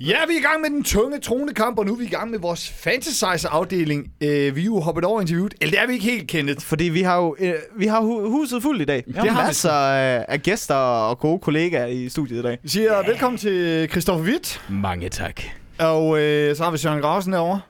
Ja, 0.00 0.16
vi 0.28 0.34
er 0.34 0.38
i 0.38 0.42
gang 0.42 0.60
med 0.60 0.70
den 0.70 0.84
tunge 0.84 1.20
tronekamp, 1.20 1.78
og 1.78 1.86
nu 1.86 1.92
er 1.92 1.96
vi 1.98 2.04
i 2.04 2.08
gang 2.08 2.30
med 2.30 2.38
vores 2.38 2.70
Fantasizer-afdeling. 2.70 4.12
Øh, 4.20 4.56
vi 4.56 4.60
er 4.60 4.64
jo 4.64 4.80
hoppet 4.80 5.04
over 5.04 5.20
interviewet. 5.20 5.54
Eller 5.60 5.70
det 5.72 5.80
er 5.82 5.86
vi 5.86 5.92
ikke 5.92 6.04
helt, 6.04 6.28
Kenneth. 6.28 6.60
Fordi 6.66 6.84
vi 6.84 7.02
har 7.02 7.16
jo 7.16 7.36
øh, 7.38 7.54
vi 7.76 7.86
har 7.86 8.00
hu- 8.00 8.30
huset 8.30 8.62
fuldt 8.62 8.82
i 8.82 8.84
dag. 8.84 9.04
Vi 9.06 9.28
har, 9.28 9.46
masser 9.46 9.70
af, 9.72 10.24
af 10.28 10.42
gæster 10.42 10.74
og 10.74 11.18
gode 11.18 11.38
kollegaer 11.38 11.86
i 11.86 12.08
studiet 12.08 12.38
i 12.38 12.42
dag. 12.42 12.58
Vi 12.62 12.68
siger 12.68 12.92
yeah. 12.92 13.06
velkommen 13.08 13.38
til 13.38 13.88
Christoffer 13.90 14.24
Witt, 14.26 14.60
Mange 14.68 15.08
tak. 15.08 15.40
og 15.78 16.20
øh, 16.20 16.56
så 16.56 16.64
har 16.64 16.70
vi 16.70 16.78
Søren 16.78 17.00
Grausen 17.00 17.32
derovre. 17.32 17.60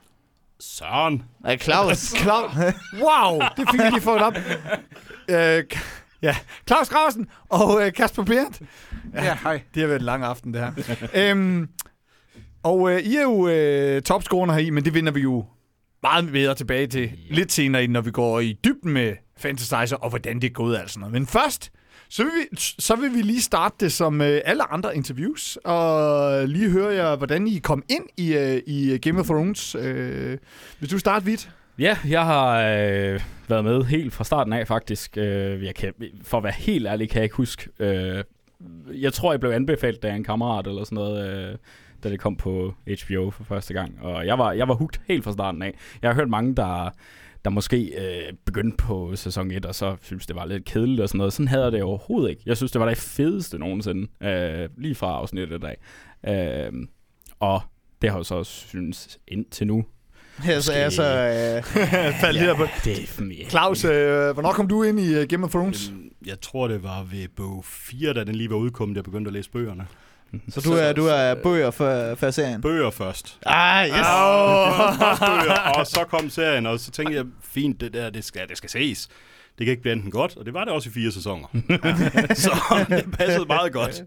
Søren. 0.61 1.23
Er 1.45 1.57
Claus? 1.57 1.99
Claus. 1.99 2.51
Wow, 3.03 3.41
det 3.57 3.69
fik 3.71 3.81
vi 3.83 3.89
lige 3.91 4.01
fået 4.01 4.23
op. 4.23 4.35
Øh, 5.29 5.63
ja, 6.23 6.37
Claus 6.69 6.89
Grausen 6.89 7.27
og 7.49 7.87
øh, 7.87 7.93
Kasper 7.93 8.23
Berndt. 8.25 8.61
Ja, 9.15 9.37
hej. 9.43 9.61
Det 9.75 9.81
har 9.83 9.87
været 9.89 9.99
en 10.01 10.05
lang 10.07 10.25
aften, 10.25 10.55
det 10.55 10.61
her. 10.87 11.09
øhm, 11.15 11.69
og 12.65 12.93
øh, 12.93 13.01
I 13.01 13.17
er 13.17 13.23
jo 13.23 13.49
øh, 13.49 14.03
topscorerne 14.03 14.53
heri, 14.53 14.71
men 14.71 14.85
det 14.85 14.95
vinder 14.95 15.13
vi 15.13 15.21
jo 15.21 15.45
meget 16.03 16.33
bedre 16.33 16.55
tilbage 16.55 16.87
til 16.87 17.11
lidt 17.31 17.53
senere, 17.53 17.87
når 17.87 18.01
vi 18.01 18.11
går 18.11 18.41
i 18.41 18.59
dybden 18.65 18.93
med 18.93 19.13
Fantasizer 19.37 19.97
og 19.97 20.11
hvordan 20.11 20.41
det 20.41 20.45
er 20.45 20.53
gået 20.53 20.79
altså 20.79 21.01
noget. 21.01 21.13
Men 21.13 21.27
først, 21.27 21.73
så 22.09 22.23
vil 22.23 22.33
vi, 22.33 22.57
så 22.79 22.97
vil 22.97 23.15
vi 23.15 23.23
lige 23.23 23.43
starte 23.43 23.77
det 23.81 23.93
som 23.93 24.21
øh, 24.21 24.41
alle 24.45 24.73
andre 24.73 24.97
interviews, 24.97 25.59
og 25.65 26.49
lige 26.49 26.71
høre 26.71 26.95
jer, 26.95 27.17
hvordan 27.17 27.47
I 27.47 27.59
kom 27.59 27.83
ind 27.91 28.05
i, 28.17 28.35
øh, 28.35 28.63
i 28.67 28.99
Game 28.99 29.21
of 29.21 29.27
Thrones. 29.27 29.75
Øh, 29.75 30.39
hvis 30.79 30.91
du 30.91 30.99
starter 30.99 31.25
vidt. 31.25 31.51
Ja, 31.79 31.97
jeg 32.09 32.25
har 32.25 32.59
øh, 32.59 33.21
været 33.49 33.65
med 33.65 33.85
helt 33.85 34.13
fra 34.13 34.25
starten 34.25 34.53
af, 34.53 34.67
faktisk. 34.67 35.17
Øh, 35.17 35.65
jeg 35.65 35.75
kan, 35.75 35.93
for 36.23 36.39
at 36.39 36.45
være 36.45 36.53
helt 36.53 36.87
ærlig, 36.87 37.11
kan 37.11 37.17
jeg 37.17 37.25
ikke 37.25 37.37
huske. 37.37 37.69
Øh, 37.79 38.25
jeg 38.93 39.13
tror, 39.13 39.33
jeg 39.33 39.41
blev 39.41 39.51
anbefalet 39.51 40.05
af 40.05 40.15
en 40.15 40.25
kammerat 40.25 40.67
eller 40.67 40.85
sådan 40.85 40.97
noget, 40.97 41.51
øh, 41.51 41.57
da 42.05 42.11
det 42.11 42.21
kom 42.21 42.37
på 42.37 42.75
HBO 43.05 43.31
for 43.31 43.45
første 43.45 43.75
gang. 43.75 44.03
Og 44.03 44.27
jeg 44.27 44.39
var, 44.39 44.53
jeg 44.53 44.69
var 44.69 44.75
hugt 44.75 45.01
helt 45.09 45.25
fra 45.25 45.33
starten 45.33 45.63
af. 45.63 45.75
Jeg 46.03 46.11
har 46.11 46.15
hørt 46.15 46.29
mange, 46.29 46.55
der, 46.55 46.91
der 47.45 47.51
måske 47.51 47.77
øh, 47.99 48.33
begyndte 48.45 48.77
på 48.77 49.17
sæson 49.17 49.51
1, 49.51 49.67
og 49.67 49.75
så 49.75 49.97
synes 50.03 50.27
det 50.27 50.37
var 50.37 50.45
lidt 50.47 50.65
kedeligt 50.65 51.01
og 51.01 51.09
sådan 51.09 51.19
noget. 51.19 51.33
Sådan 51.33 51.49
havde 51.49 51.65
jeg 51.65 51.73
det 51.73 51.83
overhovedet 51.83 52.31
ikke. 52.31 52.43
Jeg 52.47 52.57
synes, 52.57 52.73
det 52.73 52.81
var 52.81 52.89
det 52.89 52.99
fedeste 52.99 53.59
nogensinde, 53.59 54.09
øh, 54.23 54.69
lige 54.79 54.95
fra 54.95 55.07
afsnittet 55.07 55.65
af. 55.65 55.77
Øh, 56.67 56.73
og 57.41 57.61
det 58.03 58.11
har 58.11 58.19
jeg 58.19 58.27
så 58.27 58.45
synes 58.45 59.19
indtil 59.29 59.67
nu. 59.67 59.85
Ja, 60.47 60.61
så 60.61 60.73
er 60.73 60.89
så... 60.89 61.03
Øh, 61.03 61.65
Faldt 62.23 62.43
ja. 62.43 62.55
på. 62.57 62.67
Det 62.85 62.99
er. 62.99 63.49
Claus, 63.49 63.85
øh, 63.85 64.33
hvornår 64.33 64.53
kom 64.53 64.69
du 64.69 64.83
ind 64.83 65.01
i 65.01 65.21
uh, 65.21 65.25
Game 65.29 65.45
of 65.45 65.51
Thrones? 65.51 65.93
Jeg 66.27 66.41
tror, 66.41 66.69
det 66.69 66.83
var 66.83 67.03
ved 67.03 67.29
bog 67.37 67.65
4, 67.65 68.13
da 68.13 68.25
den 68.25 68.35
lige 68.35 68.51
var 68.51 68.57
udkommet, 68.57 68.97
jeg 68.97 69.05
begyndte 69.05 69.29
at 69.29 69.33
læse 69.33 69.51
bøgerne. 69.51 69.87
Så 70.49 70.61
du 70.61 70.73
er, 70.73 70.93
du 70.93 71.07
er 71.07 71.35
bøger 71.35 71.71
for, 71.71 72.15
for 72.15 72.31
serien? 72.31 72.61
Bøger 72.61 72.91
først. 72.91 73.39
Ah, 73.47 73.89
yes! 73.89 73.95
Bøger, 75.19 75.59
og 75.79 75.87
så 75.87 76.05
kom 76.11 76.31
serien, 76.31 76.67
og 76.67 76.81
så 76.81 76.91
tænkte 76.91 77.17
jeg, 77.17 77.25
fint, 77.43 77.81
det 77.81 77.95
der, 77.95 78.11
det 78.11 78.25
skal, 78.25 78.49
det 78.49 78.57
skal 78.57 78.71
ses. 78.71 79.09
Det 79.59 79.67
kan 79.67 79.71
ikke 79.71 79.83
blive 79.83 79.93
enten 79.93 80.11
godt, 80.11 80.37
og 80.37 80.45
det 80.47 80.55
var 80.55 80.65
det 80.65 80.73
også 80.73 80.89
i 80.89 80.93
fire 80.93 81.13
sæsoner. 81.13 81.47
så 82.45 82.85
det 82.89 83.13
passede 83.19 83.47
meget 83.47 83.73
godt. 83.73 84.05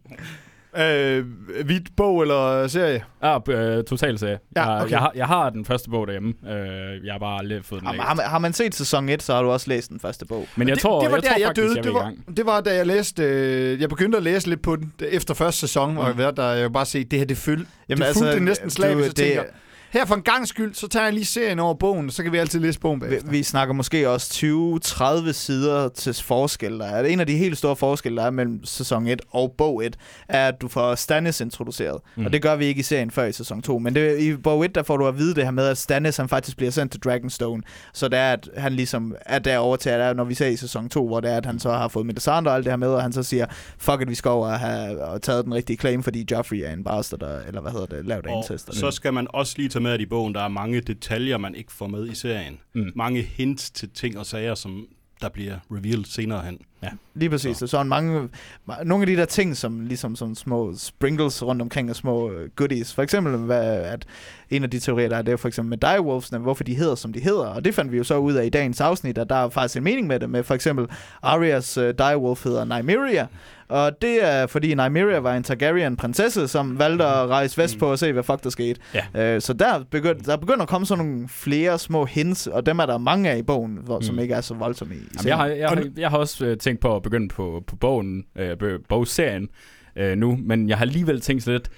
Øh, 0.80 1.26
hvidt 1.66 1.96
bog 1.98 2.22
eller 2.22 2.68
serie? 2.68 3.04
Ja, 3.24 3.38
øh, 3.50 3.84
total 3.84 4.20
serie. 4.20 4.40
Ja, 4.56 4.70
Jeg- 4.72 4.82
okay. 4.82 4.92
jeg, 4.92 5.00
har, 5.00 5.12
jeg 5.16 5.28
har 5.28 5.50
den 5.50 5.66
første 5.66 5.90
bog 5.90 6.08
derhjemme. 6.08 6.34
Øh, 6.50 7.06
jeg 7.06 7.14
har 7.14 7.20
bare 7.20 7.40
aldrig 7.40 7.66
fået 7.66 7.80
den 7.82 7.88
Har, 7.88 7.94
læst. 7.94 8.04
har, 8.04 8.14
man, 8.16 8.26
har 8.26 8.40
man 8.40 8.54
set 8.54 8.76
sæson 8.76 9.10
1, 9.10 9.24
så 9.24 9.34
har 9.34 9.42
du 9.42 9.50
også 9.50 9.70
læst 9.70 9.90
den 9.90 10.00
første 10.00 10.26
bog. 10.26 10.48
Men 10.56 10.68
jeg 10.68 10.76
det, 10.76 10.82
tror, 10.84 11.02
det 11.02 11.12
var 11.12 11.16
jeg 11.18 11.24
der, 11.24 11.30
tror 11.30 11.38
jeg 11.40 11.48
faktisk, 11.48 11.64
døde. 11.68 11.76
jeg 11.76 11.84
det, 11.84 11.94
var, 11.94 12.14
det 12.38 12.46
var, 12.46 12.62
da 12.62 12.76
jeg 12.76 12.88
læste... 12.88 13.24
Øh, 13.24 13.82
jeg 13.82 13.90
begyndte 13.90 14.18
at 14.18 14.24
læse 14.24 14.50
lidt 14.50 14.62
på 14.62 14.76
den 14.76 14.94
efter 15.12 15.34
første 15.34 15.60
sæson, 15.60 15.92
mm. 15.92 15.98
og 15.98 16.18
jeg, 16.20 16.38
der 16.38 16.52
jeg 16.52 16.74
bare 16.74 16.86
se, 16.86 17.04
det 17.04 17.20
her, 17.20 17.26
det 17.26 17.38
følte 17.38 17.66
Jamen, 17.90 18.02
det 18.02 18.08
altså, 18.08 18.24
fulgte 18.24 18.40
næsten 18.46 18.70
slavisk, 18.70 19.08
så 19.08 19.14
tænker 19.14 19.44
her 19.92 20.06
for 20.06 20.16
en 20.16 20.22
gang 20.22 20.48
skyld, 20.48 20.74
så 20.74 20.88
tager 20.88 21.04
jeg 21.06 21.14
lige 21.14 21.26
serien 21.26 21.60
over 21.60 21.74
bogen, 21.74 22.10
så 22.10 22.24
kan 22.24 22.32
vi 22.32 22.38
altid 22.38 22.60
læse 22.60 22.80
bogen 22.80 23.02
Vi, 23.02 23.08
bagefter. 23.08 23.30
vi 23.32 23.44
snakker 23.44 23.74
måske 23.74 24.10
også 24.10 24.34
20-30 24.86 25.32
sider 25.32 25.90
til 25.90 26.14
forskel. 26.14 26.80
Der 26.80 26.86
er 26.86 27.06
en 27.06 27.20
af 27.20 27.28
de 27.28 27.38
helt 27.38 27.58
store 27.58 27.76
forskelle, 27.76 28.18
der 28.18 28.26
er 28.26 28.30
mellem 28.30 28.66
sæson 28.66 29.08
1 29.08 29.22
og 29.32 29.56
bog 29.58 29.86
1, 29.86 29.96
er, 30.30 30.48
at 30.48 30.62
du 30.62 30.68
får 30.68 30.96
Stannis 30.96 31.42
introduceret. 31.42 32.02
Mm. 32.16 32.26
Og 32.26 32.34
det 32.34 32.42
gør 32.42 32.56
vi 32.56 32.66
ikke 32.66 32.80
i 32.80 32.84
serien 32.84 33.12
før 33.12 33.26
i 33.26 33.32
sæson 33.32 33.62
2. 33.62 33.80
Men 33.80 33.96
det, 33.96 34.20
i 34.20 34.36
bog 34.36 34.66
1, 34.66 34.76
der 34.76 34.84
får 34.84 34.98
du 34.98 35.08
at 35.08 35.18
vide 35.18 35.36
det 35.36 35.44
her 35.44 35.52
med, 35.52 35.68
at 35.68 35.78
Stannis 35.78 36.18
han 36.18 36.30
faktisk 36.30 36.58
bliver 36.58 36.72
sendt 36.72 36.92
til 36.92 37.02
Dragonstone. 37.02 37.64
Så 37.94 38.08
det 38.08 38.20
er, 38.20 38.32
at 38.32 38.50
han 38.58 38.74
ligesom 38.74 39.16
er 39.26 39.40
derovre 39.40 39.78
til, 39.78 39.90
at 39.90 40.16
når 40.16 40.24
vi 40.24 40.34
ser 40.34 40.48
i 40.48 40.56
sæson 40.56 40.90
2, 40.90 41.08
hvor 41.08 41.20
det 41.20 41.32
er, 41.32 41.38
at 41.38 41.46
han 41.46 41.60
så 41.60 41.72
har 41.72 41.88
fået 41.88 42.06
Melisandre 42.06 42.52
og 42.52 42.56
alt 42.56 42.66
det 42.66 42.72
her 42.72 42.78
med, 42.78 42.88
og 42.88 43.02
han 43.02 43.14
så 43.14 43.24
siger, 43.24 43.46
fuck 43.78 44.02
it, 44.02 44.10
vi 44.10 44.16
skal 44.16 44.30
over 44.32 44.48
og 44.48 44.60
have 44.60 45.04
og 45.04 45.22
taget 45.22 45.46
den 45.46 45.54
rigtige 45.54 45.78
claim, 45.78 46.04
fordi 46.04 46.26
Joffrey 46.32 46.58
er 46.58 46.74
en 46.74 46.84
bastard, 46.84 47.42
eller 47.48 47.62
hvad 47.62 47.72
hedder 47.72 47.86
det, 47.86 48.06
lavt 48.06 48.26
af 48.28 48.38
incest. 48.38 48.76
så 48.76 48.92
skal 48.92 49.14
man 49.14 49.28
også 49.30 49.54
lige 49.58 49.70
tage 49.78 49.84
med, 49.84 49.92
at 49.92 50.02
i 50.02 50.06
bogen, 50.06 50.34
der 50.34 50.42
er 50.42 50.48
mange 50.48 50.82
detaljer, 50.82 51.38
man 51.38 51.56
ikke 51.56 51.72
får 51.72 51.88
med 51.88 52.08
i 52.08 52.16
serien. 52.16 52.60
Mm. 52.74 52.92
Mange 52.96 53.22
hints 53.22 53.72
til 53.72 53.90
ting 53.90 54.18
og 54.18 54.26
sager, 54.26 54.56
som 54.56 54.88
der 55.22 55.30
bliver 55.30 55.60
revealed 55.72 56.06
senere 56.06 56.46
hen. 56.46 56.60
Lige 57.16 57.30
præcis. 57.30 57.58
Så. 57.58 57.68
Sådan 57.68 57.88
mange, 57.88 58.30
ma- 58.70 58.84
nogle 58.84 59.02
af 59.04 59.08
de 59.08 59.16
der 59.16 59.26
ting, 59.26 59.58
som 59.58 59.80
ligesom 59.86 60.16
som 60.16 60.36
små 60.36 60.74
sprinkles 60.78 61.44
rundt 61.44 61.62
omkring 61.62 61.90
og 61.90 61.96
små 61.96 62.32
øh, 62.32 62.50
goodies. 62.56 62.94
For 62.94 63.02
eksempel, 63.04 63.38
hvad, 63.38 63.64
at 63.66 64.06
en 64.50 64.64
af 64.64 64.70
de 64.70 64.80
teorier, 64.80 65.10
der 65.10 65.18
er, 65.18 65.22
det 65.22 65.32
er 65.32 65.38
for 65.38 65.48
eksempel 65.48 65.70
med 65.70 65.78
direwolvesne, 65.78 66.38
hvorfor 66.40 66.64
de 66.64 66.76
hedder, 66.76 66.96
som 66.96 67.14
de 67.14 67.20
hedder. 67.20 67.46
Og 67.46 67.66
det 67.66 67.76
fandt 67.76 67.92
vi 67.92 67.98
jo 67.98 68.04
så 68.04 68.18
ud 68.18 68.34
af 68.34 68.46
i 68.46 68.50
dagens 68.50 68.82
afsnit, 68.82 69.18
at 69.18 69.30
der 69.30 69.36
er 69.36 69.50
faktisk 69.50 69.78
en 69.78 69.84
mening 69.84 70.08
med 70.08 70.20
det. 70.20 70.30
Med 70.30 70.44
for 70.44 70.54
eksempel, 70.54 70.88
Arias 71.22 71.78
uh, 71.78 71.84
direwolf 71.84 72.44
hedder 72.44 72.66
Nymeria. 72.82 73.28
Og 73.70 74.02
det 74.02 74.26
er, 74.26 74.48
fordi 74.48 74.68
Nymeria 74.76 75.18
var 75.20 75.34
en 75.36 75.44
Targaryen-prinsesse, 75.44 76.48
som 76.48 76.80
valgte 76.80 77.06
at 77.06 77.28
rejse 77.28 77.58
vest 77.62 77.80
på 77.80 77.92
og 77.92 78.00
se, 78.00 78.12
hvad 78.14 78.24
fuck 78.24 78.44
der 78.44 78.50
skete. 78.50 78.80
Ja. 79.16 79.34
Øh, 79.36 79.42
så 79.42 79.54
der 79.54 79.84
begynder, 79.92 80.22
der 80.24 80.38
begynder 80.38 80.62
at 80.62 80.68
komme 80.70 80.88
sådan 80.88 81.06
nogle 81.06 81.28
flere 81.30 81.80
små 81.80 82.06
hints, 82.06 82.48
og 82.48 82.66
dem 82.66 82.80
er 82.80 82.86
der 82.86 82.98
mange 82.98 83.30
af 83.30 83.38
i 83.38 83.42
bogen, 83.42 83.80
hvor, 83.84 84.00
som 84.00 84.16
Mm. 84.16 84.22
ikke 84.22 84.34
er 84.34 84.42
så 84.42 84.54
voldsomme 84.54 84.96
i, 84.96 84.98
i 84.98 85.02
Jamen, 85.18 85.28
jeg, 85.28 85.38
har, 85.38 85.46
jeg, 85.48 85.70
har, 85.70 85.84
jeg 85.98 86.10
har 86.10 86.18
også 86.18 86.46
øh, 86.46 86.58
tænkt 86.68 86.82
på 86.82 86.96
at 86.96 87.04
begynde 87.04 87.28
på, 87.28 87.64
på 87.68 87.76
bogen, 87.76 88.26
øh, 88.36 88.58
bogserien 88.90 89.50
øh, 89.96 90.18
nu, 90.18 90.40
men 90.42 90.70
jeg 90.70 90.78
har 90.78 90.86
alligevel 90.86 91.22
tænkt 91.22 91.48
lidt, 91.48 91.70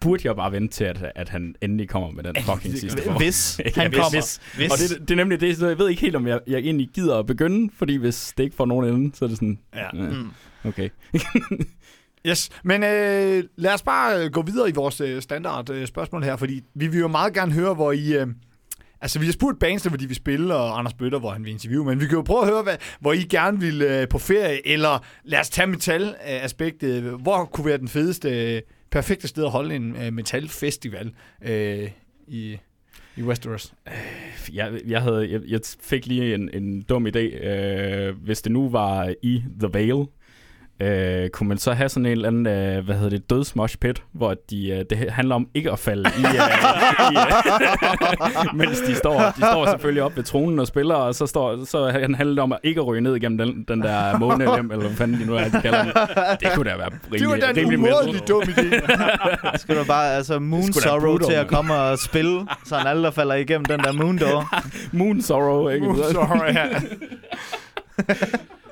burde 0.00 0.28
jeg 0.28 0.36
bare 0.36 0.52
vente 0.52 0.74
til, 0.74 0.84
at, 0.84 1.12
at 1.14 1.28
han 1.28 1.54
endelig 1.62 1.88
kommer 1.88 2.10
med 2.10 2.24
den 2.24 2.36
fucking 2.42 2.78
sidste 2.78 3.02
bog? 3.06 3.16
Hvis 3.16 3.60
Ja, 3.76 3.80
han 3.80 3.90
hvis- 3.90 3.98
kommer. 3.98 4.10
hvis. 4.10 4.40
Hvis. 4.56 4.70
Og 4.72 4.78
det, 4.98 5.08
det 5.08 5.10
er 5.10 5.16
nemlig 5.16 5.40
det, 5.40 5.56
så 5.56 5.68
jeg 5.68 5.78
ved 5.78 5.88
ikke 5.88 6.02
helt, 6.02 6.16
om 6.16 6.26
jeg, 6.26 6.40
jeg 6.46 6.58
egentlig 6.58 6.88
gider 6.94 7.18
at 7.18 7.26
begynde, 7.26 7.70
fordi 7.76 7.96
hvis 7.96 8.34
det 8.36 8.44
ikke 8.44 8.56
får 8.56 8.66
nogen 8.66 8.94
ende, 8.94 9.16
så 9.16 9.24
er 9.24 9.28
det 9.28 9.36
sådan, 9.36 9.58
Ja. 9.74 9.96
øh, 9.96 10.14
okay. 10.64 10.88
Yes, 12.26 12.50
men 12.64 12.82
øh, 12.82 13.44
lad 13.56 13.74
os 13.74 13.82
bare 13.82 14.24
øh, 14.24 14.30
gå 14.30 14.42
videre 14.42 14.68
i 14.68 14.72
vores 14.72 15.00
øh, 15.00 15.22
standard 15.22 15.70
øh, 15.70 15.86
spørgsmål 15.86 16.22
her, 16.24 16.36
fordi 16.36 16.60
vi 16.74 16.86
vil 16.86 17.00
jo 17.00 17.08
meget 17.08 17.34
gerne 17.34 17.52
høre, 17.52 17.74
hvor 17.74 17.92
I... 17.92 18.16
Øh, 18.18 18.26
Altså, 19.02 19.18
vi 19.18 19.26
har 19.26 19.32
spurgt 19.32 19.58
bands, 19.58 19.82
hvor 19.82 19.96
de 19.96 20.06
vil 20.06 20.16
spille, 20.16 20.54
og 20.54 20.78
Anders 20.78 20.94
Bøtter, 20.94 21.18
hvor 21.18 21.30
han 21.30 21.44
vil 21.44 21.52
interviewe, 21.52 21.84
men 21.84 22.00
vi 22.00 22.06
kan 22.06 22.16
jo 22.16 22.22
prøve 22.22 22.40
at 22.42 22.48
høre, 22.48 22.62
hvad, 22.62 22.76
hvor 23.00 23.12
I 23.12 23.22
gerne 23.22 23.60
vil 23.60 23.82
øh, 23.82 24.08
på 24.08 24.18
ferie, 24.18 24.68
eller 24.68 25.04
lad 25.24 25.40
os 25.40 25.50
tage 25.50 25.66
metal-aspektet. 25.66 27.02
Hvor 27.02 27.44
kunne 27.44 27.66
være 27.66 27.78
den 27.78 27.88
fedeste, 27.88 28.54
øh, 28.54 28.62
perfekte 28.90 29.28
sted 29.28 29.44
at 29.44 29.50
holde 29.50 29.74
en 29.74 29.96
øh, 29.96 30.12
metal-festival 30.12 31.12
øh, 31.42 31.90
i, 32.26 32.58
i 33.16 33.22
Westeros? 33.22 33.74
Øh, 33.88 34.56
jeg, 34.56 34.80
jeg, 34.86 35.02
havde, 35.02 35.32
jeg, 35.32 35.40
jeg 35.48 35.60
fik 35.82 36.06
lige 36.06 36.34
en, 36.34 36.50
en 36.52 36.82
dum 36.82 37.06
idé. 37.06 37.46
Øh, 37.46 38.16
hvis 38.24 38.42
det 38.42 38.52
nu 38.52 38.68
var 38.68 39.14
i 39.22 39.44
The 39.60 39.68
Vale, 39.72 40.06
øh, 40.80 41.28
kunne 41.30 41.48
man 41.48 41.58
så 41.58 41.72
have 41.72 41.88
sådan 41.88 42.06
en 42.06 42.12
eller 42.12 42.28
anden, 42.28 42.46
øh, 42.46 42.84
hvad 42.84 42.94
hedder 42.94 43.10
det, 43.10 43.30
dødsmosh 43.30 43.76
pit, 43.78 44.02
hvor 44.12 44.34
de, 44.50 44.68
øh, 44.70 44.84
det 44.90 45.10
handler 45.10 45.34
om 45.34 45.48
ikke 45.54 45.70
at 45.70 45.78
falde 45.78 46.10
i, 46.18 46.24
øh, 46.24 46.34
i 47.12 47.16
øh, 47.16 48.56
mens 48.60 48.80
de 48.80 48.94
står, 48.94 49.20
de 49.36 49.42
står 49.52 49.66
selvfølgelig 49.66 50.02
op 50.02 50.16
ved 50.16 50.24
tronen 50.24 50.58
og 50.58 50.66
spiller, 50.66 50.94
og 50.94 51.14
så, 51.14 51.26
står, 51.26 51.64
så 51.64 51.88
handler 51.88 52.24
det 52.24 52.38
om 52.38 52.52
at 52.52 52.58
ikke 52.62 52.80
at 52.80 52.86
ryge 52.86 53.00
ned 53.00 53.16
igennem 53.16 53.38
den, 53.38 53.64
den 53.68 53.82
der 53.82 54.18
månelem, 54.18 54.70
eller 54.70 54.86
hvad 54.86 54.96
fanden 54.96 55.20
de 55.20 55.26
nu 55.26 55.34
er, 55.34 55.44
de 55.44 55.60
kalder 55.62 55.84
det. 55.84 55.94
Det 56.40 56.48
kunne 56.54 56.70
da 56.70 56.76
være 56.76 56.90
rimelig, 57.12 57.20
Det 57.20 57.28
var 57.28 57.52
da 57.52 57.60
en 57.60 57.74
umådelig 57.74 58.28
dum 58.28 58.42
idé. 58.42 59.56
Skal 59.62 59.76
du 59.76 59.84
bare, 59.84 60.14
altså 60.14 60.38
Moon 60.38 60.72
Sorrow 60.72 61.18
til 61.18 61.32
at 61.32 61.46
komme 61.46 61.74
og 61.74 61.98
spille, 61.98 62.46
så 62.64 62.76
han 62.76 62.86
aldrig 62.86 63.14
falder 63.14 63.34
igennem 63.34 63.64
den 63.64 63.80
der 63.80 63.92
Moon 63.92 64.18
Door. 64.18 64.54
Moon 64.98 65.22
Sorrow, 65.22 65.68
ikke? 65.68 65.86
Sorry, 66.12 66.54
ja. 66.54 66.66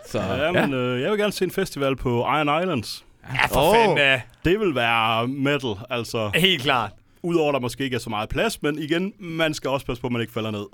Så, 0.09 0.19
Ja, 0.21 0.53
men 0.53 0.75
øh, 0.75 1.01
jeg 1.03 1.11
vil 1.11 1.19
gerne 1.19 1.33
se 1.33 1.45
en 1.45 1.51
festival 1.51 1.97
på 1.97 2.21
Iron 2.21 2.63
Islands. 2.63 3.05
Ja, 3.35 3.47
for 3.47 3.61
Åh. 3.61 3.69
oh. 3.69 3.97
fanden. 3.97 4.21
Det 4.45 4.61
vil 4.61 4.75
være 4.75 5.29
metal, 5.29 5.75
altså. 5.91 6.31
Helt 6.35 6.63
klart. 6.63 6.91
Udover 7.23 7.49
at 7.49 7.55
der 7.55 7.61
måske 7.61 7.85
ikke 7.85 7.95
er 7.95 8.01
så 8.01 8.11
meget 8.11 8.29
plads, 8.29 8.63
men 8.63 8.79
igen, 8.79 9.13
man 9.21 9.55
skal 9.55 9.71
også 9.71 9.87
passe 9.87 10.01
på, 10.01 10.07
at 10.07 10.13
man 10.13 10.21
ikke 10.21 10.33
falder 10.33 10.51
ned. 10.51 10.65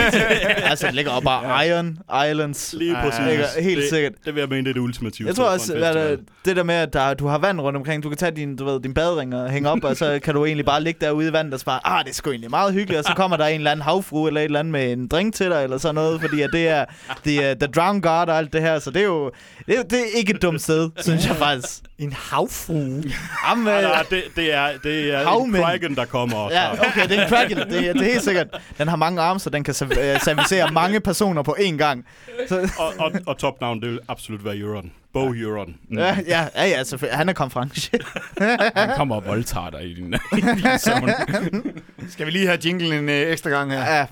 altså, 0.70 0.86
det 0.86 0.94
ligger 0.94 1.10
op 1.10 1.22
bare 1.22 1.66
Iron 1.68 1.98
Islands. 2.30 2.74
Lige 2.78 2.94
præcis. 2.94 3.20
Ligger 3.28 3.46
helt 3.62 3.80
det, 3.80 3.88
sikkert. 3.90 4.12
Det 4.24 4.34
vil 4.34 4.40
jeg 4.40 4.48
mene, 4.48 4.64
det 4.64 4.68
er 4.68 4.72
det 4.72 4.80
ultimative. 4.80 5.28
Jeg 5.28 5.36
tror 5.36 5.44
også, 5.44 5.66
festival. 5.66 6.10
det, 6.10 6.20
det 6.44 6.56
der 6.56 6.62
med, 6.62 6.74
at 6.74 6.92
der, 6.92 7.14
du 7.14 7.26
har 7.26 7.38
vand 7.38 7.60
rundt 7.60 7.76
omkring, 7.76 8.02
du 8.02 8.08
kan 8.08 8.18
tage 8.18 8.30
din, 8.36 8.56
du 8.56 8.64
ved, 8.64 8.80
din 8.80 8.94
badring 8.94 9.34
og 9.34 9.50
hænge 9.50 9.70
op, 9.70 9.84
og 9.84 9.96
så 9.96 10.18
kan 10.22 10.34
du 10.34 10.44
egentlig 10.44 10.66
bare 10.66 10.82
ligge 10.82 11.06
derude 11.06 11.28
i 11.28 11.32
vandet 11.32 11.54
og 11.54 11.60
så 11.60 11.66
bare, 11.66 11.80
ah, 11.84 12.04
det 12.04 12.10
er 12.10 12.14
sgu 12.14 12.30
egentlig 12.30 12.50
meget 12.50 12.72
hyggeligt, 12.72 12.98
og 12.98 13.04
så 13.04 13.12
kommer 13.16 13.36
der 13.36 13.46
en 13.46 13.56
eller 13.60 13.70
anden 13.70 13.82
havfru 13.84 14.26
eller 14.26 14.40
et 14.40 14.44
eller 14.44 14.58
andet 14.60 14.72
med 14.72 14.92
en 14.92 15.08
drink 15.08 15.34
til 15.34 15.50
dig, 15.50 15.62
eller 15.64 15.78
sådan 15.78 15.94
noget, 15.94 16.20
fordi 16.20 16.40
at 16.40 16.50
det 16.52 16.68
er, 16.68 16.84
det 17.24 17.44
er 17.44 17.54
The 17.54 17.66
Drown 17.66 18.00
God 18.00 18.28
og 18.28 18.38
alt 18.38 18.52
det 18.52 18.60
her, 18.60 18.78
så 18.78 18.90
det 18.90 19.02
er 19.02 19.06
jo, 19.06 19.30
det 19.66 19.78
er, 19.78 19.82
det 19.82 19.98
er 19.98 20.18
ikke 20.18 20.34
et 20.34 20.42
dumt 20.42 20.62
sted, 20.62 20.90
synes 20.98 21.26
jeg 21.26 21.36
faktisk. 21.36 21.82
En 21.98 22.12
havfrue. 22.12 23.02
Jamen, 23.48 23.66
øh, 23.66 23.82
nej, 23.82 24.04
det, 24.10 24.22
det 24.36 24.54
er, 24.54 24.68
det 24.82 25.14
er 25.14 25.20
en 25.20 25.26
Havmænd. 25.26 25.64
Kraken, 25.84 25.96
der 25.96 26.04
kommer. 26.04 26.50
Ja, 26.50 26.72
okay, 26.72 27.08
det 27.08 27.18
er 27.18 27.22
en 27.22 27.28
Kraken. 27.28 27.56
Det, 27.56 27.88
er- 27.88 27.92
det 27.92 28.02
er 28.02 28.12
helt 28.12 28.24
sikkert. 28.24 28.46
Den 28.78 28.88
har 28.88 28.96
mange 28.96 29.20
arme, 29.20 29.40
så 29.40 29.50
den 29.50 29.64
kan 29.64 29.74
øh, 29.82 30.20
servicere 30.20 30.72
mange 30.72 31.00
personer 31.00 31.42
på 31.42 31.56
én 31.58 31.76
gang. 31.76 32.06
Så, 32.48 32.70
Og, 32.78 32.92
og, 32.98 33.12
og 33.26 33.38
topnavn, 33.38 33.80
det 33.80 33.90
vil 33.90 34.00
absolut 34.08 34.44
være 34.44 34.56
Euron. 34.58 34.92
Bo 35.12 35.32
Euron. 35.34 35.74
ja, 35.92 36.16
ja, 36.26 36.46
ja, 36.56 36.64
ja, 36.66 36.84
selvfølgelig. 36.84 37.16
Han 37.18 37.28
er 37.28 37.32
konference. 37.32 37.90
Han 38.76 38.90
kommer 38.96 39.16
og 39.16 39.26
voldtager 39.26 39.70
dig 39.70 39.84
i 39.84 39.94
din, 39.94 40.14
i 40.36 40.40
din. 40.40 42.08
Skal 42.12 42.26
vi 42.26 42.30
lige 42.30 42.46
have 42.46 42.58
jinglen 42.64 42.92
en 42.92 43.08
øh, 43.08 43.32
ekstra 43.32 43.50
gang 43.50 43.72
her? 43.72 43.96
ja, 43.96 44.06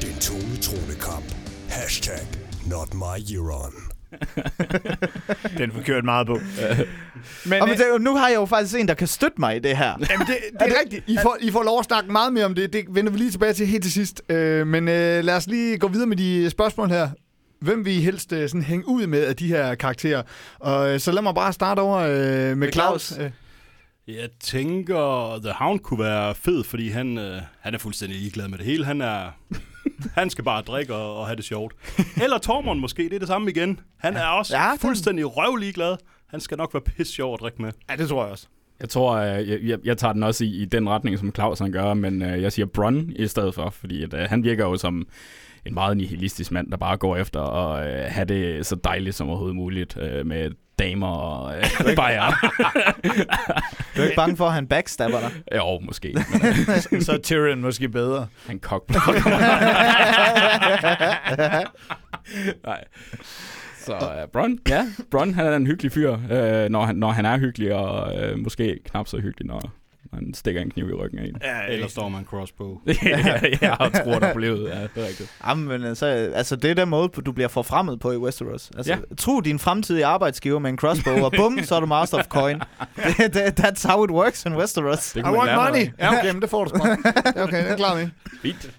Den 0.00 0.14
tunge 0.20 0.56
tronekamp. 0.62 1.24
Hashtag 1.70 2.18
not 2.66 2.94
my 2.94 3.34
Euron. 3.34 3.81
Den 5.58 5.72
får 5.72 5.82
kørt 5.82 6.04
meget 6.04 6.26
på. 6.26 6.32
Men, 7.44 7.62
og, 7.62 7.68
øh, 7.68 7.68
men 7.68 7.78
det, 7.78 8.00
nu 8.00 8.16
har 8.16 8.28
jeg 8.28 8.36
jo 8.36 8.44
faktisk 8.44 8.80
en, 8.80 8.88
der 8.88 8.94
kan 8.94 9.06
støtte 9.06 9.40
mig 9.40 9.56
i 9.56 9.58
det 9.58 9.76
her. 9.76 9.94
Jamen, 10.10 10.26
det, 10.26 10.36
det 10.60 10.68
er 10.68 10.80
rigtigt. 10.80 11.04
I 11.06 11.16
får, 11.22 11.36
I 11.40 11.50
får 11.50 11.62
lov 11.62 11.78
at 11.78 11.84
snakke 11.84 12.12
meget 12.12 12.32
mere 12.32 12.44
om 12.44 12.54
det. 12.54 12.72
Det 12.72 12.84
vender 12.88 13.12
vi 13.12 13.18
lige 13.18 13.30
tilbage 13.30 13.52
til 13.52 13.66
helt 13.66 13.82
til 13.82 13.92
sidst. 13.92 14.22
Øh, 14.28 14.66
men 14.66 14.88
øh, 14.88 15.24
lad 15.24 15.36
os 15.36 15.46
lige 15.46 15.78
gå 15.78 15.88
videre 15.88 16.06
med 16.06 16.16
de 16.16 16.50
spørgsmål 16.50 16.88
her. 16.88 17.08
Hvem 17.60 17.84
vil 17.84 17.92
I 17.92 18.00
helst 18.00 18.32
øh, 18.32 18.48
sådan 18.48 18.62
hænge 18.62 18.88
ud 18.88 19.06
med 19.06 19.24
af 19.24 19.36
de 19.36 19.46
her 19.46 19.74
karakterer? 19.74 20.22
Og 20.58 20.94
øh, 20.94 21.00
så 21.00 21.12
lad 21.12 21.22
mig 21.22 21.34
bare 21.34 21.52
starte 21.52 21.80
over 21.80 21.98
øh, 21.98 22.08
med, 22.12 22.54
med 22.54 22.72
Claus. 22.72 23.02
Claus. 23.02 23.30
Jeg 24.08 24.28
tænker, 24.40 25.38
The 25.44 25.52
Hound 25.52 25.80
kunne 25.80 26.00
være 26.04 26.34
fed, 26.34 26.64
fordi 26.64 26.88
han, 26.88 27.18
øh, 27.18 27.40
han 27.60 27.74
er 27.74 27.78
fuldstændig 27.78 28.18
ligeglad 28.18 28.48
med 28.48 28.58
det 28.58 28.66
hele. 28.66 28.84
Han 28.84 29.00
er... 29.00 29.30
Han 30.14 30.30
skal 30.30 30.44
bare 30.44 30.62
drikke 30.62 30.94
og, 30.94 31.16
og 31.16 31.26
have 31.26 31.36
det 31.36 31.44
sjovt. 31.44 31.74
Eller 32.22 32.38
Tormund 32.38 32.80
måske, 32.80 33.02
det 33.02 33.12
er 33.12 33.18
det 33.18 33.28
samme 33.28 33.50
igen. 33.50 33.80
Han 33.98 34.16
er 34.16 34.26
også 34.26 34.56
Ja, 34.56 34.70
den- 34.70 34.78
fuldstændig 34.78 35.36
røvlig 35.36 35.74
glad. 35.74 35.96
Han 36.26 36.40
skal 36.40 36.58
nok 36.58 36.74
være 36.74 36.80
pisse 36.80 37.12
sjov 37.12 37.34
at 37.34 37.40
drikke 37.40 37.62
med. 37.62 37.72
ja, 37.90 37.96
det 37.96 38.08
tror 38.08 38.22
jeg 38.22 38.30
også. 38.32 38.46
Jeg 38.80 38.88
tror, 38.88 39.12
øh, 39.16 39.48
jeg, 39.48 39.58
jeg, 39.62 39.78
jeg 39.84 39.98
tager 39.98 40.12
den 40.12 40.22
også 40.22 40.44
i, 40.44 40.48
i 40.48 40.64
den 40.64 40.88
retning, 40.88 41.18
som 41.18 41.34
Claus 41.34 41.58
han 41.58 41.72
gør, 41.72 41.94
men 41.94 42.22
øh, 42.22 42.42
jeg 42.42 42.52
siger 42.52 42.66
Bronn 42.66 43.12
i 43.16 43.26
stedet 43.26 43.54
for, 43.54 43.70
fordi 43.70 44.02
at, 44.02 44.14
øh, 44.14 44.20
han 44.20 44.44
virker 44.44 44.64
jo 44.64 44.76
som 44.76 45.06
en 45.66 45.74
meget 45.74 45.96
nihilistisk 45.96 46.50
mand, 46.52 46.70
der 46.70 46.76
bare 46.76 46.96
går 46.96 47.16
efter 47.16 47.40
at 47.42 47.86
øh, 48.04 48.04
have 48.12 48.24
det 48.24 48.66
så 48.66 48.76
dejligt 48.76 49.16
som 49.16 49.28
overhovedet 49.28 49.56
muligt 49.56 49.96
øh, 49.96 50.26
med 50.26 50.50
damer 50.78 51.06
og 51.08 51.56
øh, 51.56 51.64
bajer. 51.96 52.30
Du 53.96 54.00
er 54.00 54.04
ikke 54.04 54.16
bange 54.16 54.36
for, 54.36 54.46
at 54.46 54.52
han 54.52 54.66
backstabber 54.66 55.20
dig? 55.20 55.30
jo, 55.56 55.78
måske. 55.80 56.14
Men, 56.14 56.24
øh, 56.92 57.02
Så 57.02 57.12
er 57.12 57.18
Tyrion 57.22 57.60
måske 57.60 57.88
bedre. 57.88 58.26
han 58.46 58.58
kokblokker 58.58 59.28
mig. 59.28 59.40
Nej. 62.66 62.84
Så 63.78 63.92
uh, 63.94 64.30
Bron, 64.32 64.58
ja, 64.68 64.86
Bron, 65.10 65.34
han 65.34 65.46
er 65.46 65.56
en 65.56 65.66
hyggelig 65.66 65.92
fyr, 65.92 66.12
øh, 66.12 66.68
når, 66.70 66.84
han, 66.84 66.96
når 66.96 67.10
han 67.10 67.26
er 67.26 67.38
hyggelig, 67.38 67.74
og 67.74 68.16
øh, 68.22 68.38
måske 68.38 68.78
knap 68.90 69.08
så 69.08 69.16
hyggelig, 69.16 69.46
når, 69.46 69.70
han 70.14 70.34
stikker 70.34 70.60
en 70.60 70.70
kniv 70.70 70.88
i 70.88 70.92
ryggen 70.92 71.18
af 71.18 71.24
en. 71.24 71.36
Ja, 71.42 71.60
Eller 71.68 71.88
står 71.88 72.08
man 72.08 72.20
en 72.20 72.26
crossbow. 72.26 72.78
ja, 72.86 73.40
jeg 73.60 73.76
tror, 74.04 74.18
der 74.18 74.32
på 74.32 74.38
livet. 74.38 74.68
Ja, 74.68 74.80
det 74.82 74.90
er 74.96 75.06
rigtigt. 75.08 75.30
Jamen, 75.48 75.68
men 75.68 75.84
altså, 75.84 76.06
altså, 76.06 76.56
det 76.56 76.70
er 76.70 76.74
den 76.74 76.88
måde, 76.88 77.08
du 77.08 77.32
bliver 77.32 77.48
forfremmet 77.48 78.00
på 78.00 78.12
i 78.12 78.16
Westeros. 78.16 78.70
Altså, 78.76 78.92
Ja. 78.92 78.98
Tro 79.18 79.40
din 79.40 79.58
fremtidige 79.58 80.06
arbejdsgiver 80.06 80.58
med 80.58 80.70
en 80.70 80.78
crossbow, 80.78 81.24
og 81.24 81.32
bum, 81.36 81.58
så 81.62 81.74
er 81.74 81.80
du 81.80 81.86
master 81.86 82.18
of 82.18 82.24
coin. 82.26 82.60
That's 83.60 83.88
how 83.88 84.04
it 84.04 84.10
works 84.10 84.44
in 84.44 84.56
Westeros. 84.56 85.12
Det 85.12 85.20
I 85.20 85.22
man 85.22 85.32
want 85.34 85.50
money. 85.54 85.90
Ja, 85.98 86.18
okay, 86.18 86.32
men 86.32 86.42
det 86.42 86.50
får 86.50 86.64
du 86.64 86.68
sgu. 86.68 86.78
Okay, 87.42 87.62
det 87.64 87.70
er 87.70 87.76
klar 87.76 87.94
med. 87.96 88.08
Fint. 88.42 88.70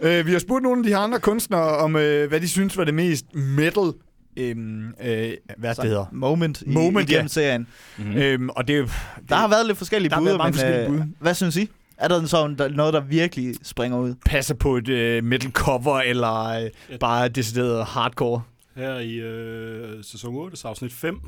Øh, 0.00 0.26
vi 0.26 0.32
har 0.32 0.38
spurgt 0.38 0.62
nogle 0.62 0.78
af 0.80 0.84
de 0.84 0.90
her 0.90 0.98
andre 0.98 1.20
kunstnere 1.20 1.76
om, 1.76 1.96
øh, 1.96 2.28
hvad 2.28 2.40
de 2.40 2.48
synes 2.48 2.76
var 2.76 2.84
det 2.84 2.94
mest 2.94 3.34
metal, 3.34 3.92
øhm, 4.38 4.88
øh, 5.04 5.30
hvad 5.56 5.74
det 5.74 5.84
hedder. 5.84 6.06
Moment, 6.12 6.62
i, 6.66 6.70
Moment, 6.70 7.10
i 7.10 7.14
ja. 7.14 7.26
serien. 7.26 7.66
Mm-hmm. 7.98 8.16
Øhm, 8.16 8.48
og 8.48 8.68
det, 8.68 8.90
Der 9.28 9.34
har 9.36 9.48
været 9.48 9.66
lidt 9.66 9.78
forskellige 9.78 10.12
bud, 10.18 10.38
men 10.38 10.52
forskellige 10.54 10.82
øh, 10.82 10.88
bud. 10.88 11.00
hvad 11.20 11.34
synes 11.34 11.56
I? 11.56 11.68
Er 11.96 12.08
der 12.08 12.26
sådan 12.26 12.56
noget, 12.74 12.94
der 12.94 13.00
virkelig 13.00 13.54
springer 13.62 13.98
ud? 13.98 14.14
passer 14.26 14.54
på 14.54 14.76
et 14.76 14.88
øh, 14.88 15.24
metal 15.24 15.50
cover, 15.50 16.00
eller 16.00 16.44
øh, 16.90 16.98
bare 17.00 17.28
decideret 17.28 17.84
hardcore. 17.86 18.42
Her 18.76 18.98
i 18.98 19.14
øh, 19.14 20.04
sæson 20.04 20.34
8, 20.36 20.56
afsnit 20.64 20.92
5, 20.92 21.20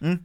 Mm. 0.00 0.18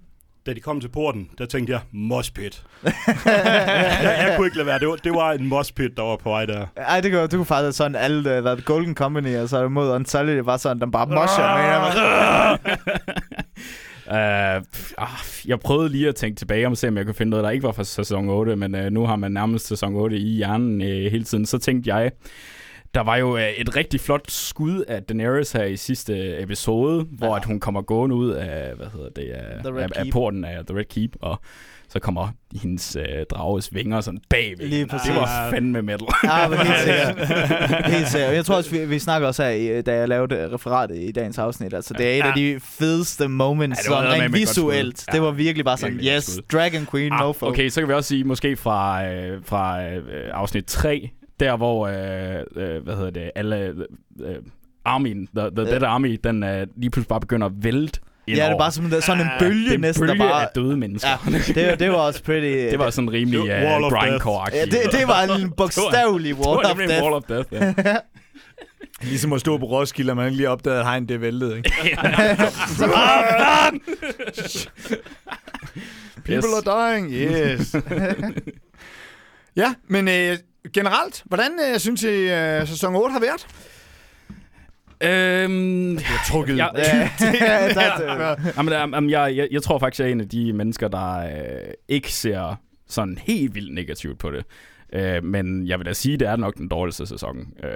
Da 0.48 0.54
de 0.54 0.60
kom 0.60 0.82
til 0.82 0.88
porten, 0.88 1.30
der 1.38 1.46
tænkte 1.46 1.74
jeg, 1.74 1.82
moshpit. 1.92 2.64
jeg, 2.84 2.94
jeg 3.26 4.34
kunne 4.38 4.48
ikke 4.48 4.58
lade 4.58 4.68
være. 4.68 4.80
Det 4.80 4.88
var, 4.88 4.96
det 4.96 5.12
var 5.12 5.32
en 5.32 5.48
moshpit, 5.48 5.98
der 5.98 6.04
var 6.04 6.16
på 6.16 6.30
vej 6.30 6.46
der. 6.46 6.66
Ej, 6.76 7.02
det 7.02 7.12
kunne, 7.12 7.22
det 7.22 7.32
kunne 7.32 7.46
faktisk 7.46 7.78
sådan 7.78 7.96
alle, 7.96 8.38
uh, 8.38 8.46
været 8.46 8.66
Golden 8.66 8.96
Company, 8.96 9.38
og 9.38 9.50
så 9.50 9.68
mod 9.68 9.90
Unsullied, 9.90 10.36
det 10.36 10.46
var 10.46 10.58
sådan, 10.58 10.82
den 10.82 10.92
bare 10.92 11.08
mosher. 11.08 11.44
Uh, 14.08 14.14
ah, 15.08 15.48
jeg 15.48 15.60
prøvede 15.60 15.90
lige 15.90 16.08
at 16.08 16.16
tænke 16.16 16.38
tilbage 16.38 16.68
om, 16.68 16.76
se 16.76 16.88
om 16.88 16.98
jeg 16.98 17.06
kunne 17.06 17.16
finde 17.16 17.30
noget, 17.30 17.44
der 17.44 17.50
ikke 17.50 17.64
var 17.64 17.72
fra 17.72 17.84
sæson 17.84 18.30
8, 18.30 18.56
men 18.56 18.76
uh, 18.76 18.82
nu 18.82 19.06
har 19.06 19.16
man 19.16 19.32
nærmest 19.32 19.68
sæson 19.68 19.96
8 19.96 20.18
i 20.18 20.36
hjernen 20.36 20.82
uh, 20.82 20.88
hele 20.88 21.24
tiden. 21.24 21.46
Så 21.46 21.58
tænkte 21.58 21.96
jeg, 21.96 22.12
der 22.94 23.02
var 23.02 23.16
jo 23.16 23.34
uh, 23.34 23.42
et 23.42 23.76
rigtig 23.76 24.00
flot 24.00 24.32
skud 24.32 24.84
af 24.88 25.04
Daenerys 25.04 25.52
her 25.52 25.64
i 25.64 25.78
sidste 25.78 26.42
episode, 26.42 27.06
hvor 27.12 27.36
at 27.36 27.46
hun 27.46 27.60
kommer 27.60 27.82
gående 27.82 28.16
ud 28.16 28.30
af, 28.32 28.76
hvad 28.76 28.88
hedder 28.94 29.10
det, 29.10 29.22
af, 29.32 29.82
af, 29.84 29.88
af 29.96 30.06
porten 30.12 30.46
af 30.46 30.66
The 30.68 30.78
Red 30.78 30.86
Keep, 30.86 31.12
og 31.22 31.42
så 31.90 32.00
kommer 32.00 32.28
hendes 32.62 32.96
uh, 32.96 33.04
drages 33.30 33.74
vinger 33.74 34.02
sådan 34.02 34.20
bagved. 34.30 34.68
Lige 34.68 34.88
præcis. 34.88 35.08
Det 35.08 35.16
var 35.16 35.50
fandme 35.50 35.82
metal. 35.82 36.08
Ja, 36.24 36.48
men 36.48 36.58
helt 36.58 36.80
sikkert. 36.86 37.88
helt 37.88 38.08
sikkert. 38.08 38.34
Jeg 38.34 38.46
tror 38.46 38.56
også, 38.56 38.72
vi, 38.72 38.86
vi 38.86 39.00
snakker 39.00 39.28
også 39.28 39.44
her, 39.44 39.82
da 39.82 39.96
jeg 39.96 40.08
lavede 40.08 40.54
referatet 40.54 40.98
i 40.98 41.12
dagens 41.12 41.38
afsnit. 41.38 41.74
Altså, 41.74 41.94
det 41.98 42.06
er 42.08 42.12
et 42.14 42.18
Ja. 42.18 42.28
af 42.28 42.34
de 42.36 42.60
fedeste 42.64 43.28
moments, 43.28 43.80
Ja, 43.80 43.84
sådan 43.84 44.22
rent 44.22 44.34
visuelt. 44.34 45.06
Det 45.12 45.14
Ja. 45.14 45.20
var 45.20 45.32
virkelig 45.32 45.66
bare 45.66 45.78
sådan, 45.78 45.94
Virkelig 45.94 46.16
yes, 46.16 46.24
skud. 46.24 46.42
Dragon 46.60 46.88
Queen, 46.92 47.12
no 47.12 47.30
Ah, 47.30 47.36
folk. 47.36 47.54
okay, 47.54 47.70
så 47.70 47.82
kan 47.82 47.88
vi 47.88 47.94
også 47.94 48.08
sige, 48.08 48.24
måske 48.24 48.56
fra, 48.56 49.06
øh, 49.08 49.42
fra 49.46 49.84
øh, 49.86 50.02
afsnit 50.34 50.66
3, 50.66 51.10
der 51.40 51.58
hvor, 51.58 51.88
øh, 51.88 52.36
øh, 52.56 52.84
hvad 52.84 52.96
hedder 52.96 53.10
det, 53.12 53.32
alle, 53.36 53.74
øh, 54.22 54.36
armien, 54.86 55.28
the, 55.36 55.50
the 55.56 55.66
Ja. 55.66 55.72
Dead 55.72 55.84
Army, 55.84 56.20
den 56.24 56.44
øh, 56.44 56.68
lige 56.76 56.90
pludselig 56.90 57.08
bare 57.08 57.20
begynder 57.20 57.48
at 57.48 57.54
vælte 57.56 58.00
Ja, 58.28 58.34
det 58.34 58.42
er 58.42 58.58
bare 58.58 58.72
sådan, 58.72 59.02
sådan 59.02 59.22
en 59.22 59.28
Ah, 59.34 59.40
bølge 59.40 59.64
det 59.66 59.70
er 59.70 59.74
en 59.76 59.82
næsten, 59.82 60.02
bølge 60.02 60.14
der 60.14 60.20
bare... 60.30 60.42
af 60.42 60.48
døde 60.56 60.78
mennesker. 60.78 61.10
Ja, 61.32 61.38
det, 61.72 61.80
det 61.80 61.90
var 61.90 61.96
også 61.96 62.24
pretty... 62.24 62.48
det 62.72 62.80
var 62.80 62.90
sådan 62.90 63.12
rimelig 63.12 63.40
Det 63.40 63.46
uh, 63.46 63.86
of 63.86 63.92
Death. 63.92 63.94
grindcore 64.06 64.48
Ja, 64.54 64.66
det, 64.66 64.80
det 64.92 65.08
var 65.08 65.22
en 65.42 65.52
bogstavelig 65.58 66.36
Det 66.38 66.46
wall 66.46 66.64
var 66.64 66.72
of 66.74 66.80
en 66.80 66.90
death. 66.90 67.04
Wall 67.04 67.14
of 67.16 67.24
Death, 67.24 67.54
ja. 67.54 67.74
Ligesom 69.10 69.34
at 69.34 69.40
stå 69.40 69.58
på 69.58 69.66
Roskilde, 69.66 70.12
og 70.12 70.16
man 70.18 70.26
ikke 70.26 70.38
lige 70.38 70.50
opdagede, 70.50 70.80
at 70.80 70.86
hegn 70.86 71.06
det 71.06 71.22
væltede. 71.22 71.58
Ikke? 71.58 71.72
People 76.26 76.36
Yes. 76.36 76.46
are 76.68 76.96
dying, 76.96 77.12
yes. 77.12 77.76
ja, 79.56 79.74
men 79.88 80.08
øh, 80.08 80.38
generelt, 80.74 81.24
hvordan 81.26 81.52
øh, 81.74 81.80
synes 81.80 82.04
I, 82.04 82.08
øh, 82.08 82.68
sæson 82.68 82.96
8 82.96 83.14
har 83.14 83.20
været? 83.20 83.48
Øhm, 85.02 85.94
Jeg 85.96 86.02
har 86.06 86.26
trukket. 86.32 86.58
Jamen, 86.58 86.82
jeg, 89.10 89.36
jeg, 89.36 89.48
jeg 89.52 89.64
tror 89.64 89.80
faktisk, 89.80 90.00
jeg 90.00 90.08
er 90.08 90.12
en 90.12 90.22
af 90.22 90.30
de 90.30 90.54
mennesker, 90.54 90.88
der 90.88 91.18
øh, 91.18 91.74
ikke 91.88 92.14
ser 92.14 92.56
sådan 92.88 93.18
helt 93.18 93.56
vildt 93.56 93.74
negativt 93.74 94.20
på 94.20 94.32
det. 94.32 94.46
Øh, 94.94 95.24
men 95.24 95.68
jeg 95.68 95.80
vil 95.80 95.86
da 95.86 95.94
sige, 95.94 96.14
at 96.14 96.20
det 96.20 96.28
er 96.28 96.36
nok 96.36 96.58
den 96.58 96.68
dårligste 96.68 97.06
sæson. 97.06 97.38
Øh, 97.64 97.72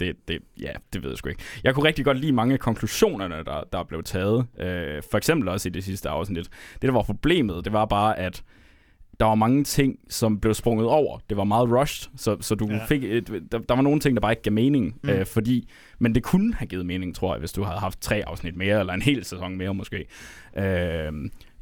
det, 0.00 0.16
det, 0.28 0.38
ja, 0.60 0.70
det 0.92 1.02
ved 1.02 1.10
jeg 1.10 1.18
sgu 1.18 1.28
ikke. 1.28 1.42
Jeg 1.64 1.74
kunne 1.74 1.88
rigtig 1.88 2.04
godt 2.04 2.18
lide 2.18 2.32
mange 2.32 2.52
af 2.52 2.60
konklusionerne, 2.60 3.34
der, 3.34 3.62
der 3.72 3.84
blev 3.84 4.02
taget. 4.02 4.46
Øh, 4.60 5.02
for 5.10 5.18
eksempel 5.18 5.48
også 5.48 5.68
i 5.68 5.72
det 5.72 5.84
sidste 5.84 6.08
afsnit. 6.08 6.48
Det, 6.74 6.82
der 6.82 6.92
var 6.92 7.02
problemet, 7.02 7.64
det 7.64 7.72
var 7.72 7.84
bare, 7.84 8.18
at 8.18 8.42
der 9.22 9.28
var 9.28 9.34
mange 9.34 9.64
ting, 9.64 9.98
som 10.08 10.40
blev 10.40 10.54
sprunget 10.54 10.86
over. 10.86 11.18
Det 11.28 11.36
var 11.36 11.44
meget 11.44 11.70
rushed, 11.72 12.10
så, 12.16 12.36
så 12.40 12.54
du 12.54 12.68
Ja. 12.70 12.84
fik 12.88 13.04
et, 13.04 13.28
der, 13.52 13.58
der 13.58 13.74
var 13.74 13.82
nogle 13.82 14.00
ting, 14.00 14.16
der 14.16 14.20
bare 14.20 14.32
ikke 14.32 14.42
gav 14.42 14.52
mening. 14.52 14.94
Mm. 15.02 15.08
Øh, 15.10 15.26
fordi, 15.26 15.68
men 15.98 16.14
det 16.14 16.22
kunne 16.22 16.54
have 16.54 16.66
givet 16.66 16.86
mening, 16.86 17.14
tror 17.14 17.34
jeg, 17.34 17.38
hvis 17.40 17.52
du 17.52 17.62
havde 17.62 17.78
haft 17.78 18.00
tre 18.00 18.22
afsnit 18.26 18.56
mere, 18.56 18.80
eller 18.80 18.92
en 18.92 19.02
hel 19.02 19.24
sæson 19.24 19.56
mere 19.56 19.74
måske. 19.74 19.96
Øh, 20.58 21.12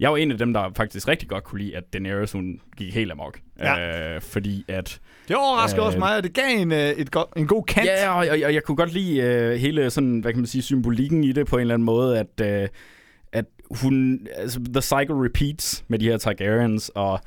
jeg 0.01 0.11
var 0.11 0.17
en 0.17 0.31
af 0.33 0.39
dem, 0.39 0.53
der 0.53 0.71
faktisk 0.77 1.09
rigtig 1.09 1.29
godt 1.29 1.45
kunne 1.45 1.61
lide, 1.61 1.77
at 1.77 1.93
Daenerys, 1.93 2.33
hun 2.33 2.61
gik 2.77 2.95
helt 2.95 3.13
amok. 3.13 3.39
Ja. 3.59 4.15
Øh, 4.15 4.21
fordi 4.21 4.65
at... 4.69 5.01
Det 5.29 5.37
overrasker 5.37 5.81
Øh, 5.81 5.87
også 5.87 5.99
mig, 5.99 6.17
og 6.17 6.23
det 6.23 6.35
gav 6.35 6.45
en, 6.59 6.73
øh, 6.73 6.79
et 6.79 7.11
go- 7.11 7.31
en 7.37 7.47
god 7.47 7.65
kant. 7.65 7.87
Ja, 7.87 8.11
og, 8.11 8.17
og, 8.17 8.39
og 8.45 8.55
jeg 8.55 8.63
kunne 8.65 8.77
godt 8.77 8.93
lide 8.93 9.21
øh, 9.21 9.53
hele 9.53 9.91
sådan, 9.91 10.21
hvad 10.21 10.33
kan 10.33 10.41
man 10.41 10.47
sige, 10.47 10.63
symbolikken 10.63 11.25
i 11.25 11.33
det 11.33 11.47
på 11.47 11.57
en 11.57 11.61
eller 11.61 11.75
anden 11.75 11.87
måde, 11.87 12.19
at, 12.19 12.41
øh, 12.43 12.47
at 12.47 12.71
hun, 13.71 14.27
altså, 14.37 14.61
the 14.73 14.83
cycle 14.83 15.25
repeats 15.25 15.85
med 15.89 15.99
de 15.99 16.05
her 16.05 16.19
Targaryens, 16.19 16.91
og 16.95 17.21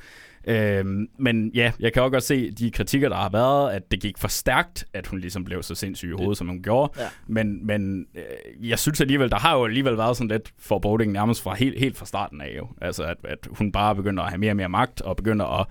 Øhm, 0.46 1.08
men 1.18 1.50
ja, 1.54 1.72
jeg 1.80 1.92
kan 1.92 2.02
også 2.02 2.10
godt 2.12 2.22
se 2.24 2.50
de 2.50 2.70
kritikker, 2.70 3.08
der 3.08 3.16
har 3.16 3.28
været, 3.28 3.72
at 3.72 3.90
det 3.90 4.00
gik 4.00 4.18
for 4.18 4.28
stærkt, 4.28 4.84
at 4.92 5.06
hun 5.06 5.18
ligesom 5.20 5.44
blev 5.44 5.62
så 5.62 5.74
sindssyg 5.74 6.08
i 6.08 6.12
hovedet, 6.18 6.38
som 6.38 6.48
hun 6.48 6.62
gjorde. 6.62 6.92
Ja. 7.02 7.06
Men, 7.26 7.66
men 7.66 8.06
øh, 8.14 8.68
jeg 8.68 8.78
synes 8.78 9.00
alligevel, 9.00 9.30
der 9.30 9.38
har 9.38 9.56
jo 9.56 9.64
alligevel 9.64 9.96
været 9.96 10.16
sådan 10.16 10.28
lidt 10.28 10.52
foreboding 10.58 11.12
nærmest 11.12 11.42
fra 11.42 11.54
helt, 11.54 11.78
helt 11.78 11.96
fra 11.96 12.06
starten 12.06 12.40
af 12.40 12.54
jo. 12.56 12.68
Altså, 12.80 13.04
at, 13.04 13.16
at 13.24 13.38
hun 13.50 13.72
bare 13.72 13.94
begynder 13.94 14.22
at 14.22 14.28
have 14.30 14.38
mere 14.38 14.52
og 14.52 14.56
mere 14.56 14.68
magt, 14.68 15.00
og 15.00 15.16
begynder 15.16 15.60
at 15.60 15.66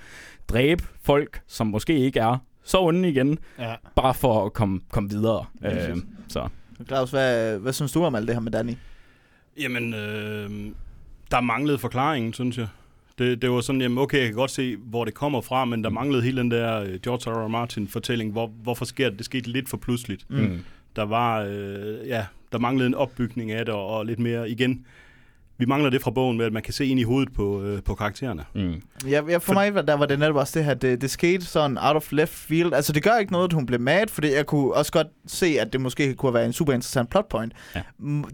dræbe 0.50 0.84
folk, 1.02 1.42
som 1.48 1.68
måske 1.68 2.00
ikke 2.00 2.20
er 2.20 2.38
så 2.64 2.82
onde 2.82 3.10
igen, 3.10 3.38
Ja. 3.60 3.76
bare 3.96 4.14
for 4.14 4.46
at 4.46 4.54
komme, 4.54 4.80
komme 4.92 5.10
videre. 5.10 5.46
Ja, 5.62 5.90
Øh, 5.90 5.98
så. 6.28 6.48
Claus, 6.88 7.12
hvad, 7.12 7.60
hvad 7.60 7.74
synes 7.74 7.92
du 7.92 8.04
om 8.04 8.16
alt 8.16 8.28
det 8.28 8.36
her 8.36 8.42
med 8.42 8.52
Danny? 8.52 8.74
Jamen, 9.60 9.94
øh, 9.94 10.50
der 11.32 11.42
manglede 11.42 11.78
forklaringen, 11.78 12.34
synes 12.34 12.58
jeg. 12.58 12.68
Det, 13.18 13.42
det 13.42 13.52
var 13.52 13.62
sådan, 13.62 13.82
jamen 13.82 13.98
okay, 13.98 14.18
jeg 14.18 14.28
kan 14.28 14.36
godt 14.36 14.52
se, 14.52 14.76
hvor 14.76 15.06
det 15.06 15.14
kommer 15.14 15.42
fra, 15.42 15.66
men 15.66 15.84
der 15.84 15.90
manglede 15.90 16.24
hele 16.24 16.42
den 16.42 16.52
der 16.52 16.80
øh, 16.80 17.00
George 17.00 17.32
R. 17.32 17.46
R. 17.46 17.48
Martin-fortælling. 17.48 18.32
Hvor, 18.32 18.48
hvorfor 18.48 18.86
sker 18.86 19.10
det? 19.10 19.18
Det 19.18 19.26
skete 19.26 19.50
lidt 19.50 19.70
for 19.70 19.78
pludseligt. 19.78 20.30
Mm. 20.30 20.38
Mm. 20.38 20.60
Der 20.96 21.04
var, 21.04 21.42
øh, 21.42 22.08
ja, 22.08 22.26
der 22.52 22.60
manglede 22.60 22.88
en 22.88 22.96
opbygning 22.96 23.52
af 23.52 23.66
det, 23.66 23.74
og, 23.74 23.88
og 23.88 24.06
lidt 24.06 24.20
mere 24.20 24.50
igen. 24.50 24.86
Vi 25.58 25.66
mangler 25.66 25.90
det 25.90 26.02
fra 26.02 26.12
bogen 26.12 26.38
med, 26.38 26.46
at 26.46 26.54
man 26.54 26.62
kan 26.64 26.74
se 26.74 26.86
ind 26.86 27.00
i 27.00 27.04
hovedet 27.04 27.34
på, 27.34 27.62
øh, 27.64 27.84
på 27.84 27.96
karaktererne. 27.96 28.44
Mm. 28.56 28.74
Ja, 29.10 29.22
ja, 29.30 29.36
for, 29.38 29.40
For- 29.40 29.54
mig 29.54 29.76
var- 29.76 29.82
der 29.82 29.94
var 29.94 30.06
det 30.06 30.20
netop 30.20 30.36
også 30.36 30.60
det 30.60 30.66
her, 30.66 30.74
det, 30.74 31.02
det 31.02 31.10
skete 31.12 31.46
sådan 31.46 31.78
out 31.82 31.96
of 31.96 32.12
left 32.12 32.34
field. 32.34 32.74
Altså, 32.74 32.94
det 32.94 33.04
gør 33.04 33.18
ikke 33.18 33.32
noget, 33.32 33.48
at 33.48 33.54
hun 33.54 33.66
blev 33.66 33.80
mad, 33.80 34.04
fordi 34.10 34.34
jeg 34.34 34.46
kunne 34.46 34.74
også 34.74 34.92
godt 34.92 35.08
se, 35.28 35.56
at 35.60 35.74
det 35.74 35.82
måske 35.82 36.14
kunne 36.14 36.34
være 36.34 36.46
en 36.46 36.54
super 36.54 36.74
interessant 36.74 37.10
plotpoint. 37.10 37.54
Ja. 37.76 37.82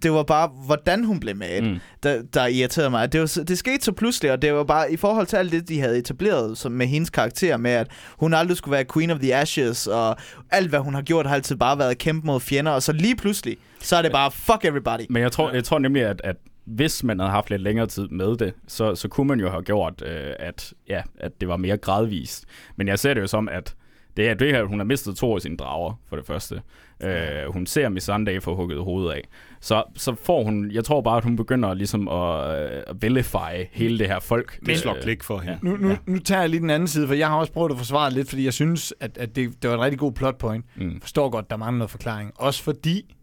Det 0.04 0.12
var 0.12 0.24
bare, 0.24 0.48
hvordan 0.66 1.04
hun 1.04 1.20
blev 1.20 1.36
mad, 1.36 1.62
mm. 1.62 1.78
Der, 2.04 2.22
der 2.34 2.48
irriterede 2.48 2.90
mig. 2.90 3.12
Det, 3.14 3.20
var, 3.22 3.44
det 3.48 3.58
skete 3.58 3.84
så 3.86 3.92
pludselig, 3.92 4.32
og 4.32 4.42
det 4.42 4.54
var 4.54 4.64
bare 4.64 4.92
i 4.92 4.98
forhold 4.98 5.28
til 5.28 5.36
alt 5.38 5.52
det, 5.52 5.70
de 5.70 5.80
havde 5.80 5.98
etableret 5.98 6.58
som 6.58 6.72
med 6.72 6.88
hendes 6.88 7.10
karakter, 7.10 7.58
med 7.58 7.72
at 7.72 7.88
hun 8.18 8.34
aldrig 8.34 8.58
skulle 8.58 8.74
være 8.74 8.86
Queen 8.94 9.10
of 9.12 9.20
the 9.20 9.36
Ashes, 9.36 9.88
og 9.88 10.18
alt, 10.52 10.70
hvad 10.70 10.80
hun 10.80 10.94
har 10.94 11.02
gjort, 11.02 11.26
har 11.26 11.36
altid 11.36 11.56
bare 11.56 11.78
været 11.78 11.90
at 11.92 11.98
kæmpe 11.98 12.28
mod 12.28 12.40
fjender, 12.40 12.72
og 12.72 12.84
så 12.84 12.92
lige 12.94 13.16
pludselig, 13.16 13.58
så 13.82 13.96
er 13.96 14.02
det 14.02 14.12
bare, 14.12 14.32
fuck 14.32 14.66
everybody. 14.66 15.02
Men 15.10 15.22
jeg 15.24 15.32
tror, 15.32 15.52
jeg 15.52 15.64
tror 15.64 15.80
nemlig, 15.80 16.04
at, 16.04 16.22
at 16.24 16.36
hvis 16.70 17.04
man 17.04 17.20
havde 17.20 17.32
haft 17.32 17.50
lidt 17.50 17.62
længere 17.62 17.88
tid 17.88 18.08
med 18.08 18.38
det, 18.38 18.54
så, 18.68 18.96
så 18.96 19.08
kunne 19.08 19.28
man 19.28 19.40
jo 19.40 19.50
have 19.50 19.64
gjort, 19.64 20.02
øh, 20.06 20.34
at, 20.40 20.74
ja, 20.90 21.02
at 21.20 21.42
det 21.42 21.48
var 21.48 21.58
mere 21.58 21.78
gradvist. 21.78 22.46
Men 22.76 22.88
jeg 22.88 23.00
ser 23.00 23.14
det 23.14 23.22
jo 23.22 23.28
som, 23.28 23.50
at 23.50 23.76
det 24.18 24.30
er 24.30 24.34
det 24.34 24.52
her, 24.52 24.64
hun 24.64 24.80
har 24.80 24.86
mistet 24.86 25.16
to 25.16 25.36
af 25.36 25.42
sine 25.42 25.58
drager, 25.58 25.94
for 26.10 26.16
det 26.16 26.26
første. 26.26 26.62
Øh, 27.04 27.54
hun 27.54 27.66
ser 27.66 27.90
Miss 27.90 28.06
Sunday 28.06 28.42
få 28.42 28.56
hugget 28.56 28.84
hovedet 28.84 29.12
af. 29.12 29.22
Så, 29.62 29.84
så 29.96 30.16
får 30.24 30.44
hun, 30.44 30.72
jeg 30.72 30.84
tror 30.84 31.02
bare, 31.02 31.18
at 31.18 31.24
hun 31.24 31.36
begynder 31.36 31.74
ligesom 31.74 32.08
at, 32.08 32.62
øh, 32.62 32.84
at 32.88 33.02
vilify 33.02 33.66
hele 33.72 34.00
det 34.00 34.08
her 34.08 34.20
folk. 34.20 34.60
Det 34.66 34.78
slår 34.78 34.96
Øh, 34.96 35.02
klik 35.02 35.24
for 35.24 35.40
hende. 35.40 35.60
Nu, 35.62 35.78
nu, 35.78 35.96
nu 36.06 36.20
tager 36.20 36.42
jeg 36.42 36.50
lige 36.50 36.60
den 36.60 36.70
anden 36.70 36.88
side, 36.88 37.08
for 37.08 37.14
jeg 37.14 37.28
har 37.28 37.36
også 37.36 37.54
prøvet 37.54 37.72
at 37.72 37.78
forsvare 37.78 38.06
det 38.06 38.16
lidt, 38.16 38.30
fordi 38.30 38.46
jeg 38.46 38.54
synes, 38.54 38.94
at, 39.00 39.18
at 39.18 39.36
det, 39.36 39.64
det 39.64 39.70
var 39.70 39.76
et 39.76 39.82
rigtig 39.82 40.00
god 40.00 40.12
plot 40.12 40.38
point. 40.38 40.66
Mm. 40.76 41.02
Forstår 41.02 41.30
godt, 41.30 41.50
der 41.50 41.58
mangler 41.58 41.78
noget 41.78 41.92
forklaring. 41.92 42.32
Også 42.36 42.64
fordi, 42.64 43.16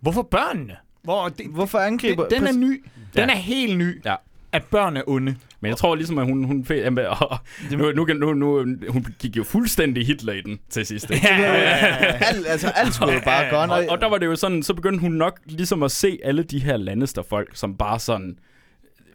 hvorfor 0.00 0.22
børnene? 0.22 0.76
Hvor 1.04 1.28
det, 1.28 1.46
Hvorfor 1.50 1.78
angriber... 1.78 2.28
den, 2.28 2.38
den 2.38 2.46
er 2.46 2.52
ny. 2.58 2.84
Den 3.16 3.28
Ja. 3.28 3.34
er 3.34 3.38
helt 3.38 3.78
ny. 3.78 4.04
Ja. 4.04 4.14
At 4.52 4.64
børn 4.64 4.96
er 4.96 5.02
onde. 5.06 5.36
Men 5.60 5.68
jeg 5.68 5.76
tror 5.76 5.94
ligesom, 5.94 6.18
at 6.18 6.26
hun, 6.26 6.44
hun, 6.44 6.66
og, 7.20 7.38
nu, 7.72 7.92
nu, 7.92 8.04
nu, 8.14 8.32
nu, 8.34 8.64
hun 8.88 9.06
gik 9.18 9.36
jo 9.36 9.44
fuldstændig 9.44 10.06
Hitler 10.06 10.32
i 10.32 10.40
den 10.40 10.58
til 10.70 10.86
sidst. 10.86 11.10
ikke? 11.10 11.28
alt, 11.28 12.46
altså, 12.48 12.68
alt 12.68 12.94
skulle 12.94 13.12
jo 13.12 13.20
bare 13.24 13.50
gå. 13.50 13.72
og, 13.72 13.84
og 13.88 14.00
der 14.00 14.08
var 14.08 14.18
det 14.18 14.26
jo 14.26 14.36
sådan, 14.36 14.62
så 14.62 14.74
begyndte 14.74 15.00
hun 15.00 15.12
nok 15.12 15.40
ligesom 15.46 15.82
at 15.82 15.90
se 15.90 16.18
alle 16.24 16.42
de 16.42 16.58
her 16.58 16.76
Lannister-folk, 16.76 17.50
som 17.54 17.76
bare 17.76 17.98
sådan, 17.98 18.38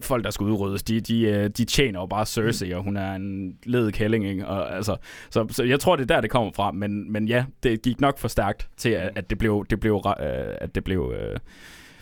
folk, 0.01 0.23
der 0.23 0.31
skal 0.31 0.43
udryddes, 0.43 0.83
de, 0.83 1.01
de, 1.01 1.21
øh, 1.21 1.49
de 1.49 1.65
tjener 1.65 1.99
jo 1.99 2.05
bare 2.05 2.25
Cersei, 2.25 2.71
og 2.71 2.83
hun 2.83 2.97
er 2.97 3.13
en 3.15 3.55
led 3.65 3.91
kælling, 3.91 4.27
ikke? 4.27 4.47
Og, 4.47 4.75
altså, 4.75 4.95
så, 5.29 5.47
så 5.51 5.63
jeg 5.63 5.79
tror, 5.79 5.95
det 5.95 6.03
er 6.11 6.15
der, 6.15 6.21
det 6.21 6.29
kommer 6.29 6.51
fra, 6.55 6.71
men, 6.71 7.11
men 7.11 7.27
ja, 7.27 7.45
det 7.63 7.81
gik 7.81 8.01
nok 8.01 8.19
for 8.19 8.27
stærkt 8.27 8.69
til, 8.77 8.89
at, 8.89 9.11
at 9.15 9.29
det 9.29 9.37
blev, 9.37 9.65
det 9.69 9.79
blev, 9.79 10.01
øh, 10.07 10.15
at 10.61 10.75
det 10.75 10.83
blev 10.83 11.13
øh, 11.19 11.37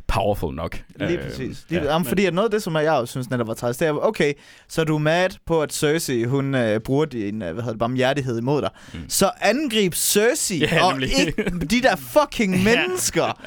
powerful 0.08 0.56
nok. 0.56 0.80
Lige 1.00 1.18
Øh, 1.20 1.24
præcis. 1.30 1.66
Lige, 1.70 1.84
ja. 1.84 1.92
ja, 1.94 1.98
fordi 1.98 2.26
at 2.26 2.34
noget 2.34 2.48
af 2.48 2.52
det, 2.52 2.64
som 2.64 2.76
jeg 2.76 2.92
også 2.92 3.12
synes 3.12 3.30
netop 3.30 3.48
var 3.48 3.54
træls, 3.54 3.78
det 3.78 3.88
er, 3.88 3.92
okay, 3.92 4.34
så 4.68 4.82
er 4.82 4.86
du 4.86 4.98
mad 4.98 5.30
på, 5.46 5.62
at 5.62 5.74
Cersei, 5.74 6.24
hun 6.24 6.56
øh, 6.56 6.80
bruger 6.80 7.06
din, 7.06 7.42
øh, 7.42 7.54
hvad 7.54 7.64
hedder 7.64 7.70
det, 7.72 7.80
barmhjertighed 7.80 8.38
imod 8.38 8.62
dig. 8.62 8.70
Mm. 8.94 9.00
Så 9.10 9.32
angrib 9.42 9.94
Cersei, 9.94 10.58
Ja, 10.60 10.86
og 10.86 10.92
nemlig. 10.92 11.20
ikke 11.20 11.44
de 11.66 11.82
der 11.82 11.96
fucking 11.96 12.64
mennesker. 12.70 13.42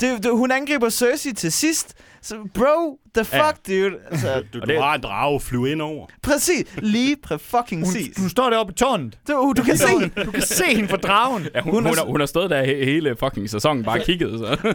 Det, 0.00 0.22
det, 0.22 0.30
hun 0.32 0.50
angriber 0.50 0.88
Cersei 0.88 1.32
til 1.32 1.52
sidst. 1.52 1.94
Så, 2.22 2.34
bro, 2.54 2.98
the 3.16 3.24
fuck, 3.24 3.68
ja. 3.68 3.72
dude. 3.84 3.94
Altså, 4.10 4.42
Du, 4.54 4.60
du 4.60 4.66
det- 4.66 4.82
har 4.82 4.94
en 4.94 5.00
drage 5.00 5.40
flyve 5.40 5.70
ind 5.72 5.82
over. 5.82 6.06
præcis. 6.22 6.64
Lige 6.78 7.16
præ 7.22 7.36
fucking 7.40 7.84
Hun, 7.84 7.92
præcis. 7.94 8.16
hun 8.18 8.28
står 8.28 8.50
deroppe 8.50 8.70
i 8.72 8.74
tårnet. 8.74 9.18
Du, 9.28 9.52
du 9.56 9.62
kan 9.62 9.76
se. 9.86 9.86
Du 10.24 10.30
kan 10.30 10.42
se 10.42 10.64
hende 10.64 10.88
fra 10.88 10.96
dragen. 10.96 11.46
Ja, 11.54 11.60
hun, 11.60 11.72
Hun 11.72 11.86
hun, 11.86 11.96
har, 11.96 12.04
hun 12.04 12.20
har 12.20 12.26
stået 12.26 12.50
der 12.50 12.62
he- 12.62 12.84
hele 12.84 13.16
fucking 13.20 13.50
sæsonen, 13.50 13.84
bare 13.84 14.00
kigget. 14.00 14.38
Så. 14.38 14.74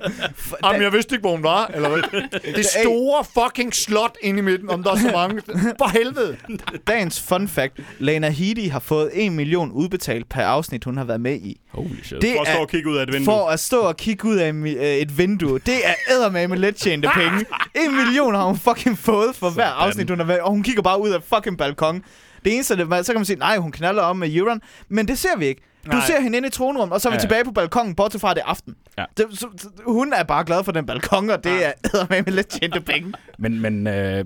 Jamen, 0.64 0.82
jeg 0.82 0.94
vidste 0.94 1.16
ikke, 1.16 1.22
hvor 1.22 1.32
hun 1.32 1.44
var. 1.44 1.68
Eller 1.74 1.90
hvad? 1.90 2.02
Det 2.56 2.66
store 2.66 3.26
fucking 3.46 3.74
slot 3.74 4.16
inde 4.22 4.40
i 4.40 4.42
midten, 4.42 4.70
om 4.70 4.84
der 4.84 4.92
er 4.92 4.96
så 4.98 5.12
mange. 5.14 5.42
For 5.78 5.90
helvede. 5.90 6.38
Dagens 6.88 7.22
fun 7.22 7.48
fact. 7.48 7.80
Lena 8.00 8.30
Headey 8.30 8.70
har 8.70 8.80
fået 8.80 9.10
1 9.14 9.32
million 9.32 9.72
udbetalt 9.72 10.30
per 10.30 10.42
afsnit, 10.44 10.84
hun 10.84 10.98
har 10.98 11.04
været 11.04 11.22
med 11.22 11.36
i. 11.36 11.58
Holy 11.72 11.88
shit. 12.04 12.22
Det 12.22 12.34
For 12.36 12.42
at 12.42 12.48
stå 12.48 12.58
er 12.58 12.62
og 12.62 12.70
kigge 12.70 12.90
ud 12.90 12.98
af 12.98 13.04
et 13.04 13.14
vindue. 13.14 13.26
for 13.26 13.48
at 13.50 13.60
stå 13.60 13.80
og 13.82 13.98
kigge 13.98 14.28
ud 14.28 14.36
af 14.36 14.54
øh, 14.54 14.72
et 14.76 15.18
vindue. 15.18 15.60
Det 15.66 15.76
er 15.88 15.94
eddermame 16.16 16.56
let 16.56 16.76
tjente 16.76 17.10
penge. 17.16 17.46
En 17.76 17.96
million 17.96 18.31
har 18.36 18.44
hun 18.46 18.58
fucking 18.58 18.98
fået 18.98 19.36
for 19.36 19.50
hver 19.50 19.66
afsnit, 19.70 20.10
hun 20.10 20.20
har 20.20 20.26
været, 20.26 20.40
og 20.40 20.52
hun 20.52 20.64
kigger 20.64 20.82
bare 20.82 21.02
ud 21.02 21.10
af 21.10 21.24
fucking 21.24 21.58
balkon. 21.58 22.04
Det 22.46 22.54
eneste, 22.54 22.78
det, 22.78 22.90
var- 22.90 23.02
så 23.02 23.12
kan 23.12 23.20
man 23.20 23.26
sige, 23.26 23.40
nej, 23.40 23.58
hun 23.58 23.72
knaller 23.72 24.02
om 24.02 24.18
med 24.18 24.36
Euron, 24.36 24.62
men 24.90 25.08
det 25.08 25.18
ser 25.18 25.38
vi 25.38 25.46
ikke. 25.46 25.62
Du 25.86 25.92
Nej. 25.92 26.06
ser 26.08 26.22
hende 26.22 26.38
inde 26.38 26.48
i 26.48 26.52
tronrummet, 26.52 26.94
og 26.94 27.02
så 27.02 27.10
er 27.10 27.12
vi 27.12 27.16
Ja. 27.16 27.20
tilbage 27.20 27.44
på 27.46 27.52
balkongen, 27.52 27.96
bortset 27.96 28.22
fra 28.22 28.34
det 28.34 28.42
aften. 28.46 28.76
Ja. 28.98 29.06
Det, 29.18 29.26
så, 29.32 29.48
så, 29.58 29.68
hun 29.88 30.14
er 30.14 30.24
bare 30.24 30.46
glad 30.46 30.64
for 30.64 30.72
den 30.72 30.86
balkon, 30.86 31.30
og 31.30 31.44
det 31.44 31.66
er 31.66 31.72
eddermame 31.86 32.32
let 32.32 32.48
tjente 32.48 32.82
penge. 32.82 33.14
Men, 33.40 33.62
men 33.62 33.88
øh, 33.88 34.26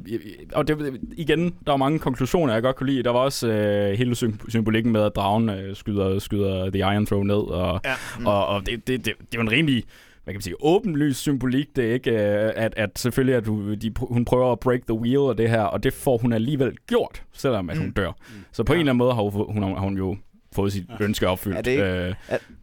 og 0.53 0.67
det, 0.67 0.99
igen, 1.17 1.45
der 1.65 1.71
var 1.71 1.77
mange 1.77 1.99
konklusioner, 1.99 2.53
jeg 2.53 2.61
godt 2.61 2.75
kunne 2.75 2.91
lide. 2.91 3.03
Der 3.03 3.09
var 3.11 3.19
også 3.19 3.47
øh, 3.47 3.97
hele 3.97 4.11
sym- 4.11 4.49
symbolikken 4.49 4.91
med, 4.91 5.01
at 5.01 5.11
dragen 5.15 5.49
øh, 5.49 5.75
skyder, 5.75 6.19
skyder 6.19 6.69
The 6.69 6.79
Iron 6.79 7.05
Throne 7.05 7.27
ned. 7.27 7.35
Og, 7.35 7.81
Ja. 7.85 7.93
mm. 8.19 8.25
og, 8.25 8.47
og 8.47 8.65
det, 8.65 8.87
det, 8.87 9.05
det, 9.05 9.13
det 9.31 9.37
var 9.37 9.41
en 9.41 9.51
rimelig 9.51 9.83
hvad 10.25 10.33
kan 10.33 10.37
man 10.37 10.41
sige, 10.41 10.55
åbenlys 10.63 11.17
symbolik. 11.17 11.75
Det 11.75 11.85
er 11.89 11.93
ikke, 11.93 12.11
øh, 12.11 12.51
at, 12.55 12.73
at 12.77 12.89
selvfølgelig, 12.99 13.35
at 13.35 13.45
du, 13.45 13.73
de, 13.73 13.91
hun 13.97 14.25
prøver 14.25 14.51
at 14.51 14.59
break 14.59 14.79
the 14.87 14.93
wheel 14.99 15.17
og 15.17 15.37
det 15.37 15.49
her, 15.49 15.61
og 15.61 15.83
det 15.83 15.93
får 15.93 16.17
hun 16.17 16.33
alligevel 16.33 16.75
gjort, 16.87 17.23
selvom 17.33 17.69
at 17.69 17.77
hun 17.77 17.85
Mm. 17.87 17.93
dør. 17.93 18.11
Så 18.51 18.63
på 18.63 18.73
ja. 18.73 18.77
en 18.77 18.79
eller 18.79 18.91
anden 18.91 18.97
måde 18.97 19.13
har 19.13 19.21
hun, 19.21 19.53
hun, 19.53 19.63
har 19.63 19.81
hun 19.81 19.97
jo 19.97 20.17
fået 20.55 20.71
sit 20.73 20.85
ønske 20.99 21.27
opfyldt. 21.27 21.57
Er 21.57 21.61
det 21.61 21.71
ikke- 21.71 21.83
Øh, 21.83 22.13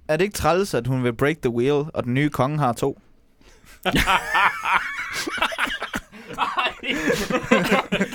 Er 0.09 0.17
det 0.17 0.25
ikke 0.25 0.35
træls, 0.35 0.75
at 0.75 0.87
hun 0.87 1.05
vil 1.05 1.13
break 1.13 1.37
the 1.43 1.51
wheel, 1.51 1.85
og 1.95 2.05
den 2.05 2.15
nye 2.15 2.29
konge 2.29 2.59
har 2.59 2.73
to? 2.73 2.99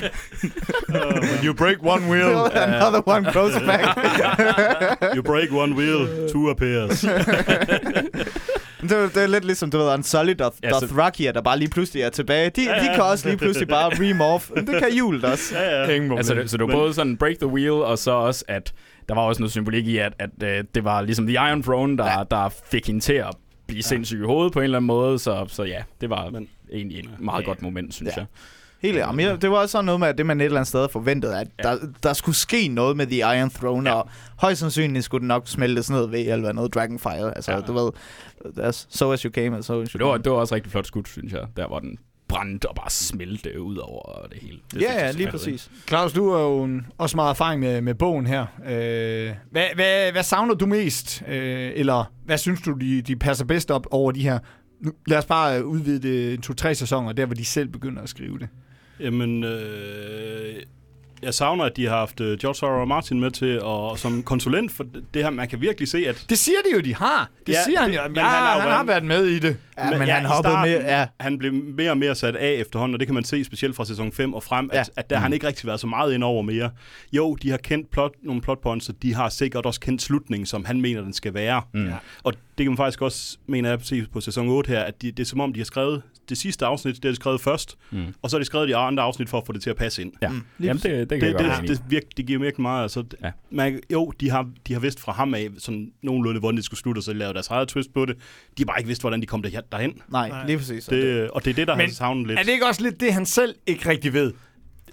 When 0.09 1.43
you 1.45 1.53
break 1.53 1.77
one 1.83 2.07
wheel. 2.09 2.49
Another 2.53 3.01
one 3.05 3.23
goes 3.33 3.53
back. 3.65 3.97
You 5.15 5.21
break 5.23 5.51
one 5.51 5.75
wheel, 5.75 6.29
two 6.29 6.49
appears. 6.49 7.05
Det, 8.82 8.91
er- 8.91 9.09
det 9.09 9.23
er 9.23 9.28
lidt 9.28 9.45
ligesom, 9.45 9.71
du 9.71 9.78
ved, 9.78 9.93
Unsullied 9.93 10.41
og 10.41 10.53
Ja, 10.63 10.69
så- 10.71 10.80
Dothraki, 10.80 11.23
der 11.23 11.41
bare 11.41 11.59
lige 11.59 11.69
pludselig 11.69 12.03
er 12.03 12.09
tilbage. 12.09 12.49
De, 12.49 12.61
de 12.61 12.89
kan 12.95 13.03
også 13.03 13.28
lige 13.28 13.38
pludselig 13.38 13.67
bare 13.67 13.89
remorph. 13.93 14.49
Det 14.55 14.80
kan 14.80 14.93
Julet 14.97 15.23
også. 15.25 15.55
Ja, 15.57 15.82
ja. 15.84 15.89
Ingen. 15.95 16.17
Altså, 16.17 16.34
det, 16.34 16.49
så 16.49 16.57
det 16.57 16.67
var 16.67 16.73
både 16.73 16.93
sådan 16.93 17.17
break 17.17 17.36
the 17.38 17.47
wheel, 17.47 17.71
og 17.71 17.97
så 17.97 18.11
også, 18.11 18.45
at 18.47 18.73
der 19.09 19.15
var 19.15 19.21
også 19.21 19.41
noget 19.41 19.51
symbolik 19.51 19.88
i, 19.88 19.97
at, 19.97 20.13
at 20.19 20.30
øh, 20.43 20.63
det 20.75 20.84
var 20.84 21.01
ligesom 21.01 21.28
The 21.28 21.34
Iron 21.34 21.63
Throne, 21.63 21.97
der, 21.97 22.05
ja. 22.05 22.23
der 22.32 22.49
fik 22.71 22.88
hende 22.88 22.99
til 22.99 23.13
at 23.13 23.36
blive 23.67 23.84
sindssyg 23.84 24.19
i 24.19 24.25
hovedet 24.25 24.53
på 24.53 24.59
en 24.59 24.63
eller 24.63 24.78
anden 24.78 24.88
måde. 24.88 25.19
Så, 25.19 25.45
så 25.47 25.63
ja, 25.63 25.84
det 26.01 26.09
var 26.09 26.30
Men- 26.30 26.47
egentlig 26.73 26.99
et 26.99 27.09
meget 27.19 27.45
godt 27.45 27.61
moment, 27.61 27.93
synes 27.93 28.13
Ja. 28.15 28.19
jeg. 28.21 28.25
Helt 28.82 28.97
ja. 28.97 29.11
men 29.11 29.41
det 29.41 29.51
var 29.51 29.57
også 29.57 29.71
sådan 29.71 29.86
noget 29.86 29.99
med, 29.99 30.07
at 30.07 30.17
det 30.17 30.25
man 30.25 30.41
et 30.41 30.45
eller 30.45 30.57
andet 30.59 30.67
sted 30.67 30.88
forventede, 30.91 31.39
at 31.39 31.47
Ja. 31.63 31.69
der, 31.69 31.78
der 32.03 32.13
skulle 32.13 32.36
ske 32.36 32.67
noget 32.67 32.97
med 32.97 33.07
The 33.07 33.17
Iron 33.17 33.49
Throne, 33.49 33.89
ja. 33.89 33.95
og 33.95 34.09
højst 34.38 34.59
sandsynligt 34.59 35.05
skulle 35.05 35.21
det 35.21 35.28
nok 35.28 35.47
smeltes 35.47 35.89
ned 35.89 36.07
ved 36.07 36.19
eller 36.28 36.51
noget 36.53 36.73
Dragonfire. 36.73 37.36
Altså, 37.36 37.51
ja. 37.51 37.59
Du 37.59 37.73
ved, 37.73 37.91
as, 38.63 38.88
so 38.89 39.11
as 39.11 39.21
you 39.21 39.32
came, 39.32 39.55
and 39.55 39.63
so 39.63 39.82
as 39.82 39.89
you 39.91 39.97
Det 39.97 40.05
var, 40.05 40.11
went. 40.11 40.23
det 40.25 40.32
var 40.32 40.38
også 40.38 40.55
rigtig 40.55 40.71
flot 40.71 40.88
skud, 40.88 41.03
synes 41.05 41.34
jeg. 41.34 41.41
Der 41.57 41.67
var 41.67 41.80
den 41.80 41.97
brændt 42.28 42.65
og 42.65 42.75
bare 42.75 42.89
smelte 42.89 43.61
ud 43.61 43.78
over 43.78 44.28
det 44.28 44.38
hele. 44.41 44.53
Det 44.57 44.61
synes 44.71 44.84
Ja, 44.84 44.93
jeg 44.93 45.01
ja, 45.01 45.11
lige 45.11 45.32
præcis. 45.32 45.71
Claus, 45.88 46.13
du 46.13 46.32
har 46.34 46.39
jo 46.39 46.63
en, 46.63 46.88
også 46.97 47.15
meget 47.15 47.30
erfaring 47.30 47.59
med, 47.61 47.82
med 47.82 47.95
bogen 47.95 48.28
her. 48.28 48.45
Øh, 48.67 49.34
hvad, 49.51 49.63
hvad, 49.75 50.11
hvad 50.11 50.23
savner 50.23 50.53
du 50.53 50.65
mest? 50.65 51.23
Øh, 51.28 51.71
eller 51.75 52.11
hvad 52.25 52.38
synes 52.38 52.61
du, 52.61 52.71
de, 52.73 53.01
de 53.01 53.15
passer 53.15 53.45
bedst 53.45 53.71
op 53.71 53.88
over 53.91 54.11
de 54.11 54.21
her... 54.21 54.39
Nu, 54.82 54.91
lad 55.07 55.17
os 55.17 55.25
bare 55.25 55.65
udvide 55.65 55.99
det 56.32 56.43
to-tre 56.43 56.75
sæsoner, 56.75 57.11
der 57.11 57.25
hvor 57.25 57.36
de 57.36 57.45
selv 57.45 57.67
begynder 57.69 58.01
at 58.01 58.09
skrive 58.09 58.39
det. 58.39 58.47
Jamen, 58.99 59.43
øh, 59.43 60.55
jeg 61.21 61.33
savner, 61.33 61.63
at 61.63 61.77
de 61.77 61.85
har 61.85 61.97
haft 61.97 62.21
øh, 62.21 62.37
George 62.37 62.67
R. 62.67 62.81
R. 62.81 62.85
Martin 62.85 63.19
med 63.19 63.31
til 63.31 63.61
og 63.61 63.99
som 63.99 64.23
konsulent 64.23 64.71
for 64.71 64.85
det 65.13 65.23
her. 65.23 65.29
Man 65.29 65.47
kan 65.47 65.61
virkelig 65.61 65.87
se, 65.87 65.97
at 66.07 66.25
Det 66.29 66.37
siger 66.37 66.57
de 66.65 66.75
jo, 66.75 66.79
de 66.81 66.95
har. 66.95 67.29
Det 67.47 67.53
Ja, 67.53 67.63
siger 67.65 67.79
han 67.81 67.93
jo. 67.93 67.99
men 68.07 68.15
Ja, 68.15 68.21
han 68.23 68.31
han, 68.31 68.61
han 68.61 68.71
har 68.71 68.83
været- 68.83 69.03
med 69.03 69.25
i 69.25 69.39
det. 69.39 69.57
Ja, 69.77 69.97
men 69.97 70.07
ja, 70.07 70.13
han 70.13 70.25
hoppede 70.25 70.53
starten, 70.53 70.71
med, 70.73 70.81
ja. 70.81 71.05
Han 71.19 71.37
blev 71.37 71.53
mere 71.53 71.91
og 71.91 71.97
mere 71.97 72.15
sat 72.15 72.35
af 72.35 72.51
efterhånden, 72.53 72.93
og 72.93 72.99
det 72.99 73.07
kan 73.07 73.15
man 73.15 73.23
se 73.23 73.43
specielt 73.43 73.75
fra 73.75 73.85
sæson 73.85 74.11
5 74.11 74.33
og 74.33 74.43
frem, 74.43 74.69
Ja. 74.73 74.79
at, 74.79 74.89
at 74.95 75.09
der 75.09 75.15
har 75.15 75.23
han 75.23 75.33
ikke 75.33 75.47
rigtig 75.47 75.67
været 75.67 75.79
så 75.79 75.87
meget 75.87 76.13
ind 76.13 76.23
over 76.23 76.41
mere. 76.41 76.69
Jo, 77.13 77.35
de 77.35 77.49
har 77.49 77.57
kendt 77.57 77.91
plot, 77.91 78.11
nogle 78.23 78.41
plot 78.41 78.61
points, 78.61 78.89
og 78.89 78.95
de 79.01 79.13
har 79.13 79.29
sikkert 79.29 79.65
også 79.65 79.79
kendt 79.79 80.01
slutningen, 80.01 80.45
som 80.45 80.65
han 80.65 80.81
mener, 80.81 81.01
den 81.01 81.13
skal 81.13 81.33
være. 81.33 81.61
Mm. 81.73 81.89
Og 82.23 82.33
det 82.33 82.63
kan 82.63 82.67
man 82.67 82.77
faktisk 82.77 83.01
også, 83.01 83.37
mener 83.47 83.69
jeg, 83.69 83.79
se 83.83 84.05
på 84.13 84.21
sæson 84.21 84.47
8 84.49 84.67
her, 84.69 84.79
at 84.79 85.01
de, 85.01 85.11
det 85.11 85.19
er 85.19 85.25
som 85.27 85.39
om, 85.39 85.53
de 85.53 85.59
har 85.59 85.65
skrevet 85.65 86.01
det 86.30 86.38
sidste 86.38 86.65
afsnit, 86.65 86.95
det 86.95 87.05
har 87.05 87.09
de 87.11 87.15
skrevet 87.15 87.41
først, 87.41 87.78
Mm. 87.91 88.05
og 88.21 88.30
så 88.30 88.36
har 88.38 88.39
de 88.39 88.45
skrevet 88.45 88.69
de 88.69 88.75
andre 88.75 89.03
afsnit 89.03 89.30
for 89.30 89.38
at 89.38 89.45
få 89.45 89.53
det 89.53 89.61
til 89.61 89.69
at 89.69 89.75
passe 89.75 90.01
ind. 90.01 90.11
Ja, 90.21 90.30
Mm, 90.30 90.41
Jamen, 90.59 90.75
det, 90.78 90.84
det 90.84 91.09
kan 91.09 91.19
Det, 91.21 91.25
jeg 91.28 91.34
godt 91.34 91.61
det, 91.61 91.69
det, 91.69 91.78
det, 91.78 91.82
virke, 91.91 92.05
det 92.17 92.25
giver 92.28 92.39
virkelig 92.39 92.61
meget. 92.61 92.84
Altså, 92.84 93.03
Ja. 93.23 93.32
man, 93.51 93.80
jo, 93.93 94.11
de 94.19 94.30
har, 94.30 94.49
de 94.67 94.73
har 94.73 94.80
vidst 94.80 94.99
fra 94.99 95.11
ham 95.11 95.34
af, 95.34 95.49
sådan 95.57 95.91
nogenlunde, 96.03 96.39
hvordan 96.39 96.57
det 96.57 96.65
skulle 96.65 96.80
slutte, 96.80 96.99
og 96.99 97.03
så 97.03 97.13
lavede 97.13 97.34
deres 97.34 97.47
eget 97.47 97.67
twist 97.67 97.93
på 97.93 98.05
det. 98.05 98.15
De 98.17 98.63
har 98.63 98.65
bare 98.65 98.80
ikke 98.80 98.88
vidst, 98.88 99.01
hvordan 99.01 99.21
de 99.21 99.25
kom 99.25 99.41
der- 99.41 99.61
derhen. 99.71 100.01
Nej, 100.11 100.30
Nej. 100.30 100.45
lige 100.45 100.57
præcis. 100.57 100.86
Det, 100.86 101.30
og 101.32 101.45
det 101.45 101.51
er 101.51 101.55
det, 101.55 101.67
der 101.67 101.75
Men 101.75 101.86
har 101.86 101.93
savnet 101.93 102.28
lidt. 102.28 102.39
Er 102.39 102.43
det 102.43 102.51
ikke 102.51 102.65
også 102.67 102.84
lidt 102.84 102.99
det, 102.99 103.13
han 103.13 103.25
selv 103.25 103.55
ikke 103.67 103.89
rigtig 103.89 104.13
ved? 104.13 104.34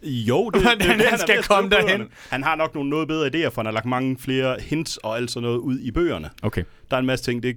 Jo, 0.03 0.51
det, 0.51 0.61
Hvordan 0.63 0.79
det, 0.79 0.87
er 0.91 0.97
det, 0.97 1.05
han 1.05 1.15
er 1.15 1.17
skal 1.17 1.43
komme 1.43 1.71
derhen. 1.71 1.87
bøgerne. 1.89 2.07
Han 2.31 2.43
har 2.43 2.55
nok 2.57 2.75
nogle 2.75 2.91
noget 2.91 3.09
bedre 3.09 3.27
idéer, 3.27 3.49
for 3.49 3.61
han 3.61 3.67
har 3.67 3.73
lagt 3.73 3.87
mange 3.87 4.17
flere 4.19 4.57
hints 4.61 4.97
og 4.97 5.17
alt 5.17 5.31
sådan 5.31 5.43
noget 5.43 5.59
ud 5.59 5.79
i 5.79 5.91
bøgerne. 5.91 6.31
Okay. 6.43 6.65
Der 6.91 6.97
er 6.97 7.01
en 7.01 7.07
masse 7.07 7.25
ting, 7.25 7.43
det 7.43 7.57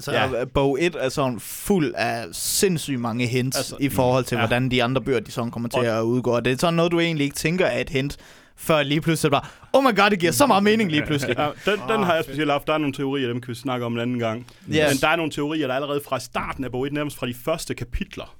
Så 0.00 0.12
Ja. 0.12 0.30
ja. 0.38 0.44
bog 0.44 0.78
1 0.80 0.96
er 1.00 1.08
sådan 1.08 1.40
fuld 1.40 1.94
af 1.96 2.24
sindssygt 2.32 3.00
mange 3.00 3.26
hints 3.26 3.56
Altså, 3.56 3.76
i 3.80 3.88
forhold 3.88 4.24
til, 4.24 4.34
ja. 4.36 4.40
hvordan 4.40 4.70
de 4.70 4.82
andre 4.84 5.02
bøger 5.02 5.20
de 5.20 5.30
sådan 5.30 5.50
kommer 5.50 5.68
til 5.68 5.78
Og- 5.78 5.86
at 5.98 6.02
udgå. 6.02 6.30
Og 6.36 6.44
det 6.44 6.52
er 6.52 6.56
sådan 6.56 6.74
noget, 6.74 6.92
du 6.92 7.00
egentlig 7.00 7.24
ikke 7.24 7.36
tænker 7.36 7.66
er 7.66 7.80
et 7.80 7.90
hint, 7.90 8.16
før 8.56 8.82
lige 8.82 9.00
pludselig 9.00 9.30
bare, 9.30 9.44
oh 9.72 9.84
my 9.84 9.96
god, 9.96 10.10
det 10.10 10.18
giver 10.20 10.32
så 10.32 10.46
meget 10.46 10.62
mening 10.62 10.90
lige 10.90 11.06
pludselig. 11.06 11.36
Ja, 11.38 11.50
den, 11.64 11.78
den 11.88 12.02
har 12.02 12.14
jeg 12.14 12.24
specielt 12.24 12.50
haft. 12.50 12.66
Der 12.66 12.72
er 12.74 12.78
nogle 12.78 12.92
teorier, 12.94 13.28
dem 13.28 13.40
kan 13.40 13.48
vi 13.48 13.54
snakke 13.54 13.86
om 13.86 13.92
en 13.94 14.00
anden 14.00 14.18
gang. 14.18 14.38
Yes. 14.40 14.48
Men 14.68 14.96
der 15.00 15.08
er 15.08 15.16
nogle 15.16 15.32
teorier, 15.32 15.66
der 15.66 15.74
allerede 15.74 16.00
fra 16.08 16.18
starten 16.20 16.64
af 16.64 16.70
bog 16.72 16.86
1, 16.86 16.92
nærmest 16.92 17.16
fra 17.16 17.26
de 17.26 17.34
første 17.44 17.74
kapitler, 17.74 18.36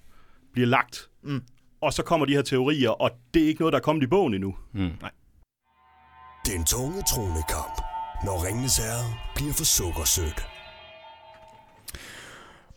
bliver 0.53 0.67
lagt. 0.69 1.09
Mm. 1.25 1.43
Og 1.83 1.93
så 1.93 2.03
kommer 2.03 2.27
de 2.27 2.33
her 2.33 2.43
teorier, 2.43 2.91
og 2.91 3.11
det 3.35 3.43
er 3.43 3.47
ikke 3.47 3.61
noget, 3.61 3.73
der 3.73 3.79
er 3.79 3.83
kommet 3.83 4.03
i 4.03 4.07
bogen 4.07 4.35
endnu. 4.35 4.55
Mm. 4.75 4.91
Den 6.47 6.65
tunge 6.65 7.03
tronekamp. 7.11 7.83
Når 8.25 8.47
Ringenes 8.47 8.77
Herre 8.77 9.05
bliver 9.35 9.53
for 9.53 9.65
sukkersødt. 9.65 10.47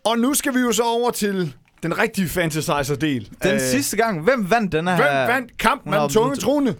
Og 0.05 0.19
nu 0.19 0.33
skal 0.33 0.53
vi 0.55 0.59
jo 0.59 0.71
så 0.71 0.83
over 0.83 1.11
til 1.11 1.53
den 1.83 1.97
rigtige 1.99 2.29
fantasizer-del. 2.29 3.29
Den 3.43 3.53
Øh, 3.53 3.59
sidste 3.59 3.97
gang, 3.97 4.21
hvem 4.21 4.49
vandt 4.51 4.71
den 4.71 4.87
her? 4.87 4.95
Hvem 4.95 5.35
vandt 5.35 5.57
kampen 5.57 5.91
med 5.91 5.99
den 5.99 6.03
Nå, 6.03 6.09
tunge 6.09 6.35
trone? 6.35 6.75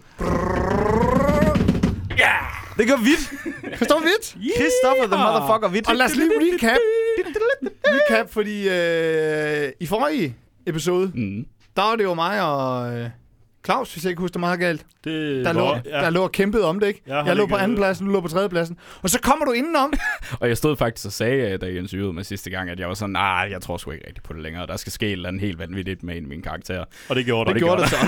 Det 2.78 2.88
går 2.88 2.96
vidt. 3.04 3.32
Christoffer 3.76 4.06
Witt. 4.06 4.36
Christopher 4.60 5.06
the 5.06 5.16
motherfucker 5.24 5.68
vidt. 5.68 5.88
Og 5.88 5.96
lad 5.96 6.06
os 6.06 6.16
lige 6.16 6.30
recap. 6.40 6.76
recap, 7.86 8.32
fordi 8.32 8.68
øh, 8.68 9.72
i 9.80 9.86
forrige 9.86 10.36
episode, 10.66 11.12
Mm. 11.14 11.44
der 11.76 11.82
var 11.82 11.96
det 11.96 12.04
jo 12.04 12.14
mig 12.14 12.42
og 12.42 12.94
øh, 12.94 13.08
Claus, 13.64 13.92
hvis 13.92 14.04
jeg 14.04 14.10
ikke 14.10 14.20
husker 14.20 14.40
meget 14.40 14.60
galt. 14.60 14.86
Det 15.04 15.44
Der 15.44 15.52
lå, 15.52 15.60
var- 15.60 15.80
der 15.84 16.10
lå 16.10 16.22
og 16.22 16.32
kæmpede 16.32 16.64
om 16.64 16.80
det, 16.80 16.86
ikke? 16.86 17.02
Jeg 17.06 17.26
Jeg 17.26 17.36
lå 17.36 17.46
på 17.46 17.56
anden 17.56 17.76
pladsen, 17.76 18.06
du 18.06 18.12
lå 18.12 18.20
på 18.20 18.28
tredje 18.28 18.48
pladsen. 18.48 18.76
Og 19.02 19.10
så 19.10 19.20
kommer 19.20 19.44
du 19.44 19.52
indenom. 19.52 19.92
Og 20.40 20.48
jeg 20.48 20.56
stod 20.56 20.76
faktisk 20.76 21.06
og 21.06 21.12
sagde, 21.12 21.56
da 21.58 21.66
jeg 21.66 21.76
interviewede 21.76 22.12
mig 22.12 22.26
sidste 22.26 22.50
gang, 22.50 22.70
at 22.70 22.80
jeg 22.80 22.88
var 22.88 22.94
sådan, 22.94 23.12
nej, 23.12 23.48
jeg 23.50 23.60
tror 23.62 23.76
sgu 23.76 23.90
ikke 23.90 24.06
rigtigt 24.06 24.26
på 24.26 24.32
det 24.32 24.42
længere. 24.42 24.66
Der 24.66 24.76
skal 24.76 24.92
ske 24.92 25.06
et 25.06 25.12
eller 25.12 25.28
andet 25.28 25.40
helt 25.42 25.58
vanvittigt 25.58 26.02
med 26.02 26.16
en 26.16 26.22
af 26.22 26.28
mine 26.28 26.42
karakterer. 26.42 26.84
Og 27.08 27.16
det 27.16 27.24
gjorde 27.24 27.40
Og 27.40 27.46
det. 27.46 27.54
det 27.54 27.62
gjorde 27.62 27.82
det 27.82 27.90
så. 27.90 27.96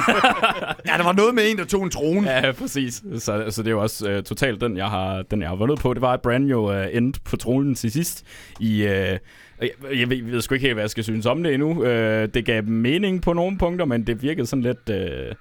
Ja, 0.88 0.96
der 0.98 1.04
var 1.04 1.12
noget 1.12 1.34
med 1.34 1.50
en, 1.50 1.58
der 1.58 1.64
tog 1.64 1.82
en 1.84 1.90
trone. 1.90 2.30
Ja, 2.30 2.52
præcis. 2.52 3.02
Så, 3.18 3.46
så 3.50 3.62
det 3.62 3.68
er 3.68 3.72
jo 3.72 3.82
også 3.82 4.16
uh, 4.16 4.22
totalt 4.24 4.60
den, 4.60 4.76
jeg 4.76 4.86
har, 4.90 5.22
den, 5.22 5.40
jeg 5.42 5.48
har 5.48 5.56
vundet 5.56 5.78
på. 5.78 5.94
Det 5.94 6.02
var, 6.02 6.12
at 6.12 6.22
Bran 6.22 6.44
jo 6.44 6.80
uh, 6.80 6.86
endte 6.96 7.20
på 7.24 7.36
tronen 7.36 7.74
til 7.74 7.90
sidst 7.92 8.24
i... 8.60 8.86
Uh, 8.86 9.16
jeg, 9.60 9.70
jeg, 9.82 10.10
ved, 10.10 10.16
jeg 10.16 10.26
ved 10.26 10.40
sgu 10.40 10.54
ikke 10.54 10.66
helt, 10.66 10.74
hvad 10.74 10.82
jeg 10.82 10.90
skal 10.90 11.04
synes 11.04 11.26
om 11.26 11.42
det 11.42 11.54
endnu. 11.54 11.70
Uh, 11.70 11.86
det 12.34 12.44
gav 12.44 12.64
mening 12.64 13.22
på 13.22 13.32
nogle 13.32 13.58
punkter, 13.58 13.84
men 13.84 14.06
det 14.06 14.22
virkede 14.22 14.46
sådan 14.46 14.62
lidt... 14.62 14.90
Uh, 14.90 15.36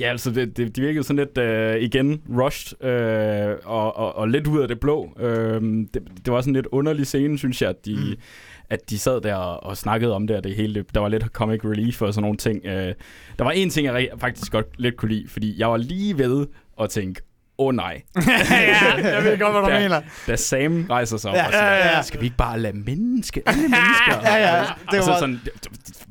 ja, 0.00 0.10
altså, 0.10 0.30
det, 0.30 0.56
det, 0.56 0.76
det 0.76 0.84
virkede 0.84 1.04
sådan 1.04 1.28
lidt 1.34 1.38
uh, 1.38 1.82
igen 1.82 2.22
rushed 2.38 2.78
uh, 2.80 3.58
og, 3.64 3.96
og, 3.96 4.16
og 4.16 4.28
lidt 4.28 4.46
ud 4.46 4.60
af 4.60 4.68
det 4.68 4.80
blå. 4.80 5.12
Uh, 5.16 5.62
det, 5.94 6.02
det 6.24 6.32
var 6.32 6.40
sådan 6.40 6.54
lidt 6.54 6.66
underlig 6.66 7.06
scene, 7.06 7.38
synes 7.38 7.62
jeg, 7.62 7.70
at 7.70 7.86
de... 7.86 7.94
Mm 7.94 8.20
at 8.70 8.90
de 8.90 8.98
sad 8.98 9.20
der 9.20 9.34
og, 9.34 9.76
snakkede 9.76 10.14
om 10.14 10.26
det, 10.26 10.36
og 10.36 10.44
det 10.44 10.54
hele, 10.54 10.84
der 10.94 11.00
var 11.00 11.08
lidt 11.08 11.24
comic 11.24 11.64
relief 11.64 12.02
og 12.02 12.14
sådan 12.14 12.22
nogle 12.22 12.36
ting. 12.36 12.66
Øh, 12.66 12.94
der 13.38 13.44
var 13.44 13.50
en 13.50 13.70
ting, 13.70 13.86
jeg 13.86 14.08
faktisk 14.18 14.52
godt 14.52 14.66
lidt 14.78 14.96
kunne 14.96 15.08
lide, 15.12 15.28
fordi 15.28 15.54
jeg 15.58 15.70
var 15.70 15.76
lige 15.76 16.18
ved 16.18 16.46
at 16.80 16.90
tænke, 16.90 17.22
åh 17.60 17.66
oh, 17.66 17.74
nej, 17.74 18.02
ja, 18.26 19.14
jeg 19.14 19.24
ved 19.24 19.38
godt, 19.38 19.52
hvad 19.52 19.62
du 19.62 19.68
Ja. 19.70 19.80
mener. 19.80 20.00
da 20.26 20.36
Sam 20.36 20.86
rejser 20.90 21.16
sig 21.16 21.30
op 21.30 21.36
Ja, 21.36 21.46
og 21.46 21.52
siger, 21.52 21.64
ja, 21.64 21.96
ja. 21.96 22.02
skal 22.02 22.20
vi 22.20 22.24
ikke 22.26 22.36
bare 22.36 22.60
lade 22.60 22.76
menneske, 22.76 23.42
alle 23.46 23.62
mennesker? 23.62 24.20
Ja, 24.24 24.36
ja, 24.56 24.64
det 24.90 24.98
og 24.98 25.04
så 25.04 25.10
var- 25.10 25.18
sådan, 25.18 25.40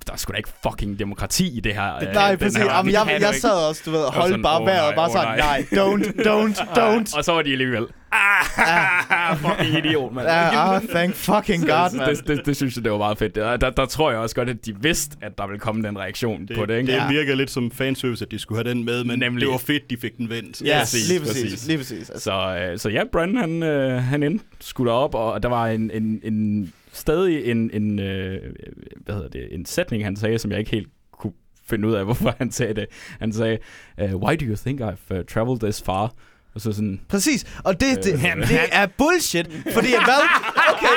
der 0.07 0.13
er 0.13 0.17
sgu 0.17 0.31
da 0.31 0.37
ikke 0.37 0.49
fucking 0.63 0.99
demokrati 0.99 1.57
i 1.57 1.59
det 1.59 1.73
her. 1.73 1.95
øh, 1.95 2.13
Nej, 2.13 2.35
præcis. 2.35 2.57
her- 2.57 2.65
Jamen, 2.75 2.93
jeg, 2.93 3.01
jeg 3.07 3.15
ikke. 3.15 3.39
sad 3.41 3.67
også, 3.69 3.81
du 3.85 3.91
ved, 3.91 4.03
holdt 4.05 4.43
bare 4.43 4.65
vejret, 4.65 4.85
nej, 4.87 4.95
bare 4.95 5.09
sådan, 5.09 5.27
nej. 5.27 5.37
nej, 5.37 5.65
don't, 5.83 6.05
don't, 6.27 6.69
don't. 6.79 7.17
Og 7.17 7.23
så 7.25 7.31
var 7.33 7.41
de 7.41 7.51
alligevel, 7.51 7.85
ah, 8.11 9.37
fucking 9.37 9.77
idiot, 9.85 10.13
mand. 10.13 10.27
Ja, 10.27 10.75
ah, 10.75 10.81
thank 10.89 11.15
fucking 11.15 11.61
god, 11.67 11.89
Så 11.89 11.97
man. 11.97 12.09
det, 12.09 12.27
det, 12.27 12.45
det, 12.45 12.55
synes 12.55 12.75
jeg, 12.75 12.83
det 12.83 12.91
var 12.91 12.97
meget 12.97 13.17
fedt. 13.17 13.35
Der, 13.35 13.57
der, 13.57 13.69
der 13.69 13.85
tror 13.85 14.11
jeg 14.11 14.19
også 14.19 14.35
godt, 14.35 14.49
at 14.49 14.65
de 14.65 14.81
vidste, 14.81 15.17
at 15.21 15.37
der 15.37 15.47
ville 15.47 15.59
komme 15.59 15.83
den 15.87 15.97
reaktion 15.99 16.45
Det, 16.47 16.57
på 16.57 16.65
det. 16.65 16.77
Ikke? 16.77 16.87
det 16.91 16.97
Ja. 16.97 17.09
virker 17.09 17.35
lidt 17.35 17.51
som 17.51 17.71
fanservice, 17.71 18.25
at 18.25 18.31
de 18.31 18.39
skulle 18.39 18.63
have 18.63 18.69
den 18.75 18.85
med, 18.85 19.03
men 19.03 19.19
Nemlig. 19.19 19.41
det 19.41 19.51
var 19.51 19.57
fedt, 19.57 19.89
de 19.89 19.97
fik 19.97 20.17
den 20.17 20.29
vendt. 20.29 20.61
Ja, 20.61 20.79
præcis, 20.79 21.09
lige 21.09 21.19
præcis, 21.19 21.43
præcis. 21.43 21.67
lige 21.67 21.77
præcis. 21.77 22.09
Altså, 22.09 22.23
Så, 22.23 22.67
øh, 22.71 22.77
så 22.79 22.89
ja, 22.89 23.03
Brandon, 23.11 23.37
han, 23.37 23.63
øh, 23.63 24.03
han 24.03 24.23
endte 24.23 24.45
skulle 24.59 24.91
op, 24.91 25.15
og 25.15 25.43
der 25.43 25.49
var 25.49 25.67
en, 25.67 25.91
en, 25.93 26.19
en 26.23 26.73
stadig 26.93 27.45
en, 27.51 27.69
en, 27.73 27.99
øh, 27.99 28.37
hvad 29.05 29.15
hedder 29.15 29.29
det, 29.29 29.47
en 29.51 29.65
sætning, 29.65 30.03
han 30.05 30.15
sagde, 30.15 30.39
som 30.39 30.51
jeg 30.51 30.59
ikke 30.59 30.71
helt 30.71 30.87
kunne 31.11 31.33
finde 31.69 31.87
ud 31.87 31.93
af, 31.93 32.05
hvorfor 32.05 32.35
han 32.37 32.51
sagde 32.51 32.73
det. 32.73 32.85
Han 33.19 33.33
sagde, 33.33 33.57
uh, 34.03 34.15
why 34.23 34.35
do 34.35 34.45
you 34.45 34.55
think 34.55 34.81
I've 34.81 35.15
uh, 35.17 35.19
traveled 35.33 35.59
this 35.59 35.81
far? 35.85 36.13
Og 36.55 36.61
så 36.61 36.71
sådan, 36.73 36.99
Præcis, 37.09 37.45
og 37.63 37.79
det, 37.79 38.03
det, 38.03 38.13
Øh. 38.13 38.47
det 38.47 38.59
er 38.71 38.87
bullshit, 38.97 39.47
fordi 39.73 39.93
at 39.93 40.03
hvad? 40.03 40.19
Okay, 40.73 40.95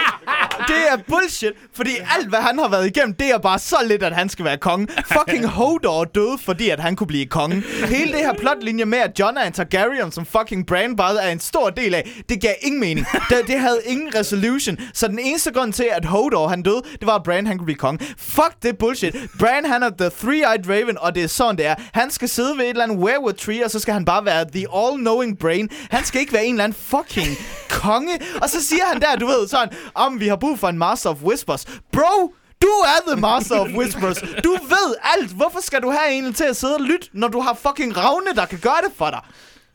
det 0.68 0.76
er 0.90 0.96
bullshit, 1.08 1.52
fordi 1.74 1.90
alt 2.16 2.28
hvad 2.28 2.38
han 2.38 2.58
har 2.58 2.68
været 2.68 2.86
igennem, 2.86 3.14
det 3.14 3.30
er 3.30 3.38
bare 3.38 3.58
så 3.58 3.76
lidt, 3.86 4.02
at 4.02 4.12
han 4.12 4.28
skal 4.28 4.44
være 4.44 4.56
konge. 4.56 4.88
Fucking 5.06 5.46
Hodor 5.46 6.04
døde, 6.04 6.38
fordi 6.44 6.68
at 6.68 6.80
han 6.80 6.96
kunne 6.96 7.06
blive 7.06 7.26
konge. 7.26 7.62
Hele 7.86 8.12
det 8.12 8.20
her 8.20 8.32
plotlinje 8.32 8.84
med, 8.84 8.98
at 8.98 9.20
Jon 9.20 9.36
er 9.36 9.42
en 9.42 9.52
Targaryen, 9.52 10.12
som 10.12 10.26
fucking 10.26 10.66
Bran 10.66 10.96
bare 10.96 11.22
er 11.22 11.32
en 11.32 11.40
stor 11.40 11.70
del 11.70 11.94
af, 11.94 12.10
det 12.28 12.40
gav 12.40 12.54
ingen 12.62 12.80
mening. 12.80 13.06
Det, 13.28 13.46
det 13.46 13.60
havde 13.60 13.80
ingen 13.86 14.14
resolution. 14.14 14.78
Så 14.94 15.08
den 15.08 15.18
eneste 15.18 15.52
grund 15.52 15.72
til, 15.72 15.88
at 15.92 16.04
Hodor 16.04 16.48
han 16.48 16.62
døde, 16.62 16.82
det 17.00 17.06
var, 17.06 17.14
at 17.14 17.22
Bran 17.22 17.46
han 17.46 17.58
kunne 17.58 17.66
blive 17.66 17.78
konge. 17.78 18.06
Fuck 18.18 18.54
det 18.62 18.78
bullshit. 18.78 19.16
Bran 19.38 19.64
han 19.64 19.82
er 19.82 19.90
the 19.98 20.06
three-eyed 20.06 20.70
raven, 20.70 20.98
og 20.98 21.14
det 21.14 21.22
er 21.22 21.28
sådan, 21.28 21.56
det 21.56 21.66
er. 21.66 21.74
Han 21.92 22.10
skal 22.10 22.28
sidde 22.28 22.58
ved 22.58 22.64
et 22.64 22.70
eller 22.70 22.84
andet 22.84 22.98
werewood 22.98 23.32
tree, 23.32 23.64
og 23.64 23.70
så 23.70 23.78
skal 23.78 23.94
han 23.94 24.04
bare 24.04 24.24
være 24.24 24.44
the 24.54 24.66
all-knowing 24.74 25.36
brain. 25.40 25.68
Han 25.90 26.04
skal 26.04 26.20
ikke 26.20 26.32
være 26.32 26.44
en 26.44 26.54
eller 26.54 26.64
anden 26.64 26.78
fucking 26.88 27.36
konge. 27.70 28.18
Og 28.42 28.50
så 28.50 28.66
siger 28.66 28.84
han 28.92 29.00
der, 29.00 29.16
du 29.16 29.26
ved, 29.26 29.48
sådan, 29.48 29.68
om 29.94 30.20
vi 30.22 30.28
har 30.28 30.36
brug 30.36 30.58
for 30.58 30.68
en 30.68 30.78
Master 30.78 31.10
of 31.10 31.22
Whispers. 31.22 31.64
Bro, 31.92 32.34
du 32.62 32.66
er 32.68 33.12
the 33.12 33.20
Master 33.20 33.58
of 33.60 33.68
Whispers. 33.68 34.18
Du 34.44 34.50
ved 34.52 34.94
alt. 35.16 35.30
Hvorfor 35.30 35.58
skal 35.62 35.82
du 35.82 35.90
have 35.90 36.12
en 36.18 36.32
til 36.34 36.44
at 36.44 36.56
sidde 36.56 36.74
og 36.74 36.80
lytte, 36.80 37.08
når 37.12 37.28
du 37.28 37.40
har 37.40 37.54
fucking 37.66 37.96
Ravne, 37.96 38.26
der 38.36 38.46
kan 38.46 38.58
gøre 38.58 38.80
det 38.86 38.92
for 38.96 39.10
dig? 39.10 39.20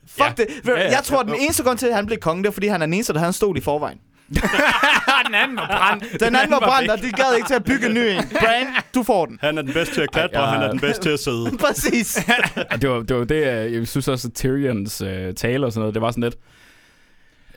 Fuck 0.09 0.19
Ja. 0.39 0.43
det. 0.43 0.47
Ja, 0.65 0.71
ja. 0.79 0.89
Jeg 0.91 1.03
tror, 1.03 1.23
den 1.23 1.35
eneste 1.35 1.63
grund 1.63 1.77
til, 1.77 1.87
at 1.87 1.95
han 1.95 2.05
blev 2.05 2.17
konge, 2.17 2.43
det 2.43 2.49
er, 2.49 2.53
fordi 2.53 2.67
han 2.67 2.81
er 2.81 2.85
den 2.85 2.93
eneste, 2.93 3.13
der 3.13 3.19
havde 3.19 3.29
en 3.29 3.33
stol 3.33 3.57
i 3.57 3.61
forvejen. 3.61 3.97
den 5.25 5.33
anden 5.35 5.57
var 5.57 5.67
brændt. 5.67 6.19
Den 6.19 6.35
anden 6.35 6.51
var 6.51 6.59
brændt, 6.59 6.91
og 6.91 6.97
de 7.01 7.11
gad 7.11 7.35
ikke 7.35 7.47
til 7.47 7.53
at 7.53 7.63
bygge 7.63 7.87
en 7.87 7.93
ny 7.93 7.97
en. 7.99 8.23
Bran, 8.39 8.67
du 8.95 9.03
får 9.03 9.25
den. 9.25 9.37
Han 9.41 9.57
er 9.57 9.61
den 9.61 9.73
bedste 9.73 9.93
til 9.93 10.01
at 10.01 10.11
klatre, 10.11 10.39
jeg- 10.41 10.49
han 10.49 10.61
er 10.61 10.69
den 10.69 10.79
bedste 10.79 11.03
til 11.03 11.09
at 11.09 11.19
sidde. 11.19 11.57
Præcis. 11.65 12.19
Ja, 12.71 12.77
det, 12.77 12.89
var, 12.89 12.99
det 12.99 13.15
var 13.17 13.23
det, 13.23 13.45
jeg 13.73 13.87
synes 13.87 14.07
også, 14.07 14.27
at 14.27 14.33
Tyrions 14.33 15.01
øh, 15.01 15.33
tale 15.33 15.65
og 15.65 15.71
sådan 15.71 15.79
noget, 15.81 15.93
det 15.93 16.01
var 16.01 16.11
sådan 16.11 16.23
lidt... 16.23 16.35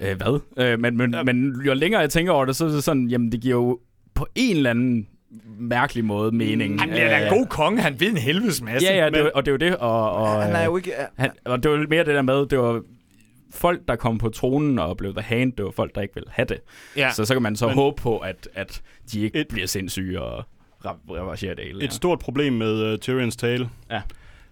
Øh, 0.00 0.16
hvad? 0.16 0.40
Øh, 0.56 0.80
men, 0.80 0.96
men, 0.96 1.14
Ja. 1.14 1.22
men 1.22 1.54
jo 1.66 1.74
længere 1.74 2.00
jeg 2.00 2.10
tænker 2.10 2.32
over 2.32 2.44
det, 2.44 2.56
så 2.56 2.64
er 2.66 2.68
det 2.68 2.84
sådan, 2.84 3.08
jamen 3.08 3.32
det 3.32 3.40
giver 3.40 3.56
jo 3.56 3.78
på 4.14 4.26
en 4.34 4.56
eller 4.56 4.70
anden 4.70 5.06
mærkelig 5.58 6.04
måde 6.04 6.32
mening. 6.36 6.80
Han 6.80 6.88
bliver 6.88 7.08
da 7.08 7.16
en 7.18 7.24
Øh, 7.24 7.30
god 7.38 7.46
konge. 7.46 7.80
Han 7.82 8.00
ved 8.00 8.10
en 8.10 8.16
helvedes 8.16 8.62
masse. 8.62 8.88
Ja, 8.88 8.96
ja, 8.98 9.04
det, 9.10 9.12
Men- 9.24 9.30
og 9.34 9.46
det 9.46 9.50
er 9.50 9.52
jo 9.52 9.70
det, 9.70 9.76
og, 9.76 10.12
og, 10.12 10.42
Han 10.42 10.52
er 10.54 10.60
øh, 10.60 10.64
jo 10.66 10.76
ikke... 10.76 10.92
han, 11.16 11.30
og 11.44 11.62
det 11.62 11.70
var 11.70 11.86
mere 11.88 12.04
det 12.04 12.14
der 12.14 12.22
med, 12.22 12.46
det 12.46 12.58
var 12.58 12.82
folk, 13.54 13.80
der 13.88 13.96
kom 13.96 14.18
på 14.18 14.28
tronen 14.28 14.78
og 14.78 14.96
blev 14.96 15.12
the 15.14 15.22
hand, 15.22 15.52
det 15.52 15.64
var 15.64 15.70
folk, 15.70 15.94
der 15.94 16.00
ikke 16.00 16.14
ville 16.14 16.28
have 16.30 16.46
det. 16.46 16.58
ja. 16.96 17.10
Så 17.12 17.24
så 17.24 17.34
kan 17.34 17.42
man 17.42 17.56
så 17.56 17.66
Men- 17.66 17.74
håbe 17.74 18.02
på, 18.02 18.18
at, 18.18 18.48
at 18.54 18.82
de 19.12 19.20
ikke 19.20 19.40
Et- 19.40 19.48
bliver 19.48 19.66
sindssyge 19.66 20.20
og 20.22 20.44
reverserer 21.10 21.54
det 21.54 21.64
hele. 21.64 21.84
Et 21.84 21.92
stort 21.92 22.18
problem 22.18 22.52
med 22.52 22.92
uh, 22.92 22.98
Tyrions 22.98 23.36
tale. 23.36 23.68
Ja. 23.90 24.00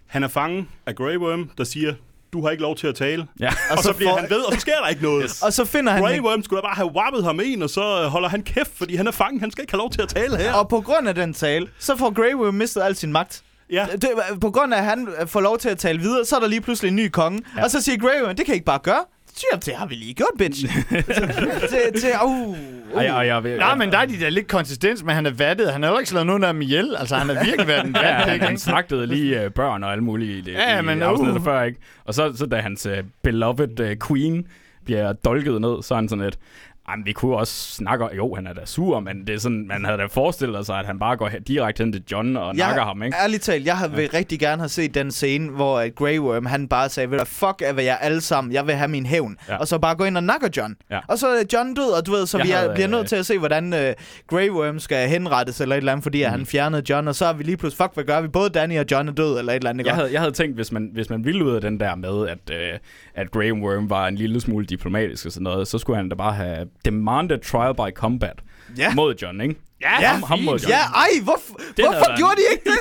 Han 0.07 0.23
er 0.23 0.27
fanget 0.27 0.65
af 0.85 0.95
Grey 0.95 1.17
Worm, 1.17 1.49
der 1.57 1.63
siger, 1.63 1.93
du 2.33 2.41
har 2.43 2.49
ikke 2.49 2.63
lov 2.63 2.75
til 2.75 2.87
at 2.87 2.95
tale. 2.95 3.27
Ja. 3.39 3.47
Og, 3.47 3.53
og 3.71 3.77
så, 3.77 3.83
så 3.83 3.93
bliver 3.93 4.11
får- 4.11 4.19
han 4.19 4.29
ved, 4.29 4.39
og 4.41 4.53
så 4.53 4.59
sker 4.59 4.75
der 4.83 4.87
ikke 4.87 5.03
noget. 5.03 5.23
Yes. 5.23 5.41
Og 5.41 5.53
så 5.53 5.65
finder 5.65 5.93
han... 5.93 6.01
Grey 6.03 6.19
Worm 6.19 6.43
skulle 6.43 6.61
da 6.61 6.65
bare 6.67 6.75
have 6.75 6.91
wappet 6.95 7.23
ham 7.23 7.39
en, 7.43 7.61
og 7.63 7.69
så 7.69 8.07
holder 8.07 8.29
han 8.29 8.41
kæft, 8.43 8.71
fordi 8.77 8.95
han 8.95 9.07
er 9.07 9.11
fanget. 9.11 9.41
Han 9.41 9.51
skal 9.51 9.61
ikke 9.61 9.73
have 9.73 9.77
lov 9.79 9.89
til 9.91 10.01
at 10.01 10.09
tale 10.09 10.37
her. 10.37 10.53
Og 10.53 10.69
på 10.69 10.81
grund 10.81 11.07
af 11.07 11.15
den 11.15 11.33
tale, 11.33 11.67
så 11.79 11.97
får 11.97 12.13
Grey 12.13 12.33
Worm 12.35 12.53
mistet 12.53 12.81
al 12.81 12.95
sin 12.95 13.11
magt. 13.11 13.41
Ja, 13.71 13.85
Det, 13.91 14.09
på 14.41 14.51
grund 14.51 14.73
af, 14.73 14.77
at 14.77 14.83
han 14.83 15.07
får 15.27 15.41
lov 15.41 15.57
til 15.57 15.69
at 15.69 15.77
tale 15.77 15.99
videre, 15.99 16.25
så 16.25 16.35
er 16.35 16.39
der 16.39 16.47
lige 16.47 16.61
pludselig 16.61 16.89
en 16.89 16.95
ny 16.95 17.07
konge. 17.09 17.41
Ja. 17.57 17.63
Og 17.63 17.71
så 17.71 17.81
siger 17.81 17.97
Grey 17.97 18.21
Worm, 18.23 18.35
det 18.35 18.45
kan 18.45 18.53
I 18.53 18.55
ikke 18.55 18.65
bare 18.65 18.79
gøre. 18.79 19.03
Så 19.33 19.45
siger 19.51 19.59
det 19.59 19.75
har 19.75 19.85
vi 19.85 19.95
lige 19.95 20.13
gjort, 20.13 20.31
bitch. 20.37 20.65
til, 21.71 22.01
til, 22.01 22.11
uh, 22.25 22.49
uh. 22.49 22.57
Ej, 22.95 23.05
ej, 23.05 23.25
jeg, 23.25 23.57
Nej, 23.57 23.75
men 23.75 23.91
der 23.91 23.97
er 23.97 24.05
de 24.05 24.19
der 24.19 24.29
lidt 24.29 24.47
konsistens, 24.47 25.03
men 25.03 25.15
han 25.15 25.25
er 25.25 25.31
vattet. 25.31 25.73
Han 25.73 25.83
har 25.83 25.91
jo 25.91 25.97
ikke 25.97 26.09
slået 26.09 26.25
nogen 26.25 26.43
af 26.43 26.53
dem 26.53 26.61
ihjel. 26.61 26.95
Altså, 26.95 27.15
han 27.15 27.29
har 27.29 27.43
virkelig 27.43 27.67
været 27.67 27.85
en 27.85 27.95
Ja, 28.01 28.01
vat, 28.01 28.15
han, 28.15 28.33
ikke? 28.33 28.45
han 28.45 28.57
slagtede 28.57 29.07
lige 29.07 29.45
uh, 29.45 29.51
børn 29.51 29.83
og 29.83 29.91
alle 29.91 30.03
mulige 30.03 30.37
i 30.37 30.41
det 30.41 30.51
Ja, 30.51 30.75
ja, 30.75 30.81
men, 30.81 30.99
i 30.99 31.01
afsnittet 31.01 31.37
uh. 31.37 31.43
før, 31.43 31.63
ikke? 31.63 31.79
Og 32.05 32.13
så, 32.13 32.33
så 32.35 32.45
da 32.45 32.57
hans 32.57 32.85
uh, 32.85 32.93
beloved 33.23 33.79
uh, 33.79 34.07
queen 34.07 34.47
bliver 34.85 35.13
dolket 35.13 35.61
ned, 35.61 35.83
så 35.83 35.93
er 35.93 35.95
han 35.95 36.09
sådan 36.09 36.23
lidt, 36.23 36.37
Jamen, 36.91 37.05
vi 37.05 37.11
kunne 37.11 37.35
også 37.35 37.53
snakke... 37.73 38.05
Jo, 38.17 38.35
han 38.35 38.47
er 38.47 38.53
da 38.53 38.65
sur, 38.65 38.99
men 38.99 39.27
det 39.27 39.35
er 39.35 39.39
sådan, 39.39 39.67
man 39.67 39.85
havde 39.85 39.97
da 39.97 40.05
forestillet 40.05 40.65
sig, 40.65 40.79
at 40.79 40.85
han 40.85 40.99
bare 40.99 41.17
går 41.17 41.29
direkte 41.47 41.83
hen 41.83 41.91
til 41.93 42.03
John 42.11 42.37
og 42.37 42.57
Jeg- 42.57 42.67
nakker 42.67 42.83
ham, 42.83 43.03
ikke? 43.03 43.17
Ærligt 43.23 43.43
talt, 43.43 43.65
jeg 43.65 43.77
havde 43.77 44.01
ja. 44.01 44.07
rigtig 44.17 44.39
gerne 44.39 44.61
have 44.61 44.69
set 44.69 44.93
den 44.95 45.11
scene, 45.11 45.49
hvor 45.49 45.79
at 45.79 45.95
Grey 45.95 46.19
Worm, 46.19 46.45
han 46.45 46.67
bare 46.67 46.89
sagde, 46.89 47.11
ved 47.11 47.25
fuck 47.25 47.61
af 47.65 47.73
hvad 47.73 47.83
jeg 47.83 47.97
alle 48.01 48.21
sammen, 48.21 48.53
jeg 48.53 48.67
vil 48.67 48.75
have 48.75 48.87
min 48.87 49.05
hævn. 49.05 49.37
Ja. 49.49 49.57
Og 49.57 49.67
så 49.67 49.79
bare 49.79 49.95
gå 49.95 50.03
ind 50.03 50.17
og 50.17 50.23
nakker 50.23 50.49
John. 50.57 50.75
Ja. 50.91 50.99
Og 51.07 51.17
så 51.17 51.27
er 51.27 51.43
John 51.53 51.73
død, 51.73 51.91
og 51.91 52.05
du 52.05 52.11
ved, 52.11 52.27
så 52.27 52.37
Jeg 52.37 52.47
vi 52.47 52.51
er, 52.51 52.57
havde, 52.57 52.71
bliver 52.73 52.87
nødt 52.87 53.01
øh, 53.01 53.07
til 53.07 53.15
at 53.15 53.25
se, 53.25 53.37
hvordan 53.37 53.73
uh, 53.73 53.79
Grey 54.27 54.49
Worm 54.49 54.79
skal 54.79 55.09
henrettes 55.09 55.61
eller 55.61 55.75
et 55.75 55.77
eller 55.77 55.91
andet, 55.91 56.03
fordi 56.03 56.23
mm. 56.25 56.31
han 56.31 56.45
fjernede 56.45 56.83
John, 56.89 57.07
og 57.07 57.15
så 57.15 57.25
er 57.25 57.33
vi 57.33 57.43
lige 57.43 57.57
pludselig, 57.57 57.85
fuck, 57.85 57.93
hvad 57.93 58.03
gør 58.03 58.21
vi? 58.21 58.27
Både 58.27 58.49
Danny 58.49 58.79
og 58.79 58.85
John 58.91 59.07
er 59.07 59.13
død, 59.13 59.39
eller 59.39 59.53
et 59.53 59.55
eller 59.55 59.69
andet. 59.69 59.85
Jeg 59.85 59.95
havde, 59.95 60.09
jeg 60.13 60.21
havde 60.21 60.31
tænkt, 60.33 60.55
hvis 60.55 60.71
man, 60.71 60.89
hvis 60.93 61.09
man 61.09 61.25
ville 61.25 61.45
ud 61.45 61.55
af 61.55 61.61
den 61.61 61.79
der 61.79 61.95
med, 61.95 62.27
at, 62.27 62.51
øh, 62.51 62.79
at 63.15 63.31
Graham 63.31 63.63
Worm 63.63 63.89
var 63.89 64.07
en 64.07 64.15
lille 64.15 64.41
smule 64.41 64.65
diplomatisk 64.65 65.25
og 65.25 65.31
sådan 65.31 65.43
noget, 65.43 65.67
så 65.67 65.77
skulle 65.77 65.97
han 65.97 66.09
da 66.09 66.15
bare 66.15 66.33
have 66.33 66.65
demanded 66.85 67.39
trial 67.39 67.73
by 67.75 67.93
combat 67.95 68.33
Ja. 68.77 68.93
mod 68.93 69.15
John, 69.21 69.41
ikke? 69.41 69.55
Ja, 69.81 69.87
ham, 69.87 70.23
ham 70.23 70.39
mod 70.39 70.59
John. 70.59 70.69
Ja, 70.69 70.77
ej, 70.79 71.07
hvorfor, 71.23 71.53
Det 71.77 71.85
havde 71.85 71.97
hvorfor 71.97 72.17
gjorde 72.17 72.35
de 72.35 72.41
ikke 72.51 72.63
det? 72.69 72.79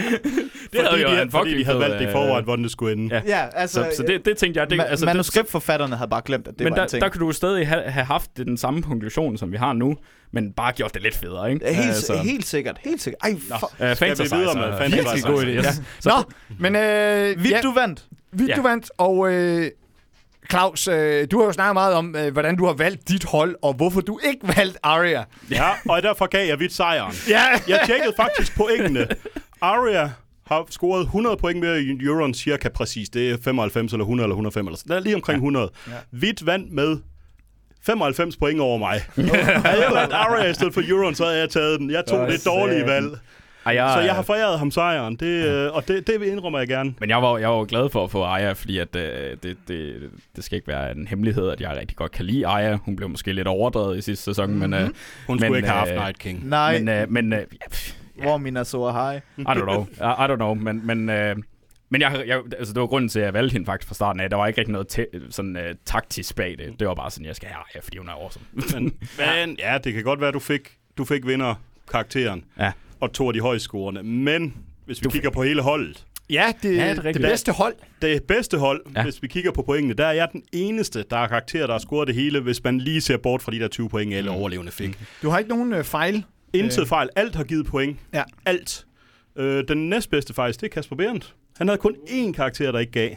det 0.72 0.86
fordi, 0.90 1.02
jo 1.02 1.08
de, 1.08 1.22
en 1.22 1.30
fordi 1.30 1.58
de 1.58 1.64
havde 1.64 1.80
valgt 1.80 2.00
i 2.00 2.04
øh, 2.04 2.12
forvejen, 2.12 2.44
hvordan 2.44 2.62
det 2.62 2.72
skulle 2.72 2.92
ende. 2.92 3.14
ja. 3.14 3.22
Ja, 3.26 3.46
altså, 3.54 3.86
Så, 3.90 3.96
så 3.96 4.02
det, 4.02 4.24
det 4.24 4.36
tænkte 4.36 4.60
jeg, 4.60 4.70
det, 4.70 4.80
ma- 4.80 4.84
altså, 4.84 5.06
det, 5.06 5.14
manuskriptforfatterne 5.14 5.96
havde 5.96 6.08
bare 6.10 6.22
glemt, 6.24 6.48
at 6.48 6.54
det 6.58 6.64
men 6.64 6.70
var 6.70 6.76
der, 6.76 6.82
en 6.82 6.88
ting. 6.88 7.02
der 7.02 7.08
kunne 7.08 7.20
du 7.20 7.26
jo 7.26 7.32
stadig 7.32 7.68
have, 7.68 7.82
have 7.82 8.04
haft 8.04 8.30
den 8.36 8.56
samme 8.56 8.82
konklusion, 8.82 9.38
som 9.38 9.52
vi 9.52 9.56
har 9.56 9.72
nu, 9.72 9.96
men 10.32 10.52
bare 10.52 10.72
gjort 10.72 10.94
det 10.94 11.02
lidt 11.02 11.16
federe, 11.16 11.52
ikke? 11.52 11.66
Helt, 11.74 11.86
Altså, 11.88 12.16
helt 12.16 12.46
sikkert, 12.46 12.76
helt 12.84 13.02
sikkert. 13.02 13.20
Ej, 13.22 13.36
for... 13.60 13.72
øh, 13.90 13.96
Fantasizer, 13.96 14.36
videre 14.36 14.54
med 14.54 14.78
Fantasizer? 14.78 15.02
virkelig 15.02 15.24
god 15.24 15.42
idé, 15.42 15.68
Yes. 15.68 15.82
ja. 16.06 16.10
Nå, 16.10 16.22
men 16.58 16.76
øh, 16.76 17.42
Vidt, 17.44 17.50
ja, 17.50 17.60
du 17.60 17.72
vandt. 17.74 18.04
Vidt, 18.32 18.48
Ja. 18.50 18.54
du 18.56 18.62
vandt, 18.62 18.90
og 18.98 19.32
øh, 19.32 19.70
Claus, 20.50 20.88
øh, 20.88 21.26
du 21.30 21.38
har 21.38 21.46
jo 21.46 21.52
snakket 21.52 21.74
meget 21.74 21.94
om, 21.94 22.16
øh, 22.16 22.32
hvordan 22.32 22.56
du 22.56 22.66
har 22.66 22.72
valgt 22.72 23.08
dit 23.08 23.24
hold, 23.24 23.56
og 23.62 23.74
hvorfor 23.74 24.00
du 24.00 24.18
ikke 24.28 24.48
valgte 24.56 24.78
Arya. 24.86 25.24
Ja, 25.50 25.68
og 25.88 26.02
derfor 26.02 26.26
gav 26.26 26.46
jeg 26.46 26.58
vidt 26.60 26.72
sejren. 26.72 27.12
Ja, 27.28 27.42
Jeg 27.68 27.80
tjekkede 27.86 28.12
faktisk 28.16 28.56
pointene. 28.56 29.06
Arya 29.60 30.10
har 30.46 30.66
scoret 30.70 31.02
100 31.02 31.36
point 31.36 31.60
mere 31.60 31.80
i 31.82 31.98
Euron 32.04 32.34
cirka 32.34 32.68
præcis. 32.68 33.08
Det 33.08 33.30
er 33.30 33.36
95 33.44 33.92
eller 33.92 34.04
100 34.04 34.24
eller 34.26 34.34
105 34.34 34.66
eller 34.66 34.78
sådan. 34.78 34.96
Er 34.96 35.00
lige 35.00 35.14
omkring 35.14 35.36
100. 35.36 35.70
Ja. 35.88 35.92
Vidt 36.12 36.46
vandt 36.46 36.72
med 36.72 36.96
95 37.86 38.36
point 38.36 38.60
over 38.60 38.78
mig. 38.78 39.00
Havde 39.64 39.84
jeg 39.84 39.90
valgt 39.94 40.12
Arya 40.12 40.50
i 40.50 40.54
stedet 40.54 40.74
for 40.74 40.82
Euron, 40.88 41.14
så 41.14 41.24
havde 41.24 41.38
jeg 41.38 41.50
taget 41.50 41.80
den. 41.80 41.90
Jeg 41.90 42.04
tog 42.08 42.18
For 42.18 42.26
det 42.32 42.44
dårlige 42.44 42.80
satan. 42.80 42.88
valg. 43.04 43.18
Ej, 43.66 43.74
jeg, 43.74 43.92
Så 43.96 44.00
jeg 44.00 44.14
har 44.14 44.22
foræret 44.22 44.58
ham 44.58 44.70
sejren, 44.70 45.16
det, 45.16 45.46
øh, 45.46 45.72
og 45.72 45.88
det, 45.88 46.06
det 46.06 46.22
indrømmer 46.22 46.58
jeg 46.58 46.68
gerne. 46.68 46.94
Men 47.00 47.10
jeg 47.10 47.22
var, 47.22 47.38
jeg 47.38 47.48
var 47.48 47.56
jo 47.56 47.66
glad 47.68 47.90
for 47.90 48.04
at 48.04 48.10
få 48.10 48.24
Aya, 48.24 48.52
fordi 48.52 48.78
at, 48.78 48.96
øh, 48.96 49.36
det, 49.42 49.56
det, 49.68 50.10
det 50.36 50.44
skal 50.44 50.56
ikke 50.56 50.68
være 50.68 50.92
en 50.92 51.06
hemmelighed, 51.06 51.48
at 51.48 51.60
jeg 51.60 51.76
rigtig 51.76 51.96
godt 51.96 52.12
kan 52.12 52.24
lide 52.24 52.46
Aya. 52.46 52.76
Hun 52.76 52.96
blev 52.96 53.08
måske 53.08 53.32
lidt 53.32 53.48
overdrevet 53.48 53.98
i 53.98 54.00
sidste 54.00 54.24
sæson, 54.24 54.50
mm-hmm. 54.50 54.70
men, 54.70 54.80
øh, 54.80 54.90
Hun 55.26 55.38
skulle 55.38 55.50
Men, 55.50 55.56
ikke 55.56 55.68
have 55.68 55.78
haft 55.78 55.90
øh, 55.90 55.96
Night 55.96 56.18
King. 56.18 56.48
Nej, 56.48 56.78
men, 56.78 56.88
øh, 56.88 57.10
men 57.10 57.32
øh, 57.32 57.38
ja, 57.38 57.68
pff, 57.70 57.94
hvor 58.22 58.34
er 58.34 58.38
min 58.38 58.56
Azor 58.56 58.92
High? 58.92 59.20
I 59.38 59.42
don't 59.42 59.62
know. 59.62 59.86
I, 59.90 60.24
I 60.24 60.32
don't 60.32 60.36
know, 60.36 60.54
men, 60.54 60.86
men, 60.86 61.10
øh, 61.10 61.36
men 61.90 62.00
jeg, 62.00 62.24
jeg, 62.26 62.40
altså, 62.58 62.74
det 62.74 62.80
var 62.80 62.86
grunden 62.86 63.08
til, 63.08 63.18
at 63.18 63.24
jeg 63.24 63.34
valgte 63.34 63.52
hende 63.52 63.66
faktisk 63.66 63.88
fra 63.88 63.94
starten 63.94 64.20
af. 64.20 64.30
Der 64.30 64.36
var 64.36 64.46
ikke 64.46 64.60
rigtig 64.60 64.72
noget 64.72 64.88
te- 64.88 65.06
sådan, 65.30 65.56
øh, 65.56 65.74
taktisk 65.84 66.36
bag 66.36 66.54
det. 66.58 66.80
Det 66.80 66.88
var 66.88 66.94
bare 66.94 67.10
sådan, 67.10 67.26
jeg 67.26 67.36
skal 67.36 67.48
have 67.48 67.64
Aya, 67.74 67.80
fordi 67.80 67.98
hun 67.98 68.08
er 68.08 68.12
awesome. 68.12 68.44
Men, 68.52 68.84
men 69.18 69.56
ja, 69.58 69.78
det 69.84 69.92
kan 69.92 70.02
godt 70.04 70.20
være, 70.20 70.28
at 70.28 70.34
du 70.34 70.38
fik, 70.38 70.60
du 70.98 71.04
fik 71.04 71.26
vinder 71.26 71.54
karakteren 71.90 72.44
Ja. 72.58 72.72
Og 73.00 73.12
to 73.12 73.26
af 73.28 73.32
de 73.34 73.40
højst 73.40 73.64
scorende. 73.64 74.02
Men 74.02 74.54
hvis 74.86 75.00
vi 75.00 75.04
Du- 75.04 75.10
kigger 75.10 75.30
på 75.30 75.42
hele 75.42 75.62
holdet, 75.62 76.04
ja 76.30 76.52
det, 76.62 76.76
Ja, 76.76 76.90
det 76.94 77.06
er 77.06 77.12
det, 77.12 77.22
bedste 77.22 77.52
hold. 77.52 77.74
det 78.02 78.22
bedste 78.22 78.58
hold, 78.58 78.80
ja. 78.96 79.02
Hvis 79.02 79.22
vi 79.22 79.28
kigger 79.28 79.50
på 79.52 79.62
pointene, 79.62 79.94
der 79.94 80.06
er 80.06 80.12
jeg 80.12 80.28
den 80.32 80.42
eneste, 80.52 81.04
der 81.10 81.16
har 81.16 81.26
karakterer, 81.28 81.66
der 81.66 81.74
har 81.74 81.78
scoret 81.78 82.06
det 82.08 82.14
hele, 82.14 82.40
hvis 82.40 82.64
man 82.64 82.78
lige 82.78 83.00
ser 83.00 83.16
bort 83.16 83.42
fra 83.42 83.52
de 83.52 83.58
der 83.58 83.68
20 83.68 83.88
point, 83.88 84.14
alle 84.14 84.30
overlevende 84.30 84.72
fik. 84.72 84.98
Du 85.22 85.28
har 85.30 85.38
ikke 85.38 85.50
nogen 85.50 85.72
øh, 85.72 85.84
fejl. 85.84 86.24
Intet 86.52 86.80
Øh. 86.80 86.86
fejl. 86.86 87.08
Alt 87.16 87.34
har 87.34 87.44
givet 87.44 87.66
point. 87.66 87.98
Ja. 88.14 88.22
Alt. 88.46 88.86
Øh, 89.36 89.64
den 89.68 89.88
næstbedste 89.90 90.34
faktisk, 90.34 90.60
det 90.60 90.66
er 90.66 90.70
Kasper 90.70 90.96
Berndt. 90.96 91.34
Han 91.58 91.68
havde 91.68 91.78
kun 91.78 91.94
én 92.08 92.32
karakter, 92.32 92.72
der 92.72 92.78
ikke 92.78 92.92
gav. 92.92 93.10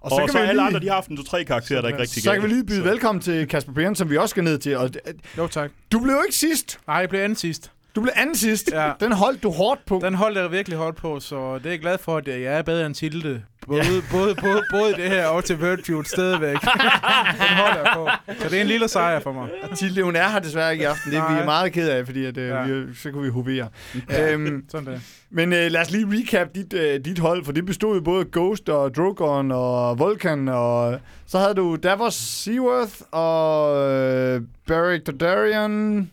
Og, 0.00 0.12
og 0.12 0.28
så, 0.28 0.32
så 0.32 0.38
vi 0.38 0.44
alle 0.48 0.52
lige- 0.60 0.66
andre, 0.66 0.80
de 0.80 0.86
har 0.86 0.94
haft 0.94 1.08
en 1.08 1.16
to-tre 1.16 1.44
karakterer, 1.44 1.80
der 1.80 1.88
ikke 1.88 2.00
rigtig 2.00 2.22
Så 2.22 2.32
kan 2.32 2.42
vi 2.42 2.48
lige 2.48 2.64
byde 2.64 2.84
velkommen 2.84 3.22
til 3.22 3.46
Kasper 3.48 3.72
Bjørn, 3.72 3.94
som 3.94 4.10
vi 4.10 4.16
også 4.16 4.30
skal 4.30 4.44
ned 4.44 4.58
til. 4.58 4.76
Og, 4.76 4.90
Jo, 5.38 5.46
tak. 5.46 5.70
du 5.92 5.98
blev 6.00 6.14
jo 6.14 6.22
ikke 6.22 6.36
sidst. 6.36 6.78
Nej, 6.86 6.96
jeg 6.96 7.08
blev 7.08 7.20
anden 7.20 7.36
sidst. 7.36 7.72
Du 7.98 8.02
blev 8.02 8.12
anden 8.16 8.34
sidst. 8.34 8.70
Ja. 8.72 8.92
Den 9.00 9.12
holdt 9.12 9.42
du 9.42 9.50
hårdt 9.50 9.80
på. 9.86 10.00
Den 10.04 10.14
holdt 10.14 10.38
jeg 10.38 10.52
virkelig 10.52 10.78
hårdt 10.78 10.96
på, 10.96 11.20
så 11.20 11.58
det 11.58 11.66
er 11.66 11.70
jeg 11.70 11.80
glad 11.80 11.98
for, 11.98 12.16
at 12.16 12.28
jeg 12.28 12.42
er 12.42 12.62
bedre 12.62 12.86
end 12.86 12.94
Tilde. 12.94 13.42
Både, 13.66 13.82
både, 14.12 14.34
både, 14.34 14.62
både 14.70 14.90
i 14.90 14.94
det 14.94 15.10
her 15.10 15.26
og 15.26 15.44
til 15.44 15.60
Virtue 15.60 16.04
stadigvæk. 16.04 16.56
den 17.40 17.56
holder 17.56 17.76
jeg 17.84 17.90
på. 17.94 18.08
Så 18.42 18.48
det 18.48 18.56
er 18.58 18.60
en 18.60 18.66
lille 18.66 18.88
sejr 18.88 19.20
for 19.20 19.32
mig. 19.32 19.48
Tilde, 19.76 20.02
hun 20.02 20.16
er 20.16 20.28
her 20.28 20.38
desværre 20.38 20.72
ikke 20.72 20.82
i 20.82 20.84
aften. 20.84 21.10
Det 21.12 21.18
er 21.18 21.32
vi 21.34 21.40
er 21.40 21.44
meget 21.44 21.72
ked 21.72 21.88
af, 21.88 22.06
fordi 22.06 22.24
at, 22.24 22.36
øh, 22.38 22.48
Ja. 22.48 22.62
vi, 22.62 22.94
så 22.94 23.10
kunne 23.10 23.22
vi 23.22 23.30
hovere. 23.30 23.68
øhm, 24.20 24.64
Sådan 24.70 24.86
det. 24.86 25.00
men 25.30 25.52
øh, 25.52 25.70
lad 25.70 25.80
os 25.80 25.90
lige 25.90 26.06
recap 26.10 26.48
dit, 26.54 26.72
øh, 26.74 27.00
dit 27.04 27.18
hold, 27.18 27.44
for 27.44 27.52
det 27.52 27.66
bestod 27.66 27.94
jo 27.96 28.00
både 28.02 28.24
Ghost 28.32 28.68
og 28.68 28.94
Drogon 28.94 29.52
og 29.52 29.98
Vulcan, 29.98 30.48
og 30.48 31.00
så 31.26 31.38
havde 31.38 31.54
du 31.54 31.76
Davos 31.76 32.14
Seaworth 32.14 32.94
og 33.10 33.90
øh, 33.92 34.40
Beric 34.66 35.02
Dondarrion. 35.04 36.10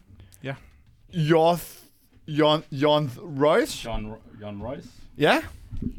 Ja. 1.16 1.22
Jorth, 1.22 1.64
Jon, 2.28 2.64
Jon 2.72 3.12
Royce. 3.44 3.86
John, 3.90 4.06
John 4.42 4.62
Royce? 4.62 4.88
Ja. 5.18 5.34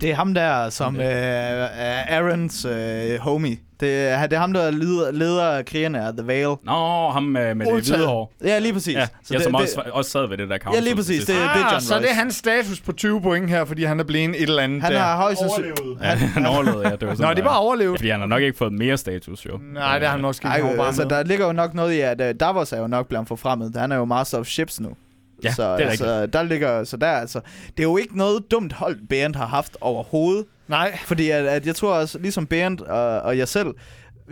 Det 0.00 0.10
er 0.10 0.14
ham 0.14 0.34
der, 0.34 0.70
som 0.70 0.96
øh, 0.96 1.04
er 1.06 2.02
Aarons 2.08 2.64
øh, 2.64 3.18
homie. 3.20 3.56
Det 3.80 4.08
er, 4.08 4.26
det 4.26 4.36
er 4.36 4.40
ham, 4.40 4.52
der 4.52 4.70
leder, 4.70 5.10
leder 5.12 5.62
krigerne 5.62 6.00
af 6.06 6.12
The 6.16 6.26
Vale. 6.26 6.56
Nå, 6.64 7.10
ham 7.10 7.22
med, 7.22 7.54
med 7.54 7.66
det 7.66 7.88
hvide 7.88 8.06
hår. 8.06 8.32
Ja, 8.44 8.58
lige 8.58 8.72
præcis. 8.72 8.94
Ja, 8.94 9.06
så 9.06 9.10
jeg 9.34 9.38
det, 9.38 9.44
som 9.44 9.52
det, 9.52 9.60
også, 9.62 9.82
også 9.92 10.10
sad 10.10 10.28
ved 10.28 10.38
det 10.38 10.48
der 10.48 10.58
council. 10.58 10.78
Ja, 10.82 10.84
lige 10.84 10.96
præcis. 10.96 11.14
sidst. 11.16 11.26
Det- 11.28 11.36
det 11.36 11.42
er 11.44 11.64
ah, 11.64 11.72
John 11.72 11.80
så 11.80 11.98
det 11.98 12.10
er 12.10 12.14
hans 12.14 12.34
status 12.34 12.80
på 12.80 12.92
20 12.92 13.22
point 13.22 13.50
her, 13.50 13.64
fordi 13.64 13.84
han 13.84 14.00
er 14.00 14.04
blevet 14.04 14.30
et 14.30 14.42
eller 14.42 14.62
andet 14.62 14.82
han 14.82 14.92
der. 14.92 14.98
har 14.98 15.16
højst 15.16 15.40
sandsynligt... 15.40 15.80
Overlevet. 15.80 16.18
Han 16.34 16.46
overlevede, 16.46 16.88
ja. 16.88 16.96
Det 16.96 17.08
var 17.08 17.14
sådan, 17.14 17.28
Nå, 17.30 17.34
det 17.34 17.44
var 17.44 17.56
overlevet. 17.56 17.98
Fordi 17.98 18.10
han 18.10 18.20
har 18.20 18.26
nok 18.26 18.42
ikke 18.42 18.58
fået 18.58 18.72
mere 18.72 18.96
status, 18.96 19.46
jo. 19.46 19.58
Nej, 19.72 19.98
det 19.98 20.08
har 20.08 20.12
han 20.12 20.20
måske 20.22 20.48
ikke. 20.56 20.82
Altså, 20.82 21.04
der 21.04 21.22
ligger 21.22 21.46
jo 21.46 21.52
nok 21.52 21.74
noget 21.74 21.92
i, 21.94 22.00
at 22.00 22.20
uh, 22.20 22.26
Davos 22.40 22.72
er 22.72 22.78
jo 22.80 22.86
nok 22.86 23.08
blevet 23.08 23.28
forfremmet. 23.28 23.76
Han 23.76 23.92
er 23.92 23.96
jo 23.96 24.04
Master 24.04 24.38
of 24.38 24.46
Ships 24.46 24.80
nu. 24.80 24.88
Ja, 25.44 25.52
så, 25.52 25.76
det 25.76 25.84
er 25.84 25.88
altså, 25.90 26.26
der 26.26 26.42
ligger, 26.42 26.84
så 26.84 26.96
der, 26.96 27.06
altså, 27.06 27.40
det 27.76 27.78
er 27.80 27.88
jo 27.88 27.96
ikke 27.96 28.18
noget 28.18 28.50
dumt 28.50 28.72
hold, 28.72 28.98
Bernd 29.08 29.36
har 29.36 29.46
haft 29.46 29.76
overhovedet. 29.80 30.44
Nej. 30.68 30.98
Fordi 31.04 31.30
at, 31.30 31.46
at 31.46 31.66
jeg 31.66 31.74
tror 31.74 31.94
også, 31.94 32.18
ligesom 32.18 32.46
Bernd 32.46 32.80
og, 32.80 33.20
og 33.20 33.38
jeg 33.38 33.48
selv, 33.48 33.74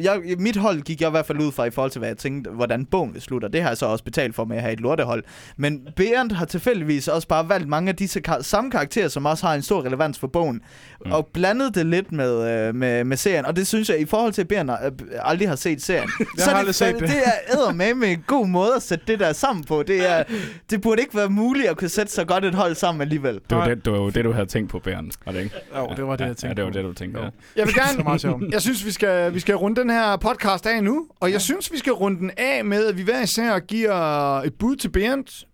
jeg, 0.00 0.20
mit 0.38 0.56
hold 0.56 0.82
gik 0.82 1.00
jeg 1.00 1.08
i 1.08 1.10
hvert 1.10 1.26
fald 1.26 1.40
ud 1.40 1.52
fra 1.52 1.64
i 1.64 1.70
forhold 1.70 1.90
til, 1.90 1.98
hvad 1.98 2.08
jeg 2.08 2.16
tænkte, 2.18 2.50
hvordan 2.50 2.86
bogen 2.86 3.20
slutter. 3.20 3.48
Det 3.48 3.62
har 3.62 3.68
jeg 3.68 3.76
så 3.76 3.86
også 3.86 4.04
betalt 4.04 4.34
for 4.34 4.44
med 4.44 4.56
at 4.56 4.62
have 4.62 4.72
et 4.72 4.80
lortehold. 4.80 5.24
Men 5.56 5.88
Berend 5.96 6.32
har 6.32 6.44
tilfældigvis 6.44 7.08
også 7.08 7.28
bare 7.28 7.48
valgt 7.48 7.68
mange 7.68 7.88
af 7.88 7.96
disse 7.96 8.20
kar- 8.20 8.42
samme 8.42 8.70
karakterer, 8.70 9.08
som 9.08 9.26
også 9.26 9.46
har 9.46 9.54
en 9.54 9.62
stor 9.62 9.84
relevans 9.84 10.18
for 10.18 10.26
bogen, 10.26 10.60
mm. 11.04 11.12
og 11.12 11.26
blandet 11.26 11.74
det 11.74 11.86
lidt 11.86 12.12
med, 12.12 12.68
øh, 12.68 12.74
med, 12.74 13.04
med 13.04 13.16
serien. 13.16 13.46
Og 13.46 13.56
det 13.56 13.66
synes 13.66 13.88
jeg, 13.90 14.00
i 14.00 14.04
forhold 14.04 14.32
til, 14.32 14.40
at 14.42 14.48
Berend 14.48 14.70
øh, 14.70 14.76
aldrig 15.22 15.48
har 15.48 15.56
set 15.56 15.82
serien, 15.82 16.08
så 16.38 16.50
har 16.50 16.56
aldrig 16.56 16.66
det, 16.66 16.74
set 16.74 16.94
det. 16.94 17.08
det. 17.08 17.68
er 17.68 17.72
med 17.72 17.94
med 17.94 18.08
en 18.08 18.24
god 18.26 18.46
måde 18.46 18.74
at 18.76 18.82
sætte 18.82 19.04
det 19.06 19.20
der 19.20 19.32
sammen 19.32 19.64
på. 19.64 19.82
Det, 19.82 20.10
er, 20.10 20.24
det 20.70 20.80
burde 20.80 21.02
ikke 21.02 21.16
være 21.16 21.28
muligt 21.28 21.68
at 21.68 21.76
kunne 21.76 21.88
sætte 21.88 22.12
så 22.12 22.24
godt 22.24 22.44
et 22.44 22.54
hold 22.54 22.74
sammen 22.74 23.00
alligevel. 23.02 23.40
Det 23.50 23.58
var, 23.58 23.68
det, 23.68 23.84
det 23.84 23.92
var 23.92 23.98
jo 23.98 24.10
det, 24.10 24.24
du 24.24 24.32
havde 24.32 24.46
tænkt 24.46 24.70
på, 24.70 24.78
Bernd, 24.78 25.10
var 25.26 25.32
det 25.32 25.40
ikke? 25.42 25.56
Jo, 25.76 25.88
det 25.96 26.06
var 26.06 26.16
det, 26.16 26.26
jeg 26.26 26.36
tænkte 26.36 26.46
Ja, 26.46 26.54
det 26.54 26.64
var 26.64 26.70
på. 26.70 26.78
det, 26.78 26.84
du 26.84 26.92
tænkte, 26.92 27.20
Jo. 27.20 27.24
ja. 27.24 27.30
Jeg 27.56 27.66
vil 27.66 27.74
gerne, 27.74 28.46
jeg 28.52 28.62
synes, 28.62 28.84
vi 28.86 28.90
skal, 28.90 29.34
vi 29.34 29.40
skal 29.40 29.54
runde 29.54 29.80
den 29.80 29.90
her 29.90 30.16
podcast 30.16 30.66
af 30.66 30.84
nu, 30.84 31.06
og 31.20 31.32
jeg 31.32 31.40
synes, 31.40 31.72
vi 31.72 31.78
skal 31.78 31.92
runde 31.92 32.18
den 32.18 32.30
af 32.36 32.64
med, 32.64 32.86
at 32.86 32.96
vi 32.96 33.02
hver 33.02 33.22
især 33.22 33.58
giver 33.58 33.94
et 34.40 34.54
bud 34.54 34.76
til 34.76 34.88
Bernd, 34.88 35.44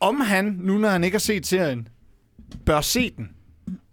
om 0.00 0.20
han, 0.20 0.56
nu 0.60 0.78
når 0.78 0.88
han 0.88 1.04
ikke 1.04 1.14
har 1.14 1.20
set 1.20 1.46
serien, 1.46 1.88
bør 2.66 2.80
se 2.80 3.12
den. 3.16 3.28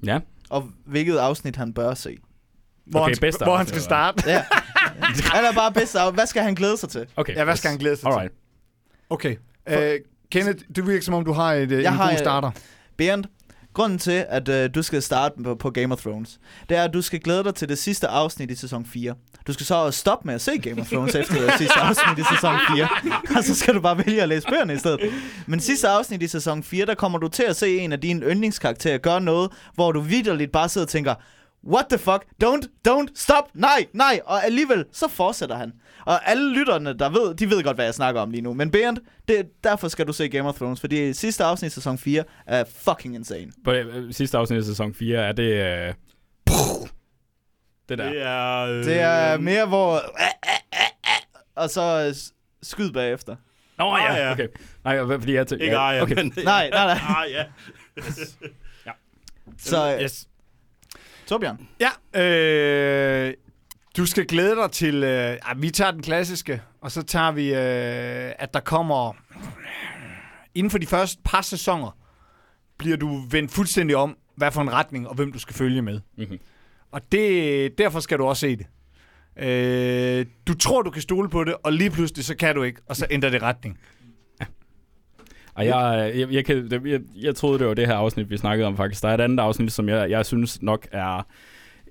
Ja, 0.06 0.20
Og 0.52 0.70
hvilket 0.86 1.18
afsnit 1.18 1.56
han 1.56 1.74
bør 1.74 1.94
se. 1.94 2.18
Hvor, 2.86 3.00
Okay, 3.00 3.08
han, 3.10 3.16
skal, 3.16 3.28
bedste 3.28 3.44
hvor 3.44 3.58
han 3.58 3.68
skal 3.68 3.82
starte. 3.82 4.30
Ja. 4.30 4.46
Han 5.34 5.46
er 5.46 5.54
bare 5.56 5.72
bedst 5.72 5.96
af. 5.96 6.14
Hvad 6.14 6.26
skal 6.26 6.44
han 6.44 6.56
glæde 6.56 6.78
sig 6.78 6.90
til? 6.90 7.06
okay. 7.16 7.36
Ja, 7.36 7.44
hvad 7.44 7.56
skal 7.56 7.70
han 7.70 7.80
glæde 7.80 7.96
sig 7.96 8.02
til? 8.02 8.08
Alright. 8.08 8.34
Okay. 9.10 9.36
Uh, 9.72 10.06
Kenneth, 10.32 10.64
det 10.76 10.88
virker 10.88 11.02
som 11.02 11.14
om, 11.14 11.26
du 11.26 11.32
har 11.32 11.54
et, 11.54 11.72
jeg 11.72 11.80
en 11.80 11.86
har, 11.86 12.06
god 12.06 12.14
øh, 12.14 12.20
starter. 12.20 12.52
Bernd, 12.98 13.26
grunden 13.74 14.00
til, 14.00 14.26
at 14.30 14.50
øh, 14.50 14.70
du 14.76 14.84
skal 14.84 15.02
starte 15.02 15.44
på, 15.44 15.56
på 15.56 15.70
Game 15.70 15.94
of 15.94 16.02
Thrones, 16.02 16.40
det 16.70 16.78
er, 16.78 16.84
at 16.84 16.94
du 16.94 17.02
skal 17.02 17.20
glæde 17.20 17.44
dig 17.44 17.56
til 17.56 17.70
det 17.70 17.78
sidste 17.78 18.08
afsnit 18.08 18.52
i 18.52 18.56
sæson 18.56 18.86
4. 18.86 19.14
Du 19.48 19.54
skal 19.54 19.66
så 19.66 19.92
stoppe 19.92 20.28
med 20.28 20.36
at 20.36 20.42
se 20.42 20.58
Game 20.58 20.82
of 20.82 20.88
Thrones 20.88 21.16
efter 21.16 21.34
det 21.34 21.54
sidste 21.58 21.80
afsnit 21.88 22.26
i 22.26 22.28
sæson 22.36 22.56
4. 22.76 22.88
Og 23.38 23.44
så 23.44 23.56
skal 23.56 23.74
du 23.74 23.82
bare 23.82 23.98
vælge 24.06 24.22
at 24.22 24.30
læse 24.30 24.48
bøgerne 24.48 24.74
i 24.74 24.78
stedet. 24.78 25.00
Men 25.48 25.60
sidste 25.60 25.88
afsnit 25.88 26.24
i 26.24 26.28
sæson 26.28 26.64
4, 26.64 26.86
der 26.86 26.96
kommer 26.96 27.18
du 27.18 27.28
til 27.28 27.44
at 27.44 27.56
se 27.56 27.78
en 27.78 27.92
af 27.92 28.00
dine 28.00 28.26
yndlingskarakterer 28.26 28.98
gøre 28.98 29.22
noget, 29.22 29.52
hvor 29.76 29.92
du 29.92 30.00
vidderligt 30.00 30.52
bare 30.52 30.70
sidder 30.70 30.86
og 30.86 30.90
tænker, 30.90 31.16
What 31.68 31.86
the 31.90 31.98
fuck? 31.98 32.26
Don't, 32.44 32.68
don't, 32.88 33.08
stop, 33.16 33.44
nej, 33.54 33.86
nej. 33.94 34.22
Og 34.26 34.46
alligevel, 34.46 34.86
så 34.92 35.08
fortsætter 35.08 35.56
han. 35.56 35.74
Og 36.06 36.30
alle 36.30 36.54
lytterne, 36.60 36.98
der 37.00 37.10
ved, 37.10 37.36
de 37.36 37.50
ved 37.50 37.64
godt, 37.64 37.78
hvad 37.78 37.86
jeg 37.86 37.94
snakker 37.94 38.22
om 38.22 38.32
lige 38.32 38.42
nu. 38.42 38.54
Men 38.54 38.72
Bernd, 38.72 38.98
det, 39.28 39.46
derfor 39.64 39.88
skal 39.88 40.08
du 40.08 40.14
se 40.14 40.28
Game 40.30 40.50
of 40.50 40.56
Thrones, 40.56 40.80
fordi 40.80 41.14
sidste 41.14 41.44
afsnit 41.44 41.72
i 41.72 41.74
sæson 41.76 41.98
4 41.98 42.24
er 42.48 42.64
fucking 42.78 43.16
insane. 43.16 43.52
På 43.64 43.72
øh, 43.72 44.14
sidste 44.14 44.38
afsnit 44.38 44.58
af 44.60 44.64
sæson 44.66 44.94
4 44.94 45.18
er 45.28 45.32
det... 45.32 45.44
Øh, 45.54 45.94
det 47.90 47.98
der. 47.98 48.10
Det 48.10 48.22
er... 48.22 48.58
Øh, 48.62 48.86
Det 48.86 49.00
er 49.00 49.38
mere, 49.38 49.66
hvor... 49.66 50.02
Og 51.56 51.70
så 51.70 52.06
øh, 52.08 52.14
s- 52.14 52.34
skyd 52.64 52.92
bagefter. 52.92 53.36
Nå 53.78 53.94
Ah, 53.96 54.16
ja, 54.18 54.24
ja. 54.26 54.32
okay. 54.32 54.48
Nej, 54.84 55.04
hvad- 55.04 55.20
fordi 55.20 55.34
jeg... 55.34 55.52
Ikke 55.52 55.66
ja, 55.82 56.02
okay. 56.02 56.16
men... 56.16 56.34
Nej, 56.44 56.70
nej, 56.70 56.86
nej. 56.86 56.98
Ah, 57.26 57.32
ja. 57.32 57.44
Så, 59.58 59.96
øh, 59.96 60.02
Yes. 60.02 60.28
Torbjørn. 61.32 61.68
Ja, 61.80 62.22
øh, 62.22 63.34
du 63.98 64.06
skal 64.06 64.28
glæde 64.28 64.56
dig 64.56 64.72
til... 64.72 64.96
Øh, 64.96 65.38
ja, 65.48 65.54
vi 65.58 65.70
tager 65.70 65.92
den 65.92 66.02
klassiske, 66.02 66.62
og 66.82 66.92
så 66.92 67.02
tager 67.02 67.32
vi, 67.32 67.48
øh, 67.48 68.32
at 68.40 68.54
der 68.54 68.60
kommer... 68.60 69.14
Inden 70.56 70.72
for 70.72 70.78
de 70.78 70.86
første 70.86 71.22
par 71.24 71.42
sæsoner, 71.42 71.98
bliver 72.78 72.98
du 72.98 73.22
vendt 73.30 73.52
fuldstændig 73.52 73.96
om, 73.96 74.18
hvad 74.36 74.52
for 74.52 74.62
en 74.62 74.74
retning, 74.74 75.08
og 75.08 75.16
hvem 75.16 75.32
du 75.32 75.40
skal 75.40 75.56
følge 75.56 75.82
med. 75.82 76.00
Mhm. 76.18 76.40
Og 76.92 77.02
det, 77.12 77.78
derfor 77.78 78.00
skal 78.00 78.18
du 78.18 78.26
også 78.26 78.42
se 78.42 78.56
det. 78.58 78.66
Øh, 79.38 80.26
du 80.48 80.54
tror, 80.54 80.82
du 80.82 80.92
kan 80.92 81.02
stole 81.02 81.30
på 81.30 81.44
det, 81.44 81.56
og 81.64 81.74
lige 81.74 81.90
pludselig, 81.92 82.26
så 82.26 82.36
kan 82.36 82.56
du 82.56 82.64
ikke, 82.64 82.82
og 82.88 82.96
så 82.96 83.08
ændrer 83.12 83.30
det 83.30 83.42
retning. 83.42 83.78
Og 85.54 85.66
jeg, 85.66 86.12
jeg, 86.16 86.32
jeg, 86.32 86.46
kan, 86.46 86.82
jeg, 86.86 87.00
jeg 87.22 87.36
troede, 87.36 87.60
det 87.60 87.68
var 87.68 87.74
det 87.74 87.88
her 87.88 87.96
afsnit, 87.96 88.30
vi 88.30 88.38
snakkede 88.38 88.68
om 88.68 88.78
faktisk. 88.78 89.02
Der 89.02 89.10
er 89.10 89.14
et 89.14 89.22
andet 89.22 89.40
afsnit, 89.40 89.72
som 89.72 89.90
jeg, 89.90 90.10
jeg 90.10 90.26
synes 90.26 90.62
nok 90.62 90.88
er 90.92 91.28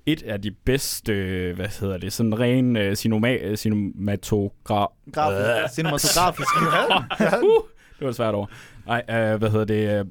et 0.05 0.23
af 0.23 0.41
de 0.41 0.51
bedste, 0.51 1.13
øh, 1.13 1.55
hvad 1.55 1.67
hedder 1.79 1.97
det, 1.97 2.13
sådan 2.13 2.39
ren 2.39 2.75
øh, 2.75 2.95
cinema, 2.95 3.33
øh, 3.35 3.57
cinematogra... 3.57 4.91
Grafisk, 5.13 5.75
cinematografisk. 5.75 6.61
uh, 7.43 7.63
det 7.99 8.07
var 8.07 8.11
svært 8.11 8.35
over. 8.35 8.45
Nej, 8.87 9.03
øh, 9.09 9.39
hvad 9.39 9.49
hedder 9.49 9.65
det? 9.65 9.99
Øh, 9.99 10.05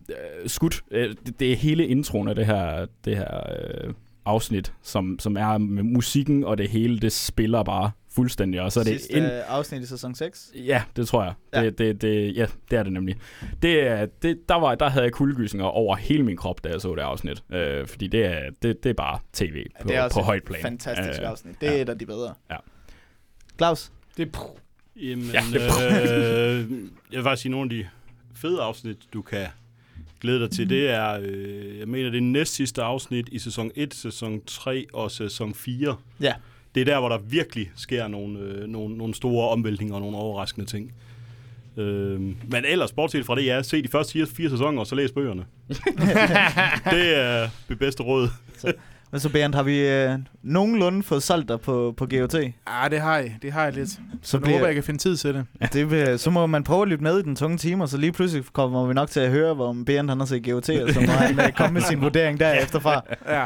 skudt. 0.47 0.83
Øh, 0.91 1.15
det, 1.27 1.41
det 1.41 1.53
er 1.53 1.57
hele 1.57 1.87
introen 1.87 2.29
af 2.29 2.35
det 2.35 2.47
her, 2.47 2.87
det 3.05 3.17
her 3.17 3.41
øh, 3.85 3.95
afsnit, 4.25 4.73
som, 4.83 5.19
som 5.19 5.37
er 5.37 5.59
med 5.59 5.83
musikken, 5.83 6.45
og 6.45 6.59
det 6.59 6.71
hele, 6.71 6.99
det 6.99 7.13
spiller 7.13 7.63
bare 7.63 7.91
fuldstændig. 8.21 8.61
Og 8.61 8.73
så 8.73 8.81
er 8.81 8.85
det 8.85 8.93
Sidste 9.01 9.13
ind, 9.17 9.25
øh, 9.27 9.33
afsnit 9.49 9.83
i 9.83 9.87
sæson 9.87 10.15
6. 10.15 10.51
Ja, 10.55 10.83
det 10.97 11.09
tror 11.09 11.23
jeg. 11.25 11.35
Ja. 11.53 11.61
Ja. 11.61 11.67
Det, 11.67 11.79
det, 11.79 12.03
det, 12.03 12.37
ja, 12.37 12.47
det 12.71 12.79
er 12.79 12.83
det 12.83 12.93
nemlig. 12.93 13.17
Det, 13.63 13.87
er- 13.87 14.07
det, 14.23 14.49
der, 14.49 14.55
var, 14.55 14.75
der 14.75 14.89
havde 14.89 15.05
jeg 15.05 15.13
kuldegysninger 15.13 15.67
over 15.67 15.97
hele 15.97 16.23
min 16.23 16.37
krop, 16.37 16.65
da 16.65 16.69
jeg 16.69 16.81
så 16.81 16.95
det 16.95 17.03
afsnit. 17.03 17.43
Øh, 17.53 17.87
fordi 17.87 18.07
det 18.07 18.25
er, 18.27 18.41
det, 18.63 18.83
det 18.85 18.91
er 18.91 18.95
bare 18.95 19.19
tv 19.33 19.65
på, 19.83 19.89
det 19.89 19.97
er 19.97 20.03
også 20.03 20.15
på 20.15 20.21
et 20.21 20.27
højt 20.27 20.45
plan. 20.45 20.63
fantastisk 20.63 21.21
Øh, 21.23 21.29
afsnit. 21.31 21.61
Det 21.61 21.69
er 21.69 21.73
ja. 21.73 21.83
et 21.83 21.89
af 21.89 21.99
de 21.99 22.07
bedre. 22.07 22.35
Ja. 22.51 22.57
Claus. 23.59 23.93
Det 24.17 24.29
er 24.37 24.41
Jamen, 24.97 25.25
Ja, 25.33 25.41
ja, 25.53 25.59
det- 25.59 26.65
øh, 26.65 26.71
jeg 27.13 27.17
vil 27.17 27.23
faktisk 27.23 27.43
sige, 27.43 27.53
nogle 27.53 27.65
af 27.65 27.71
de 27.71 27.89
fede 28.35 28.61
afsnit, 28.63 28.97
du 29.13 29.23
kan 29.23 29.47
glæde 30.21 30.41
dig 30.41 30.51
til, 30.51 30.71
det 30.71 30.91
er, 30.91 31.19
øh, 31.23 31.79
jeg 31.79 31.89
mener, 31.89 32.11
det 32.11 32.19
er 32.19 32.23
næst 32.23 32.55
sidste 32.55 32.83
afsnit 32.83 33.29
i 33.33 33.39
sæson 33.39 33.71
1, 33.75 33.95
sæson 33.95 34.41
3 34.47 34.87
og 34.93 35.11
sæson 35.11 35.55
4. 35.55 35.97
Ja. 36.21 36.35
Det 36.75 36.81
er 36.81 36.85
der, 36.85 36.99
hvor 37.01 37.09
der 37.09 37.19
virkelig 37.19 37.71
sker 37.77 38.09
nogle, 38.09 38.39
øh, 38.39 38.67
nogle, 38.69 38.97
nogle 38.97 39.15
store 39.15 39.49
omvæltninger 39.49 39.95
og 39.95 40.01
nogle 40.01 40.17
overraskende 40.17 40.67
ting. 40.67 40.93
Øh, 41.77 42.21
men 42.21 42.65
ellers, 42.65 42.93
bortset 42.93 43.27
fra 43.27 43.35
det, 43.37 43.45
ja, 43.47 43.63
se 43.63 43.83
de 43.83 43.89
første 43.89 44.13
fire, 44.13 44.27
fire 44.27 44.51
sæsoner, 44.51 44.81
og 44.81 44.87
så 44.87 44.95
læs 44.95 45.13
bøgerne. 45.13 45.45
det 46.97 47.19
er 47.19 47.49
det 47.69 47.79
bedste 47.79 48.03
råd. 48.03 48.29
Men 49.13 49.21
så 49.21 49.29
Bernd, 49.29 49.55
har 49.55 49.63
vi 49.63 49.89
øh, 49.89 50.11
nogenlunde 50.43 51.03
fået 51.03 51.23
solgt 51.23 51.49
dig 51.49 51.61
på, 51.61 51.95
på 51.97 52.07
GOT? 52.07 52.35
Ja, 52.35 52.89
det 52.91 53.01
har 53.01 53.17
jeg. 53.17 53.37
Det 53.43 53.53
har 53.53 53.65
jeg 53.65 53.73
lidt. 53.75 53.89
Så, 53.91 53.97
Så 54.23 54.37
nu 54.37 54.41
bliver- 54.43 54.57
håber 54.57 54.67
jeg, 54.67 54.75
kan 54.75 54.85
finde 54.85 55.01
tid 55.01 55.17
til 55.17 55.35
det. 55.35 55.47
Det 55.73 55.91
vil, 55.91 56.19
så 56.19 56.31
må 56.31 56.47
man 56.47 56.65
prøve 56.65 56.83
at 56.83 56.89
lytte 56.89 57.03
med 57.05 57.19
i 57.19 57.23
den 57.23 57.37
tunge 57.37 57.59
time, 57.59 57.85
og 57.85 57.89
så 57.89 57.97
lige 57.97 58.13
pludselig 58.13 58.45
kommer 58.53 58.87
vi 58.87 58.95
nok 58.95 59.11
til 59.11 59.21
at 59.21 59.31
høre, 59.31 59.51
om 59.51 59.85
Bernd 59.85 60.09
han 60.09 60.19
har 60.19 60.27
set 60.27 60.45
GOT, 60.45 60.69
og 60.69 60.91
så 60.91 61.01
må 61.01 61.13
han 61.13 61.41
øh, 61.41 61.53
komme 61.53 61.73
med 61.75 61.83
sin 61.83 62.01
vurdering 62.01 62.41
derefter 62.41 62.81
fra. 62.87 63.03
Ja. 63.29 63.45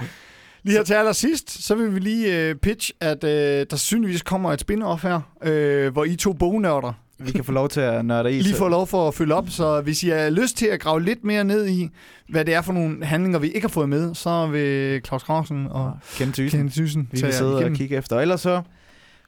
Lige 0.65 0.77
her 0.77 0.85
til 0.85 0.95
allersidst, 0.95 1.65
så 1.65 1.75
vil 1.75 1.95
vi 1.95 2.01
lige 2.01 2.49
øh, 2.49 2.55
pitch, 2.55 2.91
at 3.01 3.25
øh, 3.25 3.67
der 3.71 3.77
synligvis 3.77 4.23
kommer 4.23 4.53
et 4.53 4.63
spin-off 4.71 5.03
her, 5.09 5.21
øh, 5.43 5.93
hvor 5.93 6.05
I 6.05 6.17
to 6.17 6.33
bognørder 6.33 6.93
Vi 7.19 7.33
kan 7.33 7.45
få 7.45 7.53
lov 7.53 7.69
til 7.69 7.81
at 7.81 8.05
nørde 8.05 8.33
i. 8.39 8.41
lige 8.43 8.55
får 8.55 8.69
lov 8.69 8.87
for 8.87 9.09
at 9.09 9.15
følge 9.15 9.35
op. 9.35 9.45
Så 9.51 9.81
hvis 9.81 10.03
I 10.03 10.09
har 10.09 10.31
lyst 10.31 10.57
til 10.57 10.67
at 10.67 10.81
grave 10.81 11.03
lidt 11.03 11.25
mere 11.25 11.45
ned 11.45 11.67
i, 11.69 11.89
hvad 12.29 12.45
det 12.45 12.55
er 12.55 12.63
for 12.63 12.73
nogle 12.73 13.05
handlinger, 13.05 13.39
vi 13.39 13.47
ikke 13.49 13.61
har 13.61 13.69
fået 13.69 13.89
med, 13.89 14.15
så 14.15 14.47
vil 14.47 15.01
Claus 15.07 15.23
Krausen 15.23 15.67
og 15.71 15.93
Kent 16.17 16.35
Thyssen. 16.35 16.59
Kenneth 16.59 16.77
Thyssen 16.77 17.09
Vi 17.13 17.21
vil 17.23 17.33
sidde 17.33 17.55
og 17.55 17.61
igennem. 17.61 17.77
kigge 17.77 17.97
efter. 17.97 18.17
Og 18.17 18.23
ellers 18.23 18.41
så 18.41 18.63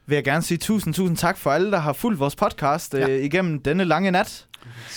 vil 0.07 0.15
jeg 0.17 0.25
gerne 0.25 0.43
sige 0.43 0.59
tusind, 0.59 0.95
tusind 0.95 1.17
tak 1.17 1.39
for 1.39 1.51
alle, 1.51 1.71
der 1.71 1.79
har 1.79 1.93
fulgt 1.93 2.21
vores 2.21 2.37
podcast 2.37 2.95
ja. 2.95 3.09
øh, 3.11 3.25
igennem 3.25 3.59
denne 3.63 3.85
lange 3.85 4.11
nat 4.11 4.47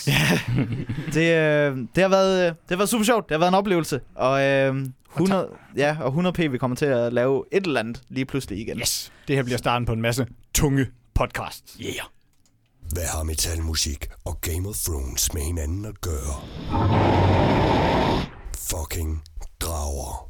ja, 0.07 0.39
det, 1.13 1.35
øh, 1.35 1.77
det, 1.95 2.03
har 2.03 2.07
været, 2.07 2.39
øh, 2.39 2.45
det 2.45 2.69
har 2.69 2.75
været 2.75 2.89
super 2.89 3.05
sjovt. 3.05 3.29
Det 3.29 3.35
har 3.35 3.39
været 3.39 3.51
en 3.51 3.55
oplevelse. 3.55 3.99
Og, 4.15 4.41
øh, 4.41 4.85
100, 5.09 5.47
ja, 5.77 5.97
og 6.01 6.13
100p, 6.13 6.47
vi 6.47 6.57
kommer 6.57 6.75
til 6.77 6.85
at 6.85 7.13
lave 7.13 7.43
et 7.51 7.65
eller 7.65 7.79
andet 7.79 8.01
lige 8.09 8.25
pludselig 8.25 8.59
igen. 8.59 8.79
Yes, 8.79 9.11
det 9.27 9.35
her 9.35 9.43
bliver 9.43 9.57
starten 9.57 9.85
på 9.85 9.93
en 9.93 10.01
masse 10.01 10.27
tunge 10.53 10.87
podcasts. 11.13 11.77
Yeah. 11.81 11.95
Hvad 12.93 13.05
har 13.05 13.23
metalmusik 13.23 14.07
og 14.25 14.41
Game 14.41 14.69
of 14.69 14.75
Thrones 14.75 15.33
med 15.33 15.41
hinanden 15.41 15.85
at 15.85 16.01
gøre? 16.01 16.35
Fucking 18.57 19.23
drager. 19.59 20.28